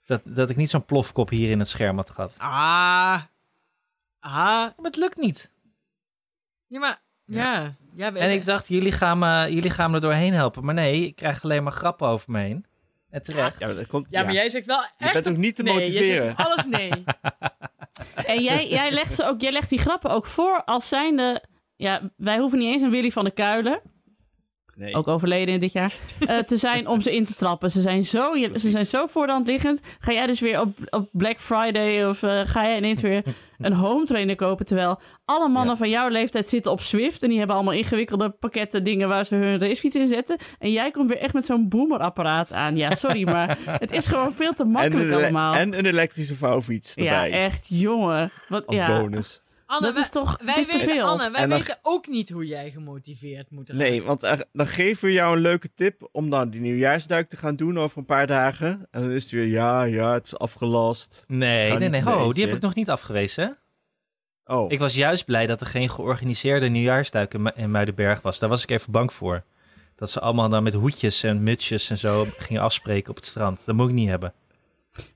dat, 0.06 0.22
dat 0.24 0.50
ik 0.50 0.56
niet 0.56 0.70
zo'n 0.70 0.86
plofkop 0.86 1.30
hier 1.30 1.50
in 1.50 1.60
het 1.60 1.68
scherm 1.68 1.96
had 1.96 2.10
gehad. 2.10 2.36
Ah. 2.38 3.22
Ah. 4.20 4.32
Maar 4.42 4.74
het 4.82 4.96
lukt 4.96 5.18
niet. 5.18 5.52
Ja, 6.68 6.80
maar... 6.80 7.02
Ja. 7.26 7.54
ja. 7.62 7.76
En 7.98 8.32
ik 8.32 8.46
dacht, 8.46 8.68
jullie 8.68 8.92
gaan, 8.92 9.20
me, 9.20 9.54
jullie 9.54 9.70
gaan 9.70 9.90
me 9.90 9.96
er 9.96 10.02
doorheen 10.02 10.34
helpen. 10.34 10.66
Maar 10.66 10.74
nee, 10.74 11.06
ik 11.06 11.16
krijg 11.16 11.44
alleen 11.44 11.64
maar 11.64 11.72
grappen 11.72 12.08
over 12.08 12.32
me 12.32 12.40
heen. 12.40 12.66
En 13.10 13.24
terecht. 13.24 13.60
Ja, 13.60 13.68
maar 13.68 13.76
dat 13.76 13.88
komt, 13.88 14.08
Ja, 14.10 14.24
maar 14.24 14.34
jij 14.34 14.50
zegt 14.50 14.66
wel 14.66 14.84
echt... 14.98 15.14
bent 15.14 15.30
ook 15.30 15.38
niet 15.38 15.56
te 15.56 15.64
nee, 15.64 15.74
motiveren. 15.74 16.16
Je 16.16 16.22
zegt 16.22 16.38
alles 16.38 16.66
nee. 16.66 16.92
En 18.26 18.44
jij, 18.44 18.70
jij, 18.70 18.92
legt 18.92 19.16
ze 19.16 19.26
ook, 19.26 19.42
jij 19.42 19.52
legt 19.52 19.70
die 19.70 19.80
grappen 19.80 20.12
ook 20.12 20.26
voor 20.26 20.64
als 20.64 20.88
zijnde... 20.88 21.44
Ja, 21.76 22.12
wij 22.18 22.38
hoeven 22.38 22.60
niet 22.60 22.74
eens 22.74 22.82
een 22.82 22.90
Willy 22.90 23.12
van 23.12 23.24
de 23.24 23.32
Kuilen, 23.32 23.82
Nee. 24.76 24.96
ook 24.96 25.08
overleden 25.08 25.54
in 25.54 25.60
dit 25.60 25.72
jaar, 25.74 25.94
eh, 26.28 26.38
te 26.38 26.58
zijn 26.58 26.88
om 26.88 27.02
ze 27.02 27.16
in 27.16 27.26
te 27.26 27.34
trappen. 27.36 27.72
Ze 27.72 27.82
zijn 27.82 28.04
zo, 28.04 28.34
ze 28.54 28.70
zijn 28.70 28.86
zo 28.86 29.06
voor 29.06 29.26
de 29.26 29.32
hand 29.32 29.48
liggend. 29.48 29.80
Ga 30.00 30.12
jij 30.12 30.28
dus 30.28 30.40
weer 30.40 30.62
op, 30.62 30.78
op 30.90 31.10
Black 31.12 31.40
Friday 31.40 32.06
of 32.06 32.24
eh, 32.24 32.42
ga 32.46 32.64
jij 32.64 32.78
ineens 32.78 33.02
weer 33.02 33.24
een 33.58 33.74
home 33.74 34.06
trainer 34.06 34.36
kopen? 34.36 34.66
Terwijl 34.66 35.00
alle 35.26 35.48
mannen 35.48 35.72
Ja. 35.72 35.78
van 35.78 35.90
jouw 35.90 36.08
leeftijd 36.10 36.48
zitten 36.48 36.72
op 36.72 36.82
Swift 36.82 37.24
en 37.24 37.30
die 37.30 37.38
hebben 37.38 37.56
allemaal 37.56 37.74
ingewikkelde 37.74 38.30
pakketten 38.30 38.84
dingen 38.84 39.08
waar 39.08 39.26
ze 39.26 39.36
hun 39.36 39.60
racefiets 39.60 39.96
in 39.96 40.08
zetten. 40.08 40.38
En 40.60 40.72
jij 40.72 40.92
komt 40.92 41.10
weer 41.10 41.20
echt 41.20 41.34
met 41.34 41.46
zo'n 41.46 41.70
boomerapparaat 41.70 42.54
aan. 42.54 42.76
Ja, 42.76 42.92
sorry, 42.96 43.24
maar 43.24 43.58
het 43.86 43.92
is 43.92 44.08
gewoon 44.08 44.34
veel 44.34 44.54
te 44.54 44.66
makkelijk 44.66 45.12
allemaal. 45.12 45.54
en 45.54 45.78
een 45.78 45.86
elektrische 45.86 46.36
vouwfiets 46.36 46.92
ja, 46.94 47.24
erbij. 47.24 47.46
echt, 47.46 47.66
jongen. 47.70 48.32
Wat, 48.48 48.68
als 48.68 48.76
ja. 48.76 49.00
bonus. 49.00 49.42
Anne, 49.74 49.88
Dat 49.88 49.98
is 49.98 50.10
wij- 50.12 50.22
toch- 50.24 50.38
wij 50.46 50.60
is 50.60 50.66
te 50.68 50.78
weten, 50.78 50.90
veel. 50.94 51.06
Anne, 51.08 51.32
wij 51.32 51.46
dan- 51.48 51.58
weten 51.58 51.78
ook 51.82 52.08
niet 52.08 52.30
hoe 52.30 52.46
jij 52.46 52.72
gemotiveerd 52.72 53.52
moet 53.52 53.70
raken. 53.70 53.84
Nee, 53.90 54.04
want 54.04 54.24
er- 54.24 54.46
dan 54.54 54.68
geven 54.68 55.08
we 55.08 55.14
jou 55.14 55.36
een 55.36 55.42
leuke 55.42 55.74
tip 55.74 56.10
om 56.12 56.30
dan 56.30 56.50
die 56.50 56.62
nieuwjaarsduik 56.62 57.28
te 57.28 57.38
gaan 57.38 57.56
doen 57.56 57.80
over 57.80 57.98
een 57.98 58.06
paar 58.06 58.28
dagen. 58.28 58.88
En 58.92 59.02
dan 59.02 59.12
is 59.12 59.24
het 59.24 59.32
weer, 59.32 59.48
ja, 59.48 59.84
ja, 59.84 60.14
het 60.14 60.26
is 60.26 60.38
afgelast. 60.38 61.24
Nee, 61.28 61.72
nee, 61.78 61.90
nee. 61.90 62.02
Ho, 62.04 62.34
die 62.34 62.46
heb 62.46 62.56
ik 62.56 62.62
nog 62.62 62.76
niet 62.76 62.90
afgewezen. 62.90 63.58
Oh, 64.46 64.72
Ik 64.72 64.80
was 64.80 64.96
juist 64.96 65.26
blij 65.26 65.46
dat 65.48 65.62
er 65.62 65.68
geen 65.68 65.90
georganiseerde 65.90 66.68
nieuwjaarsduik 66.68 67.34
in 67.34 67.42
Mu- 67.42 67.52
in 67.56 67.72
Muidenberg 67.72 68.22
was. 68.22 68.40
Daar 68.40 68.50
was 68.50 68.64
ik 68.64 68.70
even 68.70 68.92
bang 68.92 69.14
voor. 69.14 69.44
Dat 69.96 70.10
ze 70.10 70.20
allemaal 70.20 70.50
dan 70.50 70.64
met 70.64 70.74
hoedjes 70.74 71.24
en 71.24 71.44
mutsjes 71.44 71.90
en 71.90 71.98
zo 71.98 72.26
gingen 72.38 72.62
afspreken 72.62 73.10
op 73.10 73.16
het 73.16 73.26
strand. 73.26 73.66
Dat 73.66 73.76
moet 73.76 73.90
ik 73.90 73.96
niet 73.96 74.10
hebben. 74.10 74.34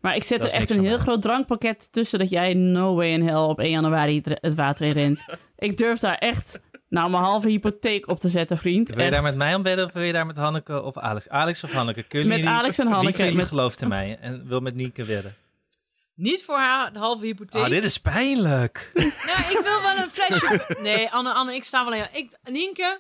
Maar 0.02 0.16
ik 0.16 0.24
zet 0.24 0.42
Dat 0.42 0.54
er 0.54 0.56
echt 0.60 0.70
een 0.70 0.86
heel 0.86 0.98
groot 0.98 1.22
drankpakket 1.22 1.92
tussen 1.92 2.20
dat 2.20 2.30
jij 2.30 2.54
no 2.54 2.96
way 2.96 3.12
in 3.12 3.28
hell 3.28 3.36
op 3.36 3.60
1 3.60 3.70
januari 3.70 4.22
het- 4.42 4.56
water 4.56 4.86
in 4.88 4.92
rent. 4.94 5.24
ik 5.58 5.78
durf 5.78 6.00
daar 6.00 6.16
echt 6.18 6.60
nou 6.90 7.10
mijn 7.10 7.24
halve 7.24 7.50
hypotheek 7.50 8.08
op 8.10 8.20
te 8.20 8.30
zetten, 8.30 8.58
vriend. 8.58 8.90
Wil 8.90 9.06
je 9.06 9.12
daar 9.12 9.22
met 9.22 9.36
mij 9.36 9.56
om 9.56 9.62
bedden 9.64 9.86
of 9.86 9.92
wil 9.94 10.04
je 10.04 10.14
daar 10.14 10.26
met 10.26 10.38
Hanneke 10.38 10.82
of 10.84 10.98
Alex? 10.98 11.30
Alex 11.30 11.64
of 11.64 11.72
Hanneke? 11.72 12.04
Kunnen 12.04 12.28
Met 12.28 12.38
jullie, 12.38 12.54
Alex 12.54 12.78
en 12.78 12.86
Wie 12.86 12.94
Hanneke, 12.96 13.32
met- 13.32 13.48
gelooft 13.48 13.82
in 13.82 13.88
mij 13.88 14.18
en 14.22 14.48
wil 14.48 14.60
met 14.60 14.76
Nienke 14.76 15.04
wedden? 15.06 15.36
Niet 16.16 16.44
voor 16.44 16.58
haar 16.58 16.94
de 16.94 17.00
halve 17.00 17.26
hypotheek. 17.26 17.62
Oh, 17.64 17.70
dit 17.70 17.84
is 17.84 17.98
pijnlijk. 18.00 18.92
Nou, 18.94 19.40
ik 19.40 19.60
wil 19.64 19.82
wel 19.82 20.04
een 20.04 20.10
flesje... 20.12 20.66
Nee, 20.82 21.10
Anne, 21.10 21.34
Anne, 21.34 21.56
ik 21.56 21.64
sta 21.64 21.84
wel 21.84 21.92
aan 21.94 21.98
jou. 21.98 22.10
Ik, 22.14 22.38
Nienke... 22.52 23.00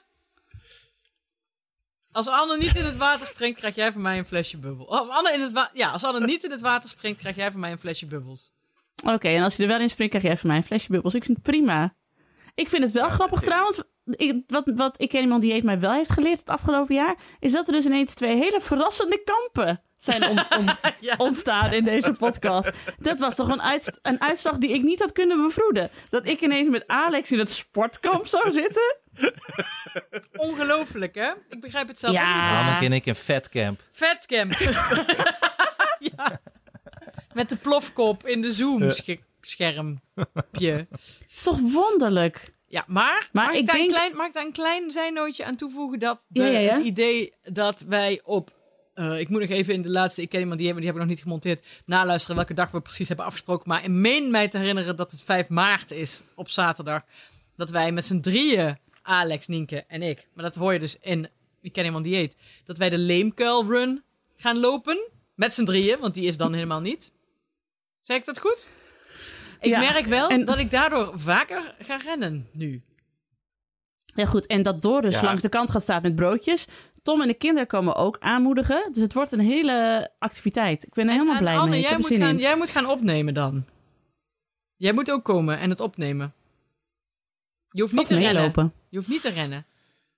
Als 2.18 2.28
Anne 2.28 2.58
niet 2.58 2.76
in 2.76 2.86
het 2.86 2.98
water 2.98 3.28
springt, 3.28 3.60
krijg 3.60 3.76
jij 3.76 3.92
van 3.92 4.02
mij 4.02 4.18
een 4.18 4.26
flesje 4.26 4.58
bubbel. 4.58 4.98
Als 5.00 5.10
Anne, 5.10 5.34
in 5.34 5.42
het 5.42 5.70
ja, 5.74 5.90
als 5.90 6.04
Anne 6.04 6.26
niet 6.26 6.44
in 6.44 6.52
het 6.52 6.62
water 6.62 6.90
springt, 6.90 7.20
krijg 7.20 7.36
jij 7.36 7.52
van 7.52 7.60
mij 7.60 7.72
een 7.72 7.80
flesje 7.80 8.06
bubbels. 8.06 8.54
Oké, 9.06 9.28
en 9.28 9.44
als 9.44 9.56
je 9.56 9.62
er 9.64 9.70
wel 9.70 9.80
in 9.80 9.90
springt, 9.90 10.14
krijg 10.14 10.28
jij 10.28 10.38
van 10.38 10.48
mij 10.50 10.58
een 10.58 10.64
flesje 10.64 10.92
bubbels. 10.92 11.14
Ik 11.14 11.26
vind 11.26 11.38
het 11.38 11.46
prima. 11.46 11.94
Ik 12.56 12.70
vind 12.70 12.84
het 12.84 12.92
wel 12.92 13.10
grappig 13.10 13.42
trouwens. 13.42 13.82
Ik, 14.06 14.44
wat, 14.48 14.64
wat 14.76 15.02
ik 15.02 15.10
ken 15.10 15.22
iemand 15.22 15.42
die 15.42 15.52
heeft 15.52 15.64
mij 15.64 15.80
wel 15.80 15.92
heeft 15.94 16.12
geleerd 16.12 16.40
het 16.40 16.50
afgelopen 16.50 16.96
jaar, 16.96 17.16
is 17.40 17.52
dat 17.52 17.68
er 17.68 17.74
dus 17.74 17.86
ineens 17.86 18.14
twee 18.14 18.36
hele 18.36 18.62
verrassende 18.62 19.24
kampen 19.24 19.82
zijn 19.96 20.28
ont- 20.30 20.58
ont- 20.58 20.80
Ja. 21.00 21.16
ontstaan 21.18 21.74
in 21.74 21.84
deze 21.84 22.12
podcast. 22.12 22.72
Dat 23.00 23.20
was 23.20 23.36
toch 23.36 23.50
een, 23.50 23.62
uit, 23.62 24.00
een 24.02 24.22
uitslag 24.22 24.58
die 24.58 24.70
ik 24.74 24.84
niet 24.84 25.00
had 25.00 25.12
kunnen 25.12 25.42
bevroeden. 25.42 25.92
Dat 26.10 26.28
ik 26.28 26.42
ineens 26.42 26.70
met 26.70 26.88
Alex 26.88 27.32
in 27.32 27.40
het 27.40 27.52
sportkamp 27.52 28.26
zou 28.28 28.52
zitten. 28.52 28.96
Ongelooflijk, 30.36 31.16
hè? 31.16 31.32
Ik 31.50 31.62
begrijp 31.62 31.88
het 31.88 32.00
zelf 32.00 32.14
Ja. 32.14 32.60
ook 32.68 32.74
niet. 32.74 32.84
En 32.90 32.94
ik 32.96 33.06
in 33.06 33.16
Fatcamp. 33.16 33.82
Vetcamp. 33.92 34.52
ja. 36.16 36.40
Met 37.34 37.50
de 37.50 37.56
plofkop 37.58 38.26
in 38.28 38.42
de 38.42 38.52
Zoom-schermpje. 38.52 40.88
Het 40.90 41.24
is 41.28 41.44
toch 41.44 41.60
wonderlijk? 41.60 42.42
Ja, 42.68 42.84
maar, 42.88 43.30
Maar 43.32 43.46
mag, 43.46 43.54
ik 43.54 43.60
ik 43.60 43.66
daar 43.66 43.76
denk- 43.76 43.88
een 43.90 43.96
klein, 43.96 44.16
mag 44.16 44.28
ik 44.28 44.34
daar 44.34 44.46
een 44.46 44.52
klein 44.52 44.92
zijnootje 44.92 45.46
aan 45.46 45.56
toevoegen? 45.56 46.00
Dat 46.00 46.26
de, 46.30 46.44
Ja, 46.44 46.50
ja, 46.50 46.60
ja. 46.60 46.74
het 46.74 46.86
idee 46.86 47.34
dat 47.44 47.82
wij 47.88 48.22
op... 48.24 48.50
eh, 48.94 49.20
ik 49.20 49.30
moet 49.30 49.42
nog 49.42 49.50
even 49.50 49.74
in 49.74 49.82
de 49.82 49.90
laatste... 49.90 50.22
Ik 50.22 50.30
ken 50.30 50.40
iemand, 50.40 50.58
die 50.58 50.68
hebben, 50.68 50.86
die 50.86 50.94
hebben 50.94 51.16
we 51.16 51.18
nog 51.18 51.26
niet 51.26 51.34
gemonteerd. 51.34 51.84
Naluisteren 51.86 52.36
welke 52.36 52.54
dag 52.54 52.72
we 52.72 52.82
precies 52.82 53.08
hebben 53.08 53.26
afgesproken. 53.26 53.70
Maar 53.70 53.84
ik 53.84 53.90
meen 53.90 54.32
mij 54.32 54.48
te 54.48 54.58
herinneren 54.58 54.96
dat 54.96 55.12
het 55.12 55.24
5 55.24 55.50
maart 55.50 55.92
is 55.92 56.24
op 56.36 56.50
zaterdag. 56.50 57.02
Dat 57.56 57.70
wij 57.70 57.92
met 57.92 58.06
z'n 58.06 58.20
drieën, 58.20 58.78
Alex, 59.08 59.48
Nienke 59.48 59.84
en 59.88 60.02
ik... 60.02 60.28
Maar 60.34 60.44
dat 60.44 60.56
hoor 60.56 60.74
je 60.74 60.80
dus 60.80 61.00
in 61.00 61.30
Ik 61.62 61.74
ken 61.74 61.86
iemand 61.86 62.04
die 62.04 62.16
heet. 62.16 62.36
Dat 62.64 62.78
wij 62.78 62.90
de 62.90 62.98
Leemkuil 62.98 63.66
Run 63.66 64.04
gaan 64.38 64.60
lopen. 64.60 65.10
Met 65.36 65.54
z'n 65.54 65.64
drieën, 65.66 66.00
want 66.00 66.14
die 66.14 66.26
is 66.26 66.38
dan 66.38 66.54
helemaal 66.54 66.82
niet. 66.82 67.12
Zeg 68.02 68.18
ik 68.18 68.26
dat 68.26 68.40
goed? 68.40 68.68
Ik 69.60 69.70
Ja, 69.70 69.80
merk 69.80 70.06
wel 70.06 70.30
en- 70.30 70.46
dat 70.46 70.58
ik 70.58 70.72
daardoor 70.72 71.12
vaker 71.20 71.76
ga 71.80 71.96
rennen 71.96 72.48
nu. 72.52 72.82
Ja, 74.16 74.26
goed. 74.26 74.46
En 74.46 74.62
dat 74.64 74.82
Doris 74.82 75.16
Ja. 75.16 75.24
langs 75.24 75.42
de 75.42 75.50
kant 75.50 75.72
gaat 75.72 75.82
staan 75.82 76.02
met 76.02 76.16
broodjes. 76.16 76.68
Tom 77.04 77.22
en 77.22 77.28
de 77.28 77.34
kinderen 77.34 77.68
komen 77.68 77.96
ook 77.96 78.18
aanmoedigen. 78.20 78.90
Dus 78.92 79.02
het 79.02 79.14
wordt 79.14 79.32
een 79.32 79.40
hele 79.40 80.10
activiteit. 80.20 80.84
Ik 80.84 80.94
ben 80.94 81.06
er 81.06 81.12
helemaal 81.12 81.34
en 81.34 81.40
blij 81.42 81.58
Anne, 81.58 81.70
mee. 81.70 81.82
Jij 81.82 81.98
moet, 81.98 82.16
gaan, 82.16 82.30
in. 82.30 82.38
jij 82.38 82.58
moet 82.58 82.70
gaan 82.70 82.86
opnemen 82.86 83.34
dan. 83.34 83.66
Jij 84.76 84.94
moet 84.94 85.12
ook 85.12 85.24
komen 85.24 85.60
en 85.60 85.70
het 85.70 85.80
opnemen. 85.80 86.34
Je 87.68 87.82
hoeft 87.82 87.94
niet 87.94 88.02
Of 88.02 88.08
te 88.08 88.14
rennen. 88.16 88.34
meelopen. 88.34 88.74
Je 88.90 88.98
hoeft 88.98 89.10
niet 89.10 89.22
te 89.22 89.30
rennen. 89.30 89.66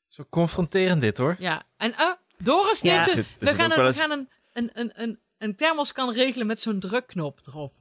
Zo 0.07 0.24
confronterend 0.30 1.01
dit 1.01 1.17
hoor. 1.17 1.36
Ja. 1.39 1.63
En 1.78 1.89
uh, 1.99 2.11
Doris 2.38 2.82
Ja. 2.82 2.95
neemt 2.95 3.17
een- 3.17 3.26
we 3.39 3.45
gaan, 3.45 3.72
een, 3.72 3.86
we 3.86 3.93
gaan 3.93 4.11
een, 4.11 4.30
een, 4.53 4.70
een, 4.74 4.91
een, 4.95 5.20
een 5.38 5.55
thermoskan 5.55 6.13
regelen 6.13 6.47
met 6.47 6.59
zo'n 6.59 6.80
drukknop 6.80 7.39
erop. 7.47 7.74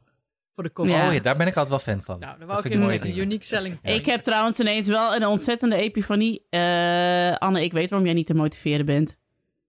Voor 0.53 0.62
de 0.66 0.70
koffie. 0.72 0.95
Ja. 0.97 1.07
Oh 1.09 1.12
ja, 1.14 1.20
daar 1.20 1.36
ben 1.36 1.47
ik 1.47 1.57
altijd 1.57 1.84
wel 1.84 1.95
fan 1.95 2.03
van. 2.05 2.18
Nou, 2.18 2.30
dat 2.39 2.49
dat 2.49 2.62
wou 2.62 2.72
ik 2.74 2.80
weten. 2.80 3.07
dingen. 3.07 3.18
Unique 3.22 3.45
selling 3.45 3.80
point. 3.80 3.99
Ik 3.99 4.07
heb 4.07 4.22
trouwens 4.22 4.61
ineens 4.61 4.86
wel 4.86 5.14
een 5.14 5.26
ontzettende 5.26 5.76
epifanie. 5.76 6.47
Eh, 6.51 7.36
Anne, 7.36 7.62
ik 7.62 7.72
weet 7.72 7.91
waarom 7.91 8.07
jij 8.07 8.16
niet 8.16 8.26
te 8.26 8.34
motiveren 8.34 8.86
bent. 8.86 9.16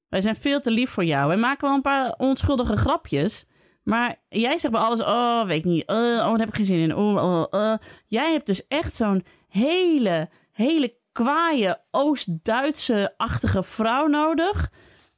Wij 0.10 0.22
zijn 0.22 0.36
veel 0.36 0.60
te 0.60 0.72
lief 0.72 0.90
voor 0.90 1.04
jou. 1.06 1.28
Wij 1.28 1.38
maken 1.38 1.68
wel 1.68 1.76
een 1.76 1.82
paar 1.82 2.14
onschuldige 2.18 2.78
grapjes. 2.78 3.46
Maar 3.84 4.16
jij 4.30 4.58
zegt 4.58 4.74
bij 4.74 4.82
alles, 4.82 5.00
oh, 5.02 5.46
weet 5.46 5.58
ik 5.60 5.66
niet. 5.66 5.86
eh, 5.86 5.96
oh, 5.96 6.20
daar 6.30 6.40
heb 6.40 6.48
ik 6.48 6.56
geen 6.56 6.66
zin 6.66 6.80
in. 6.80 6.96
Oh, 6.96 7.16
oh, 7.24 7.46
eh. 7.72 7.78
Jij 8.08 8.32
hebt 8.32 8.46
dus 8.46 8.68
echt 8.68 8.96
zo'n 8.96 9.26
hele, 9.48 10.30
hele 10.52 10.98
kwaaie 11.24 11.78
Oost-Duitse-achtige 11.92 13.64
vrouw 13.64 14.08
nodig. 14.08 14.70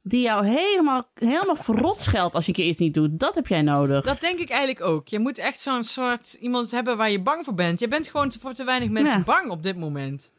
Die 0.02 0.22
jou 0.22 0.46
helemaal, 0.46 1.04
helemaal 1.14 1.56
verrot 1.56 2.00
scheldt 2.02 2.34
als 2.34 2.46
je 2.46 2.52
keer 2.52 2.66
iets 2.66 2.78
niet 2.80 2.94
doet. 2.94 3.18
Dat 3.20 3.34
heb 3.34 3.46
jij 3.46 3.62
nodig. 3.62 4.04
Dat 4.04 4.20
denk 4.20 4.38
ik 4.38 4.48
eigenlijk 4.50 4.80
ook. 4.86 5.08
Je 5.08 5.18
moet 5.18 5.38
echt 5.38 5.60
zo'n 5.60 5.84
soort 5.84 6.32
iemand 6.32 6.70
hebben 6.70 6.96
waar 6.96 7.10
je 7.10 7.22
bang 7.22 7.44
voor 7.44 7.54
bent. 7.54 7.80
Je 7.80 7.88
bent 7.88 8.08
gewoon 8.08 8.32
voor 8.40 8.52
te 8.52 8.64
weinig 8.64 8.88
mensen 8.90 9.18
Ja. 9.18 9.24
bang 9.24 9.50
op 9.50 9.62
dit 9.62 9.76
moment. 9.76 10.30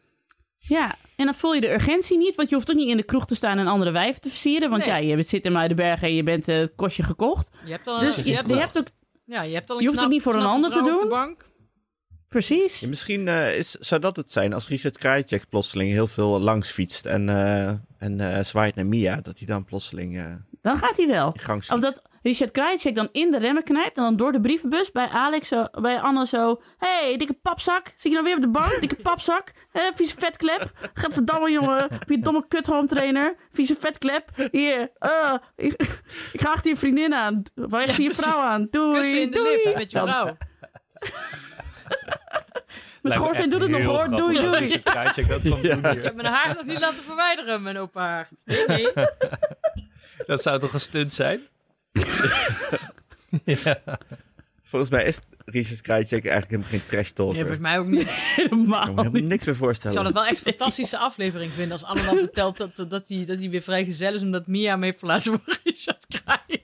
Ja, 0.58 0.96
en 1.16 1.26
dan 1.26 1.36
voel 1.36 1.54
je 1.54 1.62
de 1.62 1.74
urgentie 1.74 2.18
niet, 2.18 2.36
want 2.36 2.50
je 2.50 2.56
hoeft 2.56 2.70
ook 2.70 2.76
niet 2.76 2.88
in 2.90 2.98
de 2.98 3.04
kroeg 3.04 3.26
te 3.26 3.36
staan 3.36 3.58
en 3.58 3.68
andere 3.68 3.92
wijven 3.92 4.22
te 4.22 4.30
versieren. 4.30 4.70
Want 4.70 4.86
Nee. 4.86 5.06
ja, 5.08 5.16
je 5.16 5.24
zit 5.24 5.46
in 5.46 5.52
Muidenberg 5.52 6.02
en 6.02 6.16
je 6.16 6.24
bent 6.24 6.48
eh, 6.48 6.58
het 6.58 6.74
kostje 6.76 7.04
gekocht. 7.04 7.50
Je 7.66 7.72
hebt 7.72 7.88
al, 7.88 8.00
Dus 8.00 8.18
een, 8.18 8.24
je, 8.24 8.30
je 8.30 8.36
hebt 8.36 8.48
je 8.50 8.56
hebt 8.56 8.78
ook, 8.78 8.88
ja, 9.26 9.42
je 9.42 9.54
hebt 9.54 9.70
al 9.70 9.76
een 9.76 9.82
je 9.82 9.88
hoeft 9.88 10.00
knap- 10.00 10.12
het 10.12 10.20
niet 10.24 10.34
voor 10.34 10.36
een 10.42 10.48
ander 10.50 10.72
te 10.72 10.80
op 10.80 10.86
doen. 10.86 11.00
de 11.00 11.08
bank. 11.08 11.52
Precies. 12.34 12.80
Ja, 12.80 12.88
misschien 12.88 13.28
eh, 13.28 13.58
is, 13.58 13.72
zou 13.72 14.02
dat 14.02 14.16
het 14.16 14.32
zijn 14.32 14.54
als 14.54 14.68
Richard 14.68 14.98
Krajicek 14.98 15.50
plotseling 15.50 15.92
heel 15.92 16.08
veel 16.08 16.40
langs 16.40 16.72
fietst 16.72 17.06
en, 17.06 17.30
eh, 17.30 17.68
en 17.98 18.20
eh, 18.38 18.44
zwaait 18.44 18.76
naar 18.76 18.86
Mia, 18.86 19.16
dat 19.22 19.38
hij 19.38 19.48
dan 19.48 19.64
plotseling 19.66 20.18
eh, 20.18 20.34
Dan 20.62 20.78
gaat 20.78 20.98
hij 20.98 21.08
wel. 21.08 21.36
Of 21.48 21.80
dat 21.80 22.02
Richard 22.22 22.52
Krajicek 22.52 22.96
dan 22.96 23.10
in 23.12 23.32
de 23.32 23.38
remmen 23.40 23.64
knijpt 23.64 23.98
en 23.98 24.04
dan 24.04 24.16
door 24.16 24.32
de 24.32 24.42
brievenbus 24.42 24.92
bij 24.92 25.08
Alex, 25.08 25.48
zo, 25.48 25.66
bij 25.82 26.00
Anne 26.00 26.28
zo... 26.28 26.62
hey, 26.78 27.18
dikke 27.18 27.34
papzak, 27.34 27.88
zit 27.88 28.02
je 28.02 28.10
nou 28.12 28.24
weer 28.24 28.36
op 28.36 28.42
de 28.42 28.50
bank? 28.50 28.80
Dikke 28.80 28.96
papzak, 28.96 29.52
Hé, 29.72 29.82
vieze 29.96 30.16
vetklep. 30.18 30.90
Gaat 30.94 31.14
verdamme, 31.14 31.52
jongen. 31.52 31.88
Heb 31.90 32.10
je 32.10 32.20
domme 32.20 32.46
kut 32.48 32.66
home 32.66 32.88
trainer? 32.88 33.36
Vieze 33.52 33.76
vetklep. 33.80 34.30
Hier, 34.52 34.92
eh, 35.00 35.34
ik, 35.56 35.74
ik 36.34 36.42
ga 36.42 36.52
achter 36.52 36.72
je 36.72 36.78
vriendin 36.78 37.14
aan. 37.14 37.44
Waar 37.56 37.82
Ja, 37.82 37.88
achter 37.88 38.04
je 38.04 38.14
vrouw 38.14 38.42
aan. 38.42 38.68
Doei, 38.72 38.94
Kussen 38.94 39.22
in 39.22 39.32
de 39.32 39.36
doei. 39.38 39.50
lift 39.64 39.76
met 39.76 39.92
je 39.92 39.98
Dan- 39.98 40.08
vrouw. 40.08 40.38
Mijn 43.02 43.16
schoorsteen 43.16 43.50
doet 43.50 43.62
het 43.62 43.70
nog 43.70 43.84
hoor. 43.84 44.10
Doei, 44.10 44.42
doei. 44.42 44.82
dat 45.28 45.46
Ik 45.46 46.04
heb 46.04 46.16
mijn 46.16 46.28
haar 46.34 46.56
nog 46.56 46.66
niet 46.66 46.80
laten 46.80 47.04
verwijderen, 47.04 47.62
mijn 47.62 47.78
open 47.78 48.02
haard. 48.02 48.32
Nee, 48.46 48.66
nee. 48.68 48.92
Dat 50.28 50.42
zou 50.42 50.60
toch 50.60 50.74
een 50.74 50.80
stunt 50.80 51.14
zijn? 51.14 51.42
Volgens 54.64 54.92
mij 54.92 55.06
is 55.06 55.20
Richard 55.46 55.82
Krajicek 55.82 56.26
eigenlijk 56.26 56.50
helemaal 56.50 56.70
geen 56.70 56.86
trash 56.86 57.06
Nee, 57.06 57.14
talker. 57.14 57.40
volgens 57.40 57.60
mij 57.60 57.80
ook 57.80 57.86
niet. 57.88 58.02
Ik 58.08 58.10
Ik 58.38 58.50
kan 58.50 58.60
me 58.60 58.76
Helemaal 58.76 59.04
helemaal 59.04 59.22
niks 59.22 59.46
meer 59.46 59.56
voorstellen. 59.56 59.94
zou 59.94 60.06
dat 60.06 60.14
wel 60.14 60.26
echt 60.26 60.38
een 60.46 60.54
fantastische 60.54 60.98
aflevering 60.98 61.52
vinden 61.52 61.72
als 61.72 61.84
Anne 61.84 62.04
dan 62.06 62.18
vertelt 62.18 62.58
dat, 62.58 62.76
dat, 62.76 62.90
dat, 62.90 63.08
hij, 63.08 63.26
dat 63.26 63.38
hij 63.40 63.50
weer 63.50 63.62
vrijgezel 63.62 64.14
is 64.14 64.22
omdat 64.22 64.48
Mia 64.48 64.72
hem 64.72 64.84
heeft 64.84 65.00
verlaten 65.00 65.32
voor 65.32 65.58
Richard 65.64 66.06
Krajicek. 66.08 66.63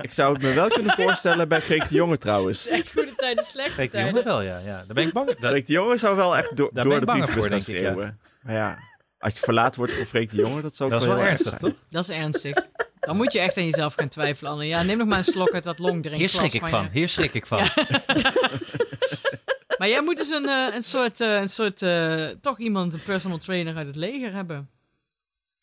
Ik 0.00 0.12
zou 0.12 0.32
het 0.32 0.42
me 0.42 0.52
wel 0.52 0.68
kunnen 0.68 0.92
voorstellen 1.02 1.48
bij 1.48 1.62
Freek 1.62 1.88
de 1.88 1.94
Jonge 1.94 2.18
trouwens. 2.18 2.66
Echt 2.68 2.92
goede 2.92 3.14
tijden, 3.16 3.44
slechte 3.44 3.72
Spreekt 3.72 3.92
de 3.92 3.98
tijden. 3.98 4.14
jongen 4.14 4.28
wel, 4.32 4.42
ja. 4.42 4.58
ja. 4.58 4.76
Daar 4.86 4.94
ben 4.94 5.06
ik 5.06 5.12
bang. 5.12 5.26
Dat, 5.26 5.36
Freek 5.50 5.66
de 5.66 5.72
Jonge 5.72 5.96
zou 5.96 6.16
wel 6.16 6.36
echt 6.36 6.56
do- 6.56 6.70
Daar 6.72 6.72
ben 6.72 6.82
door 6.84 6.92
ik 6.94 7.00
de 7.00 7.06
bang 7.06 7.18
brievenbus 7.18 7.48
voor, 7.48 7.56
gaan 7.58 7.64
denk 7.66 7.78
ik, 7.78 7.84
ja. 7.84 7.90
schreeuwen. 7.92 8.18
Maar 8.42 8.54
ja, 8.54 8.78
als 9.18 9.32
je 9.32 9.38
verlaten 9.38 9.78
wordt 9.78 9.92
voor 9.92 10.04
Freek 10.04 10.30
de 10.30 10.36
Jonge, 10.36 10.62
dat 10.62 10.74
zou 10.74 10.92
ook 10.92 10.98
dat 11.00 11.08
is 11.08 11.14
wel 11.14 11.22
heel 11.22 11.30
ernstig, 11.30 11.48
zijn. 11.58 11.60
toch? 11.60 11.80
Dat 11.90 12.08
is 12.08 12.16
ernstig. 12.16 12.56
Dan 13.00 13.16
moet 13.16 13.32
je 13.32 13.38
echt 13.40 13.56
aan 13.56 13.64
jezelf 13.64 13.94
gaan 13.94 14.08
twijfelen, 14.08 14.52
Anne. 14.52 14.66
Ja, 14.66 14.82
neem 14.82 14.98
nog 14.98 15.06
maar 15.06 15.18
een 15.18 15.24
slok 15.24 15.52
uit 15.52 15.64
dat 15.64 15.78
longdrinkglas 15.78 16.18
Hier 16.18 16.28
schrik 16.50 16.62
ik 16.62 16.68
van. 16.68 16.88
Hier 16.92 17.08
schrik 17.08 17.34
ik 17.34 17.46
van. 17.46 17.60
Maar 19.78 19.88
jij 19.90 20.02
moet 20.02 20.16
dus 20.16 20.28
een, 20.28 20.48
eh, 20.48 20.74
een 20.74 20.82
soort, 20.82 21.20
eh, 21.20 21.34
een 21.40 21.48
soort 21.48 21.82
eh, 21.82 22.26
toch 22.40 22.58
iemand, 22.58 22.92
een 22.94 23.02
personal 23.02 23.38
trainer 23.38 23.76
uit 23.76 23.86
het 23.86 23.96
leger 23.96 24.32
hebben. 24.34 24.68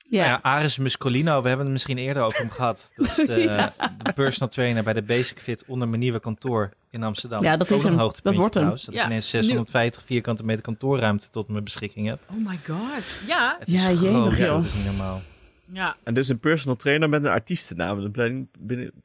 Ja. 0.09 0.23
Ja. 0.23 0.29
ja, 0.29 0.39
Aris 0.41 0.77
Muscolino, 0.77 1.41
we 1.41 1.47
hebben 1.47 1.65
het 1.65 1.73
misschien 1.73 1.97
eerder 1.97 2.23
over 2.23 2.39
hem 2.39 2.49
gehad. 2.49 2.91
Dat 2.95 3.05
is 3.07 3.15
de, 3.15 3.69
de 4.03 4.13
personal 4.13 4.49
trainer 4.49 4.83
bij 4.83 4.93
de 4.93 5.01
Basic 5.01 5.39
Fit 5.39 5.63
onder 5.67 5.87
mijn 5.87 5.99
nieuwe 5.99 6.19
kantoor 6.19 6.69
in 6.89 7.03
Amsterdam. 7.03 7.43
Ja, 7.43 7.57
dat 7.57 7.71
Ook 7.71 7.77
is 7.77 7.83
een 7.83 7.89
hem. 7.89 7.99
hoogtepuntje 7.99 8.29
Dat 8.29 8.35
wordt 8.39 8.53
hem. 8.53 8.63
trouwens, 8.63 8.85
Dat 8.85 8.93
Ja, 8.95 9.01
ik 9.01 9.07
ineens 9.07 9.29
650 9.29 10.03
vierkante 10.05 10.45
meter 10.45 10.61
kantoorruimte 10.61 11.29
tot 11.29 11.47
mijn 11.47 11.63
beschikking 11.63 12.07
heb. 12.07 12.19
Oh 12.31 12.47
my 12.47 12.59
god. 12.67 13.15
Ja, 13.27 13.55
Het 13.59 13.67
is 13.67 13.73
Ja, 13.83 13.87
groot, 13.89 13.99
jemig, 14.01 14.37
ja, 14.37 14.47
dat 14.47 14.63
is 14.65 14.73
niet 14.73 14.85
normaal. 14.85 15.21
ja. 15.73 15.95
En 16.03 16.13
dus 16.13 16.27
een 16.29 16.39
personal 16.39 16.75
trainer 16.75 17.09
met 17.09 17.25
een 17.25 17.31
artiestennaam. 17.31 18.11
Dan 18.11 18.47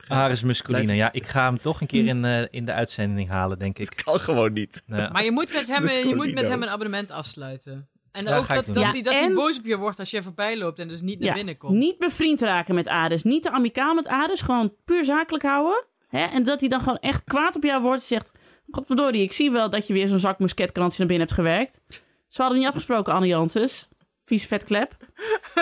Aris 0.09 0.42
Muscolino, 0.42 0.84
Blijf- 0.84 0.98
ja, 0.98 1.12
ik 1.12 1.26
ga 1.26 1.44
hem 1.44 1.61
toch 1.61 1.80
een 1.80 1.86
keer 1.86 2.07
in, 2.07 2.24
eh, 2.24 2.42
in 2.50 2.64
de 2.64 2.72
uitzending 2.72 3.28
halen, 3.28 3.59
denk 3.59 3.78
ik. 3.78 4.02
kan 4.05 4.20
gewoon 4.20 4.52
niet. 4.52 4.82
Ja. 4.86 5.09
Maar 5.09 5.24
je 5.24 5.30
moet, 5.32 5.52
met 5.52 5.66
hem, 5.66 5.88
je 5.88 6.12
moet 6.14 6.34
met 6.34 6.48
hem 6.48 6.62
een 6.62 6.68
abonnement 6.68 7.11
afsluiten. 7.11 7.88
En 8.14 8.28
ook 8.28 8.48
dat, 8.48 8.66
dat, 8.66 8.76
Ja, 8.76 9.02
dat 9.02 9.12
hij 9.12 9.32
boos 9.32 9.58
op 9.58 9.64
je 9.64 9.76
wordt 9.76 9.98
als 9.98 10.10
je 10.10 10.22
voorbij 10.22 10.58
loopt 10.58 10.78
en 10.78 10.88
dus 10.88 11.00
niet 11.00 11.18
naar 11.18 11.28
Ja, 11.28 11.34
binnen 11.34 11.56
komt. 11.56 11.76
niet 11.76 11.98
bevriend 11.98 12.40
raken 12.40 12.74
met 12.74 12.88
Ares. 12.88 13.22
Niet 13.22 13.42
te 13.42 13.50
amicaal 13.50 13.94
met 13.94 14.06
Ares. 14.06 14.40
Gewoon 14.40 14.74
puur 14.84 15.04
zakelijk 15.04 15.44
houden. 15.44 15.84
Hè? 16.08 16.24
En 16.24 16.42
dat 16.42 16.60
hij 16.60 16.68
dan 16.68 16.80
gewoon 16.80 16.98
echt 16.98 17.24
kwaad 17.24 17.56
op 17.56 17.62
jou 17.62 17.82
wordt. 17.82 18.00
En 18.00 18.06
zegt, 18.06 18.30
godverdorie, 18.70 19.22
ik 19.22 19.32
zie 19.32 19.50
wel 19.50 19.70
dat 19.70 19.86
je 19.86 19.92
weer 19.92 20.08
zo'n 20.08 20.18
zak 20.18 20.38
musketkrantje 20.38 20.98
naar 20.98 21.06
binnen 21.08 21.26
hebt 21.26 21.38
gewerkt. 21.38 21.82
Ze 22.28 22.40
hadden 22.42 22.58
niet 22.58 22.68
afgesproken, 22.68 23.12
Anne 23.12 23.26
Janssens. 23.26 23.88
Vieze 24.24 24.46
vetklep. 24.46 24.96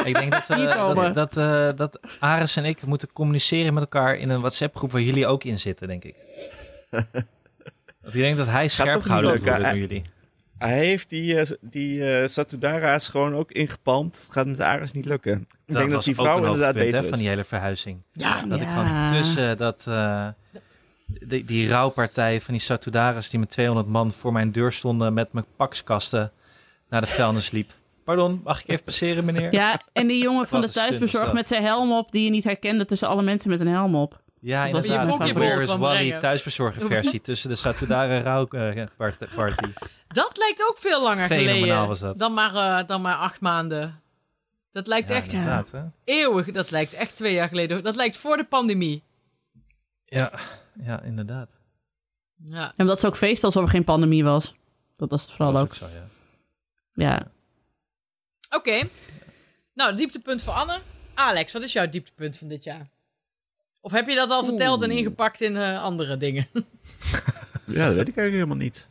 Ik 0.05 0.15
denk 0.15 0.33
dat, 0.33 0.47
we, 0.47 0.73
dat, 0.75 1.15
dat, 1.15 1.37
eh, 1.37 1.69
dat 1.77 2.01
Aris 2.19 2.57
en 2.57 2.65
ik 2.65 2.83
moeten 2.87 3.13
communiceren 3.13 3.75
met 3.75 3.83
elkaar 3.83 4.17
in 4.17 4.31
een 4.31 4.41
WhatsApp-groep 4.41 4.93
waar 4.93 5.01
jullie 5.01 5.27
ook 5.27 5.45
in 5.45 5.59
zitten, 5.59 5.89
denk 5.89 6.05
ik. 6.05 6.17
Dat 8.03 8.15
ik 8.15 8.21
denk 8.21 8.37
dat 8.37 8.47
hij 8.47 8.69
scherp 8.69 9.03
gehouden 9.03 9.31
worden 9.45 9.63
door 9.63 9.77
jullie. 9.77 10.03
Hij 10.69 10.79
heeft 10.85 11.09
die, 11.09 11.39
eh, 11.39 11.51
die 11.61 12.05
eh, 12.05 12.29
Satudara's 12.29 13.09
gewoon 13.09 13.35
ook 13.35 13.53
ingepalmd. 13.53 14.23
Het 14.23 14.33
gaat 14.33 14.47
met 14.47 14.61
Ares 14.61 14.93
niet 14.93 15.05
lukken. 15.05 15.49
Ik 15.67 15.75
denk 15.75 15.91
dat 15.91 16.05
die 16.05 16.15
vrouw 16.15 16.37
inderdaad 16.37 16.75
hè, 16.75 16.81
beter 16.81 17.03
van 17.03 17.13
is. 17.13 17.19
die 17.19 17.29
hele 17.29 17.45
verhuizing. 17.45 18.03
Ja, 18.13 18.43
Dat 18.43 18.61
ik 18.61 18.69
gewoon 18.69 19.09
tussen 19.09 19.57
dat... 19.57 19.85
eh, 19.89 20.29
die, 21.21 21.45
die 21.45 21.69
rouwpartij 21.69 22.41
van 22.41 22.55
die 22.55 22.63
Satudaras 22.63 23.31
die 23.31 23.41
met 23.41 23.51
200 23.51 23.89
man 23.89 24.13
voor 24.13 24.33
mijn 24.33 24.53
deur 24.53 24.73
stonden 24.73 25.15
met 25.15 25.33
mijn 25.33 25.47
pakskasten 25.57 26.33
naar 26.89 27.01
de 27.01 27.07
vuilnis 27.07 27.51
liep. 27.51 27.71
Pardon, 28.05 28.41
mag 28.45 28.61
ik 28.61 28.69
even 28.69 28.85
passeren, 28.85 29.25
meneer? 29.25 29.53
Ja, 29.53 29.81
en 29.93 30.07
die 30.07 30.23
jongen 30.23 30.49
van 30.49 30.61
de 30.61 30.71
thuisbezorg 30.71 31.33
met 31.33 31.47
zijn 31.47 31.63
helm 31.63 31.93
op... 31.93 32.13
die 32.13 32.25
je 32.25 32.31
niet 32.31 32.45
herkende 32.45 32.85
tussen 32.85 33.09
alle 33.09 33.23
mensen 33.23 33.51
met 33.51 33.61
een 33.61 33.69
helm 33.69 33.95
op. 33.95 34.21
Ja, 34.45 34.63
Dat 34.65 34.73
was 34.73 34.85
inderdaad. 34.85 35.29
je 35.29 35.61
is 35.63 35.69
van 35.71 35.79
Wally 35.81 35.97
brengen. 35.99 36.21
thuisbezorger 36.21 36.87
versie 36.87 37.21
tussen 37.31 37.49
de 37.49 37.55
Satudara 37.55 38.21
rouwparty. 38.21 39.73
dat 40.09 40.37
lijkt 40.37 40.67
ook 40.69 40.79
veel 40.79 41.03
langer 41.03 41.27
Fenomenaal 41.27 41.55
geleden 41.55 41.87
was 41.87 42.01
dat. 42.01 42.19
Dan, 42.19 42.35
maar, 42.35 42.55
eh, 42.55 42.87
dan 42.87 43.03
maar 43.03 43.17
acht 43.17 43.41
maanden. 43.41 44.03
Dat 44.71 44.87
lijkt 44.87 45.09
Ja, 45.09 45.15
echt 45.15 45.33
inderdaad, 45.33 45.71
hè? 45.71 45.83
eeuwig. 46.05 46.51
Dat 46.51 46.71
lijkt 46.71 46.93
echt 46.93 47.17
twee 47.17 47.35
jaar 47.35 47.49
geleden. 47.49 47.83
Dat 47.83 47.97
lijkt 47.97 48.17
voor 48.17 48.37
de 48.37 48.45
pandemie. 48.45 49.03
Ja, 50.05 50.33
ja, 50.83 51.03
inderdaad. 51.03 51.61
Ja. 52.45 52.65
En 52.65 52.75
omdat 52.77 53.01
ze 53.01 53.07
ook 53.07 53.17
feesten 53.17 53.45
alsof 53.45 53.63
er 53.65 53.71
geen 53.71 53.85
pandemie 53.85 54.25
was. 54.25 54.55
Dat 54.97 55.11
was 55.11 55.23
het 55.23 55.31
vooral 55.31 55.53
Dat 55.53 55.63
ook. 55.63 55.69
was 55.69 55.83
ook 55.83 55.89
zo, 55.89 55.95
ja. 55.97 56.07
Ja. 56.95 57.31
Oké. 58.57 58.83
Nou, 59.75 59.97
dieptepunt 59.97 60.43
voor 60.43 60.53
Anne. 60.53 60.79
Alex, 61.15 61.53
wat 61.53 61.63
is 61.63 61.73
jouw 61.73 61.89
dieptepunt 61.89 62.37
van 62.39 62.49
dit 62.49 62.65
jaar? 62.65 62.89
Of 63.85 63.93
heb 63.93 64.09
je 64.09 64.15
dat 64.15 64.31
al 64.31 64.45
verteld 64.45 64.83
en 64.83 64.91
ingepakt 64.91 65.41
in 65.41 65.57
eh, 65.57 65.83
andere 65.83 66.17
dingen? 66.17 66.47
Ja, 67.67 67.87
dat 67.87 67.97
weet 67.97 68.09
ik 68.09 68.17
eigenlijk 68.17 68.33
helemaal 68.33 68.57
niet. 68.57 68.87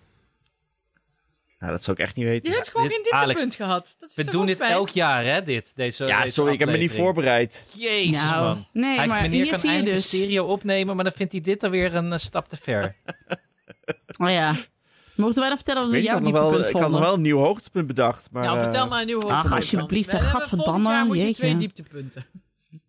Nou, 1.60 1.72
dat 1.72 1.84
zou 1.84 1.98
ik 1.98 2.04
echt 2.04 2.16
niet 2.16 2.26
weten. 2.26 2.50
Je 2.50 2.56
hebt 2.56 2.70
gewoon 2.70 2.88
dit- 2.88 2.96
geen 3.04 3.20
Alex, 3.20 3.40
dieptepunt 3.40 3.56
gehad. 3.56 3.96
Dat 4.00 4.10
is 4.10 4.16
We 4.16 4.32
doen 4.32 4.46
dit 4.46 4.58
fijn? 4.58 4.72
elk 4.72 4.90
jaar, 4.90 5.24
hè? 5.26 5.44
Dit, 5.44 5.72
deze, 5.76 6.06
ja, 6.06 6.22
deze 6.22 6.34
sorry, 6.34 6.54
ik 6.54 6.60
heb 6.60 6.70
me 6.70 6.78
niet 6.78 6.92
voorbereid. 6.92 7.66
Jezus, 7.76 8.22
Nou, 8.22 8.44
man. 8.46 8.66
nee, 8.74 8.98
Hij, 8.98 9.08
maar 9.08 9.22
meneer 9.22 9.44
hier 9.44 9.52
kan 9.52 9.70
eindelijk 9.70 9.96
dus. 9.96 10.06
stereo 10.06 10.46
opnemen, 10.46 10.96
maar 10.96 11.04
dan 11.04 11.14
vindt 11.14 11.32
hij 11.32 11.42
dit 11.42 11.64
alweer 11.64 11.96
een 11.96 12.14
eh, 12.14 12.20
stap 12.20 12.50
te 12.50 12.58
ver. 12.58 12.96
Oh 14.18 14.30
ja. 14.30 14.56
Moeten 15.16 15.40
wij 15.40 15.48
dan 15.48 15.58
vertellen 15.58 15.82
wat 15.82 15.92
Ik, 15.92 15.98
we 15.98 16.04
jouw 16.04 16.14
had 16.14 16.22
nog 16.24 16.32
wel, 16.32 16.42
dieptepunt 16.52 16.76
ik 16.76 16.82
had 16.82 16.92
nog 16.92 17.00
wel 17.02 17.14
een 17.14 17.22
nieuw 17.22 17.38
hoogtepunt 17.38 17.88
bedacht. 17.88 18.30
Maar 18.32 18.44
Nou, 18.44 18.58
eh, 18.58 18.64
vertel 18.64 18.88
maar 18.88 19.00
een 19.02 19.06
nieuw 19.08 19.22
hoogtepunt. 19.22 19.44
dan. 19.50 19.54
alsjeblieft, 19.58 20.10
gadverdamme, 20.12 20.64
Volgend 20.64 20.88
jaar 20.88 21.06
moet 21.06 21.22
je 21.22 21.34
twee 21.34 21.56
dieptepunten. 21.56 22.26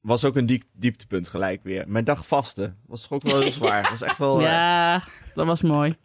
Was 0.02 0.24
ook 0.24 0.36
een 0.36 0.46
diep, 0.46 0.62
dieptepunt 0.72 1.28
gelijk 1.28 1.62
weer. 1.62 1.84
Mijn 1.88 2.04
dag 2.04 2.26
vasten 2.26 2.78
was 2.86 3.02
toch 3.02 3.12
ook 3.12 3.22
wel 3.22 3.40
heel 3.40 3.50
zwaar. 3.52 3.88
was 3.90 4.02
echt 4.02 4.18
wel... 4.18 4.36
eh, 4.38 4.44
Ja, 4.44 5.04
dat 5.34 5.46
was 5.46 5.62
mooi. 5.62 5.96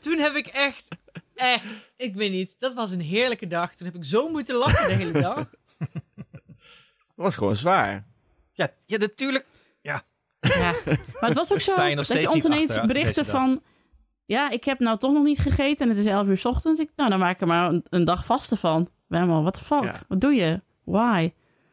Toen 0.00 0.18
heb 0.18 0.34
ik 0.34 0.46
echt, 0.46 0.84
echt, 1.34 1.64
ik 1.96 2.14
weet 2.14 2.30
niet, 2.30 2.54
dat 2.58 2.74
was 2.74 2.90
een 2.92 3.00
heerlijke 3.00 3.46
dag. 3.46 3.74
Toen 3.74 3.86
heb 3.86 3.96
ik 3.96 4.04
zo 4.04 4.28
moeten 4.30 4.56
lachen 4.56 4.88
de 4.88 4.94
hele 4.94 5.20
dag. 5.20 5.50
was 7.14 7.36
gewoon 7.36 7.56
zwaar. 7.56 8.06
Ja, 8.52 8.70
ja 8.86 8.96
natuurlijk. 8.98 9.46
Ja. 9.80 10.02
Ja. 10.40 10.74
Maar 11.20 11.30
het 11.30 11.34
was 11.34 11.52
ook 11.52 11.60
zo 11.70 11.94
dat 11.94 12.08
je 12.08 12.30
ons 12.30 12.44
ineens 12.44 12.80
berichten 12.80 13.26
van... 13.26 13.62
Ja, 14.24 14.50
ik 14.50 14.64
heb 14.64 14.78
nou 14.78 14.98
toch 14.98 15.12
nog 15.12 15.22
niet 15.24 15.38
gegeten 15.38 15.88
en 15.88 15.96
het 15.96 16.04
is 16.04 16.10
11 16.12 16.28
uur 16.28 16.36
's 16.36 16.44
ochtends. 16.44 16.80
Ik, 16.80 16.90
nou, 16.96 17.10
dan 17.10 17.18
maak 17.18 17.34
ik 17.34 17.40
er 17.40 17.46
maar 17.46 17.68
een, 17.68 17.84
een 17.88 18.04
dag 18.04 18.24
vaste 18.24 18.56
van. 18.56 18.88
We 19.06 19.16
helemaal, 19.16 19.42
what 19.42 19.54
the 19.54 19.64
fuck? 19.64 19.82
Ja. 19.82 20.00
Wat 20.08 20.20
doe 20.20 20.34
je? 20.34 20.60
Why? 20.84 21.32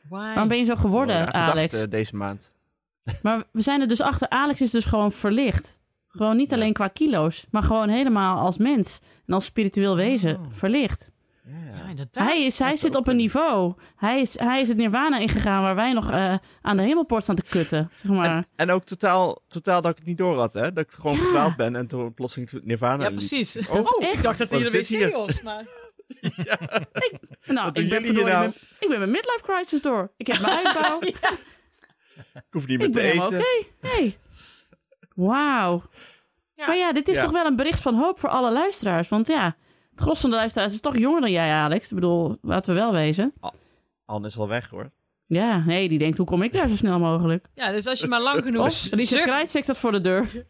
Why? 0.09 0.19
Waarom 0.19 0.47
ben 0.47 0.57
je 0.57 0.63
zo 0.63 0.75
geworden, 0.75 1.25
gedacht, 1.25 1.51
Alex? 1.51 1.73
eh, 1.73 1.83
deze 1.89 2.15
maand. 2.15 2.53
Maar 3.23 3.43
we 3.51 3.61
zijn 3.61 3.81
er 3.81 3.87
dus 3.87 4.01
achter. 4.01 4.29
Alex 4.29 4.61
is 4.61 4.71
dus 4.71 4.85
gewoon 4.85 5.11
verlicht. 5.11 5.79
Gewoon 6.07 6.37
niet 6.37 6.53
alleen 6.53 6.73
qua 6.73 6.87
kilo's, 6.87 7.45
maar 7.51 7.63
gewoon 7.63 7.89
helemaal 7.89 8.37
als 8.39 8.57
mens. 8.57 8.99
En 9.27 9.33
als 9.33 9.45
spiritueel 9.45 9.95
wezen 9.95 10.35
Oh. 10.35 10.45
verlicht. 10.51 11.11
Ja, 11.45 11.89
inderdaad. 11.89 12.25
Hij, 12.27 12.43
is, 12.45 12.59
hij 12.59 12.77
zit 12.77 12.95
op 12.95 13.07
een 13.07 13.15
niveau. 13.15 13.73
Hij 13.95 14.21
is, 14.21 14.39
hij 14.39 14.61
is 14.61 14.67
het 14.67 14.77
nirvana 14.77 15.17
ingegaan 15.19 15.61
waar 15.61 15.75
wij 15.75 15.93
nog 15.93 16.11
eh, 16.11 16.33
aan 16.61 16.77
de 16.77 16.83
hemelpoort 16.83 17.23
staan 17.23 17.35
te 17.35 17.43
kutten. 17.49 17.91
Zeg 17.95 18.11
maar. 18.11 18.25
En, 18.35 18.47
en 18.55 18.71
ook 18.71 18.83
totaal, 18.83 19.39
totaal 19.47 19.81
dat 19.81 19.91
ik 19.91 19.97
het 19.97 20.05
niet 20.05 20.17
door 20.17 20.37
had, 20.37 20.53
hè? 20.53 20.73
Dat 20.73 20.83
ik 20.83 20.91
gewoon 20.91 21.15
Ja. 21.15 21.21
verdwaald 21.21 21.55
ben 21.55 21.75
en 21.75 21.87
toen 21.87 22.13
plotseling 22.13 22.51
Nirvana 22.63 23.03
Ja, 23.03 23.09
liep. 23.09 23.17
precies. 23.17 23.57
Oh, 23.69 23.75
Oh, 23.75 24.03
ik 24.13 24.21
dacht 24.21 24.37
dat 24.37 24.49
hij 24.49 24.59
de 24.59 24.79
is 24.79 24.87
dit 24.87 25.11
was, 26.21 26.57
maar... 26.59 26.87
nou, 27.45 27.65
wat 27.65 27.75
doen 27.75 27.83
ik 27.83 27.89
ben, 27.89 27.89
jullie 27.89 27.99
hier 27.99 28.03
verdorie 28.03 28.33
nou? 28.33 28.43
met- 28.45 28.61
ik 28.79 28.87
ben 28.89 28.97
mijn 28.99 29.11
midlife 29.11 29.41
crisis 29.43 29.81
door. 29.81 30.11
Ik 30.17 30.27
heb 30.27 30.39
mijn 30.39 30.53
uitbouw. 30.65 30.99
Ik 31.01 32.45
hoef 32.49 32.67
niet 32.67 32.77
meer 32.77 32.87
ik 32.87 32.93
te 32.93 33.01
eten. 33.01 33.23
oké. 33.25 33.43
Hey. 33.81 34.17
Wauw. 35.15 35.83
Ja. 36.55 36.67
Maar 36.67 36.77
ja, 36.77 36.93
dit 36.93 37.07
is 37.07 37.15
Ja. 37.15 37.21
toch 37.23 37.31
wel 37.31 37.45
een 37.45 37.55
bericht 37.55 37.81
van 37.81 37.95
hoop 37.95 38.19
voor 38.19 38.29
alle 38.29 38.51
luisteraars. 38.51 39.09
Want 39.09 39.27
ja, 39.27 39.55
het 39.91 40.01
gros 40.01 40.19
van 40.19 40.29
de 40.29 40.35
luisteraars 40.35 40.73
is 40.73 40.79
toch 40.81 40.97
jonger 40.97 41.21
dan 41.21 41.31
jij, 41.31 41.51
Alex. 41.51 41.89
Ik 41.89 41.95
bedoel, 41.95 42.37
laten 42.41 42.73
we 42.73 42.79
wel 42.79 42.91
wezen. 42.91 43.33
Anne 44.05 44.27
is 44.27 44.37
al 44.37 44.47
weg, 44.47 44.69
hoor. 44.69 44.91
Ja, 45.25 45.57
nee, 45.65 45.89
die 45.89 45.99
denkt, 45.99 46.17
hoe 46.17 46.25
kom 46.25 46.41
ik 46.43 46.53
daar 46.53 46.67
zo 46.67 46.75
snel 46.75 46.99
mogelijk? 46.99 47.45
Ja, 47.53 47.71
dus 47.71 47.87
als 47.87 47.99
je 47.99 48.07
maar 48.07 48.21
lang 48.21 48.43
genoeg... 48.43 48.65
Of, 48.67 48.87
Richard 48.91 49.21
Krijtsek 49.23 49.63
staat 49.63 49.77
voor 49.77 49.91
de 49.91 50.01
deur. 50.01 50.29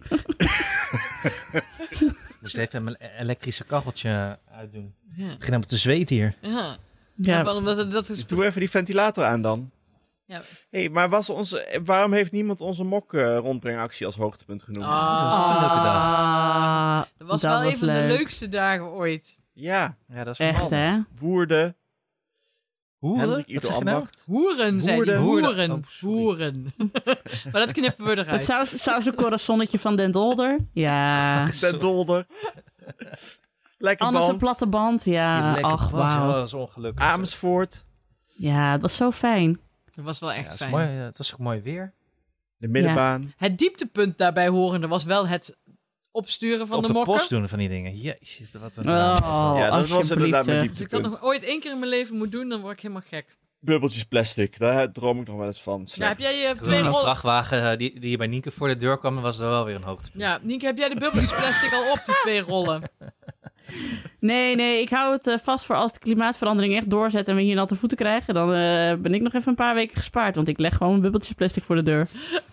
Dus 2.41 2.53
even 2.55 2.83
mijn 2.83 2.95
elektrische 3.19 3.63
kacheltje 3.63 4.39
uitdoen. 4.51 4.95
Ja. 5.19 5.25
Ik 5.25 5.29
begin 5.37 5.43
helemaal 5.53 5.67
te 5.67 5.77
zweten 5.77 6.15
hier. 6.15 6.35
Ja. 6.41 6.77
Ja, 7.15 7.43
dat, 7.43 7.91
dat 7.91 8.09
is... 8.09 8.25
Doe 8.25 8.45
even 8.45 8.59
die 8.59 8.69
ventilator 8.69 9.23
aan 9.23 9.41
dan. 9.41 9.71
Ja. 10.25 10.41
hey, 10.69 10.89
maar 10.89 11.09
was 11.09 11.29
onze, 11.29 11.79
waarom 11.83 12.13
heeft 12.13 12.31
niemand 12.31 12.61
onze 12.61 12.83
mok 12.83 13.13
eh, 13.13 13.37
rondbrengactie 13.37 14.05
als 14.05 14.15
hoogtepunt 14.15 14.63
genoemd? 14.63 14.85
Ah, 14.85 15.21
Dat 15.21 15.21
was 15.21 15.33
ook 15.39 15.55
een 15.55 15.59
leuke 15.59 15.83
dag. 15.83 16.03
Ah, 16.03 17.01
dat 17.17 17.27
was 17.27 17.41
wel 17.41 17.63
een 17.63 17.77
van 17.77 17.87
de 17.87 17.93
leuk. 17.93 18.17
leukste 18.17 18.49
dagen 18.49 18.85
ooit. 18.85 19.37
Ja, 19.53 19.97
Ja, 20.07 20.23
dat 20.23 20.33
is 20.33 20.39
Echt, 20.39 20.69
hè? 20.69 20.99
Woerde, 21.17 21.75
Hoeren? 22.97 23.29
Wat 23.29 23.63
zeg 23.63 23.77
je 23.77 23.83
nou? 23.83 24.05
Hoeren, 24.25 24.81
zei 24.81 25.03
die. 25.03 25.15
Hoeren. 25.15 25.45
Hoeren. 25.47 25.71
Oh. 25.71 25.79
Hoeren. 25.99 26.73
maar 27.51 27.61
dat 27.65 27.71
knippen 27.71 28.05
we 28.05 28.11
eruit. 28.11 28.47
Het 28.47 28.79
saus, 28.79 29.09
corazonnetje 29.15 29.79
van 29.79 29.95
Den 29.95 30.11
Dolder. 30.11 30.57
Ja. 30.73 31.45
Den 31.59 31.79
Dolder. 31.79 32.25
Lekker 33.81 34.05
Anders 34.05 34.27
een 34.27 34.37
platte 34.37 34.67
band. 34.67 35.05
Ja, 35.05 35.59
ach, 35.61 35.89
was, 35.89 36.13
wauw. 36.13 36.31
dat 36.31 36.47
is 36.47 36.53
ongelukkig. 36.53 37.05
Amersfoort. 37.05 37.85
Ja, 38.37 38.71
het 38.71 38.81
was 38.81 38.95
zo 38.95 39.11
fijn. 39.11 39.59
Dat 39.95 40.05
was 40.05 40.19
wel 40.19 40.29
Ja, 40.31 40.35
echt 40.35 40.43
dat 40.45 40.53
is 40.53 40.59
fijn. 40.59 40.71
mooi, 40.71 40.87
ja, 40.87 41.03
het 41.03 41.17
was 41.17 41.33
ook 41.33 41.39
mooi 41.39 41.61
weer. 41.61 41.93
De 42.57 42.67
middenbaan. 42.67 43.33
Het 43.37 43.57
dieptepunt 43.57 44.17
daarbij 44.17 44.47
horende 44.47 44.87
was 44.87 45.03
wel 45.03 45.27
het 45.27 45.57
opsturen 46.11 46.67
van 46.67 46.75
Op 46.75 46.81
de, 46.81 46.87
de 46.87 46.93
mokken. 46.93 47.13
post 47.13 47.29
doen 47.29 47.47
van 47.47 47.59
die 47.59 47.69
dingen. 47.69 47.95
Jezus, 47.95 48.51
wat 48.59 48.75
een 48.75 48.85
was 48.85 49.19
dat. 49.19 49.27
Oh, 49.29 49.53
ja, 49.57 49.69
dat 49.77 49.87
was 49.87 50.11
inderdaad 50.11 50.45
mijn 50.45 50.57
hè. 50.61 50.67
Als 50.67 50.79
ik 50.79 50.89
dat 50.89 50.89
dieptepunt. 50.89 51.21
nog 51.21 51.23
ooit 51.23 51.43
één 51.43 51.59
keer 51.59 51.71
in 51.71 51.79
mijn 51.79 51.91
leven 51.91 52.17
moet 52.17 52.31
doen, 52.31 52.49
dan 52.49 52.61
word 52.61 52.73
ik 52.73 52.81
helemaal 52.81 53.03
gek. 53.05 53.37
Bubbeltjes 53.59 54.03
plastic, 54.03 54.59
daar 54.59 54.91
droom 54.91 55.19
ik 55.21 55.27
nog 55.27 55.37
wel 55.37 55.47
eens 55.47 55.61
van. 55.61 55.87
Ja, 55.93 56.07
heb 56.07 56.17
jij 56.19 56.37
je 56.37 56.53
Toen 56.53 56.63
twee 56.63 56.79
een 56.79 56.85
rollen... 56.85 57.01
vrachtwagen 57.01 57.71
eh, 57.71 57.77
die, 57.77 57.91
die 57.99 58.07
hier 58.09 58.17
bij 58.17 58.27
Nienke 58.27 58.51
voor 58.51 58.67
de 58.67 58.77
deur 58.77 58.97
kwam, 58.97 59.21
was 59.21 59.39
er 59.39 59.49
wel 59.49 59.65
weer 59.65 59.75
een 59.75 59.83
hoogtepunt. 59.83 60.23
Ja, 60.23 60.39
Nienke, 60.41 60.65
heb 60.65 60.77
jij 60.77 60.89
de 60.89 60.95
bubbeltjes 60.99 61.35
plastic 61.35 61.73
al 61.73 61.91
op, 61.91 62.01
die 62.05 62.15
twee 62.15 62.41
rollen? 62.41 62.81
Nee, 64.19 64.55
nee, 64.55 64.81
ik 64.81 64.89
hou 64.89 65.13
het 65.13 65.27
eh, 65.27 65.37
vast 65.37 65.65
voor 65.65 65.75
als 65.75 65.93
de 65.93 65.99
klimaatverandering 65.99 66.75
echt 66.75 66.89
doorzet 66.89 67.27
en 67.27 67.35
we 67.35 67.41
hier 67.41 67.55
natte 67.55 67.75
voeten 67.75 67.97
krijgen. 67.97 68.33
Dan 68.33 68.53
eh, 68.53 68.95
ben 68.95 69.13
ik 69.13 69.21
nog 69.21 69.33
even 69.33 69.49
een 69.49 69.55
paar 69.55 69.75
weken 69.75 69.97
gespaard. 69.97 70.35
Want 70.35 70.47
ik 70.47 70.59
leg 70.59 70.73
gewoon 70.73 70.89
mijn 70.89 71.01
bubbeltjes 71.01 71.35
plastic 71.35 71.63
voor 71.63 71.75
de 71.75 71.83
deur. 71.83 72.07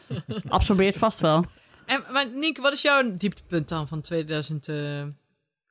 Absorbeert 0.48 0.96
vast 0.96 1.20
wel. 1.20 1.44
En, 1.86 2.02
maar 2.12 2.30
Nienke, 2.30 2.60
wat 2.60 2.72
is 2.72 2.82
jouw 2.82 3.14
dieptepunt 3.16 3.68
dan 3.68 3.88
van 3.88 4.00
2000... 4.00 4.68
eh 4.68 5.02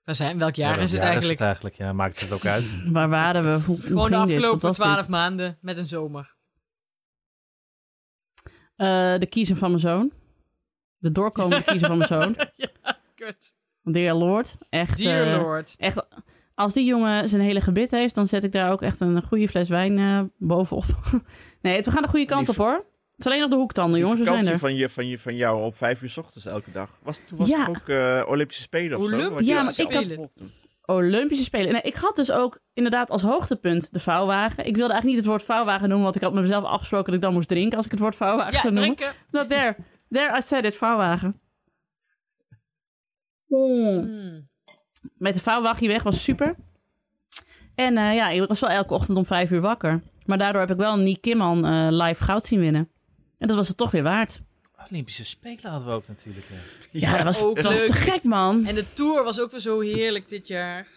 waar 0.06 0.16
zijn, 0.16 0.38
welk 0.38 0.56
jaar 0.56 0.76
Ja, 0.76 0.82
is 0.82 0.92
het 0.92 1.02
ja, 1.02 1.08
eigenlijk? 1.08 1.40
eigenlijk? 1.40 1.76
Ja, 1.76 1.94
maakt 1.94 2.20
het 2.20 2.32
ook 2.32 2.46
uit. 2.46 2.76
Waar 2.92 3.10
waren 3.10 3.44
we? 3.44 3.52
Hoe, 3.66 3.76
hoe 3.76 3.86
Gewoon 3.86 4.10
de 4.10 4.16
afgelopen 4.16 4.72
twaalf 4.72 5.08
maanden 5.08 5.58
met 5.62 5.78
een 5.78 5.88
zomer. 5.88 6.36
Eh, 8.76 9.18
de 9.18 9.26
kiezen 9.30 9.58
van 9.58 9.70
mijn 9.70 9.82
zoon. 9.82 10.12
De 10.98 11.12
doorkomende 11.12 11.64
kiezen 11.64 11.88
van 11.88 11.98
mijn 11.98 12.10
zoon. 12.10 12.36
Kut. 13.16 13.54
Dear 13.86 14.16
Lord. 14.16 14.56
Echt, 14.70 14.98
Dear 14.98 15.28
eh, 15.34 15.42
Lord. 15.42 15.76
echt, 15.78 16.06
als 16.56 16.74
die 16.74 16.86
jongen 16.86 17.30
zijn 17.30 17.42
hele 17.42 17.62
gebit 17.62 17.92
heeft, 17.92 18.16
dan 18.16 18.28
zet 18.28 18.44
ik 18.44 18.52
daar 18.52 18.72
ook 18.72 18.82
echt 18.82 19.00
een 19.00 19.24
goede 19.24 19.48
fles 19.48 19.70
wijn 19.70 19.98
eh, 19.98 20.22
bovenop. 20.38 20.86
nee, 21.62 21.82
we 21.84 21.92
gaan 21.92 22.02
de 22.02 22.08
goede 22.08 22.26
kant 22.26 22.50
op 22.50 22.56
hoor. 22.56 22.86
Het 23.16 23.26
is 23.26 23.32
alleen 23.32 23.40
nog 23.40 23.50
de 23.50 23.56
hoektanden, 23.56 24.00
jongens. 24.00 24.20
We 24.20 24.26
zijn 24.26 24.38
vakantie 24.44 24.54
er. 24.54 24.60
van, 24.70 24.76
je, 24.76 24.90
van, 24.90 25.08
je, 25.08 25.20
van 25.20 25.36
jou 25.36 25.64
op 25.64 25.76
vijf 25.76 26.02
uur 26.02 26.10
's 26.10 26.18
ochtends 26.18 26.46
elke 26.46 26.72
dag. 26.72 26.90
Was, 27.04 27.22
toen 27.26 27.38
was 27.38 27.48
Ja. 27.48 27.60
het 27.60 27.70
ook 27.70 27.88
eh, 27.90 28.24
Olympische 28.28 28.62
Spelen 28.64 28.98
of 29.00 29.08
zo? 29.08 29.16
Olympische 29.16 29.46
je 29.46 29.58
Ja, 29.58 29.64
maar 29.64 30.04
ik 30.04 30.18
had-. 30.20 30.28
Olympische 30.86 31.44
Spelen. 31.44 31.72
Nee, 31.72 31.82
ik 31.82 31.96
had 31.96 32.16
dus 32.16 32.32
ook 32.32 32.60
inderdaad 32.74 33.10
als 33.10 33.22
hoogtepunt 33.22 33.94
de 33.94 34.00
vouwwagen. 34.00 34.66
Ik 34.66 34.76
wilde 34.76 34.94
eigenlijk 34.94 35.06
niet 35.06 35.16
het 35.16 35.26
woord 35.26 35.44
vouwwagen 35.44 35.84
noemen, 35.88 36.04
want 36.04 36.16
ik 36.16 36.22
had 36.22 36.34
met 36.34 36.42
mezelf 36.42 36.64
afgesproken 36.64 37.06
dat 37.06 37.16
ik 37.16 37.22
dan 37.22 37.34
moest 37.34 37.48
drinken 37.48 37.78
als 37.78 37.86
ik 37.86 37.92
het 37.92 38.00
woord 38.00 38.16
vouwwagen 38.16 38.54
Ja, 38.54 38.62
zou 38.62 38.74
noemen. 38.74 38.96
drinken. 38.96 39.16
Dat 39.30 39.50
there. 39.50 39.76
There 40.10 40.38
I 40.38 40.42
said 40.42 40.66
it, 40.66 40.76
vouwwagen. 40.76 41.40
Mm. 43.48 44.48
Met 45.18 45.34
de 45.34 45.40
vouwwagen 45.40 45.88
weg 45.88 46.04
was 46.04 46.24
super. 46.24 46.56
En 47.76 47.98
eh, 47.98 48.16
ja, 48.16 48.30
ik 48.30 48.48
was 48.48 48.60
wel 48.60 48.70
elke 48.70 48.94
ochtend 48.94 49.18
om 49.18 49.26
vijf 49.26 49.52
uur 49.52 49.62
wakker. 49.62 50.02
Maar 50.26 50.38
daardoor 50.38 50.62
heb 50.62 50.72
ik 50.72 50.78
wel 50.78 50.98
Nick 50.98 51.22
Kimman 51.22 51.66
eh, 51.66 51.88
live 51.90 52.24
goud 52.24 52.46
zien 52.46 52.60
winnen. 52.60 52.90
En 53.38 53.48
dat 53.48 53.58
was 53.58 53.68
het 53.68 53.78
toch 53.78 53.92
weer 53.92 54.04
waard. 54.04 54.42
Olympische 54.92 55.26
Spelen 55.26 55.70
hadden 55.70 55.88
we 55.88 55.94
ook 55.94 56.08
natuurlijk. 56.08 56.46
Ja. 56.92 57.00
Ja, 57.00 57.16
dat 57.16 57.24
was, 57.24 57.44
ook 57.44 57.56
dat 57.56 57.66
was 57.66 57.86
te 57.86 57.94
gek, 57.94 58.24
man. 58.24 58.66
En 58.66 58.76
de 58.76 58.86
tour 58.94 59.24
was 59.24 59.40
ook 59.42 59.52
weer 59.52 59.60
zo 59.60 59.80
heerlijk 59.80 60.28
dit 60.30 60.48
jaar. 60.48 60.88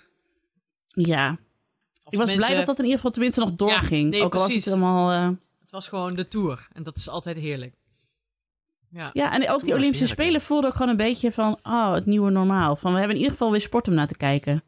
Ja, 0.86 1.30
Of 2.04 2.12
ik 2.12 2.18
was 2.18 2.26
mensen- 2.26 2.36
blij 2.46 2.56
dat 2.56 2.66
dat 2.66 2.76
in 2.78 2.82
ieder 2.82 2.96
geval 2.96 3.10
tenminste 3.12 3.40
nog 3.40 3.52
doorging. 3.52 4.10
nee, 4.10 4.22
ook 4.22 4.34
al 4.34 4.40
was 4.40 4.54
het 4.54 4.64
helemaal... 4.64 5.10
eh, 5.12 5.28
Het 5.60 5.70
was 5.70 5.88
gewoon 5.88 6.14
de 6.14 6.28
tour. 6.28 6.68
En 6.72 6.82
dat 6.82 6.96
is 6.96 7.08
altijd 7.08 7.36
heerlijk. 7.36 7.74
Ja. 8.90 9.10
Ja, 9.12 9.32
en 9.32 9.48
ook 9.48 9.64
die 9.64 9.74
Olympische 9.74 10.06
Spelen 10.06 10.40
voelden 10.40 10.70
ook 10.70 10.76
gewoon 10.76 10.90
een 10.90 10.96
beetje 10.96 11.32
van... 11.32 11.58
Oh, 11.62 11.92
het 11.92 12.06
nieuwe 12.06 12.30
normaal. 12.30 12.76
Van, 12.76 12.92
we 12.92 12.98
hebben 12.98 13.16
in 13.16 13.22
ieder 13.22 13.36
geval 13.36 13.50
weer 13.52 13.60
sport 13.60 13.88
om 13.88 13.94
naar 13.94 14.06
te 14.06 14.16
kijken. 14.16 14.64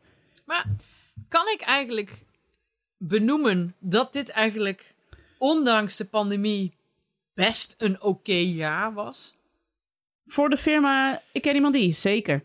Maar 0.46 0.66
kan 1.28 1.48
ik 1.48 1.60
eigenlijk 1.60 2.24
benoemen 2.96 3.74
dat 3.78 4.12
dit 4.12 4.28
eigenlijk, 4.28 4.94
ondanks 5.38 5.96
de 5.96 6.04
pandemie, 6.04 6.74
best 7.34 7.74
een 7.78 8.02
oké 8.02 8.32
jaar 8.32 8.92
was? 8.92 9.36
Voor 10.26 10.48
de 10.50 10.56
firma, 10.56 11.22
ik 11.32 11.42
ken 11.42 11.54
iemand 11.54 11.74
die, 11.74 11.94
zeker. 11.94 12.44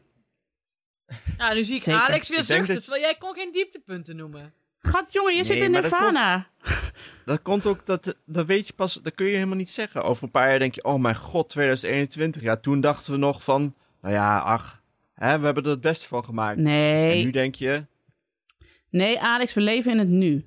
Ja, 1.37 1.53
nu 1.53 1.63
zie 1.63 1.75
ik 1.75 1.81
Zeker. 1.83 2.01
Alex 2.01 2.29
weer 2.29 2.39
Ik 2.39 2.45
denk 2.47 2.57
zuchten, 2.59 2.75
dat- 2.75 2.83
terwijl 2.83 3.03
jij 3.05 3.15
kon 3.15 3.33
geen 3.33 3.51
dieptepunten 3.51 4.15
noemen. 4.15 4.53
Gat, 4.85 5.13
jongen, 5.13 5.35
je 5.35 5.43
Nee, 5.43 5.53
zit 5.53 5.63
in 5.63 5.71
dat 5.71 5.81
Nirvana. 5.81 6.47
Dat 7.25 7.41
komt 7.41 7.65
ook, 7.65 7.85
dat, 7.85 8.15
dat 8.25 8.45
weet 8.45 8.67
je 8.67 8.73
pas, 8.73 8.93
dat 8.93 9.15
kun 9.15 9.25
je 9.25 9.33
helemaal 9.33 9.55
niet 9.55 9.69
zeggen. 9.69 10.03
Over 10.03 10.23
een 10.23 10.31
paar 10.31 10.49
jaar 10.49 10.59
denk 10.59 10.75
je, 10.75 10.83
oh 10.83 10.99
mijn 11.01 11.15
god, 11.15 11.49
2021. 11.49 12.41
Ja, 12.41 12.55
toen 12.55 12.81
dachten 12.81 13.11
we 13.11 13.17
nog 13.19 13.43
van, 13.43 13.75
nou 14.01 14.13
ja, 14.13 14.39
ach, 14.39 14.81
hè, 15.13 15.39
we 15.39 15.45
hebben 15.45 15.63
er 15.63 15.69
het 15.69 15.81
beste 15.81 16.07
van 16.07 16.23
gemaakt. 16.23 16.57
En 16.57 16.63
Nee, 16.63 17.23
nu 17.23 17.31
denk 17.31 17.55
je, 17.55 17.85
nee, 18.89 19.19
Alex, 19.21 19.53
we 19.53 19.61
leven 19.61 19.91
in 19.91 19.99
het 19.99 20.07
nu. 20.07 20.45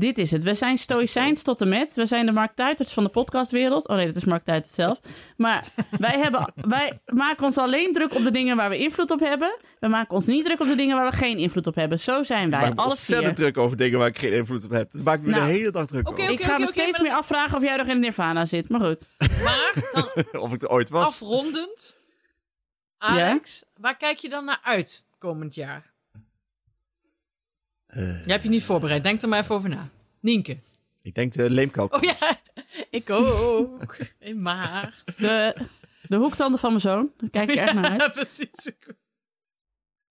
Dit 0.00 0.18
is 0.18 0.30
het. 0.30 0.42
We 0.42 0.54
zijn 0.54 0.78
stoïcijns 0.78 1.42
tot 1.42 1.60
en 1.60 1.68
met. 1.68 1.94
We 1.94 2.06
zijn 2.06 2.26
de 2.26 2.32
Mark 2.32 2.54
Tuiters 2.54 2.92
van 2.92 3.04
de 3.04 3.10
podcastwereld. 3.10 3.88
Oh 3.88 3.96
nee, 3.96 4.06
dat 4.06 4.16
is 4.16 4.24
Mark 4.24 4.44
Tuitert 4.44 4.74
zelf. 4.74 5.00
Maar 5.36 5.64
wij, 5.98 6.18
hebben, 6.18 6.52
wij 6.54 7.00
maken 7.06 7.44
ons 7.44 7.58
alleen 7.58 7.92
druk 7.92 8.14
op 8.14 8.22
de 8.22 8.30
dingen 8.30 8.56
waar 8.56 8.70
we 8.70 8.78
invloed 8.78 9.10
op 9.10 9.20
hebben. 9.20 9.56
We 9.80 9.88
maken 9.88 10.14
ons 10.14 10.26
niet 10.26 10.44
druk 10.44 10.60
op 10.60 10.66
de 10.66 10.74
dingen 10.74 10.96
waar 10.96 11.10
we 11.10 11.16
geen 11.16 11.38
invloed 11.38 11.66
op 11.66 11.74
hebben. 11.74 12.00
Zo 12.00 12.22
zijn 12.22 12.44
Ik 12.44 12.50
wij, 12.50 12.60
maak 12.60 12.70
me 12.74 12.76
alle 12.80 12.88
ontzettend 12.90 13.26
vier. 13.26 13.34
druk 13.52 13.58
over 13.64 13.76
dingen 13.76 13.98
waar 13.98 14.08
ik 14.08 14.18
geen 14.18 14.32
invloed 14.32 14.64
op 14.64 14.70
heb. 14.70 14.90
Dat 14.90 15.02
maak 15.02 15.18
ik 15.18 15.24
me 15.24 15.30
Nou. 15.30 15.46
de 15.46 15.52
hele 15.52 15.70
dag 15.70 15.86
druk 15.86 16.08
Oké, 16.08 16.20
over. 16.22 16.32
Ik 16.32 16.40
ga 16.42 16.56
me 16.56 16.62
oké, 16.62 16.70
steeds 16.72 16.92
maar- 16.92 17.02
meer 17.02 17.12
afvragen 17.16 17.56
of 17.56 17.62
jij 17.62 17.76
nog 17.76 17.86
in 17.86 18.00
Nirvana 18.00 18.44
zit. 18.44 18.68
Maar 18.68 18.80
goed. 18.80 19.08
Maar 19.44 19.74
dan 19.92 20.08
Of 20.42 20.52
ik 20.52 20.62
er 20.62 20.68
ooit 20.70 20.88
was. 20.88 21.06
afrondend. 21.06 21.96
Alex, 22.98 23.64
waar 23.76 23.96
kijk 23.96 24.18
je 24.18 24.28
dan 24.28 24.44
naar 24.44 24.60
uit 24.62 25.06
komend 25.18 25.54
jaar? 25.54 25.90
Eh, 27.90 28.02
Jij 28.24 28.32
hebt 28.32 28.42
je 28.42 28.48
niet 28.48 28.62
voorbereid. 28.64 29.02
Denk 29.02 29.22
er 29.22 29.28
maar 29.28 29.40
even 29.40 29.54
over 29.54 29.68
na. 29.68 29.88
Nienke. 30.20 30.58
ik 31.02 31.14
denk 31.14 31.32
de 31.32 31.50
leemkalk. 31.50 31.94
Oh 31.94 32.02
ja, 32.02 32.14
ik 32.90 33.10
ook. 33.10 33.96
In 34.18 34.42
maart. 34.42 35.18
De, 35.18 35.54
de 36.02 36.16
hoektanden 36.16 36.60
van 36.60 36.68
mijn 36.68 36.80
zoon. 36.80 37.10
Daar 37.16 37.30
kijk 37.30 37.50
ik 37.50 37.56
erg 37.56 37.74
naar 37.74 37.90
uit. 37.90 38.00
Ja, 38.00 38.08
precies. 38.22 38.72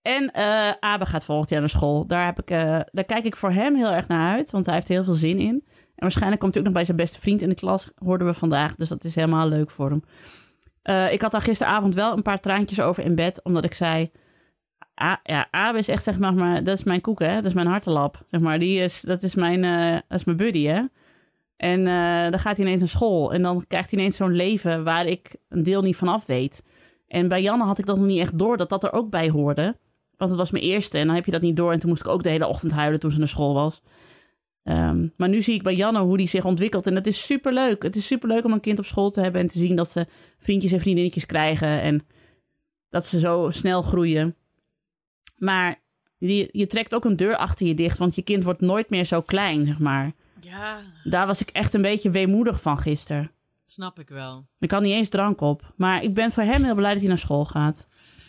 En 0.01 0.31
eh 0.31 0.71
Abe 0.79 1.05
gaat 1.05 1.25
volgend 1.25 1.49
jaar 1.49 1.59
naar 1.59 1.69
school. 1.69 2.07
Daar, 2.07 2.25
heb 2.25 2.39
ik, 2.39 2.49
eh, 2.51 2.79
daar 2.91 3.03
kijk 3.05 3.25
ik 3.25 3.35
voor 3.35 3.51
hem 3.51 3.75
heel 3.75 3.91
erg 3.91 4.07
naar 4.07 4.35
uit, 4.35 4.51
want 4.51 4.65
hij 4.65 4.75
heeft 4.75 4.87
heel 4.87 5.03
veel 5.03 5.13
zin 5.13 5.39
in. 5.39 5.63
En 5.67 6.05
waarschijnlijk 6.07 6.41
komt 6.41 6.53
hij 6.53 6.61
ook 6.63 6.67
nog 6.69 6.77
bij 6.77 6.85
zijn 6.85 6.97
beste 6.97 7.19
vriend 7.19 7.41
in 7.41 7.49
de 7.49 7.55
klas, 7.55 7.91
hoorden 7.95 8.27
we 8.27 8.33
vandaag. 8.33 8.75
Dus 8.75 8.89
dat 8.89 9.03
is 9.03 9.15
helemaal 9.15 9.47
leuk 9.47 9.71
voor 9.71 9.89
hem. 9.89 10.03
Eh, 10.81 11.11
ik 11.13 11.21
had 11.21 11.31
daar 11.31 11.41
gisteravond 11.41 11.95
wel 11.95 12.13
een 12.17 12.21
paar 12.21 12.39
traantjes 12.39 12.79
over 12.81 13.03
in 13.03 13.15
bed, 13.15 13.43
omdat 13.43 13.63
ik 13.63 13.73
zei... 13.73 14.11
Ja, 15.23 15.47
Abe 15.51 15.77
is 15.77 15.87
echt, 15.87 16.03
zeg 16.03 16.19
maar, 16.19 16.63
dat 16.63 16.77
is 16.77 16.83
mijn 16.83 17.01
koek, 17.01 17.19
hè. 17.19 17.35
Dat 17.35 17.45
is 17.45 17.53
mijn 17.53 17.67
hartelap, 17.67 18.23
zeg 18.25 18.39
maar. 18.39 18.59
Die 18.59 18.79
is, 18.79 19.01
dat, 19.01 19.23
is 19.23 19.35
mijn, 19.35 19.63
eh, 19.63 19.91
dat 20.07 20.19
is 20.19 20.23
mijn 20.23 20.37
buddy, 20.37 20.65
hè. 20.65 20.81
En 21.57 21.87
eh, 21.87 22.29
dan 22.29 22.39
gaat 22.39 22.57
hij 22.57 22.65
ineens 22.65 22.79
naar 22.79 22.89
school. 22.89 23.33
En 23.33 23.41
dan 23.41 23.65
krijgt 23.67 23.91
hij 23.91 23.99
ineens 23.99 24.17
zo'n 24.17 24.35
leven 24.35 24.83
waar 24.83 25.05
ik 25.05 25.35
een 25.49 25.63
deel 25.63 25.81
niet 25.81 25.95
van 25.95 26.07
af 26.07 26.25
weet. 26.25 26.63
En 27.07 27.27
bij 27.27 27.41
Janne 27.41 27.63
had 27.63 27.77
ik 27.77 27.85
dat 27.85 27.97
nog 27.97 28.05
niet 28.05 28.19
echt 28.19 28.37
door, 28.37 28.57
dat 28.57 28.69
dat 28.69 28.83
er 28.83 28.93
ook 28.93 29.09
bij 29.09 29.29
hoorde. 29.29 29.77
Want 30.17 30.29
het 30.29 30.39
was 30.39 30.51
mijn 30.51 30.63
eerste 30.63 30.97
en 30.97 31.05
dan 31.05 31.15
heb 31.15 31.25
je 31.25 31.31
dat 31.31 31.41
niet 31.41 31.57
door. 31.57 31.71
En 31.71 31.79
toen 31.79 31.89
moest 31.89 32.05
ik 32.05 32.07
ook 32.07 32.23
de 32.23 32.29
hele 32.29 32.47
ochtend 32.47 32.71
huilen 32.71 32.99
toen 32.99 33.11
ze 33.11 33.17
naar 33.17 33.27
school 33.27 33.53
was. 33.53 33.81
Ehm, 34.63 35.07
maar 35.17 35.29
nu 35.29 35.41
zie 35.41 35.53
ik 35.53 35.63
bij 35.63 35.75
Janne 35.75 35.99
hoe 35.99 36.17
die 36.17 36.27
zich 36.27 36.45
ontwikkelt. 36.45 36.87
En 36.87 36.95
het 36.95 37.07
is 37.07 37.25
superleuk. 37.25 37.83
Het 37.83 37.95
is 37.95 38.07
superleuk 38.07 38.45
om 38.45 38.51
een 38.51 38.59
kind 38.59 38.79
op 38.79 38.85
school 38.85 39.09
te 39.09 39.21
hebben 39.21 39.41
en 39.41 39.47
te 39.47 39.59
zien 39.59 39.75
dat 39.75 39.89
ze 39.89 40.07
vriendjes 40.37 40.71
en 40.71 40.79
vriendinnetjes 40.79 41.25
krijgen. 41.25 41.81
En 41.81 42.05
dat 42.89 43.05
ze 43.05 43.19
zo 43.19 43.49
snel 43.49 43.81
groeien. 43.81 44.35
Maar 45.39 45.81
je, 46.17 46.49
je 46.51 46.67
trekt 46.67 46.95
ook 46.95 47.05
een 47.05 47.15
deur 47.15 47.35
achter 47.35 47.67
je 47.67 47.73
dicht, 47.73 47.97
want 47.97 48.15
je 48.15 48.21
kind 48.21 48.43
wordt 48.43 48.61
nooit 48.61 48.89
meer 48.89 49.05
zo 49.05 49.21
klein, 49.21 49.65
zeg 49.65 49.79
maar. 49.79 50.11
Ja, 50.41 50.81
Daar 51.03 51.27
was 51.27 51.41
ik 51.41 51.49
echt 51.49 51.73
een 51.73 51.81
beetje 51.81 52.09
weemoedig 52.09 52.61
van 52.61 52.77
gisteren. 52.77 53.31
snap 53.65 53.99
ik 53.99 54.09
wel. 54.09 54.45
Ik 54.59 54.71
had 54.71 54.81
niet 54.81 54.93
eens 54.93 55.09
drank 55.09 55.41
op. 55.41 55.73
Maar 55.75 56.03
ik 56.03 56.13
ben 56.13 56.31
voor 56.31 56.43
hem 56.43 56.63
heel 56.63 56.75
blij 56.75 56.91
dat 56.91 56.99
hij 56.99 57.07
naar 57.09 57.17
school 57.17 57.45
gaat. 57.45 57.87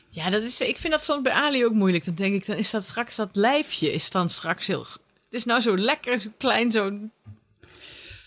Ja, 0.09 0.31
dat 0.31 0.43
is, 0.43 0.61
ik 0.61 0.77
vind 0.79 0.93
dat 0.93 1.03
soms 1.03 1.23
bij 1.23 1.33
Ali 1.33 1.65
ook 1.65 1.73
moeilijk. 1.73 2.05
Dan 2.05 2.15
denk 2.15 2.35
ik, 2.35 2.47
dan 2.47 2.57
is 2.57 2.71
dat 2.71 2.83
straks 2.85 3.17
dat 3.17 3.37
lijfje 3.37 3.93
is 3.93 4.11
dan 4.11 4.29
straks 4.29 4.67
heel... 4.67 4.81
Het 4.81 5.39
is 5.39 5.45
nou 5.45 5.61
zo 5.61 5.77
lekker, 5.79 6.21
zo 6.21 6.31
klein, 6.37 6.71
zo... 6.71 6.93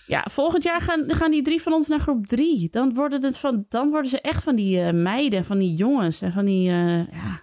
Ja, 0.08 0.26
volgend 0.32 0.64
jaar 0.64 0.82
gaan, 0.82 1.04
gaan 1.08 1.32
die 1.32 1.42
drie 1.42 1.62
van 1.62 1.74
ons 1.74 1.88
naar 1.88 2.00
groep 2.00 2.28
drie. 2.28 2.68
Dan 2.72 2.94
worden, 2.94 3.24
het 3.24 3.38
van, 3.38 3.66
dan 3.70 3.90
worden 3.90 4.10
ze 4.12 4.22
echt 4.22 4.44
van 4.44 4.56
die 4.56 4.82
eh, 4.82 4.94
meiden, 4.94 5.46
van 5.46 5.58
die 5.60 5.76
jongens 5.76 6.22
en 6.22 6.32
van 6.32 6.46
die... 6.46 6.70
eh, 6.70 6.98
ja. 7.12 7.42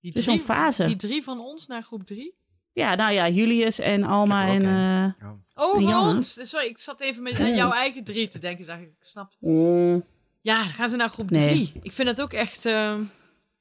Die 0.00 0.22
zo'n 0.22 0.40
fase. 0.40 0.84
Die 0.84 0.96
drie 0.96 1.22
van 1.22 1.40
ons 1.40 1.66
naar 1.66 1.82
groep 1.82 2.02
drie? 2.06 2.36
ja, 2.72 2.94
nou 2.94 3.12
ja, 3.12 3.28
Julius 3.28 3.78
en 3.78 4.04
Alma 4.04 4.46
en... 4.46 4.62
eh, 4.62 5.30
Oh, 5.54 5.76
En 5.76 5.82
Janne? 5.88 6.16
ons. 6.16 6.48
Sorry, 6.50 6.66
ik 6.66 6.78
zat 6.78 7.00
even 7.00 7.22
met 7.22 7.40
aan 7.40 7.54
jouw 7.54 7.72
eigen 7.72 8.04
drie 8.04 8.28
te 8.28 8.38
denken. 8.38 8.66
Dacht 8.66 8.80
ik, 8.80 8.88
ik 8.88 9.04
snap. 9.04 9.32
mm, 9.40 10.04
Ja, 10.40 10.62
dan 10.62 10.72
gaan 10.72 10.88
ze 10.88 10.96
naar 10.96 11.08
groep 11.08 11.30
Nee. 11.30 11.48
drie. 11.48 11.72
Ik 11.82 11.92
vind 11.92 12.08
dat 12.08 12.20
ook 12.20 12.32
echt... 12.32 12.64
eh, 12.66 12.98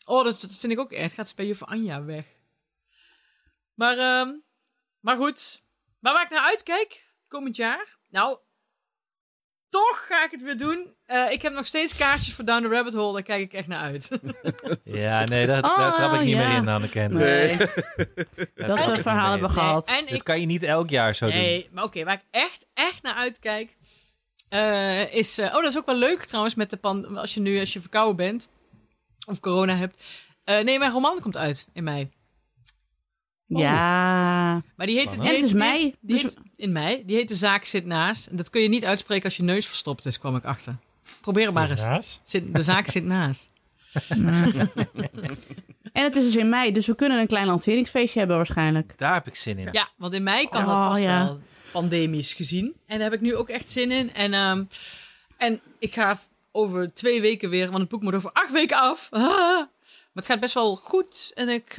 Oh, 0.05 0.23
dat, 0.23 0.41
dat 0.41 0.55
vind 0.57 0.73
ik 0.73 0.79
ook 0.79 0.91
echt. 0.91 1.13
Gaat 1.13 1.27
ze 1.29 1.35
bij 1.35 1.45
juffrouw 1.45 1.69
Anja 1.69 2.03
weg. 2.03 2.25
Maar, 3.73 3.97
ehm, 3.97 4.33
maar 4.99 5.15
goed. 5.17 5.63
Maar 5.99 6.13
waar 6.13 6.23
ik 6.23 6.29
naar 6.29 6.45
uitkijk, 6.45 7.13
komend 7.27 7.55
jaar... 7.55 7.97
Nou, 8.09 8.37
toch 9.69 10.05
ga 10.07 10.23
ik 10.23 10.31
het 10.31 10.41
weer 10.41 10.57
doen. 10.57 10.95
Eh, 11.05 11.31
ik 11.31 11.41
heb 11.41 11.53
nog 11.53 11.65
steeds 11.65 11.95
kaartjes 11.97 12.33
voor 12.33 12.45
Down 12.45 12.61
the 12.61 12.67
Rabbit 12.69 12.93
Hole. 12.93 13.13
Daar 13.13 13.23
kijk 13.23 13.41
ik 13.41 13.53
echt 13.53 13.67
naar 13.67 13.79
uit. 13.81 14.09
Ja, 14.83 15.23
nee, 15.23 15.45
daar, 15.45 15.63
Oh, 15.63 15.77
daar 15.77 15.93
trap 15.95 16.13
ik 16.13 16.19
niet 16.19 16.29
ja. 16.29 16.37
meer 16.47 16.57
in, 16.57 16.67
Anneke. 16.67 16.99
nee, 16.99 17.57
Daar 17.57 18.67
dat 18.67 18.79
soort 18.79 19.01
verhalen 19.01 19.31
hebben 19.31 19.49
gehad. 19.49 19.87
en 19.87 20.05
Dat 20.05 20.13
ik 20.13 20.23
kan 20.23 20.39
je 20.39 20.45
niet 20.45 20.63
elk 20.63 20.89
jaar 20.89 21.15
zo 21.15 21.25
doen. 21.25 21.35
Nee, 21.35 21.69
maar 21.71 21.83
oké, 21.83 22.03
waar 22.03 22.13
ik 22.13 22.23
echt, 22.31 22.65
echt 22.73 23.01
naar 23.03 23.15
uitkijk, 23.15 23.77
eh, 24.49 25.13
is... 25.13 25.37
eh, 25.37 25.45
oh, 25.45 25.53
dat 25.53 25.65
is 25.65 25.77
ook 25.77 25.85
wel 25.85 25.95
leuk 25.97 26.25
trouwens, 26.25 26.55
met 26.55 26.69
de 26.69 26.77
pan, 26.77 27.17
als 27.17 27.33
je 27.33 27.39
nu 27.39 27.59
als 27.59 27.73
je 27.73 27.81
verkouden 27.81 28.15
bent, 28.15 28.51
of 29.27 29.39
corona 29.39 29.75
hebt. 29.75 30.03
Eh, 30.43 30.63
nee, 30.63 30.79
mijn 30.79 30.91
roman 30.91 31.19
komt 31.19 31.37
uit 31.37 31.67
in 31.73 31.83
mei. 31.83 32.09
Ja, 33.49 34.63
Maar 34.75 34.87
die 34.87 34.97
heet... 34.99 35.11
Die 35.11 35.29
heet, 35.29 35.43
is 35.43 35.49
die 35.49 35.55
mei, 35.57 35.81
heet- 35.81 35.95
die 36.01 36.13
dus- 36.15 36.23
heet- 36.23 36.39
in 36.55 36.71
mei. 36.71 37.03
Die 37.05 37.15
heet 37.15 37.27
De 37.27 37.35
Zaak 37.35 37.65
Zit 37.65 37.85
Naast. 37.85 38.27
En 38.27 38.35
dat 38.35 38.49
kun 38.49 38.61
je 38.61 38.67
niet 38.69 38.85
uitspreken 38.85 39.23
als 39.25 39.37
je 39.37 39.43
neus 39.43 39.67
verstopt 39.67 40.05
is, 40.05 40.19
kwam 40.19 40.35
ik 40.35 40.45
achter. 40.45 40.75
Probeer 41.21 41.45
het 41.45 41.53
maar 41.53 41.69
eens. 41.69 42.19
Zit, 42.23 42.55
de 42.55 42.61
Zaak 42.61 42.87
Zit 42.87 43.03
Naast. 43.03 43.49
en 45.93 46.03
het 46.03 46.15
is 46.15 46.23
dus 46.23 46.35
in 46.35 46.49
mei, 46.49 46.71
dus 46.71 46.85
we 46.85 46.95
kunnen 46.95 47.19
een 47.19 47.27
klein 47.27 47.45
lanceringsfeestje 47.47 48.19
hebben 48.19 48.37
waarschijnlijk. 48.37 48.93
Daar 48.97 49.13
heb 49.13 49.27
ik 49.27 49.35
zin 49.35 49.57
in. 49.57 49.69
Ja, 49.71 49.89
want 49.97 50.13
in 50.13 50.23
mei 50.23 50.47
kan 50.49 50.65
dat 50.65 50.75
Oh, 50.77 50.87
vast 50.87 51.01
ja. 51.01 51.23
wel 51.23 51.39
pandemisch 51.71 52.33
gezien. 52.33 52.65
En 52.85 52.99
daar 52.99 53.09
heb 53.11 53.13
ik 53.19 53.21
nu 53.25 53.35
ook 53.35 53.49
echt 53.49 53.69
zin 53.71 53.91
in. 53.91 54.13
En, 54.13 54.33
ehm, 54.33 54.63
en 55.37 55.61
ik 55.79 55.93
ga 55.93 56.19
over 56.51 56.93
twee 56.93 57.21
weken 57.21 57.49
weer, 57.49 57.65
want 57.67 57.79
het 57.79 57.89
boek 57.89 58.01
moet 58.01 58.15
over 58.15 58.31
acht 58.31 58.51
weken 58.51 58.77
af. 58.77 59.07
Ah. 59.11 59.21
Maar 60.13 60.25
het 60.25 60.33
gaat 60.35 60.39
best 60.41 60.53
wel 60.53 60.75
goed. 60.75 61.31
En 61.35 61.49
ik 61.49 61.75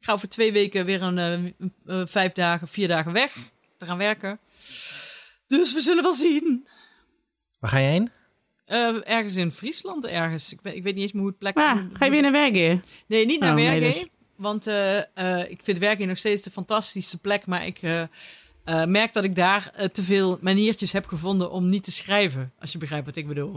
ehm, 0.00 0.04
ga 0.06 0.12
over 0.12 0.28
twee 0.28 0.52
weken 0.52 0.84
weer 0.84 1.02
een 1.02 1.18
eh, 1.18 2.00
eh, 2.00 2.06
vijf 2.06 2.32
dagen, 2.32 2.68
vier 2.68 2.88
dagen 2.88 3.12
weg. 3.12 3.36
Te 3.78 3.86
gaan 3.86 3.98
werken. 3.98 4.38
Dus 5.46 5.74
we 5.74 5.80
zullen 5.80 6.02
wel 6.02 6.12
zien. 6.14 6.68
Waar 7.58 7.70
ga 7.70 7.78
je 7.78 7.88
heen? 7.88 8.10
Eh, 8.64 9.08
ergens 9.10 9.36
in 9.36 9.52
Friesland, 9.52 10.06
ergens. 10.06 10.52
Ik 10.52 10.58
weet, 10.62 10.74
ik 10.74 10.82
weet 10.82 10.94
niet 10.94 11.02
eens 11.02 11.12
meer 11.12 11.22
hoe 11.22 11.30
het 11.30 11.38
plek 11.38 11.56
ja, 11.58 11.88
ga 11.92 12.04
je 12.04 12.10
weer 12.10 12.22
naar 12.22 12.32
werken? 12.32 12.84
Nee, 13.06 13.26
niet 13.26 13.40
naar 13.40 13.48
Oh, 13.50 13.54
nee, 13.56 13.80
Wergen. 13.80 14.00
dus. 14.00 14.08
Want 14.36 14.66
eh, 14.66 14.98
eh, 14.98 15.50
ik 15.50 15.60
vind 15.62 15.78
Wergen 15.78 16.06
nog 16.08 16.16
steeds 16.18 16.42
de 16.42 16.50
fantastische 16.50 17.18
plek. 17.18 17.46
Maar 17.46 17.66
ik 17.66 17.78
eh, 17.82 18.02
eh, 18.64 18.84
merk 18.84 19.12
dat 19.12 19.24
ik 19.24 19.34
daar 19.34 19.90
te 19.92 20.02
veel 20.02 20.38
maniertjes 20.40 20.92
heb 20.92 21.06
gevonden 21.06 21.50
om 21.50 21.68
niet 21.68 21.84
te 21.84 21.92
schrijven. 21.92 22.52
Als 22.58 22.72
je 22.72 22.78
begrijpt 22.78 23.06
wat 23.06 23.16
ik 23.16 23.26
bedoel. 23.28 23.54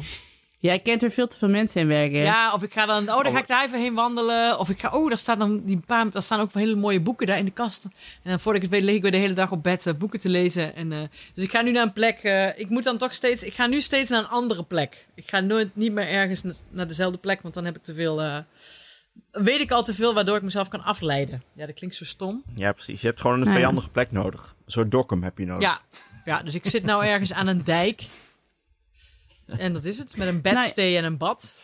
Jij 0.63 0.79
kent 0.79 1.03
er 1.03 1.11
veel 1.11 1.27
te 1.27 1.37
veel 1.37 1.49
mensen 1.49 1.81
in 1.81 1.87
werken. 1.87 2.19
Ja, 2.19 2.53
of 2.53 2.63
ik 2.63 2.73
ga 2.73 2.85
dan... 2.85 3.09
Oh, 3.09 3.23
dan 3.23 3.33
ga 3.33 3.39
ik 3.39 3.47
daar 3.47 3.65
even 3.65 3.79
heen 3.81 3.93
wandelen. 3.93 4.59
Of 4.59 4.69
ik 4.69 4.79
ga... 4.79 4.89
Oh, 4.89 5.07
daar, 5.09 5.17
staat 5.17 5.37
dan 5.39 5.61
die 5.63 5.79
paar, 5.85 6.09
daar 6.09 6.21
staan 6.21 6.39
ook 6.39 6.53
hele 6.53 6.75
mooie 6.75 6.99
boeken 7.01 7.27
daar 7.27 7.37
in 7.37 7.45
de 7.45 7.51
kast. 7.51 7.83
En 8.23 8.29
dan 8.29 8.39
voordat 8.39 8.63
ik 8.63 8.69
het 8.69 8.79
weet 8.79 8.87
lig 8.87 8.95
ik 8.95 9.01
weer 9.01 9.11
de 9.11 9.17
hele 9.17 9.33
dag 9.33 9.51
op 9.51 9.63
bed 9.63 9.85
eh, 9.85 9.93
boeken 9.93 10.19
te 10.19 10.29
lezen. 10.29 10.75
En, 10.75 10.91
eh, 10.91 10.99
dus 11.33 11.43
ik 11.43 11.51
ga 11.51 11.61
nu 11.61 11.71
naar 11.71 11.83
een 11.83 11.93
plek... 11.93 12.17
eh, 12.23 12.59
ik 12.59 12.69
moet 12.69 12.83
dan 12.83 12.97
toch 12.97 13.13
steeds... 13.13 13.43
Ik 13.43 13.53
ga 13.53 13.67
nu 13.67 13.81
steeds 13.81 14.09
naar 14.09 14.19
een 14.19 14.29
andere 14.29 14.63
plek. 14.63 15.07
Ik 15.15 15.29
ga 15.29 15.39
nooit 15.39 15.75
niet 15.75 15.91
meer 15.91 16.07
ergens 16.07 16.43
na- 16.43 16.53
naar 16.69 16.87
dezelfde 16.87 17.17
plek. 17.17 17.41
Want 17.41 17.53
dan 17.53 17.65
heb 17.65 17.75
ik 17.75 17.83
te 17.83 17.93
veel... 17.93 18.21
eh, 18.21 18.37
weet 19.31 19.59
ik 19.59 19.71
al 19.71 19.83
te 19.83 19.93
veel 19.93 20.13
waardoor 20.13 20.35
ik 20.35 20.41
mezelf 20.43 20.67
kan 20.67 20.83
afleiden. 20.83 21.43
Ja, 21.53 21.65
dat 21.65 21.75
klinkt 21.75 21.95
zo 21.95 22.05
stom. 22.05 22.43
Ja, 22.55 22.71
precies. 22.71 23.01
Je 23.01 23.07
hebt 23.07 23.21
gewoon 23.21 23.39
een 23.39 23.45
Nee. 23.47 23.55
vijandige 23.55 23.89
plek 23.89 24.11
nodig. 24.11 24.55
Een 24.65 24.71
soort 24.71 24.91
dokkum 24.91 25.23
heb 25.23 25.37
je 25.37 25.45
nodig. 25.45 25.63
Ja, 25.63 25.79
ja, 26.25 26.41
dus 26.43 26.55
ik 26.55 26.67
zit 26.67 26.83
nou 26.83 27.05
ergens 27.05 27.33
aan 27.33 27.47
een 27.47 27.63
dijk. 27.63 28.03
En 29.47 29.73
dat 29.73 29.85
is 29.85 29.97
het. 29.97 30.17
Met 30.17 30.27
een 30.27 30.41
bedstee 30.41 30.97
en 30.97 31.03
een 31.03 31.17
bad. 31.17 31.55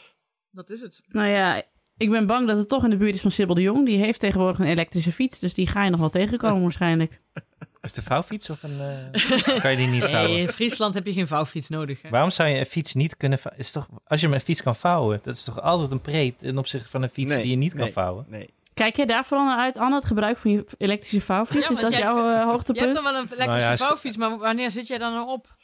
Dat 0.51 0.69
is 0.69 0.81
het. 0.81 1.01
Nou 1.07 1.27
ja, 1.27 1.63
ik 1.97 2.09
ben 2.09 2.25
bang 2.27 2.47
dat 2.47 2.57
het 2.57 2.67
toch 2.69 2.83
in 2.83 2.89
de 2.89 2.97
buurt 2.97 3.15
is 3.15 3.21
van 3.21 3.31
Sibyl 3.31 3.55
de 3.55 3.61
Jong. 3.61 3.85
Die 3.85 3.97
heeft 3.97 4.19
tegenwoordig 4.19 4.59
een 4.59 4.65
elektrische 4.65 5.11
fiets, 5.11 5.39
dus 5.39 5.53
die 5.53 5.67
ga 5.67 5.83
je 5.83 5.89
nog 5.89 5.99
wel 5.99 6.09
tegenkomen 6.09 6.61
waarschijnlijk. 6.61 7.19
Is 7.81 7.89
het 7.89 7.97
een 7.97 8.03
vouwfiets 8.03 8.49
of 8.49 8.63
een... 8.63 8.79
eh, 9.11 9.59
kan 9.61 9.71
je 9.71 9.77
die 9.77 9.87
niet 9.87 10.01
Nee, 10.01 10.11
vouwen? 10.11 10.37
in 10.39 10.49
Friesland 10.49 10.93
heb 10.93 11.05
je 11.05 11.13
geen 11.13 11.27
vouwfiets 11.27 11.69
nodig. 11.69 12.01
Hè? 12.01 12.09
Waarom 12.09 12.29
zou 12.29 12.49
je 12.49 12.59
een 12.59 12.65
fiets 12.65 12.93
niet 12.93 13.17
kunnen 13.17 13.39
vouwen? 13.39 13.63
Is 13.63 13.71
toch, 13.71 13.87
als 14.05 14.21
je 14.21 14.27
een 14.27 14.41
fiets 14.41 14.61
kan 14.63 14.75
vouwen, 14.75 15.19
dat 15.23 15.35
is 15.35 15.43
toch 15.43 15.61
altijd 15.61 15.91
een 15.91 16.01
preet 16.01 16.39
ten 16.39 16.57
opzichte 16.57 16.89
van 16.89 17.03
een 17.03 17.09
fiets 17.09 17.31
Nee, 17.33 17.41
die 17.41 17.51
je 17.51 17.57
niet 17.57 17.73
kan 17.73 17.83
nee, 17.83 17.91
vouwen? 17.93 18.25
Nee. 18.27 18.49
Kijk 18.73 18.95
jij 18.95 19.05
daar 19.05 19.25
vooral 19.25 19.45
naar 19.45 19.57
uit, 19.57 19.77
Anne, 19.77 19.95
het 19.95 20.05
gebruik 20.05 20.37
van 20.37 20.51
je 20.51 20.65
elektrische 20.77 21.21
vouwfiets? 21.21 21.67
Ja, 21.67 21.73
is 21.75 21.79
dat 21.79 21.93
jouw 21.93 22.17
eh, 22.17 22.23
Je 22.23 22.29
hebt 22.35 22.45
hoogtepunt? 22.49 22.93
dan 22.93 23.03
wel 23.03 23.15
een 23.15 23.27
elektrische 23.31 23.67
Nou 23.67 23.71
ja, 23.71 23.77
vouwfiets, 23.77 24.17
maar 24.17 24.37
wanneer 24.37 24.71
zit 24.71 24.87
jij 24.87 24.97
dan 24.97 25.13
nou 25.13 25.29
op? 25.29 25.55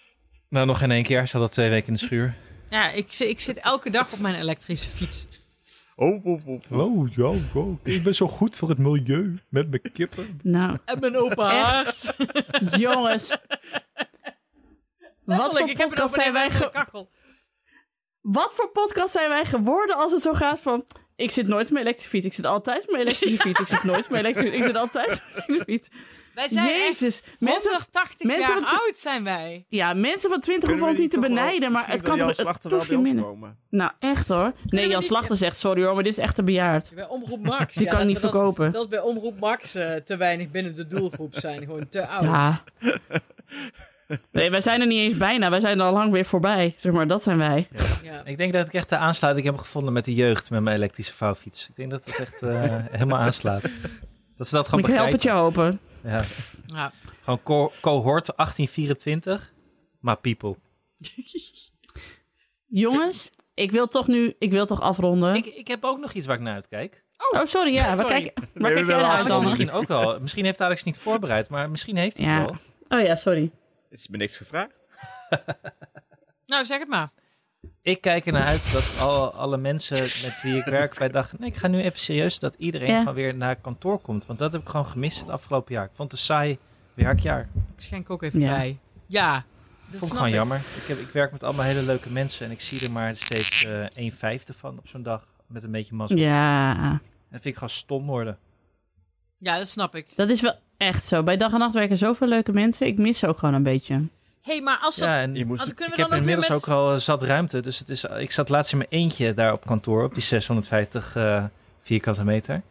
Nou, 0.50 0.66
nog 0.66 0.82
in 0.82 0.92
één 0.92 1.04
keer. 1.04 1.28
Zat 1.28 1.42
al 1.42 1.48
twee 1.48 1.70
weken 1.70 1.88
in 1.88 1.94
de 1.94 2.00
schuur. 2.00 2.36
Ja, 2.70 2.90
ik, 2.92 3.14
ik 3.20 3.40
zit 3.40 3.58
elke 3.58 3.90
dag 3.90 4.14
op 4.14 4.20
mijn 4.20 4.36
elektrische 4.36 4.90
fiets. 4.90 5.28
Oh, 5.96 6.26
oh, 6.26 6.48
oh. 6.48 6.62
Oh, 6.72 7.16
ja, 7.16 7.32
ik 7.84 8.04
ben 8.04 8.16
zo 8.16 8.28
goed 8.28 8.58
voor 8.58 8.70
het 8.70 8.78
milieu 8.78 9.40
met 9.50 9.70
mijn 9.70 9.82
kippen. 9.94 10.40
Nou, 10.44 10.78
En 10.86 11.00
mijn 11.00 11.18
open 11.18 11.50
Echt? 11.50 11.56
haard. 11.56 12.16
jongens. 12.80 13.38
Wat 15.24 15.58
voor 15.60 15.70
ik 15.70 15.78
heb 15.78 15.80
een 15.80 15.96
podcast 15.96 16.14
zijn 16.14 16.34
wij 16.34 16.50
ge- 16.50 16.70
kachel. 16.72 17.10
Wat 18.22 18.54
voor 18.54 18.70
podcast 18.70 19.12
zijn 19.12 19.30
wij 19.30 19.46
geworden 19.46 19.96
als 19.96 20.12
het 20.12 20.22
zo 20.22 20.34
gaat 20.34 20.60
van... 20.60 20.86
Ik 21.16 21.32
zit 21.32 21.48
nooit 21.48 21.70
mijn 21.72 21.84
elektrische 21.84 22.10
fiets. 22.12 22.26
Ik 22.26 22.34
zit 22.34 22.46
altijd 22.46 22.86
mijn 22.92 23.02
elektrische 23.02 23.38
fiets. 23.38 23.60
Ik 23.60 23.68
zit 23.68 23.84
nooit 23.84 24.10
mijn 24.10 24.26
elektrische 24.26 24.56
Ik 24.58 24.64
zit 24.64 24.76
altijd 24.76 25.08
mijn 25.08 25.22
elektrische 25.34 25.64
fiets. 25.64 25.90
Wij 26.36 26.48
zijn 26.52 26.68
Jezus. 26.68 27.22
echt 27.22 27.40
Mensen, 27.40 27.72
180 27.72 28.28
mensen 28.28 28.48
jaar 28.48 28.54
van 28.58 28.80
oud 28.80 28.98
zijn 28.98 29.24
wij. 29.24 29.66
ja, 29.70 29.94
mensen 29.94 30.30
van 30.30 30.40
20 30.40 30.46
Kunnen 30.70 30.70
hoeven 30.70 30.88
ons 30.88 30.98
niet 31.00 31.12
te 31.12 31.20
benijden, 31.20 31.72
maar 31.72 31.88
het 31.88 32.02
kan 32.02 32.18
Jan 32.18 32.34
Slachter 32.34 32.70
wel 32.70 32.86
bij 32.88 32.96
ons 32.98 33.22
komen. 33.22 33.58
Nou, 33.70 33.92
echt 34.00 34.28
hoor. 34.28 34.54
Nee, 34.66 34.88
Jan 34.88 35.00
niet- 35.00 35.08
Slachter 35.08 35.38
zegt 35.38 35.58
sorry 35.58 35.84
hoor, 35.84 35.94
maar 35.94 36.04
dit 36.04 36.12
is 36.12 36.20
echt 36.20 36.36
te 36.36 36.44
bejaard. 36.44 36.92
Bij 36.96 37.08
Omroep 37.08 37.44
Max. 37.46 37.74
Die 37.76 37.84
ja, 37.84 37.90
kan 37.92 38.00
ik 38.02 38.06
niet 38.08 38.22
dan 38.22 38.30
verkopen. 38.30 38.70
Zelfs 38.70 38.88
bij 38.88 39.00
Omroep 39.02 39.40
Max 39.40 39.76
eh, 39.76 39.96
te 39.96 40.18
weinig 40.18 40.52
binnen 40.52 40.76
de 40.76 40.88
doelgroep 40.88 41.34
zijn. 41.36 41.64
Gewoon 41.64 41.90
te 41.90 42.08
oud. 42.08 42.24
Ja. 42.24 42.64
Nee, 44.32 44.50
wij 44.52 44.62
zijn 44.62 44.82
er 44.82 44.88
niet 44.88 45.00
eens 45.00 45.18
bijna. 45.18 45.50
Wij 45.50 45.60
zijn 45.60 45.80
er 45.80 45.86
al 45.86 45.94
lang 45.94 46.12
weer 46.12 46.26
voorbij. 46.26 46.74
Zeg 46.78 46.92
maar, 46.94 47.08
dat 47.08 47.24
zijn 47.24 47.38
wij. 47.38 47.68
Ja. 48.04 48.22
Ik 48.26 48.38
denk 48.38 48.54
dat 48.54 48.68
ik 48.68 48.74
echt 48.74 48.90
de 48.90 48.98
aansluiting 48.98 49.46
heb 49.46 49.58
gevonden 49.58 49.94
met 49.94 50.06
de 50.06 50.14
jeugd 50.14 50.50
met 50.50 50.62
mijn 50.62 50.76
elektrische 50.76 51.14
vouwfiets. 51.14 51.70
Ik 51.70 51.76
denk 51.76 51.92
dat 51.92 52.06
het 52.06 52.16
echt 52.20 52.42
eh, 52.42 52.76
helemaal 52.92 53.20
aanslaat. 53.20 53.62
Dat 54.38 54.48
ze 54.48 54.56
dat 54.56 54.68
gewoon 54.70 54.90
ik 54.90 54.96
help 54.96 55.12
het 55.12 55.24
je 55.24 55.32
open. 55.32 55.80
Ja. 56.04 56.24
Ja. 56.66 56.92
Gewoon 57.24 57.44
co- 57.44 57.72
cohort 57.82 58.26
1824, 58.36 59.52
maar 60.00 60.18
people. 60.18 60.56
Jongens, 62.68 63.30
ik 63.54 63.72
wil 63.72 63.88
toch 63.88 64.08
nu, 64.08 64.36
ik 64.40 64.52
wil 64.52 64.66
toch 64.66 64.82
afronden. 64.82 65.36
Ik, 65.36 65.46
ik 65.46 65.68
heb 65.68 65.84
ook 65.84 66.00
nog 66.00 66.14
iets 66.14 66.26
waar 66.26 66.36
ik 66.36 66.42
naar 66.42 66.54
uitkijk. 66.54 67.04
Oh, 67.34 67.46
sorry, 67.46 67.74
ja. 67.74 67.96
Waar 67.96 68.06
Sorry. 68.06 68.22
kijk, 68.22 68.34
waar 68.38 68.46
we 68.54 68.62
kijk 68.62 68.76
jij 68.76 68.86
willen 68.86 69.02
naar 69.02 69.10
uit 69.12 69.20
afronden. 69.26 69.30
dan? 69.32 69.42
Misschien 69.44 69.72
ook 69.72 69.88
wel. 69.88 70.20
Misschien 70.20 70.46
heeft 70.46 70.62
Alex 70.62 70.84
niet 70.84 70.98
voorbereid, 70.98 71.50
maar 71.50 71.70
misschien 71.70 71.98
heeft 71.98 72.18
hij 72.18 72.26
het 72.28 72.36
Ja. 72.36 72.46
wel. 72.46 73.00
Oh 73.00 73.06
ja, 73.06 73.16
sorry. 73.16 73.52
Het 73.96 74.04
is 74.04 74.10
me 74.10 74.18
niks 74.18 74.38
gevraagd. 74.38 74.74
Nou, 76.46 76.66
zeg 76.66 76.80
het 76.80 76.88
maar. 76.88 77.10
Ik 77.82 78.02
kijk 78.02 78.26
ernaar 78.26 78.46
uit 78.46 78.72
dat 78.72 78.98
al, 79.00 79.34
alle 79.34 79.58
mensen 79.58 79.98
met 80.00 80.40
wie 80.44 80.56
ik 80.58 80.66
werk 80.66 80.98
bij 80.98 81.10
dag... 81.10 81.38
Nee, 81.38 81.50
ik 81.50 81.56
ga 81.56 81.68
nu 81.68 81.82
even 81.82 82.00
serieus 82.00 82.40
dat 82.40 82.56
iedereen 82.58 82.90
Ja. 82.90 83.00
gewoon 83.00 83.14
weer 83.14 83.36
naar 83.36 83.56
kantoor 83.56 84.00
komt. 84.00 84.26
Want 84.26 84.40
dat 84.40 84.52
heb 84.54 84.62
ik 84.62 84.68
gewoon 84.70 84.86
gemist 84.86 85.20
het 85.20 85.30
afgelopen 85.30 85.74
jaar. 85.74 85.84
Ik 85.86 85.92
vond 85.96 86.12
het 86.12 86.20
een 86.20 86.26
saai 86.26 86.58
werkjaar. 86.94 87.50
Ik 87.76 87.82
schenk 87.84 88.10
ook 88.10 88.22
even 88.24 88.40
Ja. 88.40 88.50
bij. 88.56 88.80
Ja. 89.06 89.34
Dat 89.34 89.44
vond 89.90 89.94
ik 89.94 90.00
snap 90.00 90.12
gewoon 90.18 90.32
jammer. 90.32 90.58
Ik, 90.58 90.88
heb, 90.88 91.00
ik 91.00 91.10
werk 91.10 91.32
met 91.32 91.44
allemaal 91.44 91.66
hele 91.66 91.82
leuke 91.82 92.10
mensen 92.10 92.46
en 92.46 92.52
ik 92.52 92.62
zie 92.62 92.86
er 92.86 92.92
maar 92.92 93.16
steeds 93.16 93.66
eh 93.66 93.86
een 93.94 94.12
vijfde 94.12 94.54
van 94.54 94.78
op 94.78 94.88
zo'n 94.88 95.04
dag. 95.04 95.28
Met 95.48 95.64
een 95.64 95.72
beetje 95.72 95.96
mazzel. 95.96 96.18
Ja, 96.18 96.76
En 96.82 97.00
dat 97.22 97.42
vind 97.42 97.46
ik 97.46 97.54
gewoon 97.54 97.70
stom 97.70 98.06
worden. 98.06 98.38
Ja, 99.38 99.58
dat 99.58 99.68
snap 99.70 99.96
ik. 99.96 100.12
dat 100.16 100.30
is 100.30 100.42
wel 100.42 100.56
echt 100.78 101.06
zo. 101.08 101.24
Bij 101.24 101.38
dag 101.38 101.52
en 101.54 101.60
nacht 101.60 101.74
werken 101.74 101.98
zoveel 101.98 102.28
leuke 102.28 102.52
mensen. 102.52 102.88
Ik 102.88 102.98
mis 102.98 103.20
ze 103.20 103.28
ook 103.28 103.38
gewoon 103.38 103.56
een 103.56 103.64
beetje. 103.64 103.94
Hé, 103.94 104.52
hey, 104.54 104.62
maar 104.62 104.78
als 104.82 104.96
dat... 104.96 105.08
Ja, 105.08 105.22
en 105.22 105.36
Je 105.36 105.46
moest 105.46 105.60
als- 105.60 105.68
het- 105.70 105.78
kunnen 105.78 105.94
ik 105.98 106.00
we 106.00 106.02
heb 106.02 106.12
dan 106.12 106.20
ook 106.20 106.26
weer 106.26 106.34
inmiddels 106.36 106.62
met... 106.68 106.76
ook 106.76 106.80
al 106.86 106.94
eh, 106.94 107.00
zat 107.00 107.24
ruimte. 107.24 107.62
Dus 107.62 107.80
het 107.80 107.90
is, 107.90 108.04
ik 108.04 108.32
zat 108.32 108.50
laatst 108.50 108.72
in 108.72 108.78
mijn 108.78 108.90
eentje 108.90 109.34
daar 109.34 109.54
op 109.54 109.66
kantoor, 109.66 110.04
op 110.04 110.14
die 110.14 110.24
650 110.24 111.16
eh, 111.16 111.44
vierkante 111.82 112.24
meter. 112.24 112.62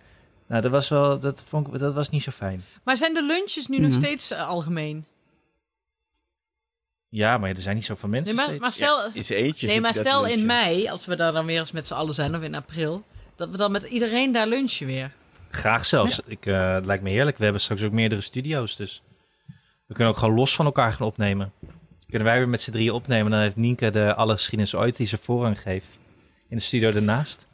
Nou, 0.46 0.62
dat 0.62 0.70
was 0.70 0.88
wel, 0.88 1.18
dat 1.18 1.44
vond 1.48 1.66
ik, 1.66 1.78
dat 1.78 1.94
was 1.94 2.10
niet 2.10 2.22
zo 2.22 2.30
fijn. 2.30 2.64
Maar 2.84 2.96
zijn 2.96 3.14
de 3.14 3.22
lunches 3.22 3.66
nu 3.66 3.76
Mhm. 3.78 3.84
nog 3.86 3.94
steeds 3.94 4.30
eh, 4.30 4.48
algemeen? 4.48 5.04
Ja, 7.08 7.38
maar 7.38 7.50
er 7.50 7.56
zijn 7.56 7.74
niet 7.76 7.84
zoveel 7.84 8.08
mensen 8.08 8.36
Nee, 8.36 8.58
maar, 8.60 8.72
stel, 8.72 8.98
Ja, 9.12 9.34
eentje 9.36 9.66
nee, 9.66 9.80
maar 9.80 9.94
stel 9.94 10.22
te 10.22 10.32
in 10.32 10.46
mei, 10.46 10.88
als 10.88 11.06
we 11.06 11.16
daar 11.16 11.32
dan 11.32 11.46
weer 11.46 11.58
eens 11.58 11.72
met 11.72 11.86
z'n 11.86 11.94
allen 11.94 12.14
zijn, 12.14 12.34
of 12.36 12.42
in 12.42 12.54
april, 12.54 13.04
dat 13.36 13.50
we 13.50 13.56
dan 13.56 13.72
met 13.72 13.82
iedereen 13.82 14.32
daar 14.32 14.46
lunchen 14.46 14.86
weer. 14.86 15.12
Graag 15.54 15.84
zelfs. 15.84 16.20
Ik, 16.26 16.46
eh, 16.46 16.72
het 16.72 16.86
lijkt 16.86 17.02
me 17.02 17.10
heerlijk. 17.10 17.38
We 17.38 17.44
hebben 17.44 17.62
straks 17.62 17.82
ook 17.82 17.92
meerdere 17.92 18.20
studio's, 18.20 18.76
dus 18.76 19.02
we 19.86 19.94
kunnen 19.94 20.12
ook 20.12 20.18
gewoon 20.18 20.34
los 20.34 20.54
van 20.54 20.64
elkaar 20.64 20.92
gaan 20.92 21.06
opnemen. 21.06 21.52
Kunnen 22.08 22.28
wij 22.28 22.38
weer 22.38 22.48
met 22.48 22.60
z'n 22.60 22.70
drieën 22.70 22.92
opnemen, 22.92 23.30
dan 23.30 23.40
heeft 23.40 23.56
Nienke 23.56 23.90
de 23.90 24.14
alle 24.14 24.32
geschiedenis 24.32 24.74
ooit 24.74 24.96
die 24.96 25.06
ze 25.06 25.16
voorrang 25.16 25.60
geeft. 25.60 26.00
In 26.48 26.56
de 26.56 26.62
studio 26.62 26.90
ernaast. 26.90 27.46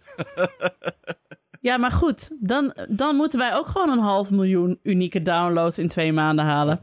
Ja, 1.61 1.77
maar 1.77 1.93
goed. 1.93 2.31
Dan, 2.41 2.75
dan 2.89 3.17
moeten 3.17 3.39
wij 3.39 3.55
ook 3.55 3.67
gewoon 3.67 3.91
een 3.91 3.99
half 4.05 4.31
miljoen 4.31 4.79
unieke 4.83 5.23
downloads 5.23 5.79
in 5.79 5.89
twee 5.89 6.13
maanden 6.13 6.45
halen. 6.45 6.81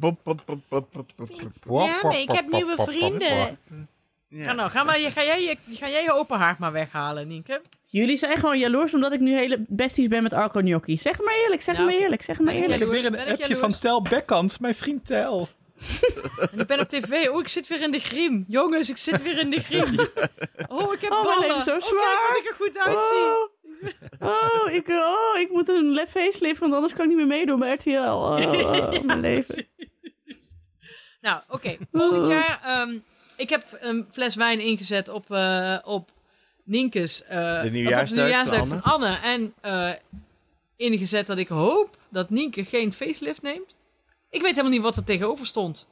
Ja, 1.90 2.00
maar 2.02 2.20
ik 2.20 2.32
heb 2.32 2.52
nieuwe 2.52 2.76
vrienden. 2.78 3.58
Ja. 4.30 4.44
Ga 4.44 4.54
nou, 4.54 4.70
ga, 4.70 4.84
maar, 4.84 4.96
ga, 5.00 5.24
jij, 5.24 5.42
je- 5.44 5.76
ga 5.76 5.90
jij 5.90 6.04
je 6.04 6.12
open 6.14 6.38
haard 6.38 6.60
maar 6.60 6.72
weghalen, 6.72 7.28
Nienke? 7.28 7.62
Jullie 7.86 8.18
zijn 8.18 8.38
gewoon 8.38 8.60
jaloers 8.60 8.94
omdat 8.94 9.14
ik 9.14 9.20
nu 9.20 9.34
hele 9.34 9.66
besties 9.68 10.08
ben 10.08 10.24
met 10.24 10.34
Arco 10.34 10.60
Gnocchi. 10.60 10.98
Zeg 10.98 11.22
maar 11.22 11.34
eerlijk, 11.36 11.62
zeg 11.62 11.78
maar 11.78 11.94
eerlijk, 11.94 12.22
zeg 12.22 12.38
maar 12.40 12.46
Ben 12.54 12.56
ik 12.56 12.62
eerlijk. 12.64 12.80
jaloers? 12.82 13.10
Ben 13.10 13.28
ik 13.40 13.48
jaloers? 13.48 13.80
Tel 13.80 14.02
Bekkant, 14.02 14.60
mijn 14.60 14.76
vriend 14.76 15.06
Tel. 15.06 15.48
En 16.52 16.60
ik 16.60 16.68
ben 16.68 16.80
op 16.80 16.90
tv. 16.90 17.28
Oh, 17.30 17.40
ik 17.40 17.48
zit 17.48 17.68
weer 17.68 17.82
in 17.82 17.92
de 17.92 18.00
griem. 18.00 18.46
Jongens, 18.48 18.90
ik 18.90 18.98
zit 18.98 19.22
weer 19.22 19.38
in 19.40 19.50
de 19.50 19.60
griem. 19.60 19.96
Oh, 20.68 20.94
ik 20.94 21.02
heb 21.02 21.12
Oh, 21.12 21.24
ballen. 21.24 21.40
leven 21.42 21.58
is 21.58 21.64
zo 21.64 21.72
Oh, 21.72 21.78
kijk 21.80 21.84
zwaar. 21.84 22.28
wat 22.30 22.38
ik 22.38 22.50
er 22.50 22.56
goed 22.56 22.78
uitzie. 22.78 23.26
Oh, 24.20 24.64
oh, 24.66 24.72
ik, 24.74 24.88
oh, 24.88 25.40
ik 25.40 25.50
moet 25.52 25.70
een 25.70 25.92
lef 25.92 26.10
facelift, 26.12 26.60
want 26.60 26.74
anders 26.74 26.94
kan 26.94 27.02
ik 27.04 27.08
niet 27.08 27.18
meer 27.18 27.28
meedoen 27.28 27.60
bij 27.60 27.74
RTL. 27.74 27.90
Oh, 27.92 28.38
oh, 28.40 29.02
mijn 29.04 29.20
leven. 29.30 29.68
Nou, 31.22 31.42
oké. 31.50 31.78
Volgend 31.92 32.28
jaar... 32.28 32.60
ehm, 32.64 32.98
ik 33.38 33.50
heb 33.50 33.78
een 33.80 34.06
fles 34.12 34.36
wijn 34.36 34.60
ingezet 34.60 35.10
op, 35.10 35.32
eh, 35.32 35.78
op 35.84 36.10
Nienke's... 36.64 37.24
eh, 37.24 37.62
De 37.62 37.70
nieuwjaarsduik 37.72 38.28
nieuwjaarsduik 38.28 38.68
van 38.68 38.82
van 38.82 38.92
Anne. 38.94 39.16
En 39.24 39.54
eh, 39.62 39.92
ingezet 40.76 41.28
dat 41.28 41.38
ik 41.38 41.48
hoop 41.48 41.98
dat 42.10 42.30
Nienke 42.30 42.64
geen 42.66 42.94
facelift 42.94 43.42
neemt. 43.42 43.76
Ik 44.30 44.42
weet 44.42 44.50
helemaal 44.52 44.72
niet 44.72 44.82
wat 44.82 44.98
er 44.98 45.04
tegenover 45.04 45.46
stond. 45.46 45.88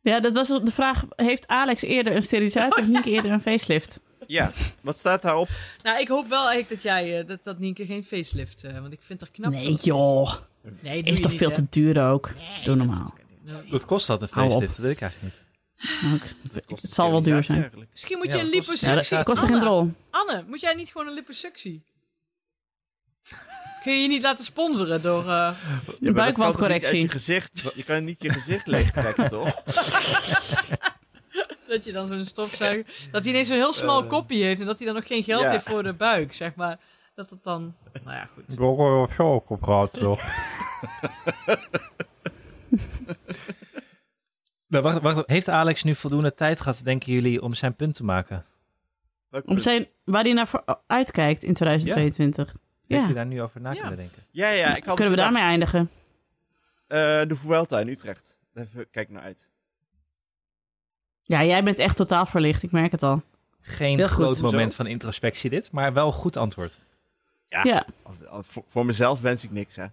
Ja, 0.00 0.20
dat 0.20 0.32
was 0.32 0.48
de 0.48 0.72
vraag. 0.72 1.04
Heeft 1.16 1.48
Alex 1.48 1.82
eerder 1.82 2.16
een 2.16 2.22
sterilisatie 2.22 2.82
of 2.82 2.88
niet 2.88 3.06
eerder 3.06 3.30
een 3.30 3.40
facelift? 3.42 4.00
Ja, 4.26 4.52
wat 4.80 4.96
staat 4.96 5.22
daarop? 5.22 5.48
Nou, 5.82 6.00
ik 6.00 6.08
hoop 6.08 6.28
wel 6.28 6.48
eigenlijk 6.48 6.68
dat 6.68 6.82
jij... 6.82 7.24
dat, 7.24 7.44
dat 7.44 7.58
Nienke 7.58 7.86
geen 7.86 8.04
facelift... 8.04 8.64
eh, 8.64 8.78
want 8.78 8.92
ik 8.92 9.02
vind 9.02 9.20
haar 9.20 9.30
knap. 9.30 9.52
Nee, 9.52 9.72
joh. 9.74 10.34
Nee, 10.80 11.02
Is 11.02 11.20
toch 11.20 11.30
niet, 11.30 11.40
veel 11.40 11.48
hè? 11.48 11.54
te 11.54 11.66
duur 11.70 12.04
ook. 12.10 12.30
Nee, 12.34 12.64
Doe 12.64 12.74
normaal. 12.76 13.14
Wat 13.70 13.84
kost 13.84 14.06
dat, 14.06 14.22
een 14.22 14.28
facelift? 14.28 14.76
Dat 14.76 14.84
weet 14.84 14.92
ik 14.94 15.00
eigenlijk 15.00 15.34
niet. 15.34 15.50
Nou, 16.02 16.14
ik- 16.14 16.62
Het 16.80 16.94
zal 16.94 17.10
wel 17.10 17.22
duur 17.22 17.44
zijn. 17.44 17.60
Eigenlijk. 17.60 17.90
Misschien 17.90 18.18
moet 18.18 18.26
Ja, 18.26 18.32
je 18.36 18.40
een 18.40 18.46
Ja, 18.46 18.52
liposuctie... 18.54 19.22
kost 19.22 19.42
er 19.42 19.48
geen 19.48 19.54
Anne, 19.54 19.60
drol. 19.60 19.90
Anne, 20.10 20.44
moet 20.46 20.60
jij 20.60 20.74
niet 20.74 20.90
gewoon 20.90 21.06
een 21.06 21.14
liposuctie? 21.14 21.82
Kun 23.82 23.92
je 23.92 24.02
je 24.02 24.08
niet 24.08 24.22
laten 24.22 24.44
sponsoren 24.44 25.02
door... 25.02 25.20
eh, 25.20 25.26
Ja, 25.26 25.54
toch 25.86 26.00
niet 26.00 26.14
buikwandcorrectie. 26.14 27.00
Je, 27.00 27.08
gezicht, 27.08 27.62
je 27.74 27.82
kan 27.84 28.04
niet 28.04 28.22
je 28.22 28.32
gezicht 28.32 28.66
leegtrekken, 28.66 29.28
toch? 29.28 29.54
dat 31.68 31.84
je 31.84 31.92
dan 31.92 32.06
zo'n 32.06 32.24
stofzuiger... 32.24 32.94
Dat 33.10 33.22
hij 33.22 33.32
ineens 33.32 33.48
zo'n 33.48 33.56
heel 33.56 33.72
smal 33.72 34.06
kopje 34.06 34.44
heeft 34.44 34.60
en 34.60 34.66
dat 34.66 34.76
hij 34.76 34.86
dan 34.86 34.94
nog 34.94 35.06
geen 35.06 35.24
geld 35.24 35.42
ja. 35.42 35.50
heeft 35.50 35.64
voor 35.64 35.82
de 35.82 35.92
buik, 35.92 36.32
zeg 36.32 36.54
maar. 36.54 36.78
Dat 37.14 37.30
het 37.30 37.44
dan... 37.44 37.74
Nou 38.04 38.16
ja, 38.16 38.28
goed. 38.34 38.44
Nou, 44.72 44.84
wacht, 44.84 45.00
wacht, 45.00 45.22
heeft 45.26 45.48
Alex 45.48 45.82
nu 45.82 45.94
voldoende 45.94 46.34
tijd 46.34 46.60
gehad, 46.60 46.80
denken 46.84 47.12
jullie, 47.12 47.42
om 47.42 47.54
zijn 47.54 47.76
punt 47.76 47.94
te 47.94 48.04
maken? 48.04 48.44
Om 49.44 49.58
zijn, 49.58 49.86
waar 50.04 50.22
hij 50.22 50.32
naar 50.32 50.48
voor 50.48 50.64
uitkijkt 50.86 51.42
in 51.42 51.54
2022. 51.54 52.46
Heeft 52.86 53.00
Ja. 53.00 53.04
hij 53.04 53.14
daar 53.14 53.26
nu 53.26 53.42
over 53.42 53.60
na 53.60 53.70
Ja. 53.72 53.80
kunnen 53.80 53.96
denken? 53.98 54.22
Ja, 54.30 54.48
ja, 54.48 54.76
ik 54.76 54.84
had 54.84 54.94
Kunnen 54.94 55.14
we 55.14 55.20
daarmee 55.20 55.42
eindigen? 55.42 55.90
Eh, 56.86 56.98
de 56.98 57.36
Vuelta 57.36 57.80
in 57.80 57.88
Utrecht. 57.88 58.38
Even 58.54 58.90
kijk 58.90 59.08
naar 59.10 59.22
uit. 59.22 59.48
Ja, 61.22 61.44
jij 61.44 61.64
bent 61.64 61.78
echt 61.78 61.96
totaal 61.96 62.26
verlicht. 62.26 62.62
Ik 62.62 62.72
merk 62.72 62.92
het 62.92 63.02
al. 63.02 63.22
Geen 63.60 63.96
Heel 63.98 64.08
goed. 64.08 64.14
groot 64.16 64.36
Zo. 64.36 64.42
moment 64.44 64.74
van 64.74 64.86
introspectie 64.86 65.50
dit, 65.50 65.72
maar 65.72 65.92
wel 65.92 66.12
goed 66.12 66.36
antwoord. 66.36 66.78
Ja. 67.46 67.64
Ja. 67.64 67.86
Als- 68.02 68.26
als- 68.26 68.46
voor, 68.48 68.64
voor 68.66 68.86
mezelf 68.86 69.20
wens 69.20 69.44
ik 69.44 69.50
niks, 69.50 69.76
hè. 69.76 69.86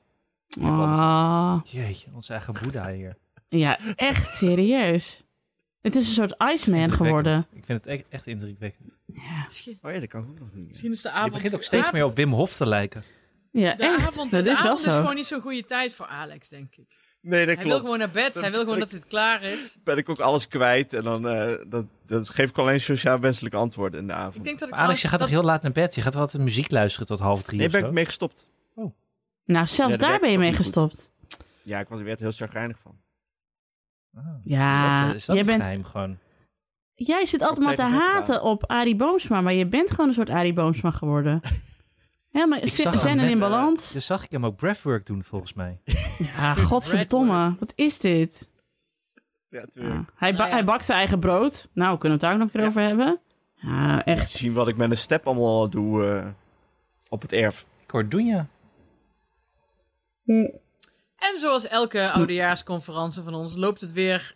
Ah, 0.61 1.59
Jeetje, 1.63 2.07
onze 2.15 2.33
eigen 2.33 2.53
boeddha 2.63 2.91
hier. 2.91 3.15
Ja, 3.49 3.79
echt 3.95 4.35
serieus. 4.35 5.23
Het 5.81 5.95
is 5.95 6.07
een 6.07 6.13
soort 6.13 6.35
Iceman 6.53 6.91
geworden. 6.91 7.45
Ik 7.53 7.65
vind 7.65 7.79
het 7.79 7.87
echt, 7.87 8.03
echt 8.09 8.27
indrukwekkend. 8.27 8.99
Misschien, 9.45 9.79
Oh 9.81 9.91
ja, 9.91 9.99
dat 9.99 10.09
kan 10.09 10.21
ook 10.29 10.39
nog 10.39 10.49
doen. 10.51 10.61
ja. 10.61 10.67
misschien 10.67 10.91
is 10.91 11.01
de 11.01 11.07
Je 11.09 11.13
avond... 11.13 11.33
begint 11.33 11.53
ook 11.55 11.63
steeds 11.63 11.91
meer 11.91 12.05
op 12.05 12.15
Wim 12.15 12.31
Hof 12.31 12.55
te 12.55 12.67
lijken. 12.67 13.03
Ja, 13.51 13.73
De 13.75 13.83
echt. 13.83 14.07
avond, 14.07 14.31
dat 14.31 14.43
de 14.43 14.49
is 14.49 14.61
wel 14.61 14.71
avond 14.71 14.87
is 14.87 14.93
zo. 14.93 14.99
gewoon 14.99 15.15
niet 15.15 15.25
zo'n 15.25 15.41
goede 15.41 15.65
tijd 15.65 15.93
voor 15.93 16.05
Alex, 16.05 16.49
denk 16.49 16.75
ik. 16.75 16.87
Nee, 17.21 17.45
dat 17.45 17.55
Hij 17.55 17.63
klopt. 17.63 17.69
wil 17.75 17.79
gewoon 17.83 17.97
naar 17.99 18.09
bed. 18.09 18.39
Hij 18.39 18.51
wil 18.51 18.59
gewoon 18.59 18.79
dat 18.79 18.91
het 18.91 19.07
klaar 19.07 19.43
is. 19.43 19.77
ben 19.83 19.97
ik 19.97 20.09
ook 20.09 20.19
alles 20.19 20.47
kwijt 20.47 20.93
en 20.93 21.03
dan 21.03 21.27
eh, 21.27 21.55
dat, 21.67 21.87
dat 22.05 22.29
geef 22.29 22.49
ik 22.49 22.57
alleen 22.57 22.81
sociaal 22.81 23.19
wenselijke 23.19 23.57
antwoorden 23.57 23.99
in 23.99 24.07
de 24.07 24.13
avond. 24.13 24.35
Ik 24.35 24.43
denk 24.43 24.59
dat 24.59 24.69
ik 24.69 24.75
Alex, 24.75 25.01
je 25.01 25.07
gaat 25.07 25.19
toch 25.19 25.29
heel 25.29 25.43
laat 25.43 25.61
naar 25.61 25.71
bed? 25.71 25.95
Je 25.95 26.01
gaat 26.01 26.13
wel 26.13 26.23
altijd 26.23 26.43
muziek 26.43 26.71
luisteren 26.71 27.07
tot 27.07 27.19
half 27.19 27.43
drie 27.43 27.59
nee, 27.59 27.69
ben 27.69 27.81
zo? 27.81 27.87
ik 27.87 27.93
mee 27.93 28.05
gestopt. 28.05 28.47
Nou, 29.45 29.67
zelfs 29.67 29.93
Ja, 29.93 29.99
daar 29.99 30.19
ben 30.19 30.25
je 30.29 30.35
het 30.35 30.39
mee 30.39 30.47
niet 30.49 30.57
gestopt. 30.57 31.11
Ja, 31.63 31.79
ik 31.79 31.87
was 31.87 31.99
er 31.99 32.05
weer 32.05 32.17
heel 32.19 32.31
chagrijnig 32.31 32.79
van. 32.79 32.97
Ah. 34.15 34.23
Ja, 34.43 35.01
is 35.01 35.01
dat, 35.01 35.09
eh, 35.09 35.15
is 35.15 35.25
dat 35.25 35.35
jij 35.35 35.45
het 35.45 35.45
bent, 35.53 35.63
geheim 35.63 35.83
gewoon? 35.83 36.17
jij 36.95 37.25
zit 37.25 37.41
altijd 37.41 37.65
maar 37.65 37.75
te 37.75 37.81
haten 37.81 38.41
op 38.43 38.65
Arie 38.65 38.95
Boomsma, 38.95 39.41
maar 39.41 39.53
je 39.53 39.65
bent 39.67 39.91
gewoon 39.91 40.07
een 40.07 40.13
soort 40.13 40.29
Arie 40.29 40.53
Boomsma 40.53 40.91
geworden. 40.91 41.39
Helemaal 42.31 42.59
Ik 42.59 42.67
zag 42.67 42.91
hem 42.93 43.01
zijn 43.01 43.17
er 43.17 43.23
net, 43.25 43.35
in 43.35 43.41
eh, 43.43 43.49
balans. 43.49 43.91
Dus 43.91 44.05
zag 44.05 44.23
ik 44.23 44.31
hem 44.31 44.45
ook 44.45 44.55
breathwork 44.55 45.05
doen, 45.05 45.23
volgens 45.23 45.53
mij. 45.53 45.79
Ja, 46.17 46.53
godverdomme. 46.53 47.55
Wat 47.59 47.71
is 47.75 47.99
dit? 47.99 48.49
Ja, 49.49 49.65
tuurlijk. 49.65 50.11
Hij, 50.15 50.35
ba- 50.35 50.45
ja. 50.45 50.51
hij 50.51 50.65
bakt 50.65 50.85
zijn 50.85 50.97
eigen 50.97 51.19
brood. 51.19 51.69
Nou, 51.73 51.97
kunnen 51.97 52.19
we 52.19 52.25
het 52.25 52.33
daar 52.33 52.33
ook 52.33 52.37
nog 52.37 52.47
een 52.47 52.51
keer 52.53 52.61
Ja. 52.61 52.67
over 52.67 52.81
hebben? 52.81 53.19
Ja, 53.53 54.05
echt. 54.05 54.31
Zien 54.31 54.53
wat 54.53 54.67
ik 54.67 54.77
met 54.77 54.91
een 54.91 54.97
step 54.97 55.27
allemaal 55.27 55.69
doe. 55.69 56.05
eh. 56.05 56.27
Op 57.09 57.21
het 57.21 57.31
erf. 57.33 57.65
Ik 57.83 57.91
hoor 57.91 58.09
Doenja. 58.09 58.47
En 61.19 61.39
zoals 61.39 61.67
elke 61.67 62.11
oudejaarsconferentie 62.11 63.23
van 63.23 63.33
ons 63.33 63.55
loopt 63.55 63.81
het 63.81 63.91
weer 63.91 64.35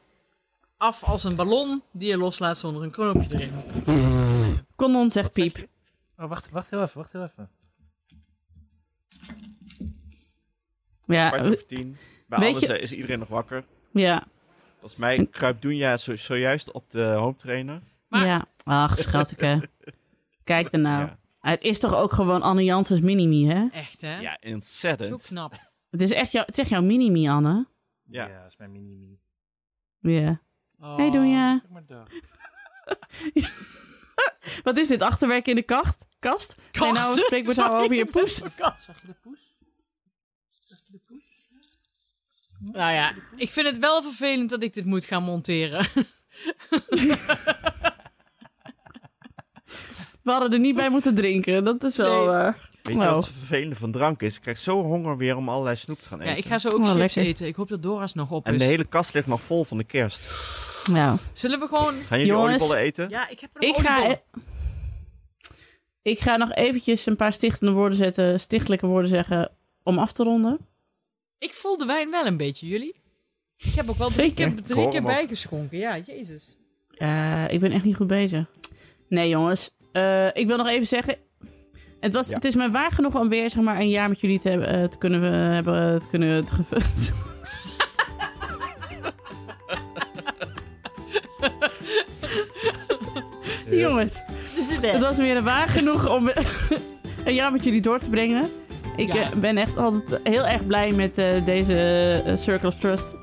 af 0.77 1.03
als 1.03 1.23
een 1.23 1.35
ballon 1.35 1.83
die 1.91 2.09
je 2.09 2.17
loslaat 2.17 2.57
zonder 2.57 2.83
een 2.83 2.91
knoopje 2.91 3.27
erin. 3.33 3.51
Konon 4.75 5.09
zegt 5.11 5.33
piep. 5.33 5.67
Oh, 6.17 6.29
wacht, 6.29 6.49
wacht 6.49 6.69
heel 6.69 6.81
even, 6.81 6.97
wacht 6.97 7.11
heel 7.11 7.23
even. 7.23 7.49
Ja, 11.05 11.29
Kwart 11.29 11.45
over 11.47 11.65
tien. 11.65 11.97
Bij 12.27 12.39
weet 12.39 12.47
alles 12.49 12.61
je- 12.67 12.73
eh, 12.77 12.81
is 12.83 12.91
iedereen 12.93 13.19
nog 13.19 13.27
wakker. 13.27 13.63
ja, 13.91 14.23
Volgens 14.79 14.95
mij 15.01 15.27
kruipt 15.31 15.61
Doenja 15.61 15.97
zo, 15.97 16.15
zojuist 16.15 16.71
op 16.71 16.89
de 16.91 17.03
home 17.03 17.35
trainer. 17.35 17.81
Maar- 18.07 18.25
ja. 18.25 18.45
Ach, 18.63 18.97
schatje. 18.97 19.69
Kijk 20.43 20.71
er 20.73 20.79
nou. 20.79 21.01
Ja. 21.05 21.17
Het 21.41 21.61
is 21.61 21.79
toch 21.79 21.95
ook 21.95 22.11
gewoon 22.13 22.41
Anne 22.41 22.63
Janssens 22.63 22.99
Minimi, 22.99 23.47
hè? 23.47 23.67
Echt, 23.71 24.01
hè? 24.01 24.19
Ja, 24.19 24.37
Zo 24.41 24.53
ontzettend. 24.53 25.21
knap. 25.25 25.71
Het 25.93 26.01
is 26.01 26.11
echt, 26.11 26.31
jou, 26.31 26.45
het 26.45 26.55
is 26.55 26.61
echt 26.61 26.69
jouw 26.69 26.81
Minimi, 26.81 27.27
Anne. 27.29 27.67
Ja. 28.03 28.27
dat 28.27 28.51
is 28.51 28.57
mijn 28.57 28.71
mini-mini. 28.71 29.19
Ja. 29.99 30.41
Oh. 30.79 30.95
Hey, 30.95 31.11
Doenja. 31.11 31.59
Zeg 31.59 31.69
maar 31.69 31.85
dag. 31.85 32.07
Wat 34.63 34.77
is 34.77 34.87
dit? 34.87 35.01
Achterwerk 35.01 35.47
in 35.47 35.55
de 35.55 35.61
kacht? 35.61 36.07
Kast? 36.19 36.55
Ga 36.71 36.85
je 36.85 36.93
nou 36.93 37.19
spreekwoord 37.19 37.57
houden 37.57 37.83
over 37.83 37.95
je 37.95 38.05
poes? 38.05 38.35
Zag 38.35 38.55
je 39.01 39.07
de 39.07 39.15
poes? 39.21 39.55
Nou 42.59 42.93
ja, 42.93 43.13
ik 43.35 43.49
vind 43.49 43.67
het 43.67 43.77
wel 43.77 44.01
vervelend 44.01 44.49
dat 44.49 44.63
ik 44.63 44.73
dit 44.73 44.85
moet 44.85 45.05
gaan 45.05 45.23
monteren. 45.23 45.85
We 50.23 50.31
hadden 50.31 50.53
er 50.53 50.59
niet 50.59 50.75
bij 50.75 50.89
moeten 50.89 51.15
drinken. 51.15 51.63
Dat 51.63 51.83
is 51.83 51.97
wel... 51.97 52.25
Nee. 52.25 52.35
eh, 52.35 52.53
Weet 52.83 52.95
je 52.95 53.01
Nou. 53.01 53.15
wat 53.15 53.25
het 53.25 53.33
vervelende 53.33 53.75
van 53.75 53.91
drank 53.91 54.21
is? 54.21 54.35
Ik 54.35 54.41
krijg 54.41 54.57
zo 54.57 54.81
honger 54.83 55.17
weer 55.17 55.35
om 55.37 55.49
allerlei 55.49 55.75
snoep 55.75 56.01
te 56.01 56.07
gaan 56.07 56.19
eten. 56.21 56.31
Ja, 56.31 56.37
ik 56.37 56.45
ga 56.45 56.57
zo 56.57 56.69
ook 56.69 56.79
Oh, 56.79 56.85
chips 56.85 56.97
lekker. 56.97 57.21
eten. 57.23 57.47
Ik 57.47 57.55
hoop 57.55 57.67
dat 57.69 57.83
Dora's 57.83 58.13
nog 58.13 58.31
op 58.31 58.45
En 58.45 58.53
is. 58.53 58.59
de 58.59 58.65
hele 58.65 58.83
kast 58.85 59.13
ligt 59.13 59.27
nog 59.27 59.43
vol 59.43 59.63
van 59.63 59.77
de 59.77 59.83
kerst. 59.83 60.21
nou, 60.91 61.17
Zullen 61.33 61.59
we 61.59 61.67
gewoon... 61.67 61.93
Gaan 61.93 62.19
jullie 62.19 62.33
Jongens. 62.33 62.53
oliebollen 62.55 62.77
eten? 62.77 63.09
Ja, 63.09 63.29
ik 63.29 63.39
heb 63.39 63.49
er 63.57 63.67
nog 63.67 63.77
ik 63.77 63.85
ga... 63.85 63.95
oliebollen. 63.95 64.21
Ik 66.01 66.19
ga 66.19 66.37
nog 66.37 66.53
eventjes 66.53 67.05
een 67.05 67.15
paar 67.15 67.33
stichtende 67.33 67.71
woorden 67.73 67.97
zetten, 67.97 68.39
stichtelijke 68.39 68.85
woorden 68.85 69.09
zeggen 69.09 69.51
om 69.83 69.97
af 69.99 70.11
te 70.11 70.23
ronden. 70.23 70.57
Ik 71.37 71.53
voel 71.53 71.77
de 71.77 71.85
wijn 71.85 72.09
wel 72.11 72.25
een 72.25 72.37
beetje, 72.37 72.67
jullie? 72.67 72.95
Ik 73.57 73.73
heb 73.73 73.89
ook 73.89 73.97
wel 73.97 74.09
drie 74.09 74.29
Zeker. 74.29 74.53
keer, 74.53 74.63
drie 74.63 74.87
keer 74.89 75.03
bijgeschonken. 75.03 75.77
Ja, 75.77 75.97
jezus. 75.97 76.57
Eh, 76.97 77.43
ik 77.49 77.59
ben 77.59 77.71
echt 77.71 77.83
niet 77.83 77.95
goed 77.95 78.07
bezig. 78.07 78.45
Nee, 79.09 79.29
jongens. 79.29 79.71
Eh, 79.91 80.27
ik 80.33 80.47
wil 80.47 80.57
nog 80.57 80.67
even 80.67 80.87
zeggen. 80.87 81.17
Het, 82.03 82.13
was, 82.13 82.27
Ja. 82.27 82.35
het 82.35 82.45
is 82.45 82.55
me 82.55 82.71
waar 82.71 82.91
genoeg 82.91 83.19
om 83.19 83.29
weer 83.29 83.49
zeg 83.49 83.63
maar, 83.63 83.79
een 83.79 83.89
jaar 83.89 84.09
met 84.09 84.21
jullie 84.21 84.39
te, 84.39 84.49
hebben, 84.49 84.67
eh, 84.67 84.83
te 84.83 84.97
kunnen 84.97 85.21
we 85.21 85.27
hebben. 85.27 85.99
Te 85.99 86.07
kunnen 86.09 86.45
te 86.45 86.53
ge- 86.53 87.11
Jongens, 93.69 94.23
het 94.81 94.99
was 94.99 95.17
me 95.17 95.23
weer 95.23 95.43
waar 95.43 95.67
genoeg 95.69 96.09
om 96.15 96.29
een 97.25 97.33
jaar 97.33 97.51
met 97.51 97.63
jullie 97.63 97.81
door 97.81 97.99
te 97.99 98.09
brengen. 98.09 98.49
Ik 98.95 99.13
Ja. 99.13 99.21
eh, 99.21 99.29
ben 99.31 99.57
echt 99.57 99.77
altijd 99.77 100.19
heel 100.23 100.45
erg 100.47 100.65
blij 100.65 100.91
met 100.91 101.17
eh, 101.17 101.45
deze 101.45 101.75
eh, 102.25 102.35
Circle 102.35 102.67
of 102.67 102.75
Trust. 102.75 103.15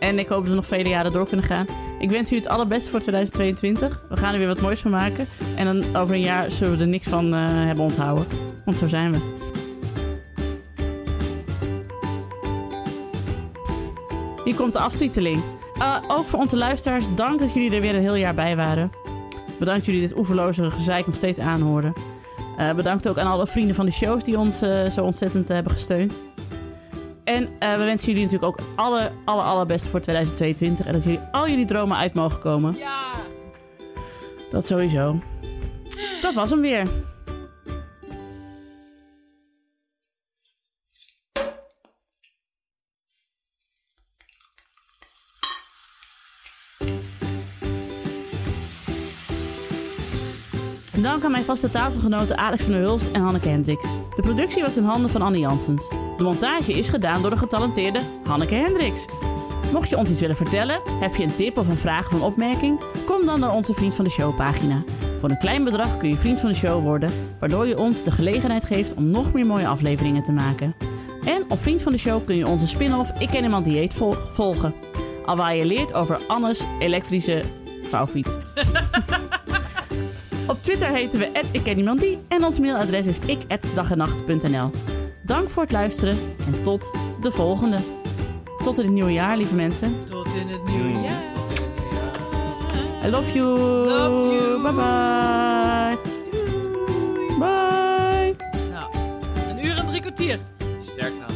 En 0.00 0.18
ik 0.18 0.28
hoop 0.28 0.40
dat 0.40 0.48
we 0.50 0.54
nog 0.56 0.66
vele 0.66 0.88
jaren 0.88 1.12
door 1.12 1.26
kunnen 1.28 1.46
gaan. 1.46 1.66
Ik 1.98 2.10
wens 2.10 2.28
jullie 2.28 2.44
het 2.44 2.52
allerbeste 2.52 2.90
voor 2.90 3.00
2022. 3.00 4.04
We 4.08 4.16
gaan 4.16 4.32
er 4.32 4.38
weer 4.38 4.46
wat 4.48 4.60
moois 4.60 4.80
van 4.80 4.90
maken. 4.90 5.26
En 5.56 5.66
dan 5.66 5.96
over 5.96 6.14
een 6.14 6.20
jaar 6.20 6.50
zullen 6.50 6.76
we 6.76 6.82
er 6.82 6.88
niks 6.88 7.08
van 7.08 7.34
eh, 7.34 7.44
hebben 7.44 7.84
onthouden. 7.84 8.26
Want 8.64 8.76
zo 8.76 8.88
zijn 8.88 9.12
we. 9.12 9.34
Hier 14.44 14.54
komt 14.54 14.72
de 14.72 14.78
aftiteling. 14.78 15.42
Eh, 15.78 15.96
ook 16.08 16.24
voor 16.24 16.38
onze 16.38 16.56
luisteraars, 16.56 17.14
dank 17.14 17.40
dat 17.40 17.54
jullie 17.54 17.74
er 17.74 17.80
weer 17.80 17.94
een 17.94 18.00
heel 18.00 18.14
jaar 18.14 18.34
bij 18.34 18.56
waren. 18.56 18.90
Bedankt 19.58 19.84
jullie 19.84 20.00
dit 20.00 20.18
oeverloze 20.18 20.70
gezeik 20.70 21.06
nog 21.06 21.16
steeds 21.16 21.38
aanhoorden. 21.38 21.92
Eh, 22.56 22.74
bedankt 22.74 23.08
ook 23.08 23.18
aan 23.18 23.30
alle 23.30 23.46
vrienden 23.46 23.74
van 23.74 23.86
de 23.86 23.92
shows 23.92 24.24
die 24.24 24.38
ons 24.38 24.58
zo 24.92 25.04
ontzettend 25.04 25.48
hebben 25.48 25.72
gesteund. 25.72 26.18
En 27.26 27.48
eh, 27.58 27.76
we 27.76 27.84
wensen 27.84 28.08
jullie 28.08 28.24
natuurlijk 28.24 28.60
ook 28.60 28.66
alle, 28.76 29.12
alle, 29.24 29.42
allerbeste 29.42 29.88
voor 29.88 30.00
2022. 30.00 30.86
En 30.86 30.92
dat 30.92 31.02
jullie 31.02 31.20
al 31.32 31.48
jullie 31.48 31.64
dromen 31.64 31.96
uit 31.96 32.14
mogen 32.14 32.40
komen. 32.40 32.76
Ja. 32.76 33.10
Dat 34.50 34.66
sowieso. 34.66 35.16
Dat 36.22 36.34
was 36.34 36.50
hem 36.50 36.60
weer. 36.60 36.88
Dank 51.16 51.28
aan 51.28 51.34
mijn 51.34 51.44
vaste 51.44 51.70
tafelgenoten 51.70 52.38
Alex 52.38 52.62
van 52.62 52.72
der 52.72 52.80
Hulst 52.80 53.10
en 53.12 53.20
Hanneke 53.20 53.48
Hendricks. 53.48 53.88
De 54.16 54.22
productie 54.22 54.62
was 54.62 54.76
in 54.76 54.84
handen 54.84 55.10
van 55.10 55.22
Annie 55.22 55.40
Janssens. 55.40 55.88
De 56.16 56.22
montage 56.22 56.72
is 56.72 56.88
gedaan 56.88 57.20
door 57.22 57.30
de 57.30 57.36
getalenteerde 57.36 58.00
Hanneke 58.24 58.54
Hendricks. 58.54 59.06
Mocht 59.72 59.88
je 59.88 59.96
ons 59.96 60.10
iets 60.10 60.20
willen 60.20 60.36
vertellen, 60.36 60.80
heb 61.00 61.14
je 61.14 61.22
een 61.22 61.34
tip 61.34 61.58
of 61.58 61.68
een 61.68 61.76
vraag 61.76 62.06
of 62.06 62.12
een 62.12 62.20
opmerking, 62.20 62.80
kom 63.06 63.26
dan 63.26 63.40
naar 63.40 63.52
onze 63.52 63.74
Vriend 63.74 63.94
van 63.94 64.04
de 64.04 64.10
Show 64.10 64.36
pagina. 64.36 64.82
Voor 65.20 65.30
een 65.30 65.38
klein 65.38 65.64
bedrag 65.64 65.96
kun 65.96 66.08
je 66.08 66.16
Vriend 66.16 66.40
van 66.40 66.48
de 66.50 66.56
Show 66.56 66.82
worden, 66.82 67.10
waardoor 67.38 67.66
je 67.66 67.78
ons 67.78 68.02
de 68.02 68.10
gelegenheid 68.10 68.64
geeft 68.64 68.94
om 68.94 69.10
nog 69.10 69.32
meer 69.32 69.46
mooie 69.46 69.66
afleveringen 69.66 70.22
te 70.22 70.32
maken. 70.32 70.74
En 71.24 71.44
op 71.48 71.62
Vriend 71.62 71.82
van 71.82 71.92
de 71.92 71.98
Show 71.98 72.24
kun 72.26 72.36
je 72.36 72.46
onze 72.46 72.66
spin-off 72.66 73.10
Ik 73.18 73.28
Ken 73.28 73.42
Iemand 73.42 73.64
Dieet 73.64 73.94
vol- 73.94 74.16
volgen. 74.32 74.74
Alwaar 75.26 75.56
je 75.56 75.64
leert 75.64 75.94
over 75.94 76.20
Annes 76.26 76.64
elektrische 76.78 77.42
vouwfiets. 77.82 78.30
op 80.46 80.62
Twitter 80.62 80.88
heten 80.88 81.18
we 81.18 81.30
Ik 81.52 81.62
Ken 81.62 81.78
Iemand 81.78 82.00
Die 82.00 82.18
en 82.28 82.44
ons 82.44 82.58
mailadres 82.58 83.06
is 83.06 83.18
ik@dagennacht.nl. 83.18 84.70
Dank 85.22 85.50
voor 85.50 85.62
het 85.62 85.72
luisteren 85.72 86.18
en 86.46 86.62
tot 86.62 86.90
de 87.20 87.30
volgende. 87.30 87.78
Tot 88.64 88.78
in 88.78 88.84
het 88.84 88.92
nieuwe 88.92 89.12
jaar, 89.12 89.36
lieve 89.36 89.54
mensen. 89.54 90.04
Tot 90.04 90.26
in 90.26 90.48
het 90.48 90.64
nieuwe 90.64 91.00
jaar. 91.00 91.22
I 93.04 93.10
love 93.10 93.32
you. 93.32 93.58
Love 93.88 94.34
you. 94.34 94.62
Bye 94.62 94.72
bye. 94.72 95.98
Bye. 97.38 98.36
Nou, 98.72 98.92
een 99.48 99.66
uur 99.66 99.78
en 99.78 99.86
drie 99.86 100.00
kwartier. 100.00 100.38
Sterkte 100.82 101.20
Hanneke. 101.20 101.35